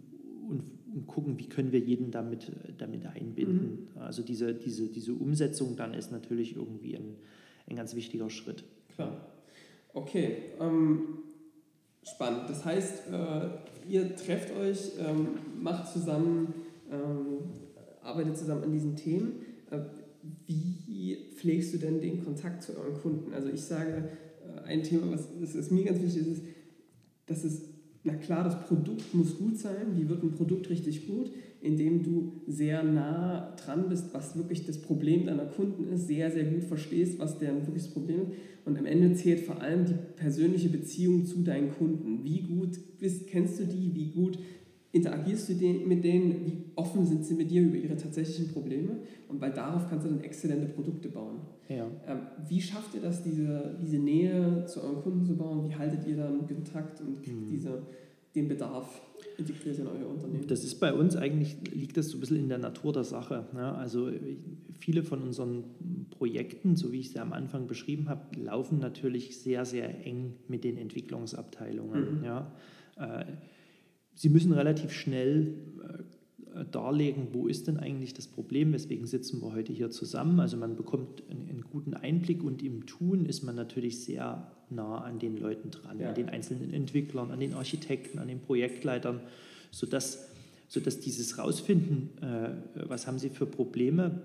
und, 0.49 0.63
und, 0.95 1.07
gucken, 1.09 1.41
wie 1.41 1.49
können 1.49 1.73
wir 1.73 1.81
jeden 1.81 2.13
damit, 2.13 2.53
damit 2.79 3.07
einbinden. 3.07 3.89
Mhm. 3.93 4.01
Also 4.01 4.23
diese, 4.23 4.55
diese, 4.55 4.89
diese 4.89 5.15
Umsetzung 5.15 5.75
dann 5.75 5.95
ist 5.95 6.13
natürlich 6.13 6.55
irgendwie 6.55 6.95
ein, 6.95 7.17
ein 7.69 7.75
ganz 7.75 7.97
wichtiger 7.97 8.31
Schritt. 8.31 8.63
Klar. 8.95 9.27
Okay. 9.93 10.37
Ähm 10.61 11.25
Spannend. 12.05 12.49
Das 12.49 12.65
heißt, 12.65 13.05
äh, 13.11 13.91
ihr 13.91 14.15
trefft 14.15 14.55
euch, 14.55 14.93
ähm, 14.99 15.39
macht 15.61 15.93
zusammen, 15.93 16.53
ähm, 16.91 17.39
arbeitet 18.03 18.37
zusammen 18.37 18.65
an 18.65 18.73
diesen 18.73 18.95
Themen. 18.95 19.41
Äh, 19.71 19.81
wie 20.47 21.31
pflegst 21.35 21.75
du 21.75 21.79
denn 21.79 22.01
den 22.01 22.23
Kontakt 22.23 22.63
zu 22.63 22.77
euren 22.77 22.95
Kunden? 22.95 23.33
Also 23.33 23.49
ich 23.49 23.63
sage, 23.63 24.11
äh, 24.45 24.69
ein 24.69 24.83
Thema, 24.83 25.13
was 25.13 25.29
das 25.41 25.55
ist 25.55 25.71
mir 25.71 25.85
ganz 25.85 26.01
wichtig 26.03 26.27
ist, 26.27 26.43
dass 27.27 27.45
es, 27.45 27.63
na 28.05 28.15
klar, 28.15 28.45
das 28.45 28.61
Produkt 28.67 29.15
muss 29.15 29.39
gut 29.39 29.59
sein. 29.59 29.97
Wie 29.97 30.09
wird 30.09 30.23
ein 30.23 30.33
Produkt 30.33 30.69
richtig 30.69 31.07
gut? 31.07 31.31
Indem 31.63 32.03
du 32.03 32.43
sehr 32.47 32.83
nah 32.83 33.57
dran 33.57 33.89
bist, 33.89 34.13
was 34.13 34.37
wirklich 34.37 34.67
das 34.67 34.79
Problem 34.79 35.25
deiner 35.25 35.47
Kunden 35.47 35.91
ist, 35.91 36.07
sehr, 36.07 36.31
sehr 36.31 36.45
gut 36.45 36.65
verstehst, 36.65 37.19
was 37.19 37.39
deren 37.39 37.67
wirkliches 37.67 37.89
Problem 37.89 38.21
ist. 38.21 38.33
Und 38.67 38.79
am 38.79 38.85
Ende 38.85 39.15
zählt 39.15 39.41
vor 39.41 39.63
allem 39.63 39.87
die 39.87 39.95
persönliche 40.17 40.69
Beziehung 40.69 41.25
zu 41.25 41.43
deinen 41.43 41.73
Kunden. 41.73 42.25
Wie 42.25 42.43
gut 42.43 42.79
bist, 42.99 43.27
kennst 43.27 43.59
du 43.59 43.65
die? 43.65 43.95
Wie 43.95 44.11
gut 44.11 44.39
interagierst 44.95 45.49
du 45.49 45.55
mit 45.87 46.05
denen? 46.05 46.47
Wie 46.47 46.65
offen 46.77 47.05
sind 47.05 47.25
sie 47.25 47.35
mit 47.35 47.51
dir 47.51 47.63
über 47.63 47.77
ihre 47.77 47.97
tatsächlichen 47.97 48.53
Probleme? 48.53 48.99
Und 49.29 49.41
weil 49.41 49.53
darauf 49.53 49.89
kannst 49.91 50.07
du 50.07 50.11
dann 50.11 50.21
exzellente 50.21 50.69
Produkte 50.69 51.09
bauen. 51.09 51.41
Ja. 51.69 51.87
Ähm, 52.07 52.21
wie 52.49 52.61
schafft 52.61 52.95
ihr 52.95 53.01
das, 53.01 53.23
diese, 53.23 53.77
diese 53.83 53.99
Nähe 53.99 54.65
zu 54.67 54.83
euren 54.83 55.03
Kunden 55.03 55.25
zu 55.25 55.37
bauen? 55.37 55.69
Wie 55.69 55.75
haltet 55.75 56.07
ihr 56.07 56.17
dann 56.17 56.47
Kontakt 56.47 57.01
und 57.01 57.27
mhm. 57.27 57.47
diese, 57.51 57.83
den 58.37 58.47
Bedarf 58.47 59.03
integriert 59.37 59.81
in 59.81 59.89
euer 59.89 60.09
Unternehmen? 60.09 60.47
Das 60.47 60.63
ist 60.63 60.77
bei 60.77 60.95
uns 60.95 61.17
eigentlich, 61.17 61.57
liegt 61.73 61.97
das 61.97 62.11
so 62.11 62.19
ein 62.19 62.21
bisschen 62.21 62.37
in 62.39 62.49
der 62.49 62.59
Natur 62.59 62.93
der 62.93 63.05
Sache. 63.05 63.47
Ne? 63.53 63.75
Also 63.75 64.11
viele 64.79 65.03
von 65.03 65.23
unseren 65.23 65.65
Projekten, 66.11 66.77
so 66.77 66.93
wie 66.93 67.01
ich 67.01 67.11
sie 67.11 67.19
am 67.19 67.33
Anfang 67.33 67.67
beschrieben 67.67 68.09
habe, 68.09 68.41
laufen 68.41 68.79
natürlich 68.79 69.41
sehr, 69.41 69.65
sehr 69.65 70.07
eng 70.07 70.35
mit 70.47 70.63
den 70.63 70.77
Entwicklungsabteilungen. 70.77 72.21
Mhm. 72.21 72.25
Ja? 72.25 72.53
Äh, 72.97 73.25
sie 74.15 74.29
müssen 74.29 74.53
relativ 74.53 74.93
schnell 74.93 75.55
äh, 76.55 76.65
darlegen, 76.71 77.29
wo 77.33 77.49
ist 77.49 77.67
denn 77.67 77.79
eigentlich 77.79 78.15
das 78.15 78.29
Problem, 78.29 78.73
weswegen 78.73 79.07
sitzen 79.07 79.41
wir 79.43 79.53
heute 79.53 79.73
hier 79.73 79.91
zusammen. 79.91 80.39
Also 80.39 80.57
man 80.57 80.77
bekommt 80.77 81.23
einen, 81.29 81.49
einen 81.49 81.63
guten 81.63 81.95
Einblick 81.95 82.45
und 82.45 82.63
im 82.63 82.87
Tun 82.87 83.27
ist 83.27 83.43
man 83.43 83.57
natürlich 83.57 84.05
sehr 84.05 84.51
nah 84.71 84.99
an 84.99 85.19
den 85.19 85.37
Leuten 85.37 85.71
dran, 85.71 85.99
ja. 85.99 86.11
an 86.11 86.15
den 86.15 86.29
einzelnen 86.29 86.73
Entwicklern, 86.73 87.31
an 87.31 87.41
den 87.41 87.55
Architekten, 87.55 88.19
an 88.19 88.29
den 88.29 88.41
Projektleitern, 88.41 89.21
sodass, 89.71 90.29
sodass 90.69 91.01
dieses 91.01 91.39
Rausfinden, 91.39 92.11
äh, 92.23 92.89
was 92.89 93.07
haben 93.07 93.19
sie 93.19 93.31
für 93.31 93.47
Probleme, 93.47 94.23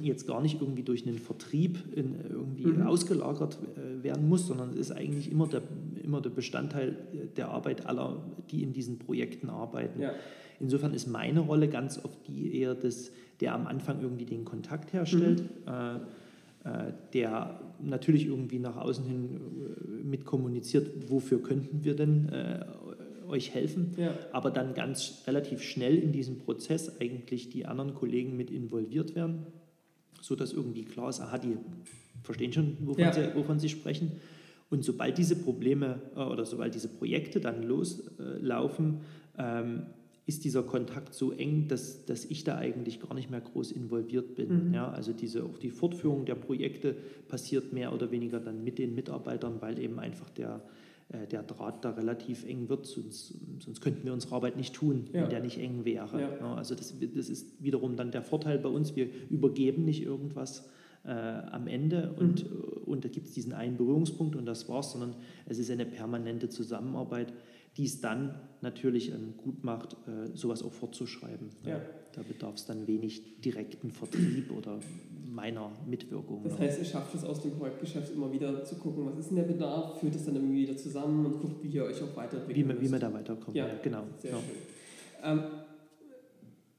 jetzt 0.00 0.26
gar 0.26 0.40
nicht 0.40 0.60
irgendwie 0.60 0.82
durch 0.82 1.06
einen 1.06 1.18
Vertrieb 1.18 1.78
in, 1.94 2.14
irgendwie 2.30 2.66
mhm. 2.66 2.86
ausgelagert 2.86 3.58
äh, 3.76 4.02
werden 4.02 4.28
muss, 4.28 4.46
sondern 4.46 4.70
es 4.70 4.76
ist 4.76 4.92
eigentlich 4.92 5.30
immer 5.30 5.46
der, 5.46 5.62
immer 6.02 6.20
der 6.20 6.30
Bestandteil 6.30 6.96
der 7.36 7.48
Arbeit 7.48 7.86
aller, 7.86 8.22
die 8.50 8.62
in 8.62 8.72
diesen 8.72 8.98
Projekten 8.98 9.50
arbeiten. 9.50 10.00
Ja. 10.00 10.12
Insofern 10.60 10.94
ist 10.94 11.06
meine 11.06 11.40
Rolle 11.40 11.68
ganz 11.68 12.02
oft 12.02 12.26
die 12.26 12.58
eher 12.58 12.74
des, 12.74 13.12
der 13.40 13.54
am 13.54 13.66
Anfang 13.66 14.00
irgendwie 14.00 14.24
den 14.24 14.44
Kontakt 14.44 14.92
herstellt, 14.94 15.42
mhm. 15.42 15.72
äh, 15.72 15.96
äh, 16.66 16.92
der 17.12 17.60
natürlich 17.80 18.26
irgendwie 18.26 18.58
nach 18.58 18.76
außen 18.76 19.04
hin 19.04 19.40
äh, 19.40 20.04
mit 20.04 20.24
kommuniziert, 20.24 21.10
wofür 21.10 21.42
könnten 21.42 21.84
wir 21.84 21.94
denn 21.94 22.30
äh, 22.30 22.64
euch 23.28 23.54
helfen, 23.54 23.94
ja. 23.96 24.14
aber 24.32 24.50
dann 24.50 24.74
ganz 24.74 25.22
relativ 25.26 25.62
schnell 25.62 25.96
in 25.96 26.12
diesem 26.12 26.38
Prozess 26.38 27.00
eigentlich 27.00 27.50
die 27.50 27.66
anderen 27.66 27.94
Kollegen 27.94 28.36
mit 28.36 28.50
involviert 28.50 29.14
werden, 29.14 29.46
sodass 30.20 30.52
irgendwie 30.52 30.84
klar 30.84 31.08
ist, 31.08 31.20
aha, 31.20 31.38
die 31.38 31.56
verstehen 32.22 32.52
schon, 32.52 32.76
wovon, 32.80 33.00
ja. 33.00 33.12
sie, 33.12 33.34
wovon 33.34 33.58
sie 33.58 33.68
sprechen. 33.68 34.12
Und 34.68 34.84
sobald 34.84 35.16
diese 35.16 35.36
Probleme 35.36 36.00
äh, 36.16 36.20
oder 36.20 36.44
sobald 36.44 36.74
diese 36.74 36.88
Projekte 36.88 37.40
dann 37.40 37.62
loslaufen, 37.62 39.00
ähm, 39.38 39.86
ist 40.26 40.44
dieser 40.44 40.64
Kontakt 40.64 41.14
so 41.14 41.30
eng, 41.30 41.68
dass, 41.68 42.04
dass 42.04 42.24
ich 42.24 42.42
da 42.42 42.56
eigentlich 42.56 43.00
gar 43.00 43.14
nicht 43.14 43.30
mehr 43.30 43.40
groß 43.40 43.70
involviert 43.70 44.34
bin. 44.34 44.68
Mhm. 44.68 44.74
Ja, 44.74 44.90
also 44.90 45.12
diese, 45.12 45.44
auch 45.44 45.56
die 45.58 45.70
Fortführung 45.70 46.26
der 46.26 46.34
Projekte 46.34 46.96
passiert 47.28 47.72
mehr 47.72 47.92
oder 47.92 48.10
weniger 48.10 48.40
dann 48.40 48.64
mit 48.64 48.78
den 48.80 48.96
Mitarbeitern, 48.96 49.60
weil 49.60 49.78
eben 49.78 50.00
einfach 50.00 50.28
der, 50.30 50.62
äh, 51.08 51.26
der 51.26 51.42
Draht 51.42 51.84
da 51.84 51.90
relativ 51.90 52.44
eng 52.44 52.68
wird, 52.68 52.86
sonst, 52.86 53.34
sonst 53.60 53.80
könnten 53.80 54.04
wir 54.04 54.12
unsere 54.12 54.34
Arbeit 54.34 54.56
nicht 54.56 54.74
tun, 54.74 55.08
ja. 55.12 55.22
wenn 55.22 55.30
der 55.30 55.40
nicht 55.40 55.58
eng 55.58 55.84
wäre. 55.84 56.20
Ja. 56.20 56.54
Also 56.54 56.74
das, 56.74 56.94
das 57.14 57.28
ist 57.28 57.62
wiederum 57.62 57.96
dann 57.96 58.10
der 58.10 58.22
Vorteil 58.22 58.58
bei 58.58 58.68
uns, 58.68 58.96
wir 58.96 59.08
übergeben 59.30 59.84
nicht 59.84 60.02
irgendwas 60.02 60.68
äh, 61.04 61.10
am 61.10 61.68
Ende 61.68 62.12
und, 62.18 62.50
mhm. 62.50 62.82
und 62.86 63.04
da 63.04 63.08
gibt 63.08 63.28
es 63.28 63.34
diesen 63.34 63.52
einen 63.52 63.76
Berührungspunkt 63.76 64.34
und 64.34 64.46
das 64.46 64.68
war's, 64.68 64.92
sondern 64.92 65.14
es 65.46 65.58
ist 65.58 65.70
eine 65.70 65.86
permanente 65.86 66.48
Zusammenarbeit 66.48 67.32
die 67.76 67.84
es 67.84 68.00
dann 68.00 68.34
natürlich 68.62 69.12
ähm, 69.12 69.34
gut 69.36 69.64
macht, 69.64 69.96
äh, 70.06 70.34
sowas 70.34 70.62
auch 70.62 70.72
fortzuschreiben. 70.72 71.50
Ja. 71.64 71.80
Da 72.14 72.22
bedarf 72.22 72.54
es 72.54 72.64
dann 72.64 72.86
wenig 72.86 73.40
direkten 73.40 73.90
Vertrieb 73.90 74.50
oder 74.50 74.80
meiner 75.30 75.70
Mitwirkung. 75.86 76.42
Das 76.44 76.58
heißt, 76.58 76.78
ihr 76.78 76.84
schafft 76.86 77.14
es 77.14 77.24
aus 77.24 77.42
dem 77.42 77.52
Projektgeschäft 77.52 78.14
immer 78.14 78.32
wieder 78.32 78.64
zu 78.64 78.76
gucken, 78.76 79.04
was 79.04 79.18
ist 79.18 79.28
denn 79.28 79.36
der 79.36 79.44
Bedarf, 79.44 80.00
führt 80.00 80.14
es 80.14 80.24
dann 80.24 80.36
irgendwie 80.36 80.62
wieder 80.62 80.76
zusammen 80.76 81.26
und 81.26 81.40
guckt, 81.42 81.62
wie 81.62 81.68
ihr 81.68 81.84
euch 81.84 82.02
auch 82.02 82.16
weiterentwickelt. 82.16 82.56
Wie, 82.56 82.64
man, 82.64 82.80
wie 82.80 82.88
man 82.88 83.00
da 83.00 83.12
weiterkommt, 83.12 83.54
ja, 83.54 83.68
genau. 83.82 84.04
Sehr 84.18 84.30
ja. 84.30 84.38
schön. 84.38 84.56
Ähm, 85.22 85.40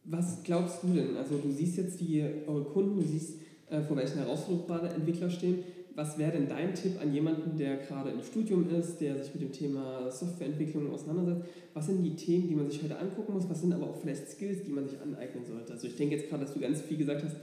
was 0.06 0.42
glaubst 0.44 0.84
du 0.84 0.88
denn? 0.88 1.16
Also 1.18 1.38
du 1.38 1.52
siehst 1.52 1.78
jetzt 1.78 2.00
die, 2.00 2.24
eure 2.48 2.64
Kunden, 2.64 3.00
du 3.00 3.06
siehst, 3.06 3.40
äh, 3.70 3.82
vor 3.82 3.98
welchen 3.98 4.18
Herausforderungen 4.18 4.90
Entwickler 4.92 5.30
stehen 5.30 5.64
was 5.98 6.16
wäre 6.20 6.32
denn 6.32 6.48
dein 6.48 6.76
Tipp 6.76 7.02
an 7.02 7.12
jemanden, 7.12 7.58
der 7.58 7.78
gerade 7.78 8.12
im 8.12 8.22
Studium 8.22 8.70
ist, 8.70 9.02
der 9.02 9.18
sich 9.18 9.34
mit 9.34 9.42
dem 9.42 9.52
Thema 9.52 10.12
Softwareentwicklung 10.12 10.94
auseinandersetzt? 10.94 11.50
Was 11.74 11.88
sind 11.88 12.04
die 12.04 12.16
Themen, 12.16 12.48
die 12.48 12.54
man 12.54 12.70
sich 12.70 12.84
heute 12.84 13.00
angucken 13.00 13.34
muss? 13.34 13.50
Was 13.50 13.62
sind 13.62 13.74
aber 13.74 13.90
auch 13.90 14.00
vielleicht 14.00 14.30
Skills, 14.30 14.62
die 14.64 14.72
man 14.72 14.88
sich 14.88 15.02
aneignen 15.02 15.44
sollte? 15.44 15.74
Also 15.74 15.88
ich 15.88 15.96
denke 15.96 16.16
jetzt 16.16 16.30
gerade, 16.30 16.46
dass 16.46 16.54
du 16.54 16.60
ganz 16.60 16.82
viel 16.82 16.98
gesagt 16.98 17.24
hast, 17.24 17.38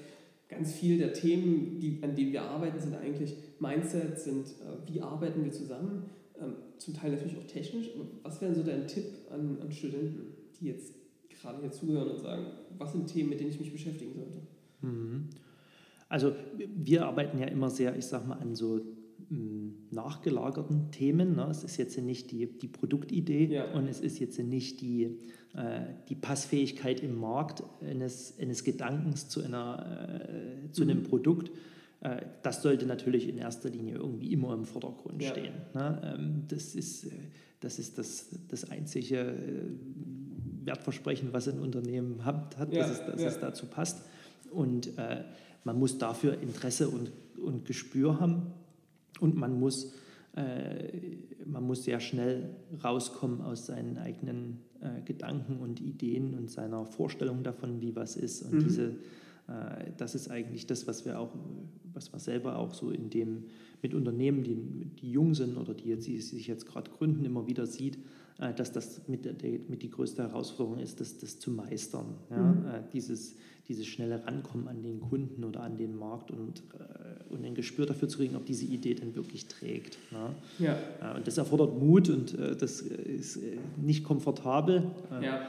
ganz 0.48 0.72
viel 0.72 0.98
der 0.98 1.12
Themen, 1.12 1.80
die, 1.80 1.98
an 2.02 2.14
denen 2.14 2.30
wir 2.32 2.42
arbeiten, 2.42 2.78
sind 2.78 2.94
eigentlich 2.94 3.34
Mindset, 3.59 4.20
sind 4.20 4.46
äh, 4.46 4.88
wie 4.88 5.00
arbeiten 5.00 5.44
wir 5.44 5.50
zusammen, 5.50 6.05
ähm, 6.40 6.55
zum 6.78 6.94
Teil 6.94 7.11
natürlich 7.11 7.36
auch 7.36 7.48
technisch. 7.48 7.90
was 8.22 8.40
wäre 8.40 8.55
so 8.55 8.62
dein 8.62 8.86
Tipp 8.86 9.07
an, 9.30 9.59
an 9.61 9.72
Studenten, 9.72 10.32
die 10.61 10.66
jetzt 10.66 10.94
gerade 11.28 11.61
hier 11.61 11.72
zuhören 11.72 12.09
und 12.09 12.20
sagen, 12.20 12.46
was 12.78 12.92
sind 12.92 13.09
Themen, 13.09 13.30
mit 13.30 13.40
denen 13.40 13.50
ich 13.50 13.59
mich 13.59 13.72
beschäftigen 13.72 14.12
sollte? 14.14 14.42
Mhm. 14.82 15.28
Also 16.15 16.37
wir 16.77 17.07
arbeiten 17.07 17.41
ja 17.41 17.47
immer 17.49 17.71
sehr, 17.71 17.97
ich 17.97 18.07
sag 18.07 18.25
mal, 18.25 18.37
an 18.37 18.55
so 18.55 18.81
hm, 19.31 19.75
nachgelagerten 19.91 20.93
Themen. 20.93 21.35
Ne? 21.35 21.49
Es 21.51 21.65
ist 21.65 21.77
jetzt 21.77 21.99
nicht 21.99 22.31
die, 22.31 22.47
die 22.47 22.69
Produktidee 22.69 23.47
ja. 23.47 23.73
und 23.73 23.89
es 23.89 23.99
ist 23.99 24.21
jetzt 24.21 24.39
nicht 24.39 24.81
die, 24.81 25.19
äh, 25.57 25.81
die 26.09 26.15
Passfähigkeit 26.15 27.01
im 27.01 27.19
Markt 27.19 27.65
eines, 27.81 28.39
eines 28.39 28.62
Gedankens 28.62 29.29
zu, 29.29 29.43
einer, 29.43 30.31
äh, 30.31 30.71
zu 30.71 30.85
mhm. 30.85 30.91
einem 30.91 31.03
Produkt. 31.03 31.51
Äh, 31.99 32.21
das 32.45 32.62
sollte 32.62 32.87
natürlich 32.87 33.29
in 33.29 33.37
erster 33.37 33.69
Linie 33.69 33.97
irgendwie 33.97 34.33
immer 34.33 34.55
im 34.55 34.67
Vordergrund 34.67 35.21
ja. 35.21 35.31
stehen. 35.31 35.55
Ne? 35.75 36.15
Ähm, 36.17 36.45
das 36.47 36.77
ist, 36.77 37.07
äh, 37.07 37.11
das, 37.59 37.81
ist 37.81 37.99
das, 37.99 38.29
das 38.47 38.71
einzige 38.71 39.19
äh, 39.19 39.35
Wertversprechen, 40.65 41.33
was 41.33 41.49
ein 41.49 41.59
Unternehmen 41.59 42.25
hat, 42.25 42.57
hat 42.57 42.73
ja. 42.73 42.87
dass, 42.87 43.01
es, 43.01 43.05
dass 43.05 43.21
es 43.21 43.41
dazu 43.41 43.67
passt. 43.67 44.05
Und 44.53 44.97
äh, 44.97 45.25
man 45.65 45.79
muss 45.79 45.99
dafür 45.99 46.41
Interesse 46.41 46.89
und, 46.89 47.11
und 47.43 47.65
Gespür 47.65 48.21
haben 48.21 48.53
und 49.21 49.37
man 49.37 49.59
muss, 49.59 49.95
äh, 50.37 50.91
man 51.47 51.67
muss 51.67 51.85
sehr 51.85 52.01
schnell 52.01 52.51
rauskommen 52.83 53.41
aus 53.41 53.67
seinen 53.67 53.99
eigenen 53.99 54.61
äh, 54.81 55.03
Gedanken 55.05 55.59
und 55.59 55.81
Ideen 55.81 56.35
und 56.35 56.51
seiner 56.51 56.85
Vorstellung 56.87 57.43
davon, 57.43 57.81
wie 57.81 57.97
was 57.97 58.17
ist. 58.17 58.43
Und 58.43 58.55
mhm. 58.55 58.65
diese, 58.65 58.85
äh, 59.49 59.93
das 59.97 60.15
ist 60.15 60.31
eigentlich 60.31 60.67
das, 60.67 60.87
was 60.87 61.05
wir 61.05 61.19
auch, 61.19 61.35
was 61.93 62.12
wir 62.12 62.19
selber 62.19 62.59
auch 62.59 62.75
so 62.75 62.91
in 62.91 63.11
dem 63.11 63.45
mit 63.83 63.95
Unternehmen, 63.95 64.43
die, 64.43 64.57
die 65.01 65.11
jung 65.11 65.35
sind 65.35 65.57
oder 65.57 65.75
die, 65.75 65.91
jetzt, 65.91 66.07
die 66.07 66.21
sich 66.21 66.47
jetzt 66.47 66.67
gerade 66.67 66.91
gründen, 66.91 67.25
immer 67.25 67.47
wieder 67.47 67.67
sieht, 67.67 67.99
dass 68.39 68.72
das 68.72 69.07
mit, 69.07 69.24
der, 69.24 69.35
mit 69.68 69.82
die 69.82 69.91
größte 69.91 70.22
Herausforderung 70.22 70.80
ist, 70.80 71.01
das, 71.01 71.18
das 71.18 71.39
zu 71.39 71.51
meistern. 71.51 72.14
Ja? 72.30 72.37
Mhm. 72.39 72.66
Äh, 72.66 72.82
dieses, 72.93 73.37
dieses 73.68 73.87
schnelle 73.87 74.26
Rankommen 74.26 74.66
an 74.66 74.82
den 74.82 75.01
Kunden 75.01 75.45
oder 75.45 75.61
an 75.61 75.76
den 75.76 75.97
Markt 75.97 76.30
und, 76.30 76.62
äh, 76.74 77.32
und 77.32 77.45
ein 77.45 77.55
Gespür 77.55 77.87
dafür 77.87 78.09
zu 78.09 78.18
kriegen, 78.18 78.35
ob 78.35 78.45
diese 78.45 78.64
Idee 78.64 78.95
denn 78.95 79.14
wirklich 79.14 79.47
trägt. 79.47 79.99
Ja? 80.11 80.35
Ja. 80.59 81.14
Und 81.14 81.26
das 81.26 81.39
erfordert 81.39 81.78
Mut 81.78 82.09
und 82.11 82.37
das 82.37 82.80
ist 82.80 83.39
nicht 83.80 84.05
komfortabel. 84.05 84.91
Ja. 85.22 85.49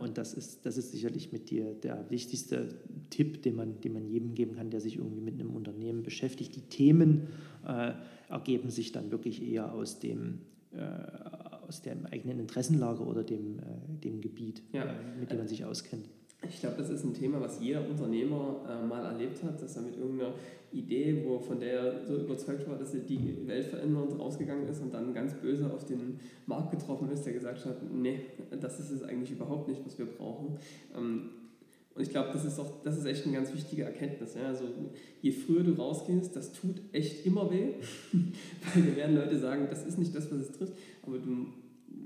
Und 0.00 0.18
das 0.18 0.34
ist, 0.34 0.66
das 0.66 0.76
ist 0.76 0.92
sicherlich 0.92 1.32
mit 1.32 1.48
dir 1.48 1.72
der 1.72 2.04
wichtigste 2.10 2.68
Tipp, 3.08 3.42
den 3.42 3.56
man, 3.56 3.80
den 3.80 3.94
man 3.94 4.06
jedem 4.06 4.34
geben 4.34 4.54
kann, 4.54 4.68
der 4.68 4.82
sich 4.82 4.96
irgendwie 4.96 5.22
mit 5.22 5.40
einem 5.40 5.56
Unternehmen 5.56 6.02
beschäftigt. 6.02 6.54
Die 6.54 6.60
Themen 6.60 7.28
äh, 7.66 7.92
ergeben 8.28 8.68
sich 8.68 8.92
dann 8.92 9.10
wirklich 9.10 9.42
eher 9.42 9.72
aus 9.72 9.98
dem, 9.98 10.40
äh, 10.72 10.78
aus 11.72 11.80
dem 11.80 12.04
eigenen 12.04 12.38
Interessenlager 12.38 13.06
oder 13.06 13.24
dem, 13.24 13.58
äh, 13.58 13.62
dem 14.04 14.20
Gebiet, 14.20 14.62
ja. 14.72 14.84
äh, 14.84 15.18
mit 15.18 15.30
dem 15.30 15.38
man 15.38 15.48
sich 15.48 15.64
auskennt. 15.64 16.06
Ich 16.46 16.60
glaube, 16.60 16.76
das 16.76 16.90
ist 16.90 17.04
ein 17.04 17.14
Thema, 17.14 17.40
was 17.40 17.60
jeder 17.60 17.88
Unternehmer 17.88 18.60
äh, 18.68 18.86
mal 18.86 19.02
erlebt 19.06 19.42
hat, 19.42 19.62
dass 19.62 19.76
er 19.76 19.82
mit 19.82 19.96
irgendeiner 19.96 20.34
Idee, 20.72 21.22
wo 21.24 21.38
von 21.38 21.60
der 21.60 21.72
er 21.72 22.06
so 22.06 22.16
überzeugt 22.16 22.68
war, 22.68 22.76
dass 22.76 22.92
er 22.92 23.00
die 23.00 23.46
Welt 23.46 23.66
verändert, 23.66 24.18
rausgegangen 24.18 24.68
ist 24.68 24.82
und 24.82 24.92
dann 24.92 25.14
ganz 25.14 25.32
böse 25.34 25.72
auf 25.72 25.86
den 25.86 26.20
Markt 26.44 26.72
getroffen 26.72 27.10
ist, 27.10 27.24
der 27.24 27.32
gesagt 27.32 27.64
hat, 27.64 27.76
nee, 27.90 28.20
das 28.60 28.78
ist 28.78 28.90
es 28.90 29.02
eigentlich 29.02 29.30
überhaupt 29.30 29.68
nicht, 29.68 29.80
was 29.86 29.98
wir 29.98 30.06
brauchen. 30.06 30.58
Ähm, 30.94 31.30
und 31.94 32.02
ich 32.02 32.10
glaube, 32.10 32.30
das 32.32 32.44
ist 32.44 32.58
auch, 32.58 32.82
das 32.82 32.96
ist 32.96 33.04
echt 33.04 33.26
eine 33.26 33.34
ganz 33.34 33.52
wichtige 33.52 33.82
Erkenntnis. 33.82 34.34
Ja? 34.34 34.48
Also 34.48 34.64
je 35.20 35.30
früher 35.30 35.62
du 35.62 35.72
rausgehst, 35.72 36.34
das 36.34 36.52
tut 36.52 36.80
echt 36.92 37.26
immer 37.26 37.50
weh, 37.50 37.74
weil 38.74 38.84
wir 38.84 38.96
werden 38.96 39.16
Leute 39.16 39.38
sagen, 39.38 39.66
das 39.68 39.84
ist 39.86 39.98
nicht 39.98 40.14
das, 40.14 40.30
was 40.30 40.38
es 40.38 40.52
trifft. 40.52 40.72
Aber 41.02 41.18
du, 41.18 41.48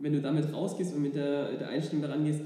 wenn 0.01 0.12
du 0.12 0.20
damit 0.20 0.53
rausgehst 0.53 0.94
und 0.94 1.03
mit 1.03 1.14
der, 1.14 1.53
der 1.53 1.68
Einstellung 1.68 2.03
daran 2.03 2.24
gehst, 2.24 2.40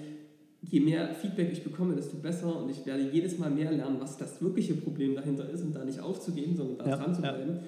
je 0.62 0.80
mehr 0.80 1.14
Feedback 1.14 1.51
ich 1.53 1.64
bekomme, 1.64 1.94
desto 1.94 2.16
besser 2.18 2.62
und 2.62 2.70
ich 2.70 2.84
werde 2.84 3.09
jedes 3.11 3.38
Mal 3.38 3.51
mehr 3.51 3.72
lernen, 3.72 3.96
was 4.01 4.16
das 4.18 4.42
wirkliche 4.42 4.74
Problem 4.74 5.14
dahinter 5.14 5.48
ist 5.48 5.62
und 5.62 5.74
da 5.74 5.84
nicht 5.84 6.01
aufzugeben, 6.01 6.57
sondern 6.57 6.78
da 6.78 6.88
ja, 6.88 6.96
dran 6.96 7.14
zu 7.14 7.22
bleiben. 7.22 7.51
Ja. 7.57 7.62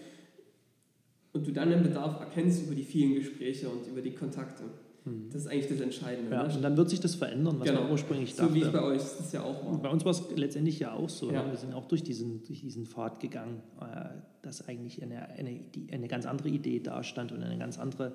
Und 1.32 1.46
du 1.46 1.52
dann 1.52 1.70
den 1.70 1.82
Bedarf 1.82 2.20
erkennst 2.20 2.64
über 2.64 2.74
die 2.74 2.82
vielen 2.82 3.14
Gespräche 3.14 3.68
und 3.68 3.86
über 3.86 4.02
die 4.02 4.12
Kontakte. 4.12 4.64
Hm. 5.04 5.30
Das 5.32 5.42
ist 5.42 5.48
eigentlich 5.48 5.68
das 5.68 5.80
Entscheidende. 5.80 6.30
Ja, 6.30 6.46
ne? 6.46 6.54
Und 6.54 6.62
dann 6.62 6.76
wird 6.76 6.90
sich 6.90 7.00
das 7.00 7.14
verändern, 7.14 7.56
was 7.58 7.66
genau. 7.66 7.82
man 7.82 7.90
ursprünglich 7.90 8.36
dachte. 8.36 8.50
So 8.50 8.54
wie 8.54 8.60
es 8.60 8.70
bei 8.70 8.82
euch 8.82 8.98
ist 8.98 9.18
das 9.18 9.32
ja 9.32 9.42
auch 9.42 9.64
war. 9.64 9.78
Bei 9.82 9.88
uns 9.88 10.04
war 10.04 10.12
es 10.12 10.22
letztendlich 10.36 10.78
ja 10.78 10.92
auch 10.92 11.08
so. 11.08 11.32
Ja. 11.32 11.50
Wir 11.50 11.56
sind 11.56 11.74
auch 11.74 11.86
durch 11.86 12.04
diesen, 12.04 12.44
durch 12.44 12.60
diesen 12.60 12.86
Pfad 12.86 13.18
gegangen, 13.18 13.62
äh, 13.80 14.10
dass 14.42 14.68
eigentlich 14.68 15.02
eine, 15.02 15.28
eine, 15.30 15.60
eine 15.90 16.06
ganz 16.06 16.26
andere 16.26 16.50
Idee 16.50 16.78
dastand 16.78 17.32
und 17.32 17.42
eine 17.42 17.58
ganz 17.58 17.78
andere 17.78 18.12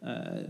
äh, 0.00 0.44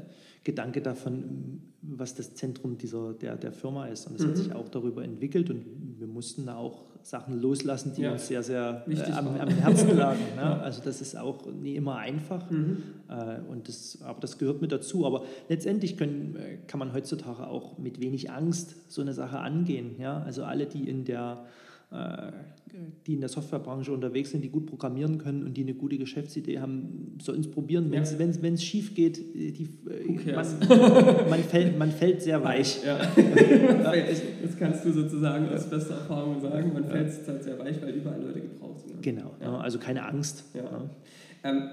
Gedanke 0.44 0.80
davon, 0.80 1.60
was 1.82 2.14
das 2.14 2.34
Zentrum 2.34 2.78
dieser, 2.78 3.12
der, 3.12 3.36
der 3.36 3.52
Firma 3.52 3.86
ist. 3.86 4.06
Und 4.06 4.16
es 4.16 4.24
mhm. 4.24 4.28
hat 4.28 4.36
sich 4.36 4.52
auch 4.54 4.68
darüber 4.68 5.04
entwickelt 5.04 5.50
und 5.50 5.64
wir 5.98 6.06
mussten 6.06 6.46
da 6.46 6.56
auch 6.56 6.84
Sachen 7.02 7.40
loslassen, 7.40 7.92
die 7.94 8.02
ja. 8.02 8.12
uns 8.12 8.26
sehr, 8.28 8.42
sehr 8.42 8.84
äh, 8.88 9.12
am, 9.12 9.28
am, 9.28 9.48
Herzen 9.48 9.96
lagen. 9.96 10.20
Ne? 10.36 10.42
Ja. 10.42 10.58
Also 10.60 10.82
das 10.82 11.00
ist 11.00 11.16
auch 11.16 11.46
nie 11.46 11.74
immer 11.74 11.96
einfach, 11.96 12.50
mhm. 12.50 12.82
äh, 13.08 13.40
und 13.48 13.68
das, 13.68 13.98
aber 14.02 14.20
das 14.20 14.38
gehört 14.38 14.60
mit 14.60 14.72
dazu. 14.72 15.06
Aber 15.06 15.24
letztendlich 15.48 15.96
können, 15.96 16.36
äh, 16.36 16.58
kann 16.66 16.78
man 16.78 16.92
heutzutage 16.92 17.46
auch 17.46 17.78
mit 17.78 18.00
wenig 18.00 18.30
Angst 18.30 18.74
so 18.88 19.02
eine 19.02 19.12
Sache 19.12 19.38
angehen. 19.38 19.96
Ja? 19.98 20.22
Also 20.22 20.44
alle, 20.44 20.66
die 20.66 20.88
in 20.88 21.04
der 21.04 21.44
die 23.06 23.14
in 23.14 23.20
der 23.20 23.28
Softwarebranche 23.28 23.92
unterwegs 23.92 24.30
sind, 24.30 24.42
die 24.42 24.50
gut 24.50 24.66
programmieren 24.66 25.18
können 25.18 25.42
und 25.44 25.56
die 25.56 25.62
eine 25.62 25.74
gute 25.74 25.96
Geschäftsidee 25.96 26.60
haben, 26.60 27.16
sollen 27.20 27.40
es 27.40 27.50
probieren. 27.50 27.90
Wenn 27.90 28.02
es 28.02 28.42
ja. 28.42 28.56
schief 28.58 28.94
geht, 28.94 29.18
die, 29.18 29.68
äh, 29.88 30.32
man, 30.34 30.46
man, 31.30 31.40
fällt, 31.40 31.78
man 31.78 31.90
fällt 31.90 32.22
sehr 32.22 32.42
weich. 32.44 32.84
Ja. 32.84 32.98
das 34.42 34.56
kannst 34.58 34.84
du 34.84 34.92
sozusagen 34.92 35.48
aus 35.48 35.68
bester 35.68 35.94
Erfahrung 35.94 36.40
sagen. 36.40 36.72
Man 36.74 36.84
fällt 36.84 37.26
halt 37.26 37.42
sehr 37.42 37.58
weich, 37.58 37.80
weil 37.80 37.94
überall 37.94 38.22
Leute 38.22 38.42
gebraucht 38.42 38.86
werden. 38.86 39.00
Genau, 39.00 39.34
ja. 39.40 39.58
also 39.58 39.78
keine 39.78 40.04
Angst. 40.04 40.44
Ähm, 41.42 41.70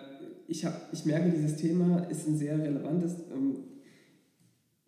ich, 0.48 0.64
hab, 0.64 0.94
ich 0.94 1.06
merke, 1.06 1.30
dieses 1.32 1.58
Thema 1.58 2.08
ist 2.10 2.28
ein 2.28 2.38
sehr 2.38 2.58
relevantes. 2.58 3.16
Ähm, 3.34 3.58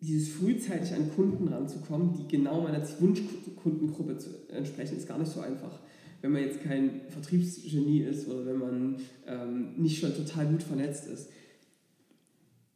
dieses 0.00 0.28
frühzeitig 0.28 0.94
an 0.94 1.10
Kunden 1.14 1.48
ranzukommen, 1.48 2.12
die 2.14 2.28
genau 2.28 2.60
meiner 2.60 2.82
Wunschkundengruppe 3.00 4.16
entsprechen, 4.50 4.96
ist 4.96 5.08
gar 5.08 5.18
nicht 5.18 5.32
so 5.32 5.40
einfach. 5.40 5.80
Wenn 6.20 6.32
man 6.32 6.42
jetzt 6.42 6.62
kein 6.62 7.02
Vertriebsgenie 7.08 8.02
ist 8.02 8.28
oder 8.28 8.46
wenn 8.46 8.58
man 8.58 8.96
ähm, 9.26 9.74
nicht 9.76 10.00
schon 10.00 10.14
total 10.14 10.46
gut 10.46 10.62
vernetzt 10.62 11.06
ist. 11.06 11.30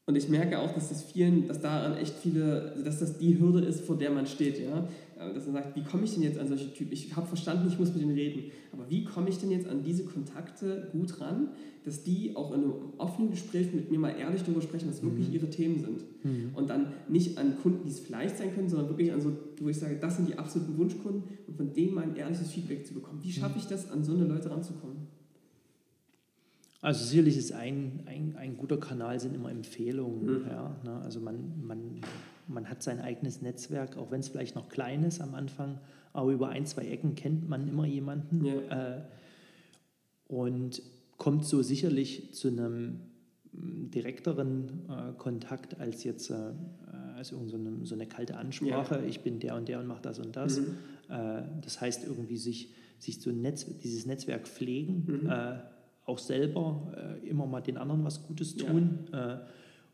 Und 0.07 0.16
ich 0.16 0.29
merke 0.29 0.59
auch, 0.59 0.73
dass 0.75 0.89
das 0.89 1.05
vielen, 1.05 1.47
dass 1.47 1.61
daran 1.61 1.97
echt 1.97 2.14
viele, 2.14 2.75
dass 2.85 2.99
das 2.99 3.18
die 3.18 3.39
Hürde 3.39 3.64
ist, 3.64 3.83
vor 3.83 3.97
der 3.97 4.11
man 4.11 4.27
steht, 4.27 4.59
ja. 4.59 4.89
Äh, 5.23 5.35
dass 5.35 5.47
man 5.47 5.55
sagt, 5.55 5.77
wie 5.77 5.83
komme 5.83 6.05
ich 6.05 6.14
denn 6.14 6.23
jetzt 6.23 6.39
an 6.39 6.49
solche 6.49 6.73
Typen? 6.73 6.93
Ich 6.93 7.14
habe 7.14 7.27
verstanden, 7.27 7.68
ich 7.68 7.79
muss 7.79 7.93
mit 7.93 8.03
denen 8.03 8.14
reden, 8.14 8.51
aber 8.73 8.89
wie 8.89 9.05
komme 9.05 9.29
ich 9.29 9.39
denn 9.39 9.51
jetzt 9.51 9.68
an 9.68 9.83
diese 9.83 10.05
Kontakte 10.05 10.89
gut 10.93 11.20
ran, 11.20 11.49
dass 11.85 12.03
die 12.05 12.37
auch 12.37 12.53
in 12.53 12.62
einem 12.62 12.73
offenen 12.99 13.31
Gespräch 13.31 13.73
mit 13.73 13.91
mir 13.91 13.99
mal 13.99 14.11
ehrlich 14.11 14.43
darüber 14.43 14.62
sprechen, 14.62 14.89
was 14.89 15.03
wirklich 15.03 15.29
mhm. 15.29 15.35
ihre 15.35 15.51
Themen 15.51 15.81
sind. 15.81 16.05
Mhm. 16.23 16.51
Und 16.55 16.70
dann 16.70 16.93
nicht 17.09 17.39
an 17.39 17.57
Kunden, 17.61 17.85
die 17.85 17.91
es 17.91 18.01
vielleicht 18.01 18.39
sein 18.39 18.55
können, 18.55 18.68
sondern 18.68 18.89
wirklich 18.89 19.12
an 19.12 19.20
so, 19.20 19.37
wo 19.61 19.68
ich 19.68 19.79
sage, 19.79 19.97
das 20.01 20.16
sind 20.16 20.29
die 20.29 20.39
absoluten 20.39 20.79
Wunschkunden 20.79 21.25
und 21.47 21.57
von 21.57 21.73
denen 21.73 21.95
mal 21.95 22.05
ein 22.05 22.16
ehrliches 22.16 22.51
Feedback 22.51 22.87
zu 22.87 22.95
bekommen. 22.95 23.20
Wie 23.23 23.33
schaffe 23.33 23.55
mhm. 23.55 23.61
ich 23.61 23.66
das, 23.66 23.91
an 23.91 24.05
so 24.05 24.14
eine 24.14 24.25
Leute 24.25 24.51
ranzukommen? 24.51 25.09
Also 26.83 27.05
sicherlich 27.05 27.37
ist 27.37 27.53
ein, 27.53 28.01
ein, 28.07 28.35
ein 28.37 28.57
guter 28.57 28.77
Kanal 28.77 29.20
sind 29.20 29.35
immer 29.37 29.51
Empfehlungen. 29.51 30.25
Mhm. 30.25 30.47
Ja, 30.49 30.77
ne? 30.85 31.01
Also 31.05 31.20
man, 31.20 31.64
man, 31.64 32.01
man 32.53 32.68
hat 32.68 32.82
sein 32.82 33.00
eigenes 33.00 33.42
Netzwerk, 33.42 33.96
auch 33.96 34.11
wenn 34.11 34.20
es 34.20 34.28
vielleicht 34.28 34.55
noch 34.55 34.68
klein 34.68 35.05
ist 35.05 35.20
am 35.20 35.34
Anfang, 35.34 35.78
aber 36.12 36.32
über 36.32 36.48
ein, 36.48 36.66
zwei 36.66 36.86
Ecken 36.86 37.14
kennt 37.14 37.48
man 37.48 37.68
immer 37.68 37.86
jemanden. 37.86 38.44
Ja. 38.44 38.96
Äh, 38.96 39.03
und 40.28 40.82
kommt 41.18 41.44
so 41.44 41.62
sicherlich 41.62 42.34
zu 42.34 42.48
einem 42.48 43.00
mm, 43.53 43.90
direkteren 43.90 44.88
äh, 44.88 45.12
Kontakt 45.18 45.78
als 45.78 46.05
jetzt 46.05 46.30
äh, 46.30 46.53
als 47.22 47.28
so, 47.28 47.57
eine, 47.57 47.84
so 47.84 47.94
eine 47.94 48.07
kalte 48.07 48.36
Ansprache, 48.36 48.96
ja. 48.96 49.05
ich 49.05 49.20
bin 49.20 49.38
der 49.38 49.57
und 49.57 49.68
der 49.68 49.78
und 49.78 49.86
mache 49.86 50.03
das 50.03 50.18
und 50.18 50.34
das. 50.34 50.61
Mhm. 50.61 50.76
Äh, 51.09 51.42
das 51.61 51.80
heißt 51.80 52.05
irgendwie 52.07 52.36
sich, 52.36 52.72
sich 52.98 53.20
so 53.20 53.30
Netz, 53.30 53.66
dieses 53.78 54.07
Netzwerk 54.07 54.48
pflegen, 54.48 55.05
mhm. 55.07 55.30
Äh, 55.30 55.59
auch 56.05 56.18
selber 56.18 57.20
äh, 57.22 57.28
immer 57.28 57.46
mal 57.46 57.61
den 57.61 57.76
anderen 57.76 58.05
was 58.05 58.26
Gutes 58.26 58.57
tun, 58.57 59.07
ja. 59.12 59.46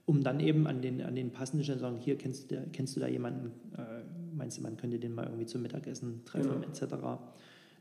Äh, 0.09 0.11
um 0.11 0.23
dann 0.23 0.41
eben 0.41 0.67
an 0.67 0.81
den, 0.81 1.03
an 1.03 1.15
den 1.15 1.31
passenden 1.31 1.65
Stellen 1.65 1.79
zu 1.79 1.85
sagen, 1.85 1.99
hier 1.99 2.17
kennst 2.17 2.51
du, 2.51 2.67
kennst 2.73 2.97
du 2.97 3.01
da 3.01 3.09
jemanden, 3.09 3.53
meinst 4.35 4.59
du, 4.59 4.63
man 4.63 4.77
könnte 4.77 4.99
den 4.99 5.15
mal 5.15 5.27
irgendwie 5.27 5.47
zum 5.47 5.63
Mittagessen 5.63 6.25
treffen, 6.25 6.63
ja. 6.63 6.69
etc 6.69 7.19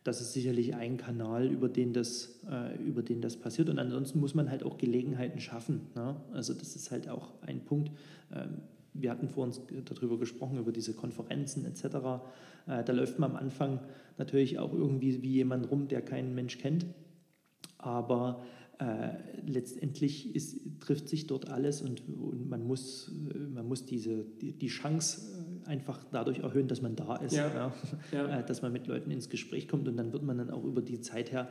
das 0.08 0.22
ist 0.22 0.32
sicherlich 0.32 0.74
ein 0.74 0.96
Kanal, 0.96 1.48
über 1.48 1.68
den 1.68 1.92
das, 1.92 2.40
äh, 2.50 2.82
über 2.82 3.02
den 3.02 3.20
das 3.20 3.36
passiert. 3.36 3.68
Und 3.68 3.78
ansonsten 3.78 4.22
muss 4.22 4.34
man 4.34 4.50
halt 4.50 4.64
auch 4.64 4.78
Gelegenheiten 4.78 5.42
schaffen. 5.42 5.82
Ne? 5.96 6.16
Also 6.32 6.54
das 6.54 6.78
ist 6.78 6.92
halt 6.92 7.10
auch 7.10 7.34
ein 7.42 7.66
Punkt. 7.66 7.92
Ähm, 8.34 8.62
wir 8.94 9.12
hatten 9.12 9.28
vor 9.28 9.44
uns 9.44 9.60
darüber 9.84 10.18
gesprochen, 10.18 10.60
über 10.60 10.72
diese 10.72 10.94
Konferenzen 10.94 11.66
etc. 11.66 11.84
Äh, 12.68 12.86
da 12.86 12.94
läuft 12.94 13.20
man 13.20 13.32
am 13.32 13.36
Anfang 13.36 13.82
natürlich 14.18 14.60
auch 14.60 14.72
irgendwie 14.72 15.22
wie 15.22 15.34
jemand 15.34 15.70
rum, 15.70 15.90
der 15.90 16.02
keinen 16.02 16.34
Mensch 16.34 16.58
kennt. 16.58 16.86
Aber 17.78 18.46
äh, 18.80 19.42
letztendlich 19.48 20.36
ist, 20.36 20.60
trifft 20.80 21.10
sich 21.10 21.26
dort 21.26 21.50
alles 21.50 21.82
und, 21.82 22.04
und 22.08 22.48
man, 22.48 22.64
muss, 22.64 23.12
man 23.52 23.68
muss 23.68 23.86
diese, 23.86 24.24
die, 24.40 24.54
die 24.54 24.68
Chance 24.68 25.22
äh, 25.66 25.68
einfach 25.68 26.04
dadurch 26.12 26.40
erhöhen, 26.40 26.68
dass 26.68 26.84
man 26.84 26.96
da 26.96 27.16
ist, 27.16 27.34
ja. 27.34 27.48
Ja. 27.48 27.74
Ja. 28.12 28.40
Äh, 28.40 28.46
dass 28.46 28.62
man 28.62 28.72
mit 28.72 28.86
Leuten 28.86 29.10
ins 29.10 29.30
Gespräch 29.30 29.68
kommt 29.68 29.88
und 29.88 29.98
dann 29.98 30.14
wird 30.14 30.22
man 30.22 30.38
dann 30.38 30.52
auch 30.52 30.64
über 30.64 30.84
die 30.84 31.02
Zeit 31.02 31.32
her 31.32 31.48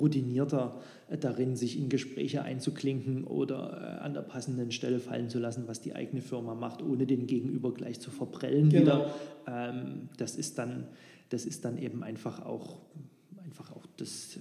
routinierter 0.00 0.80
darin, 1.20 1.54
sich 1.54 1.78
in 1.78 1.88
Gespräche 1.88 2.42
einzuklinken 2.42 3.22
oder 3.22 4.02
an 4.02 4.12
der 4.12 4.22
passenden 4.22 4.72
Stelle 4.72 4.98
fallen 4.98 5.28
zu 5.28 5.38
lassen, 5.38 5.68
was 5.68 5.80
die 5.80 5.94
eigene 5.94 6.22
Firma 6.22 6.56
macht, 6.56 6.82
ohne 6.82 7.06
den 7.06 7.28
Gegenüber 7.28 7.72
gleich 7.72 8.00
zu 8.00 8.10
verprellen 8.10 8.70
genau. 8.70 8.82
wieder. 8.82 9.14
Ähm, 9.46 10.08
das 10.16 10.34
ist 10.34 10.58
dann, 10.58 10.88
das 11.28 11.46
ist 11.46 11.64
dann 11.64 11.78
eben 11.78 12.02
einfach 12.02 12.44
auch, 12.44 12.80
einfach 13.44 13.70
auch 13.70 13.86
das 13.96 14.40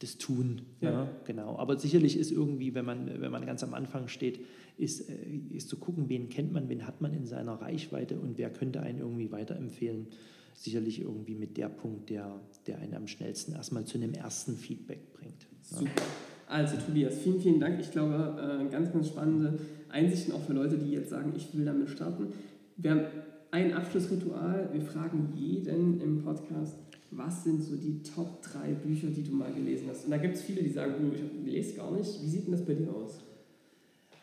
das 0.00 0.18
Tun. 0.18 0.62
Ja. 0.80 0.90
ja. 0.90 1.08
genau. 1.24 1.56
Aber 1.56 1.78
sicherlich 1.78 2.18
ist 2.18 2.32
irgendwie, 2.32 2.74
wenn 2.74 2.84
man, 2.84 3.20
wenn 3.20 3.30
man 3.30 3.46
ganz 3.46 3.62
am 3.62 3.74
Anfang 3.74 4.08
steht, 4.08 4.40
ist, 4.76 5.08
äh, 5.08 5.14
ist 5.52 5.68
zu 5.68 5.76
gucken, 5.76 6.08
wen 6.08 6.28
kennt 6.28 6.52
man, 6.52 6.68
wen 6.68 6.86
hat 6.86 7.00
man 7.00 7.14
in 7.14 7.26
seiner 7.26 7.60
Reichweite 7.60 8.18
und 8.18 8.38
wer 8.38 8.50
könnte 8.50 8.80
einen 8.80 8.98
irgendwie 8.98 9.30
weiterempfehlen. 9.30 10.08
Sicherlich 10.54 11.00
irgendwie 11.00 11.34
mit 11.34 11.56
der 11.56 11.68
Punkt, 11.68 12.10
der, 12.10 12.40
der 12.66 12.78
einen 12.78 12.94
am 12.94 13.06
schnellsten 13.06 13.52
erstmal 13.52 13.84
zu 13.84 13.98
einem 13.98 14.12
ersten 14.12 14.56
Feedback 14.56 15.12
bringt. 15.12 15.46
Super. 15.62 15.84
Ja. 15.84 16.02
Also 16.46 16.76
Tobias, 16.76 17.18
vielen, 17.18 17.40
vielen 17.40 17.60
Dank. 17.60 17.78
Ich 17.78 17.92
glaube, 17.92 18.36
äh, 18.60 18.70
ganz, 18.70 18.92
ganz 18.92 19.06
spannende 19.08 19.60
Einsichten 19.88 20.34
auch 20.34 20.42
für 20.42 20.52
Leute, 20.52 20.78
die 20.78 20.90
jetzt 20.90 21.10
sagen, 21.10 21.32
ich 21.36 21.56
will 21.56 21.64
damit 21.64 21.88
starten. 21.90 22.28
Wir 22.76 22.90
haben 22.90 23.04
ein 23.52 23.72
Abschlussritual. 23.72 24.68
Wir 24.72 24.82
fragen 24.82 25.32
jeden 25.36 26.00
im 26.00 26.22
Podcast, 26.22 26.76
was 27.10 27.44
sind 27.44 27.62
so 27.62 27.76
die 27.76 28.02
Top 28.02 28.42
3 28.42 28.72
Bücher, 28.74 29.08
die 29.08 29.22
du 29.22 29.32
mal 29.32 29.52
gelesen 29.52 29.88
hast? 29.88 30.04
Und 30.04 30.12
da 30.12 30.16
gibt 30.16 30.36
es 30.36 30.42
viele, 30.42 30.62
die 30.62 30.70
sagen, 30.70 30.94
oh, 31.00 31.14
ich 31.14 31.52
lese 31.52 31.76
gar 31.76 31.90
nicht. 31.90 32.22
Wie 32.22 32.28
sieht 32.28 32.46
denn 32.46 32.52
das 32.52 32.64
bei 32.64 32.74
dir 32.74 32.94
aus? 32.94 33.20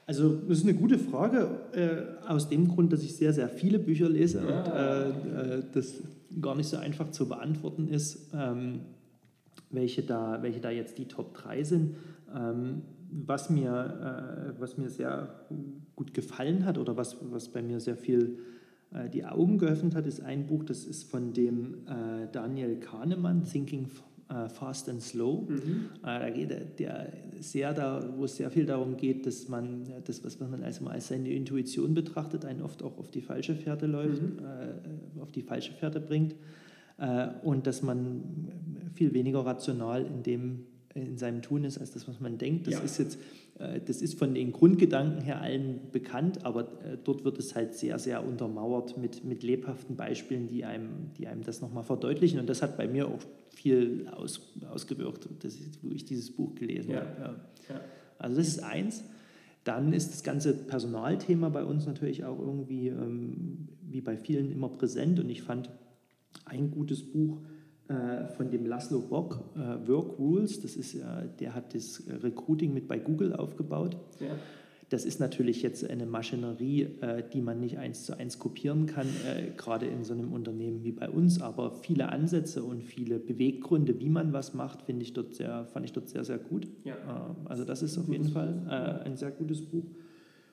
Also 0.06 0.36
das 0.36 0.60
ist 0.60 0.64
eine 0.64 0.74
gute 0.74 0.98
Frage, 0.98 1.50
äh, 1.74 2.28
aus 2.30 2.48
dem 2.48 2.70
Grund, 2.70 2.94
dass 2.94 3.04
ich 3.04 3.16
sehr, 3.16 3.34
sehr 3.34 3.50
viele 3.50 3.78
Bücher 3.78 4.08
lese 4.08 4.42
ja. 4.48 4.62
und 4.62 5.26
äh, 5.26 5.58
äh, 5.58 5.64
das 5.74 5.96
gar 6.42 6.56
nicht 6.56 6.70
so 6.70 6.78
einfach 6.78 7.12
zu 7.12 7.28
beantworten 7.28 7.90
ist, 7.90 8.32
ähm, 8.34 8.80
welche, 9.70 10.04
da, 10.04 10.42
welche 10.42 10.62
da 10.62 10.70
jetzt 10.70 10.98
die 10.98 11.10
Top 11.10 11.34
3 11.34 11.64
sind. 11.64 11.96
Ähm, 12.34 12.84
was, 13.12 13.50
mir, 13.50 14.54
äh, 14.58 14.62
was 14.62 14.78
mir 14.78 14.90
sehr 14.90 15.46
gut 15.96 16.14
gefallen 16.14 16.66
hat 16.66 16.78
oder 16.78 16.96
was, 16.96 17.18
was 17.32 17.50
bei 17.50 17.62
mir 17.62 17.82
sehr 17.82 17.98
viel 17.98 18.40
die 19.14 19.26
Augen 19.26 19.58
geöffnet 19.58 19.96
hat, 19.96 20.08
ist 20.08 20.22
ein 20.22 20.48
Buch, 20.48 20.64
das 20.64 20.86
ist 20.86 21.10
von 21.10 21.34
dem 21.34 21.86
äh, 21.88 22.28
Daniel 22.32 22.80
Kahnemann, 22.80 23.44
Thinking 23.44 23.88
äh, 24.30 24.50
Fast 24.50 24.90
and 24.90 25.02
Slow. 25.02 25.46
Mhm. 25.48 25.90
Äh, 26.04 26.20
da 26.20 26.30
geht 26.30 26.80
der 26.80 27.14
sehr 27.40 27.74
da, 27.74 28.14
wo 28.16 28.26
es 28.26 28.38
sehr 28.38 28.50
viel 28.50 28.66
darum 28.66 28.98
geht, 28.98 29.26
dass 29.26 29.48
man 29.48 29.84
das, 30.06 30.24
was 30.24 30.40
man 30.40 30.64
also 30.64 30.86
als 30.88 31.10
seine 31.10 31.32
Intuition 31.32 31.94
betrachtet, 31.94 32.46
einen 32.46 32.62
oft 32.62 32.84
auch 32.84 32.98
auf 32.98 33.12
die 33.12 33.22
falsche 33.22 33.56
Fährte 33.56 33.86
läuft, 33.86 34.22
mhm. 34.22 34.40
äh, 34.40 35.22
auf 35.22 35.32
die 35.32 35.44
falsche 35.44 35.74
Fährte 35.74 36.00
bringt 36.00 36.36
äh, 36.98 37.28
und 37.44 37.68
dass 37.68 37.82
man 37.82 38.24
viel 38.94 39.14
weniger 39.14 39.46
rational 39.46 40.06
in 40.06 40.24
dem 40.24 40.66
in 40.94 41.18
seinem 41.18 41.44
Tun 41.44 41.64
ist, 41.64 41.78
als 41.78 41.92
das, 41.92 42.08
was 42.08 42.20
man 42.20 42.40
denkt. 42.40 42.66
Das 42.66 42.74
ja. 42.74 42.80
ist 42.80 42.98
jetzt, 42.98 43.16
äh, 43.16 43.20
das 43.58 44.02
ist 44.02 44.20
von 44.20 44.36
den 44.36 44.52
Grundgedanken 44.52 45.22
her 45.22 45.42
allen 45.42 45.90
bekannt, 45.92 46.46
aber 46.46 46.62
äh, 46.84 46.98
dort 47.04 47.26
wird 47.26 47.40
es 47.40 47.56
halt 47.56 47.74
sehr, 47.74 47.98
sehr 47.98 48.26
untermauert 48.26 48.98
mit, 48.98 49.24
mit 49.24 49.42
lebhaften 49.42 49.96
Beispielen, 49.96 50.48
die 50.48 50.64
einem, 50.64 51.12
die 51.18 51.28
einem 51.28 51.44
das 51.44 51.62
nochmal 51.62 51.84
verdeutlichen. 51.84 52.40
Und 52.40 52.48
das 52.48 52.62
hat 52.62 52.78
bei 52.78 52.88
mir 52.88 53.08
auch 53.08 53.20
viel 53.50 54.08
aus, 54.12 54.54
ausgewirkt, 54.70 55.28
das 55.40 55.58
wo 55.82 55.90
ich 55.90 56.06
dieses 56.06 56.32
Buch 56.32 56.54
gelesen 56.54 56.92
ja. 56.92 57.00
habe. 57.00 57.40
Ja. 57.70 57.82
Also 58.20 58.38
das 58.38 58.48
ist 58.48 58.64
eins. 58.64 59.04
Dann 59.64 59.92
ist 59.92 60.12
das 60.14 60.24
ganze 60.24 60.54
Personalthema 60.54 61.50
bei 61.50 61.66
uns 61.66 61.88
natürlich 61.88 62.26
auch 62.26 62.40
irgendwie, 62.40 62.90
ähm, 62.90 63.70
wie 63.82 64.02
bei 64.02 64.18
vielen, 64.18 64.52
immer 64.52 64.70
präsent. 64.70 65.20
Und 65.20 65.30
ich 65.30 65.42
fand 65.42 65.72
ein 66.46 66.70
gutes 66.70 67.04
Buch, 67.04 67.40
äh, 67.42 67.57
von 68.36 68.52
dem 68.52 68.66
Laszlo 68.66 69.00
Bock, 69.00 69.44
äh, 69.56 69.88
Work 69.88 70.20
Rules. 70.20 70.62
Das 70.62 70.76
ist, 70.76 70.98
der 71.40 71.56
hat 71.56 71.74
das 71.74 72.04
Recruiting 72.22 72.74
mit 72.74 72.88
bei 72.88 73.00
Google 73.00 73.34
aufgebaut. 73.34 73.98
Ja. 74.20 74.28
Das 74.90 75.04
ist 75.04 75.20
natürlich 75.20 75.62
jetzt 75.62 75.90
eine 75.90 76.06
Maschinerie, 76.06 76.84
äh, 77.02 77.24
die 77.34 77.42
man 77.42 77.60
nicht 77.60 77.78
eins 77.78 78.06
zu 78.06 78.18
eins 78.18 78.40
kopieren 78.40 78.86
kann, 78.86 79.08
gerade 79.58 79.86
in 79.86 80.04
so 80.04 80.14
einem 80.14 80.32
Unternehmen 80.32 80.84
wie 80.84 80.94
bei 80.94 81.10
uns. 81.10 81.42
Aber 81.42 81.72
viele 81.72 82.10
Ansätze 82.10 82.64
und 82.64 82.84
viele 82.84 83.20
Beweggründe, 83.20 84.00
wie 84.00 84.10
man 84.10 84.34
was 84.34 84.54
macht, 84.54 84.84
finde 84.84 85.04
ich 85.04 85.14
dort 85.14 85.34
sehr, 85.34 85.66
fand 85.66 85.86
ich 85.86 85.94
dort 85.94 86.10
sehr, 86.10 86.24
sehr 86.24 86.38
gut. 86.38 86.68
Ja. 86.86 87.36
Also 87.46 87.66
das 87.66 87.82
ist 87.84 87.98
auf 87.98 88.08
jeden 88.08 88.30
Fall 88.30 89.02
ein 89.06 89.18
sehr 89.18 89.32
gutes 89.32 89.62
Buch. 89.62 89.86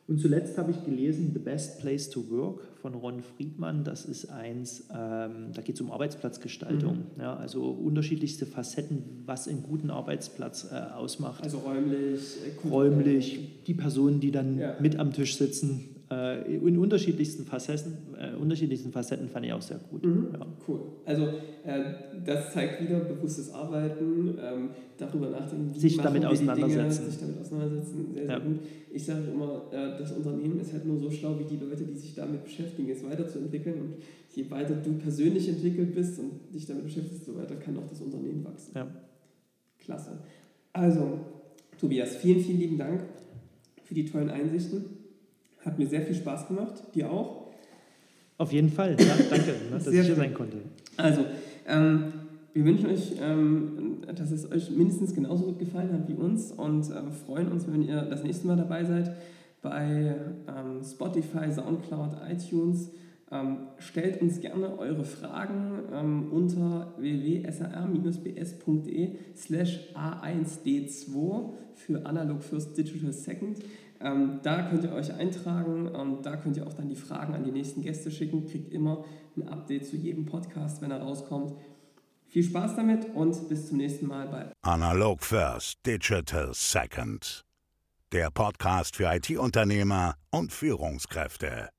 Und 0.07 0.21
zuletzt 0.21 0.59
habe 0.59 0.71
ich 0.71 0.85
gelesen 0.85 1.31
The 1.33 1.39
Best 1.39 1.81
Place 1.81 2.11
to 2.11 2.29
Work 2.29 2.61
von 2.83 2.95
Ron 2.95 3.23
Friedmann. 3.23 3.85
Das 3.85 4.05
ist 4.05 4.27
eins, 4.27 4.87
ähm, 4.95 5.53
da 5.55 5.63
geht 5.63 5.77
es 5.77 5.81
um 5.81 5.91
Arbeitsplatzgestaltung. 5.91 6.97
Mhm. 6.97 7.21
Ja, 7.21 7.37
also 7.37 7.71
unterschiedlichste 7.71 8.45
Facetten, 8.45 9.23
was 9.25 9.49
einen 9.49 9.63
guten 9.63 9.91
Arbeitsplatz 9.91 10.69
äh, 10.71 10.75
ausmacht. 10.75 11.43
Also 11.43 11.59
räumlich, 11.59 12.37
äh, 12.47 12.69
räumlich, 12.69 13.63
die 13.67 13.75
Personen, 13.75 14.21
die 14.21 14.31
dann 14.31 14.59
ja. 14.59 14.77
mit 14.79 14.99
am 14.99 15.15
Tisch 15.15 15.39
sitzen, 15.39 15.94
äh, 16.11 16.57
in 16.57 16.79
unterschiedlichsten 16.79 17.45
Facetten, 17.45 17.97
äh, 18.19 18.37
unterschiedlichsten 18.37 18.93
Facetten 18.93 19.29
fand 19.29 19.47
ich 19.47 19.53
auch 19.53 19.63
sehr 19.63 19.79
gut. 19.91 20.05
Mhm. 20.05 20.29
Ja. 20.33 20.47
Cool. 20.69 20.81
Also 21.05 21.25
äh, 21.65 21.83
das 22.25 22.53
zeigt 22.53 22.83
wieder 22.83 23.01
bewusstes 23.01 23.53
Arbeiten, 23.53 24.39
ähm, 24.43 24.71
darüber 24.99 25.31
nachdenken, 25.31 25.75
wie 25.75 25.79
sich 25.79 25.97
damit 25.97 26.25
auseinandersetzen. 26.25 26.81
Dinge, 26.81 27.11
sich 27.11 27.21
damit 27.21 27.41
auseinandersetzen, 27.41 28.07
sehr, 28.13 28.27
sehr 28.27 28.39
ja. 28.39 28.45
gut. 28.45 28.61
Ich 28.93 29.05
sage 29.05 29.25
immer, 29.33 29.63
äh, 29.73 29.99
das 29.99 30.13
Unternehmen 30.13 30.61
ist 30.61 30.73
halt 30.73 30.85
nur 30.85 30.99
so 30.99 31.11
schlau 31.11 31.39
wie 31.39 31.45
die 31.45 31.63
Leute, 31.65 31.85
die 31.85 31.97
sich 31.97 32.15
damit 32.15 32.45
beschäftigen, 32.45 32.91
es 32.91 33.05
weiterzuentwickeln. 33.05 33.81
Und 33.81 33.95
je 34.35 34.51
weiter 34.51 34.75
du 34.75 34.93
persönlich 34.95 35.49
entwickelt 35.49 35.95
bist 35.95 36.19
und 36.19 36.33
dich 36.55 36.67
damit 36.67 36.85
beschäftigst, 36.85 37.25
so 37.25 37.37
weiter 37.37 37.57
kann 37.57 37.77
auch 37.79 37.89
das 37.89 38.01
Unternehmen 38.01 38.45
wachsen. 38.45 38.73
Ja. 38.75 38.87
Klasse. 39.79 40.19
Also, 40.73 41.19
Tobias, 41.81 42.17
vielen, 42.17 42.41
vielen 42.41 42.59
lieben 42.59 42.79
Dank 42.79 43.05
für 43.85 43.95
die 43.95 44.05
tollen 44.05 44.31
Einsichten. 44.31 45.04
Hat 45.65 45.79
mir 45.79 45.87
sehr 45.87 46.03
viel 46.03 46.15
Spaß 46.15 46.49
gemacht. 46.49 46.83
Dir 46.95 47.11
auch? 47.11 47.49
Auf 48.39 48.53
jeden 48.53 48.69
Fall. 48.69 48.97
Ja, 48.99 49.15
danke, 49.31 49.53
ne, 49.53 49.57
dass 49.73 49.85
sehr 49.85 50.01
ich 50.01 50.07
hier 50.07 50.17
sein 50.17 50.35
konnte. 50.35 50.59
Also, 50.97 51.25
ähm, 51.67 52.13
wir 52.53 52.65
wünschen 52.65 52.87
euch, 52.87 53.15
ähm, 53.21 53.99
dass 54.15 54.31
es 54.31 54.51
euch 54.51 54.71
mindestens 54.71 55.15
genauso 55.15 55.47
gut 55.47 55.59
gefallen 55.59 55.93
hat 55.93 56.09
wie 56.09 56.15
uns 56.15 56.53
und 56.53 56.89
äh, 56.91 57.11
freuen 57.27 57.49
uns, 57.49 57.67
wenn 57.67 57.83
ihr 57.83 58.03
das 58.03 58.23
nächste 58.23 58.47
Mal 58.47 58.57
dabei 58.57 58.85
seid 58.85 59.15
bei 59.65 60.15
ähm, 60.47 60.85
Spotify, 60.85 61.51
Soundcloud, 61.51 62.19
iTunes. 62.31 62.93
Ähm, 63.33 63.57
stellt 63.79 64.21
uns 64.21 64.39
gerne 64.41 64.79
eure 64.79 65.05
Fragen 65.05 65.81
ähm, 65.93 66.31
unter 66.31 66.93
www.sar-bs.de 66.99 69.17
slash 69.35 69.81
a1d2 69.95 71.49
für 71.75 72.07
Analog 72.07 72.43
First 72.43 72.77
Digital 72.77 73.13
Second. 73.13 73.59
Ähm, 74.05 74.41
da 74.43 74.69
könnt 74.69 74.85
ihr 74.85 74.93
euch 74.93 75.13
eintragen 75.15 75.89
und 75.89 76.27
da 76.27 76.37
könnt 76.37 76.59
ihr 76.59 76.67
auch 76.67 76.75
dann 76.75 76.89
die 76.89 76.97
Fragen 76.97 77.35
an 77.35 77.43
die 77.43 77.51
nächsten 77.51 77.81
Gäste 77.81 78.11
schicken. 78.11 78.47
Kriegt 78.47 78.71
immer 78.73 79.05
ein 79.37 79.49
Update 79.49 79.87
zu 79.87 79.97
jedem 79.97 80.27
Podcast, 80.27 80.83
wenn 80.83 80.91
er 80.91 81.01
rauskommt. 81.01 81.55
Viel 82.29 82.43
Spaß 82.43 82.77
damit 82.77 83.15
und 83.15 83.49
bis 83.49 83.69
zum 83.69 83.79
nächsten 83.79 84.07
Mal 84.07 84.29
bei 84.29 84.53
Analog 84.63 85.23
First, 85.23 85.79
Digital 85.87 86.51
Second. 86.53 87.45
Der 88.13 88.31
Podcast 88.31 88.97
für 88.97 89.13
IT-Unternehmer 89.13 90.17
und 90.31 90.53
Führungskräfte. 90.53 91.74